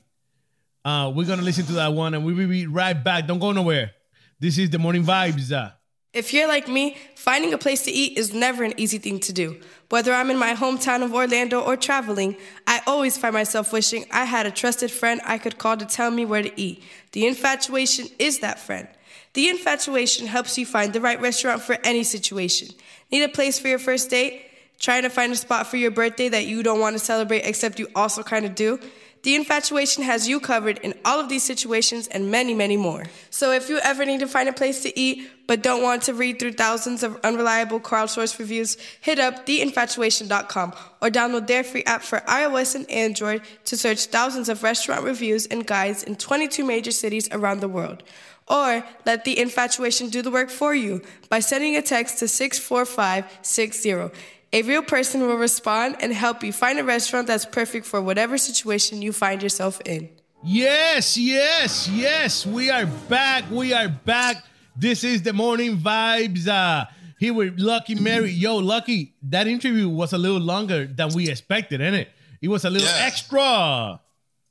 Uh, 0.84 1.12
we're 1.14 1.26
gonna 1.26 1.42
listen 1.42 1.64
to 1.66 1.72
that 1.74 1.92
one 1.92 2.14
and 2.14 2.24
we 2.24 2.32
will 2.32 2.48
be 2.48 2.66
right 2.66 2.94
back. 2.94 3.26
Don't 3.26 3.38
go 3.38 3.52
nowhere. 3.52 3.92
This 4.38 4.58
is 4.58 4.70
the 4.70 4.78
morning 4.78 5.04
vibes. 5.04 5.52
Uh. 5.52 5.70
If 6.12 6.34
you're 6.34 6.48
like 6.48 6.68
me, 6.68 6.98
finding 7.16 7.54
a 7.54 7.58
place 7.58 7.84
to 7.84 7.90
eat 7.90 8.18
is 8.18 8.34
never 8.34 8.64
an 8.64 8.74
easy 8.76 8.98
thing 8.98 9.18
to 9.20 9.32
do. 9.32 9.58
Whether 9.88 10.12
I'm 10.12 10.30
in 10.30 10.36
my 10.36 10.54
hometown 10.54 11.02
of 11.02 11.14
Orlando 11.14 11.58
or 11.58 11.74
traveling, 11.74 12.36
I 12.66 12.82
always 12.86 13.16
find 13.16 13.32
myself 13.32 13.72
wishing 13.72 14.04
I 14.10 14.24
had 14.24 14.44
a 14.44 14.50
trusted 14.50 14.90
friend 14.90 15.22
I 15.24 15.38
could 15.38 15.56
call 15.56 15.78
to 15.78 15.86
tell 15.86 16.10
me 16.10 16.26
where 16.26 16.42
to 16.42 16.60
eat. 16.60 16.82
The 17.12 17.26
infatuation 17.26 18.08
is 18.18 18.40
that 18.40 18.58
friend. 18.58 18.88
The 19.32 19.48
infatuation 19.48 20.26
helps 20.26 20.58
you 20.58 20.66
find 20.66 20.92
the 20.92 21.00
right 21.00 21.18
restaurant 21.18 21.62
for 21.62 21.78
any 21.82 22.04
situation. 22.04 22.68
Need 23.10 23.22
a 23.22 23.28
place 23.30 23.58
for 23.58 23.68
your 23.68 23.78
first 23.78 24.10
date? 24.10 24.42
Trying 24.78 25.04
to 25.04 25.10
find 25.10 25.32
a 25.32 25.36
spot 25.36 25.66
for 25.66 25.78
your 25.78 25.90
birthday 25.90 26.28
that 26.28 26.44
you 26.44 26.62
don't 26.62 26.80
want 26.80 26.94
to 26.94 26.98
celebrate 26.98 27.46
except 27.46 27.78
you 27.78 27.88
also 27.94 28.22
kind 28.22 28.44
of 28.44 28.54
do? 28.54 28.78
The 29.22 29.36
infatuation 29.36 30.02
has 30.02 30.28
you 30.28 30.40
covered 30.40 30.78
in 30.78 30.94
all 31.04 31.20
of 31.20 31.28
these 31.28 31.44
situations 31.44 32.08
and 32.08 32.32
many, 32.32 32.54
many 32.54 32.76
more. 32.76 33.04
So 33.30 33.52
if 33.52 33.68
you 33.68 33.78
ever 33.78 34.04
need 34.04 34.18
to 34.18 34.26
find 34.26 34.48
a 34.48 34.52
place 34.52 34.82
to 34.82 34.98
eat 34.98 35.30
but 35.46 35.62
don't 35.62 35.82
want 35.82 36.02
to 36.04 36.14
read 36.14 36.40
through 36.40 36.54
thousands 36.54 37.04
of 37.04 37.20
unreliable 37.22 37.78
crowdsourced 37.78 38.40
reviews, 38.40 38.76
hit 39.00 39.20
up 39.20 39.46
theinfatuation.com 39.46 40.72
or 41.00 41.08
download 41.08 41.46
their 41.46 41.62
free 41.62 41.84
app 41.84 42.02
for 42.02 42.18
iOS 42.20 42.74
and 42.74 42.90
Android 42.90 43.42
to 43.66 43.76
search 43.76 44.06
thousands 44.06 44.48
of 44.48 44.64
restaurant 44.64 45.04
reviews 45.04 45.46
and 45.46 45.68
guides 45.68 46.02
in 46.02 46.16
22 46.16 46.64
major 46.64 46.90
cities 46.90 47.28
around 47.30 47.60
the 47.60 47.68
world. 47.68 48.02
Or 48.48 48.84
let 49.06 49.24
the 49.24 49.38
infatuation 49.38 50.08
do 50.08 50.22
the 50.22 50.32
work 50.32 50.50
for 50.50 50.74
you 50.74 51.00
by 51.28 51.38
sending 51.38 51.76
a 51.76 51.82
text 51.82 52.18
to 52.18 52.28
64560. 52.28 54.10
A 54.54 54.60
real 54.62 54.82
person 54.82 55.22
will 55.22 55.36
respond 55.36 55.96
and 56.00 56.12
help 56.12 56.44
you 56.44 56.52
find 56.52 56.78
a 56.78 56.84
restaurant 56.84 57.26
that's 57.26 57.46
perfect 57.46 57.86
for 57.86 58.02
whatever 58.02 58.36
situation 58.36 59.00
you 59.00 59.10
find 59.10 59.42
yourself 59.42 59.80
in. 59.86 60.10
Yes, 60.44 61.16
yes, 61.16 61.88
yes. 61.88 62.44
We 62.44 62.68
are 62.68 62.84
back. 62.84 63.44
We 63.50 63.72
are 63.72 63.88
back. 63.88 64.44
This 64.76 65.04
is 65.04 65.22
the 65.22 65.32
morning 65.32 65.78
vibes. 65.78 66.46
Uh, 66.46 66.84
here 67.18 67.32
with 67.32 67.58
Lucky 67.58 67.94
Mary. 67.94 68.30
Yo, 68.30 68.56
Lucky, 68.56 69.14
that 69.22 69.46
interview 69.46 69.88
was 69.88 70.12
a 70.12 70.18
little 70.18 70.40
longer 70.40 70.86
than 70.86 71.14
we 71.14 71.30
expected, 71.30 71.80
isn't 71.80 71.94
it? 71.94 72.10
It 72.42 72.48
was 72.48 72.66
a 72.66 72.70
little 72.70 72.88
yeah. 72.88 73.06
extra. 73.06 74.00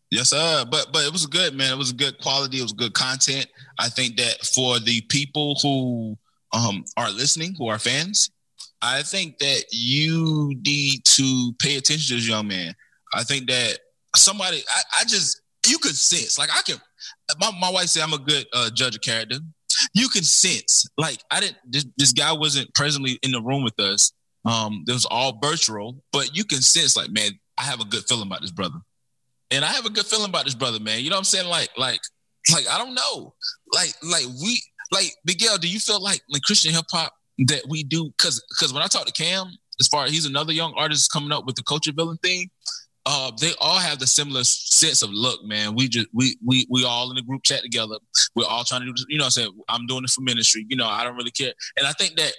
Yes, 0.09 0.29
sir. 0.31 0.65
But 0.71 0.87
but 0.91 1.05
it 1.05 1.11
was 1.11 1.27
good, 1.27 1.53
man. 1.53 1.73
It 1.73 1.77
was 1.77 1.91
good 1.91 2.17
quality. 2.19 2.57
It 2.57 2.63
was 2.63 2.73
good 2.73 2.93
content. 2.93 3.45
I 3.77 3.89
think 3.89 4.17
that 4.17 4.45
for 4.45 4.79
the 4.79 5.01
people 5.01 5.59
who 5.61 6.17
um, 6.53 6.85
are 6.97 7.11
listening, 7.11 7.53
who 7.55 7.67
are 7.67 7.77
fans, 7.77 8.31
I 8.81 9.03
think 9.03 9.37
that 9.39 9.65
you 9.71 10.53
need 10.65 11.05
to 11.05 11.53
pay 11.59 11.77
attention 11.77 12.07
to 12.09 12.15
this 12.15 12.27
young 12.27 12.47
man. 12.47 12.73
I 13.13 13.23
think 13.23 13.47
that 13.47 13.79
somebody, 14.15 14.63
I, 14.69 15.01
I 15.01 15.03
just, 15.03 15.41
you 15.67 15.77
could 15.77 15.95
sense, 15.95 16.39
like 16.39 16.49
I 16.55 16.61
can, 16.61 16.77
my, 17.39 17.51
my 17.59 17.69
wife 17.69 17.87
said 17.87 18.03
I'm 18.03 18.13
a 18.13 18.17
good 18.17 18.45
uh, 18.53 18.69
judge 18.71 18.95
of 18.95 19.01
character. 19.01 19.37
You 19.93 20.09
can 20.09 20.23
sense, 20.23 20.87
like 20.97 21.19
I 21.29 21.39
didn't, 21.39 21.57
this, 21.67 21.85
this 21.97 22.13
guy 22.13 22.31
wasn't 22.33 22.73
presently 22.73 23.19
in 23.21 23.31
the 23.31 23.41
room 23.41 23.63
with 23.63 23.79
us. 23.79 24.11
Um, 24.45 24.83
it 24.87 24.91
was 24.91 25.05
all 25.05 25.39
virtual, 25.41 26.03
but 26.11 26.35
you 26.35 26.43
can 26.43 26.61
sense, 26.61 26.97
like, 26.97 27.11
man, 27.11 27.31
I 27.57 27.63
have 27.63 27.79
a 27.79 27.85
good 27.85 28.03
feeling 28.07 28.25
about 28.25 28.41
this 28.41 28.51
brother. 28.51 28.79
And 29.51 29.63
I 29.63 29.67
have 29.67 29.85
a 29.85 29.89
good 29.89 30.05
feeling 30.05 30.29
about 30.29 30.45
this 30.45 30.55
brother, 30.55 30.79
man. 30.79 31.01
You 31.01 31.09
know 31.09 31.17
what 31.17 31.19
I'm 31.19 31.25
saying? 31.25 31.47
Like, 31.47 31.69
like, 31.77 31.99
like, 32.51 32.67
I 32.67 32.77
don't 32.77 32.95
know. 32.95 33.35
Like, 33.73 33.93
like 34.01 34.25
we, 34.41 34.61
like, 34.91 35.13
Miguel, 35.25 35.57
do 35.57 35.67
you 35.67 35.79
feel 35.79 36.01
like 36.01 36.21
like 36.29 36.41
Christian 36.41 36.73
hip 36.73 36.85
hop 36.89 37.13
that 37.47 37.63
we 37.67 37.83
do 37.83 38.11
because 38.17 38.43
because 38.49 38.73
when 38.73 38.83
I 38.83 38.87
talk 38.87 39.05
to 39.05 39.13
Cam, 39.13 39.47
as 39.79 39.87
far 39.87 40.05
as 40.05 40.11
he's 40.11 40.25
another 40.25 40.53
young 40.53 40.73
artist 40.77 41.11
coming 41.11 41.31
up 41.31 41.45
with 41.45 41.55
the 41.55 41.63
culture 41.63 41.91
villain 41.95 42.17
thing, 42.17 42.49
uh, 43.05 43.31
they 43.39 43.51
all 43.59 43.79
have 43.79 43.99
the 43.99 44.07
similar 44.07 44.43
sense 44.43 45.01
of 45.01 45.09
look, 45.11 45.43
man. 45.43 45.75
We 45.75 45.87
just 45.87 46.07
we 46.13 46.37
we 46.45 46.67
we 46.69 46.85
all 46.85 47.09
in 47.09 47.15
the 47.15 47.21
group 47.21 47.43
chat 47.43 47.63
together. 47.63 47.95
We're 48.35 48.45
all 48.45 48.63
trying 48.63 48.81
to 48.81 48.93
do, 48.93 49.05
you 49.09 49.17
know, 49.17 49.25
I 49.25 49.29
said 49.29 49.47
I'm 49.69 49.87
doing 49.87 50.03
it 50.03 50.11
for 50.11 50.21
ministry. 50.21 50.65
You 50.69 50.77
know, 50.77 50.87
I 50.87 51.03
don't 51.03 51.15
really 51.15 51.31
care, 51.31 51.53
and 51.77 51.87
I 51.87 51.93
think 51.93 52.15
that 52.17 52.33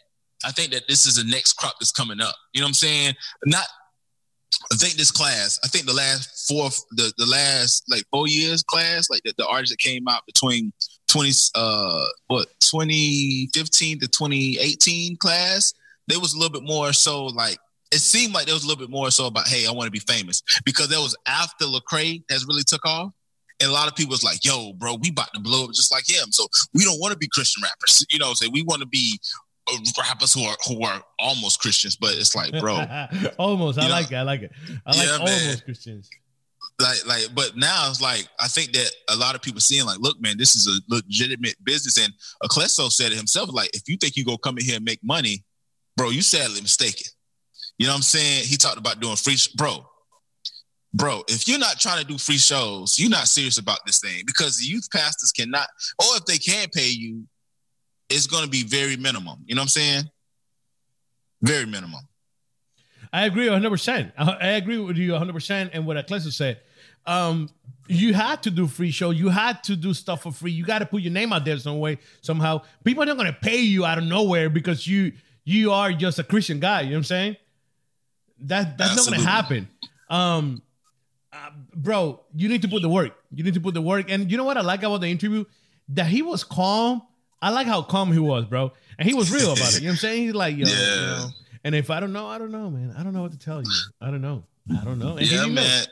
I 0.44 0.52
think 0.52 0.72
that 0.72 0.86
this 0.88 1.06
is 1.06 1.16
the 1.16 1.30
next 1.30 1.54
crop 1.54 1.74
that's 1.80 1.92
coming 1.92 2.20
up. 2.20 2.34
You 2.52 2.60
know 2.60 2.66
what 2.66 2.70
I'm 2.70 2.74
saying? 2.74 3.14
Not. 3.44 3.66
I 4.70 4.76
think 4.76 4.94
this 4.94 5.10
class. 5.10 5.58
I 5.64 5.68
think 5.68 5.86
the 5.86 5.94
last 5.94 6.46
four, 6.46 6.68
the 6.92 7.12
the 7.18 7.26
last 7.26 7.84
like 7.88 8.04
four 8.12 8.28
years 8.28 8.62
class, 8.62 9.10
like 9.10 9.22
the, 9.24 9.32
the 9.38 9.46
artists 9.46 9.72
that 9.72 9.78
came 9.78 10.06
out 10.06 10.24
between 10.26 10.72
20 11.12 11.32
uh 11.54 12.06
what 12.28 12.48
2015 12.60 14.00
to 14.00 14.08
2018 14.08 15.16
class 15.16 15.74
there 16.08 16.18
was 16.18 16.32
a 16.32 16.38
little 16.38 16.52
bit 16.52 16.62
more 16.66 16.92
so 16.92 17.26
like 17.26 17.58
it 17.92 18.00
seemed 18.00 18.32
like 18.32 18.46
there 18.46 18.54
was 18.54 18.64
a 18.64 18.66
little 18.66 18.80
bit 18.80 18.90
more 18.90 19.10
so 19.10 19.26
about 19.26 19.46
hey 19.46 19.66
i 19.66 19.70
want 19.70 19.86
to 19.86 19.90
be 19.90 20.00
famous. 20.00 20.42
Because 20.64 20.88
that 20.88 20.98
was 20.98 21.16
after 21.26 21.66
Lecrae 21.66 22.22
has 22.30 22.46
really 22.46 22.62
took 22.62 22.84
off. 22.86 23.12
And 23.60 23.70
a 23.70 23.72
lot 23.72 23.86
of 23.86 23.94
people 23.94 24.10
was 24.10 24.24
like 24.24 24.44
yo 24.44 24.72
bro 24.72 24.96
we 25.00 25.10
about 25.10 25.32
to 25.34 25.40
blow 25.40 25.64
up 25.64 25.72
just 25.72 25.92
like 25.92 26.08
him. 26.08 26.32
So 26.32 26.46
we 26.74 26.84
don't 26.84 26.98
want 26.98 27.12
to 27.12 27.18
be 27.18 27.28
christian 27.28 27.62
rappers. 27.62 28.04
You 28.10 28.18
know 28.18 28.32
say 28.34 28.48
we 28.48 28.62
want 28.62 28.80
to 28.80 28.88
be 28.88 29.20
uh, 29.70 29.76
rappers 30.00 30.32
who 30.32 30.42
are 30.42 30.56
who 30.66 30.82
are 30.84 31.00
almost 31.20 31.60
christians 31.60 31.94
but 31.94 32.10
it's 32.14 32.34
like 32.34 32.50
bro. 32.58 32.82
Almost. 33.38 33.78
I 33.78 33.82
know? 33.82 33.90
like 33.90 34.10
it 34.10 34.16
i 34.16 34.22
like 34.22 34.42
it. 34.42 34.52
I 34.84 34.96
like 34.96 35.06
yeah, 35.06 35.12
almost 35.12 35.46
man. 35.46 35.58
christians 35.64 36.10
like 36.82 37.06
like 37.06 37.28
but 37.34 37.56
now 37.56 37.88
it's 37.88 38.00
like 38.00 38.28
I 38.40 38.48
think 38.48 38.72
that 38.72 38.90
a 39.08 39.16
lot 39.16 39.34
of 39.34 39.42
people 39.42 39.60
seeing 39.60 39.86
like 39.86 39.98
look 40.00 40.20
man 40.20 40.36
this 40.36 40.56
is 40.56 40.66
a 40.66 40.94
legitimate 40.94 41.54
business 41.64 41.96
and 41.98 42.12
Aklesso 42.42 42.90
said 42.90 43.12
it 43.12 43.16
himself 43.16 43.50
like 43.52 43.70
if 43.74 43.88
you 43.88 43.96
think 43.96 44.16
you 44.16 44.24
go 44.24 44.36
come 44.36 44.58
in 44.58 44.64
here 44.64 44.76
and 44.76 44.84
make 44.84 45.00
money 45.02 45.44
bro 45.96 46.10
you 46.10 46.22
sadly 46.22 46.60
mistaken 46.60 47.06
You 47.78 47.86
know 47.86 47.94
what 47.94 47.96
I'm 47.98 48.02
saying? 48.02 48.44
He 48.44 48.56
talked 48.56 48.78
about 48.78 49.00
doing 49.00 49.16
free, 49.16 49.36
sh- 49.36 49.48
bro. 49.48 49.84
Bro, 50.94 51.24
if 51.28 51.48
you're 51.48 51.58
not 51.58 51.80
trying 51.80 52.00
to 52.00 52.06
do 52.06 52.18
free 52.18 52.36
shows, 52.36 52.98
you're 52.98 53.10
not 53.10 53.26
serious 53.26 53.58
about 53.58 53.78
this 53.86 53.98
thing 53.98 54.22
because 54.26 54.58
the 54.58 54.66
youth 54.66 54.88
pastors 54.92 55.32
cannot, 55.32 55.66
or 55.98 56.16
if 56.16 56.26
they 56.26 56.36
can 56.36 56.68
pay 56.68 56.90
you, 56.90 57.24
it's 58.10 58.26
going 58.26 58.44
to 58.44 58.50
be 58.50 58.62
very 58.62 58.96
minimum. 58.96 59.38
You 59.46 59.54
know 59.54 59.60
what 59.60 59.64
I'm 59.64 59.68
saying? 59.68 60.04
Very 61.40 61.64
minimum. 61.64 62.02
I 63.12 63.24
agree 63.24 63.46
100%. 63.46 64.12
I, 64.18 64.48
agree 64.48 64.78
with 64.78 64.96
you 64.96 65.12
100% 65.12 65.70
and 65.72 65.86
what 65.86 65.96
Aklesso 65.96 66.32
said. 66.32 66.60
Um, 67.06 67.50
you 67.88 68.14
had 68.14 68.42
to 68.44 68.50
do 68.50 68.66
free 68.66 68.90
show. 68.90 69.10
You 69.10 69.28
had 69.28 69.62
to 69.64 69.76
do 69.76 69.92
stuff 69.92 70.22
for 70.22 70.32
free. 70.32 70.52
You 70.52 70.64
got 70.64 70.78
to 70.78 70.86
put 70.86 71.02
your 71.02 71.12
name 71.12 71.32
out 71.32 71.44
there 71.44 71.58
some 71.58 71.78
way, 71.80 71.98
somehow. 72.20 72.62
People 72.84 73.02
are 73.02 73.06
not 73.06 73.16
going 73.16 73.32
to 73.32 73.38
pay 73.38 73.58
you 73.58 73.84
out 73.84 73.98
of 73.98 74.04
nowhere 74.04 74.48
because 74.48 74.86
you 74.86 75.12
you 75.44 75.72
are 75.72 75.92
just 75.92 76.18
a 76.18 76.24
Christian 76.24 76.60
guy. 76.60 76.82
You 76.82 76.90
know 76.90 76.92
what 76.94 76.98
I'm 76.98 77.04
saying? 77.04 77.36
That 78.40 78.78
that's 78.78 78.96
not 78.96 79.06
going 79.06 79.20
to 79.20 79.26
happen. 79.26 79.68
Um, 80.08 80.62
uh, 81.32 81.50
bro, 81.74 82.20
you 82.36 82.48
need 82.48 82.62
to 82.62 82.68
put 82.68 82.82
the 82.82 82.88
work. 82.88 83.12
You 83.34 83.44
need 83.44 83.54
to 83.54 83.60
put 83.60 83.74
the 83.74 83.82
work. 83.82 84.10
And 84.10 84.30
you 84.30 84.36
know 84.36 84.44
what 84.44 84.56
I 84.56 84.60
like 84.62 84.82
about 84.82 85.00
the 85.00 85.08
interview? 85.08 85.44
That 85.90 86.06
he 86.06 86.22
was 86.22 86.44
calm. 86.44 87.02
I 87.40 87.50
like 87.50 87.66
how 87.66 87.82
calm 87.82 88.12
he 88.12 88.18
was, 88.18 88.44
bro. 88.44 88.72
And 88.98 89.08
he 89.08 89.14
was 89.14 89.32
real 89.32 89.52
about 89.52 89.74
it. 89.74 89.80
You 89.80 89.86
know 89.86 89.86
what 89.88 89.92
I'm 89.92 89.96
saying? 89.98 90.22
He's 90.24 90.34
like, 90.34 90.56
yo, 90.56 90.66
you 90.66 90.72
Yeah. 90.72 91.00
know. 91.00 91.30
And 91.64 91.74
if 91.74 91.90
I 91.90 92.00
don't 92.00 92.12
know, 92.12 92.26
I 92.26 92.38
don't 92.38 92.50
know, 92.52 92.70
man. 92.70 92.94
I 92.96 93.02
don't 93.02 93.12
know 93.12 93.22
what 93.22 93.32
to 93.32 93.38
tell 93.38 93.62
you. 93.62 93.70
I 94.00 94.10
don't 94.10 94.20
know. 94.20 94.44
I 94.70 94.84
don't 94.84 94.98
know. 94.98 95.16
And 95.16 95.26
he 95.26 95.34
yeah, 95.34 95.42
didn't 95.42 95.54
know. 95.54 95.82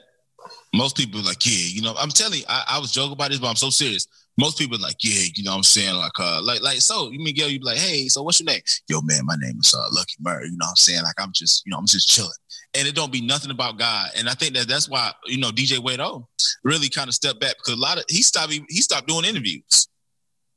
Most 0.74 0.96
people 0.96 1.20
like, 1.22 1.44
yeah, 1.44 1.66
you 1.68 1.82
know, 1.82 1.94
I'm 1.98 2.10
telling 2.10 2.40
you, 2.40 2.44
I, 2.48 2.64
I 2.70 2.78
was 2.78 2.92
joking 2.92 3.12
about 3.12 3.30
this, 3.30 3.40
but 3.40 3.48
I'm 3.48 3.56
so 3.56 3.70
serious. 3.70 4.06
Most 4.38 4.58
people 4.58 4.78
like, 4.80 4.96
yeah, 5.02 5.24
you 5.34 5.42
know 5.42 5.50
what 5.50 5.58
I'm 5.58 5.62
saying? 5.64 5.96
Like, 5.96 6.18
uh, 6.18 6.40
like, 6.42 6.62
like, 6.62 6.80
so 6.80 7.10
you 7.10 7.18
mean 7.18 7.24
Miguel, 7.24 7.48
you 7.48 7.58
be 7.58 7.64
like, 7.64 7.78
hey, 7.78 8.08
so 8.08 8.22
what's 8.22 8.40
your 8.40 8.46
name? 8.46 8.60
Yo, 8.88 9.00
man, 9.02 9.26
my 9.26 9.34
name 9.40 9.58
is 9.58 9.74
uh, 9.74 9.88
Lucky 9.92 10.14
Murray. 10.20 10.44
You 10.44 10.52
know 10.52 10.64
what 10.64 10.70
I'm 10.70 10.76
saying? 10.76 11.02
Like, 11.02 11.20
I'm 11.20 11.32
just, 11.32 11.66
you 11.66 11.72
know, 11.72 11.78
I'm 11.78 11.86
just 11.86 12.08
chilling. 12.08 12.30
And 12.74 12.86
it 12.86 12.94
don't 12.94 13.12
be 13.12 13.20
nothing 13.20 13.50
about 13.50 13.78
God. 13.78 14.10
And 14.16 14.28
I 14.28 14.34
think 14.34 14.54
that 14.54 14.68
that's 14.68 14.88
why, 14.88 15.12
you 15.26 15.38
know, 15.38 15.50
DJ 15.50 15.80
Wade 15.80 16.00
O 16.00 16.28
really 16.62 16.88
kind 16.88 17.08
of 17.08 17.14
stepped 17.14 17.40
back 17.40 17.56
because 17.56 17.74
a 17.74 17.80
lot 17.80 17.98
of, 17.98 18.04
he 18.08 18.22
stopped, 18.22 18.52
he 18.52 18.80
stopped 18.80 19.08
doing 19.08 19.24
interviews 19.24 19.88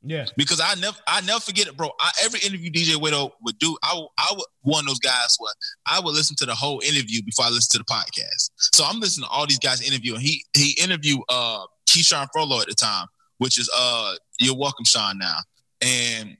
Yeah. 0.06 0.26
because 0.36 0.60
I 0.60 0.74
never 0.74 0.96
I 1.06 1.22
never 1.22 1.40
forget 1.40 1.66
it, 1.66 1.76
bro. 1.76 1.90
I, 1.98 2.10
every 2.24 2.40
interview 2.40 2.70
DJ 2.70 2.96
Wade 2.96 3.14
O 3.14 3.32
would 3.42 3.58
do, 3.58 3.76
I 3.82 4.00
I 4.18 4.32
would 4.36 4.46
one 4.62 4.80
of 4.80 4.86
those 4.86 4.98
guys 4.98 5.36
where 5.38 5.52
I 5.86 5.98
would 6.00 6.14
listen 6.14 6.36
to 6.36 6.46
the 6.46 6.54
whole 6.54 6.80
interview 6.80 7.22
before 7.22 7.46
I 7.46 7.48
listen 7.48 7.72
to 7.72 7.78
the 7.78 7.84
podcast. 7.84 8.50
So 8.74 8.84
I'm 8.84 9.00
listening 9.00 9.26
to 9.26 9.30
all 9.30 9.46
these 9.46 9.58
guys 9.58 9.80
interview, 9.80 10.14
and 10.14 10.22
he 10.22 10.44
he 10.54 10.76
interviewed 10.82 11.20
uh 11.28 11.64
Keyshawn 11.88 12.28
Frollo 12.32 12.60
at 12.60 12.66
the 12.66 12.74
time, 12.74 13.06
which 13.38 13.58
is 13.58 13.70
uh 13.76 14.14
you're 14.38 14.56
welcome, 14.56 14.84
Sean. 14.84 15.18
Now 15.18 15.38
and 15.80 16.36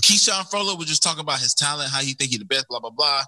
Keyshawn 0.00 0.48
Frollo 0.50 0.76
was 0.76 0.86
just 0.86 1.02
talking 1.02 1.20
about 1.20 1.38
his 1.38 1.54
talent, 1.54 1.90
how 1.90 2.00
he 2.00 2.14
think 2.14 2.30
he 2.30 2.38
the 2.38 2.44
best, 2.44 2.66
blah 2.68 2.80
blah 2.80 2.90
blah. 2.90 3.22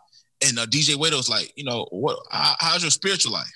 And 0.46 0.58
uh, 0.58 0.66
DJ 0.66 0.96
Wade 0.96 1.12
O's 1.14 1.28
like, 1.28 1.52
you 1.56 1.64
know, 1.64 1.86
what? 1.90 2.18
How, 2.30 2.54
how's 2.58 2.82
your 2.82 2.90
spiritual 2.90 3.32
life? 3.32 3.52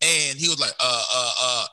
And 0.00 0.38
he 0.38 0.48
was 0.48 0.60
like, 0.60 0.72
uh, 0.80 1.04
uh, 1.14 1.30
uh, 1.42 1.66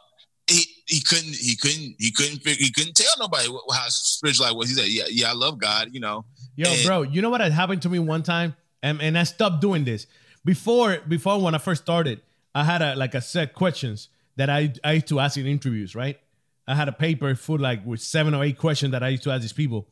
he 0.91 0.99
couldn't 1.01 1.33
he 1.35 1.55
couldn't 1.55 1.95
he 1.97 2.11
couldn't 2.11 2.39
figure, 2.43 2.65
he 2.65 2.71
couldn't 2.71 2.95
tell 2.95 3.13
nobody 3.19 3.47
what, 3.49 3.63
how 3.73 3.85
spiritual 3.87 4.45
life 4.47 4.55
was. 4.55 4.69
He 4.69 4.75
said, 4.75 4.87
yeah, 4.87 5.05
yeah, 5.09 5.29
I 5.29 5.33
love 5.33 5.57
God, 5.57 5.89
you 5.93 5.99
know. 6.01 6.25
Yo, 6.55 6.69
And- 6.69 6.85
bro, 6.85 7.01
you 7.03 7.21
know 7.21 7.29
what 7.29 7.41
had 7.41 7.53
happened 7.53 7.81
to 7.83 7.89
me 7.89 7.97
one 7.99 8.23
time, 8.23 8.55
and, 8.83 9.01
and 9.01 9.17
I 9.17 9.23
stopped 9.23 9.61
doing 9.61 9.85
this 9.85 10.05
before. 10.43 10.97
Before 11.07 11.41
when 11.41 11.55
I 11.55 11.59
first 11.59 11.81
started, 11.83 12.21
I 12.53 12.63
had 12.65 12.81
a 12.81 12.95
like 12.95 13.15
a 13.15 13.21
set 13.21 13.53
questions 13.53 14.09
that 14.35 14.49
I 14.49 14.73
I 14.83 14.93
used 14.93 15.07
to 15.07 15.19
ask 15.21 15.37
in 15.37 15.47
interviews. 15.47 15.95
Right, 15.95 16.19
I 16.67 16.75
had 16.75 16.89
a 16.89 16.91
paper 16.91 17.33
full 17.35 17.57
like 17.59 17.85
with 17.85 18.01
seven 18.01 18.33
or 18.33 18.43
eight 18.43 18.57
questions 18.57 18.91
that 18.91 19.01
I 19.01 19.09
used 19.09 19.23
to 19.23 19.31
ask 19.31 19.41
these 19.41 19.53
people, 19.53 19.87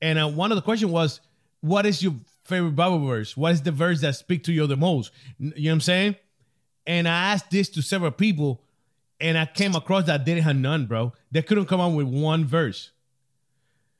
and 0.00 0.18
uh, 0.20 0.28
one 0.28 0.52
of 0.52 0.56
the 0.56 0.62
questions 0.62 0.92
was, 0.92 1.20
"What 1.62 1.84
is 1.84 2.00
your 2.00 2.14
favorite 2.44 2.76
Bible 2.76 3.04
verse? 3.04 3.36
What 3.36 3.52
is 3.52 3.62
the 3.62 3.72
verse 3.72 4.00
that 4.02 4.14
speak 4.14 4.44
to 4.44 4.52
you 4.52 4.68
the 4.68 4.76
most?" 4.76 5.10
You 5.38 5.46
know 5.48 5.54
what 5.56 5.72
I'm 5.72 5.80
saying? 5.80 6.16
And 6.86 7.06
I 7.08 7.32
asked 7.32 7.50
this 7.50 7.68
to 7.70 7.82
several 7.82 8.12
people, 8.12 8.62
and 9.20 9.36
I 9.36 9.46
came 9.46 9.74
across 9.74 10.06
that 10.06 10.24
didn't 10.24 10.44
have 10.44 10.56
none, 10.56 10.86
bro. 10.86 11.12
They 11.30 11.42
couldn't 11.42 11.66
come 11.66 11.80
up 11.80 11.92
with 11.92 12.06
one 12.06 12.44
verse 12.44 12.90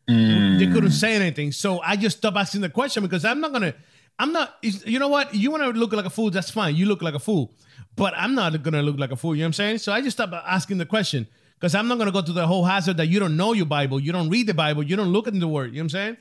they 0.09 0.15
mm. 0.15 0.73
couldn't 0.73 0.93
say 0.93 1.15
anything. 1.15 1.53
So 1.53 1.81
I 1.83 1.97
just 1.97 2.17
stopped 2.17 2.37
asking 2.37 2.63
the 2.63 2.71
question 2.71 3.03
because 3.03 3.27
I'm 3.27 3.41
not 3.41 3.53
gonna. 3.53 3.75
I'm 4.19 4.33
not. 4.33 4.57
You 4.63 4.99
know 4.99 5.09
what? 5.09 5.35
You 5.35 5.51
want 5.51 5.65
to 5.65 5.71
look 5.79 5.93
like 5.93 6.07
a 6.07 6.11
fool? 6.11 6.31
That's 6.31 6.51
fine. 6.51 6.75
You 6.75 6.87
look 6.87 7.03
like 7.03 7.15
a 7.15 7.19
fool, 7.19 7.53
but 7.95 8.15
I'm 8.17 8.35
not 8.35 8.63
gonna 8.63 8.81
look 8.83 8.99
like 8.99 9.13
a 9.13 9.17
fool. 9.17 9.35
You 9.37 9.43
know 9.43 9.45
what 9.45 9.49
I'm 9.49 9.53
saying? 9.53 9.79
So 9.79 9.93
I 9.93 10.01
just 10.01 10.17
stopped 10.17 10.33
asking 10.33 10.79
the 10.79 10.87
question 10.87 11.27
because 11.61 11.75
I'm 11.75 11.89
not 11.89 11.99
gonna 11.99 12.11
go 12.11 12.23
to 12.23 12.33
the 12.33 12.47
whole 12.47 12.65
hazard 12.65 12.97
that 12.97 13.09
you 13.09 13.21
don't 13.21 13.37
know 13.37 13.53
your 13.53 13.67
Bible, 13.67 14.01
you 14.01 14.11
don't 14.11 14.31
read 14.31 14.47
the 14.47 14.55
Bible, 14.55 14.83
you 14.83 14.97
don't 14.97 15.13
look 15.13 15.27
in 15.27 15.41
the 15.41 15.49
Word. 15.49 15.73
You 15.75 15.77
know 15.77 15.81
what 15.81 15.85
I'm 15.85 15.89
saying? 15.91 16.17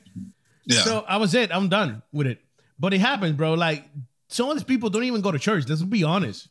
Yeah. 0.66 0.82
So 0.82 1.04
I 1.08 1.16
was 1.16 1.34
it. 1.34 1.50
I'm 1.50 1.70
done 1.70 2.02
with 2.12 2.26
it. 2.26 2.40
But 2.78 2.92
it 2.92 3.00
happens, 3.00 3.36
bro. 3.36 3.54
Like 3.54 3.84
some 4.28 4.50
of 4.50 4.56
these 4.56 4.64
people 4.64 4.90
don't 4.90 5.04
even 5.04 5.22
go 5.22 5.32
to 5.32 5.38
church. 5.38 5.66
Let's 5.66 5.82
be 5.82 6.04
honest. 6.04 6.50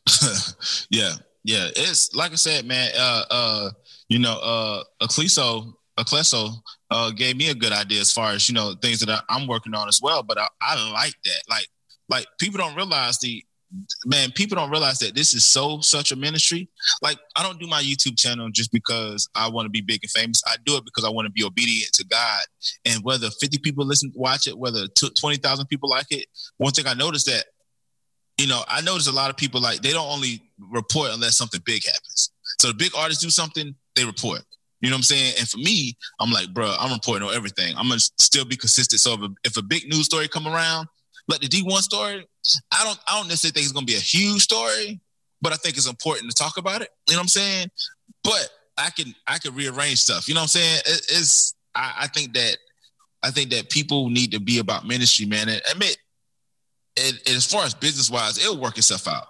yeah, 0.90 1.12
yeah. 1.44 1.68
It's 1.76 2.14
like 2.14 2.32
I 2.32 2.36
said, 2.36 2.66
man. 2.66 2.90
Uh, 2.96 3.24
uh, 3.30 3.70
you 4.08 4.18
know, 4.18 4.38
uh, 4.38 4.82
Aklesso, 5.02 5.72
Aklesso, 5.98 6.54
uh, 6.90 7.10
gave 7.10 7.36
me 7.36 7.50
a 7.50 7.54
good 7.54 7.72
idea 7.72 8.00
as 8.00 8.12
far 8.12 8.32
as 8.32 8.48
you 8.48 8.54
know 8.54 8.74
things 8.80 9.00
that 9.00 9.10
I, 9.10 9.20
I'm 9.28 9.46
working 9.46 9.74
on 9.74 9.88
as 9.88 10.00
well. 10.02 10.22
But 10.22 10.38
I, 10.38 10.48
I 10.60 10.92
like 10.92 11.14
that. 11.24 11.42
Like, 11.48 11.68
like 12.08 12.26
people 12.38 12.58
don't 12.58 12.76
realize 12.76 13.18
the 13.18 13.44
man. 14.06 14.30
People 14.32 14.56
don't 14.56 14.70
realize 14.70 14.98
that 15.00 15.14
this 15.14 15.34
is 15.34 15.44
so 15.44 15.80
such 15.80 16.12
a 16.12 16.16
ministry. 16.16 16.68
Like, 17.02 17.18
I 17.36 17.42
don't 17.42 17.60
do 17.60 17.66
my 17.66 17.82
YouTube 17.82 18.18
channel 18.18 18.48
just 18.50 18.72
because 18.72 19.28
I 19.34 19.48
want 19.48 19.66
to 19.66 19.70
be 19.70 19.80
big 19.80 20.00
and 20.02 20.10
famous. 20.10 20.42
I 20.46 20.56
do 20.64 20.76
it 20.76 20.84
because 20.84 21.04
I 21.04 21.10
want 21.10 21.26
to 21.26 21.32
be 21.32 21.44
obedient 21.44 21.92
to 21.94 22.04
God. 22.04 22.40
And 22.84 23.02
whether 23.04 23.28
50 23.30 23.58
people 23.58 23.86
listen, 23.86 24.12
watch 24.14 24.46
it, 24.46 24.58
whether 24.58 24.86
20,000 24.88 25.66
people 25.66 25.90
like 25.90 26.06
it, 26.10 26.26
one 26.56 26.72
thing 26.72 26.86
I 26.86 26.94
noticed 26.94 27.26
that 27.26 27.46
you 28.38 28.46
know, 28.46 28.62
I 28.68 28.80
notice 28.80 29.08
a 29.08 29.12
lot 29.12 29.30
of 29.30 29.36
people 29.36 29.60
like 29.60 29.82
they 29.82 29.92
don't 29.92 30.10
only 30.10 30.40
report 30.58 31.10
unless 31.12 31.36
something 31.36 31.60
big 31.64 31.84
happens. 31.84 32.30
So 32.60 32.68
the 32.68 32.74
big 32.74 32.92
artists 32.96 33.22
do 33.22 33.30
something, 33.30 33.74
they 33.94 34.04
report. 34.04 34.42
You 34.80 34.90
know 34.90 34.94
what 34.94 34.98
I'm 34.98 35.02
saying? 35.04 35.34
And 35.38 35.48
for 35.48 35.58
me, 35.58 35.96
I'm 36.20 36.30
like, 36.30 36.54
bro, 36.54 36.74
I'm 36.78 36.92
reporting 36.92 37.26
on 37.26 37.34
everything. 37.34 37.74
I'm 37.76 37.88
gonna 37.88 37.98
still 37.98 38.44
be 38.44 38.56
consistent. 38.56 39.00
So 39.00 39.14
if 39.14 39.20
a, 39.20 39.28
if 39.44 39.56
a 39.56 39.62
big 39.62 39.88
news 39.88 40.06
story 40.06 40.28
come 40.28 40.46
around, 40.46 40.86
like 41.26 41.40
the 41.40 41.48
D1 41.48 41.78
story, 41.80 42.26
I 42.72 42.84
don't 42.84 42.98
I 43.08 43.18
don't 43.18 43.28
necessarily 43.28 43.52
think 43.52 43.64
it's 43.64 43.72
gonna 43.72 43.86
be 43.86 43.96
a 43.96 43.98
huge 43.98 44.42
story, 44.42 45.00
but 45.42 45.52
I 45.52 45.56
think 45.56 45.76
it's 45.76 45.88
important 45.88 46.30
to 46.30 46.36
talk 46.36 46.58
about 46.58 46.80
it. 46.80 46.90
You 47.08 47.14
know 47.14 47.18
what 47.18 47.24
I'm 47.24 47.28
saying? 47.28 47.70
But 48.22 48.50
I 48.76 48.90
can 48.90 49.14
I 49.26 49.38
can 49.38 49.54
rearrange 49.54 49.98
stuff. 49.98 50.28
You 50.28 50.34
know 50.34 50.40
what 50.40 50.54
I'm 50.54 50.60
saying? 50.60 50.78
It, 50.86 51.06
it's 51.10 51.54
I, 51.74 51.94
I 52.02 52.06
think 52.06 52.34
that 52.34 52.56
I 53.22 53.30
think 53.32 53.50
that 53.50 53.70
people 53.70 54.10
need 54.10 54.30
to 54.32 54.40
be 54.40 54.60
about 54.60 54.86
ministry, 54.86 55.26
man. 55.26 55.48
And 55.48 55.60
admit 55.72 55.98
and 56.98 57.36
as 57.36 57.46
far 57.46 57.64
as 57.64 57.74
business 57.74 58.10
wise, 58.10 58.38
it'll 58.38 58.60
work 58.60 58.78
itself 58.78 59.06
out. 59.08 59.26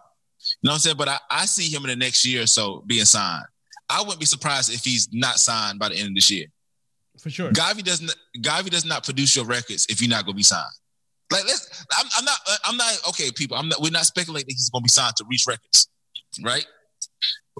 You 0.62 0.68
know 0.68 0.70
what 0.70 0.74
I'm 0.74 0.80
saying? 0.80 0.96
But 0.96 1.08
I, 1.08 1.18
I 1.30 1.46
see 1.46 1.74
him 1.74 1.82
in 1.82 1.88
the 1.88 1.96
next 1.96 2.24
year 2.24 2.42
or 2.42 2.46
so 2.46 2.82
being 2.86 3.04
signed. 3.04 3.44
I 3.88 4.00
wouldn't 4.00 4.20
be 4.20 4.26
surprised 4.26 4.72
if 4.72 4.84
he's 4.84 5.08
not 5.12 5.38
signed 5.38 5.78
by 5.78 5.88
the 5.88 5.96
end 5.96 6.08
of 6.08 6.14
this 6.14 6.30
year. 6.30 6.46
For 7.18 7.30
sure. 7.30 7.50
GAWVI 7.50 7.82
doesn't 7.82 8.14
GAWVI 8.38 8.70
does 8.70 8.84
not 8.84 9.04
produce 9.04 9.34
your 9.34 9.44
records 9.44 9.86
if 9.88 10.00
you're 10.00 10.10
not 10.10 10.24
gonna 10.24 10.36
be 10.36 10.42
signed. 10.42 10.64
Like 11.32 11.44
let's 11.44 11.84
I'm, 11.98 12.06
I'm 12.16 12.24
not 12.24 12.38
uh, 12.48 12.56
I'm 12.64 12.76
not 12.76 12.98
okay, 13.08 13.30
people. 13.34 13.56
I'm 13.56 13.68
not 13.68 13.80
we're 13.80 13.90
not 13.90 14.04
speculating 14.04 14.46
that 14.46 14.52
he's 14.52 14.70
gonna 14.70 14.82
be 14.82 14.88
signed 14.88 15.16
to 15.16 15.24
reach 15.28 15.44
records, 15.46 15.88
right? 16.44 16.66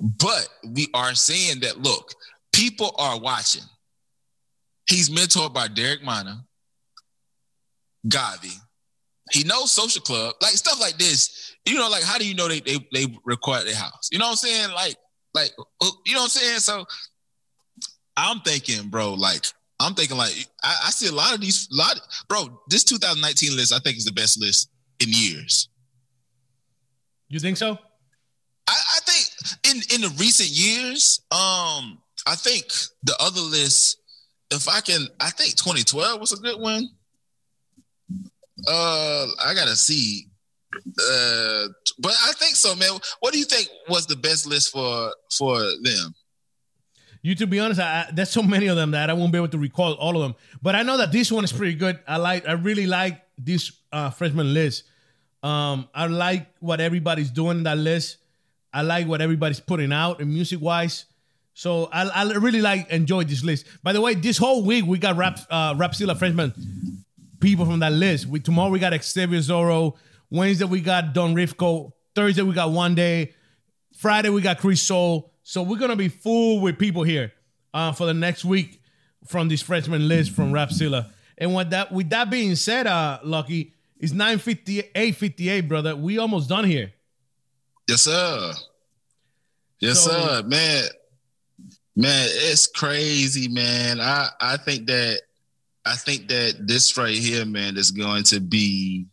But 0.00 0.48
we 0.74 0.88
are 0.94 1.14
saying 1.14 1.60
that 1.60 1.78
look, 1.78 2.14
people 2.52 2.94
are 2.98 3.18
watching. 3.18 3.64
He's 4.86 5.10
mentored 5.10 5.52
by 5.52 5.68
Derek 5.68 6.02
Minor, 6.02 6.38
GAWVI. 8.06 8.54
He 9.32 9.44
knows 9.44 9.72
social 9.72 10.02
club, 10.02 10.34
like 10.42 10.52
stuff 10.52 10.80
like 10.80 10.98
this. 10.98 11.54
You 11.66 11.74
know, 11.74 11.88
like 11.88 12.02
how 12.02 12.18
do 12.18 12.26
you 12.26 12.34
know 12.34 12.48
they 12.48 12.60
they 12.60 12.78
they 12.92 13.06
record 13.24 13.66
their 13.66 13.74
house? 13.74 14.08
You 14.10 14.18
know 14.18 14.26
what 14.26 14.30
I'm 14.30 14.36
saying? 14.36 14.70
Like, 14.72 14.96
like 15.34 15.50
you 16.06 16.14
know 16.14 16.20
what 16.20 16.24
I'm 16.24 16.28
saying? 16.28 16.60
So 16.60 16.84
I'm 18.16 18.40
thinking, 18.40 18.88
bro, 18.88 19.14
like 19.14 19.46
I'm 19.80 19.94
thinking 19.94 20.16
like 20.16 20.32
I, 20.62 20.76
I 20.86 20.90
see 20.90 21.08
a 21.08 21.12
lot 21.12 21.34
of 21.34 21.40
these 21.40 21.68
lot 21.70 22.00
bro, 22.28 22.60
this 22.68 22.84
2019 22.84 23.56
list 23.56 23.72
I 23.72 23.78
think 23.78 23.96
is 23.96 24.04
the 24.04 24.12
best 24.12 24.40
list 24.40 24.70
in 25.00 25.08
years. 25.10 25.68
You 27.28 27.38
think 27.38 27.56
so? 27.56 27.78
I, 28.66 28.72
I 28.72 28.98
think 29.04 29.64
in 29.64 29.94
in 29.94 30.00
the 30.02 30.14
recent 30.18 30.50
years, 30.50 31.20
um, 31.30 31.98
I 32.26 32.34
think 32.36 32.66
the 33.02 33.16
other 33.20 33.40
list, 33.40 33.98
if 34.50 34.68
I 34.68 34.80
can, 34.80 35.06
I 35.20 35.30
think 35.30 35.56
2012 35.56 36.20
was 36.20 36.32
a 36.32 36.36
good 36.36 36.60
one. 36.60 36.88
Uh, 38.66 39.26
I 39.44 39.54
gotta 39.54 39.76
see. 39.76 40.26
Uh, 40.74 41.68
but 41.98 42.12
I 42.24 42.32
think 42.32 42.56
so, 42.56 42.74
man. 42.74 42.90
What 43.20 43.32
do 43.32 43.38
you 43.38 43.44
think 43.44 43.68
was 43.88 44.06
the 44.06 44.16
best 44.16 44.46
list 44.46 44.72
for 44.72 45.12
for 45.30 45.58
them? 45.58 46.14
You 47.22 47.34
to 47.36 47.46
be 47.46 47.58
honest, 47.58 47.80
I, 47.80 48.06
I, 48.08 48.10
there's 48.12 48.30
so 48.30 48.42
many 48.42 48.68
of 48.68 48.76
them 48.76 48.92
that 48.92 49.10
I 49.10 49.12
won't 49.12 49.32
be 49.32 49.38
able 49.38 49.48
to 49.48 49.58
recall 49.58 49.94
all 49.94 50.16
of 50.16 50.22
them. 50.22 50.34
But 50.62 50.74
I 50.74 50.82
know 50.82 50.96
that 50.98 51.10
this 51.10 51.32
one 51.32 51.44
is 51.44 51.52
pretty 51.52 51.74
good. 51.74 51.98
I 52.06 52.16
like, 52.16 52.46
I 52.46 52.52
really 52.52 52.86
like 52.86 53.20
this 53.36 53.72
uh, 53.92 54.10
freshman 54.10 54.54
list. 54.54 54.84
Um, 55.42 55.88
I 55.94 56.06
like 56.06 56.48
what 56.60 56.80
everybody's 56.80 57.30
doing 57.30 57.58
in 57.58 57.62
that 57.64 57.78
list. 57.78 58.18
I 58.72 58.82
like 58.82 59.08
what 59.08 59.20
everybody's 59.20 59.60
putting 59.60 59.92
out 59.92 60.20
and 60.20 60.32
music 60.32 60.60
wise. 60.60 61.06
So 61.54 61.88
I, 61.92 62.08
I 62.08 62.22
really 62.34 62.60
like 62.60 62.88
enjoy 62.90 63.24
this 63.24 63.42
list. 63.42 63.66
By 63.82 63.92
the 63.92 64.00
way, 64.00 64.14
this 64.14 64.38
whole 64.38 64.64
week 64.64 64.86
we 64.86 64.98
got 64.98 65.16
Rap 65.16 65.40
uh, 65.50 65.74
Rapzilla 65.74 66.16
freshman 66.16 66.52
people 67.40 67.64
from 67.64 67.80
that 67.80 67.92
list. 67.92 68.26
We 68.26 68.40
tomorrow 68.40 68.70
we 68.70 68.78
got 68.78 68.92
Xavier 69.02 69.38
Zorro. 69.40 69.96
Wednesday 70.30 70.64
we 70.64 70.80
got 70.80 71.12
Don 71.14 71.34
Rifko. 71.34 71.92
Thursday 72.14 72.42
we 72.42 72.52
got 72.54 72.70
One 72.70 72.94
Day. 72.94 73.34
Friday 73.96 74.28
we 74.28 74.40
got 74.42 74.58
Chris 74.58 74.82
Soul. 74.82 75.32
So 75.42 75.62
we're 75.62 75.78
gonna 75.78 75.96
be 75.96 76.08
full 76.08 76.60
with 76.60 76.78
people 76.78 77.02
here 77.02 77.32
uh, 77.72 77.92
for 77.92 78.06
the 78.06 78.14
next 78.14 78.44
week 78.44 78.80
from 79.26 79.48
this 79.48 79.62
freshman 79.62 80.08
list 80.08 80.32
from 80.32 80.52
Rapzilla. 80.52 81.10
And 81.38 81.54
with 81.54 81.70
that, 81.70 81.92
with 81.92 82.10
that 82.10 82.30
being 82.30 82.56
said, 82.56 82.86
uh, 82.86 83.20
Lucky, 83.22 83.72
it's 83.98 84.12
958, 84.12 85.12
58, 85.14 85.60
brother. 85.68 85.94
We 85.96 86.18
almost 86.18 86.48
done 86.48 86.64
here. 86.64 86.92
Yes, 87.88 88.02
sir. 88.02 88.52
Yes, 89.80 90.04
So- 90.04 90.10
sir. 90.10 90.42
Man, 90.44 90.84
man, 91.96 92.28
it's 92.30 92.66
crazy, 92.66 93.48
man. 93.48 94.00
I 94.00 94.28
I 94.40 94.56
think 94.56 94.86
that 94.88 95.20
I 95.88 95.94
think 95.94 96.28
that 96.28 96.66
this 96.66 96.96
right 96.98 97.14
here, 97.14 97.46
man, 97.46 97.76
is 97.78 97.90
going 97.90 98.24
to 98.24 98.40
be 98.40 99.06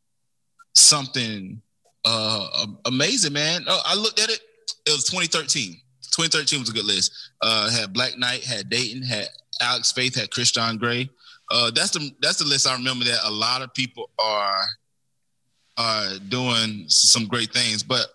something 0.74 1.62
uh 2.04 2.68
amazing, 2.86 3.34
man. 3.34 3.64
Oh, 3.68 3.82
I 3.86 3.96
looked 3.96 4.20
at 4.20 4.30
it. 4.30 4.40
It 4.86 4.92
was 4.92 5.06
2013. 5.06 5.72
2013 6.12 6.60
was 6.60 6.70
a 6.70 6.74
good 6.74 6.86
list. 6.86 7.32
Uh 7.42 7.70
had 7.70 7.94
Black 7.94 8.18
Knight, 8.18 8.44
had 8.44 8.70
Dayton, 8.70 9.02
had 9.02 9.30
Alex 9.62 9.92
Faith, 9.92 10.16
had 10.16 10.30
Christon 10.30 10.78
Gray. 10.78 11.10
Uh 11.50 11.72
that's 11.72 11.92
the 11.92 12.12
that's 12.22 12.38
the 12.38 12.46
list 12.46 12.68
I 12.68 12.74
remember 12.74 13.06
that 13.06 13.20
a 13.24 13.32
lot 13.32 13.62
of 13.62 13.74
people 13.74 14.10
are 14.20 14.64
are 15.78 16.20
doing 16.28 16.86
some 16.90 17.26
great 17.26 17.54
things. 17.54 17.84
But 17.84 18.08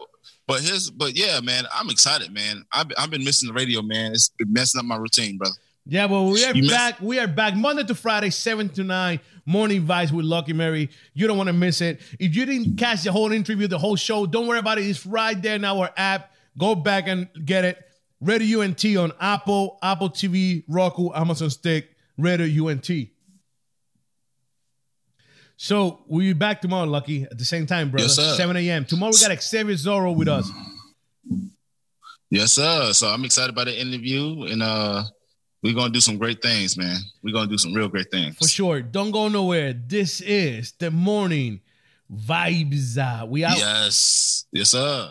but 0.46 0.60
his 0.60 0.90
but 0.90 1.16
yeah, 1.16 1.40
man, 1.40 1.64
I'm 1.72 1.88
excited, 1.90 2.32
man. 2.32 2.64
I've, 2.72 2.88
I've 2.98 3.10
been 3.10 3.24
missing 3.24 3.48
the 3.48 3.54
radio, 3.54 3.82
man. 3.82 4.12
It's 4.12 4.28
been 4.28 4.52
messing 4.52 4.78
up 4.78 4.84
my 4.84 4.96
routine, 4.96 5.38
brother. 5.38 5.54
Yeah, 5.90 6.04
well, 6.04 6.30
we 6.30 6.44
are 6.44 6.54
You 6.54 6.70
back. 6.70 7.00
We 7.00 7.18
are 7.18 7.26
back 7.26 7.56
Monday 7.56 7.82
to 7.82 7.96
Friday, 7.96 8.30
7 8.30 8.68
to 8.68 8.84
9, 8.84 9.18
morning 9.44 9.84
vibes 9.84 10.12
with 10.12 10.24
Lucky 10.24 10.52
Mary. 10.52 10.88
You 11.14 11.26
don't 11.26 11.36
want 11.36 11.48
to 11.48 11.52
miss 11.52 11.80
it. 11.80 12.00
If 12.20 12.36
you 12.36 12.46
didn't 12.46 12.76
catch 12.76 13.02
the 13.02 13.10
whole 13.10 13.32
interview, 13.32 13.66
the 13.66 13.76
whole 13.76 13.96
show, 13.96 14.24
don't 14.24 14.46
worry 14.46 14.60
about 14.60 14.78
it. 14.78 14.82
It's 14.82 15.04
right 15.04 15.40
there 15.42 15.56
in 15.56 15.64
our 15.64 15.90
app. 15.96 16.30
Go 16.56 16.76
back 16.76 17.08
and 17.08 17.28
get 17.44 17.64
it. 17.64 17.76
Radio 18.20 18.60
Únete 18.60 19.02
on 19.02 19.10
Apple, 19.18 19.80
Apple 19.82 20.10
TV, 20.10 20.62
Roku, 20.68 21.10
Amazon 21.12 21.50
Stick, 21.50 21.90
Radio 22.16 22.66
Únete. 22.66 23.10
So 25.56 26.04
we'll 26.06 26.20
be 26.20 26.32
back 26.34 26.60
tomorrow, 26.60 26.88
Lucky, 26.88 27.24
at 27.24 27.36
the 27.36 27.44
same 27.44 27.66
time, 27.66 27.90
brother. 27.90 28.04
Yes, 28.04 28.14
sir. 28.14 28.36
7 28.36 28.56
a.m. 28.56 28.84
Tomorrow 28.84 29.10
we 29.12 29.26
got 29.26 29.42
Xavier 29.42 29.74
Zorro 29.74 30.14
with 30.14 30.28
us. 30.28 30.48
Yes, 32.30 32.52
sir. 32.52 32.92
So 32.92 33.08
I'm 33.08 33.24
excited 33.24 33.50
about 33.50 33.66
the 33.66 33.76
interview, 33.76 34.44
and 34.44 34.62
uh, 34.62 35.02
we're 35.62 35.74
gonna 35.74 35.92
do 35.92 36.00
some 36.00 36.18
great 36.18 36.42
things, 36.42 36.76
man. 36.76 36.96
We're 37.22 37.34
gonna 37.34 37.50
do 37.50 37.58
some 37.58 37.74
real 37.74 37.88
great 37.88 38.10
things. 38.10 38.36
For 38.36 38.48
sure. 38.48 38.80
Don't 38.80 39.10
go 39.10 39.28
nowhere. 39.28 39.72
This 39.72 40.20
is 40.20 40.72
the 40.72 40.90
morning 40.90 41.60
vibes. 42.12 43.28
We 43.28 43.44
out. 43.44 43.58
Yes, 43.58 44.46
yes, 44.52 44.70
sir. 44.70 45.10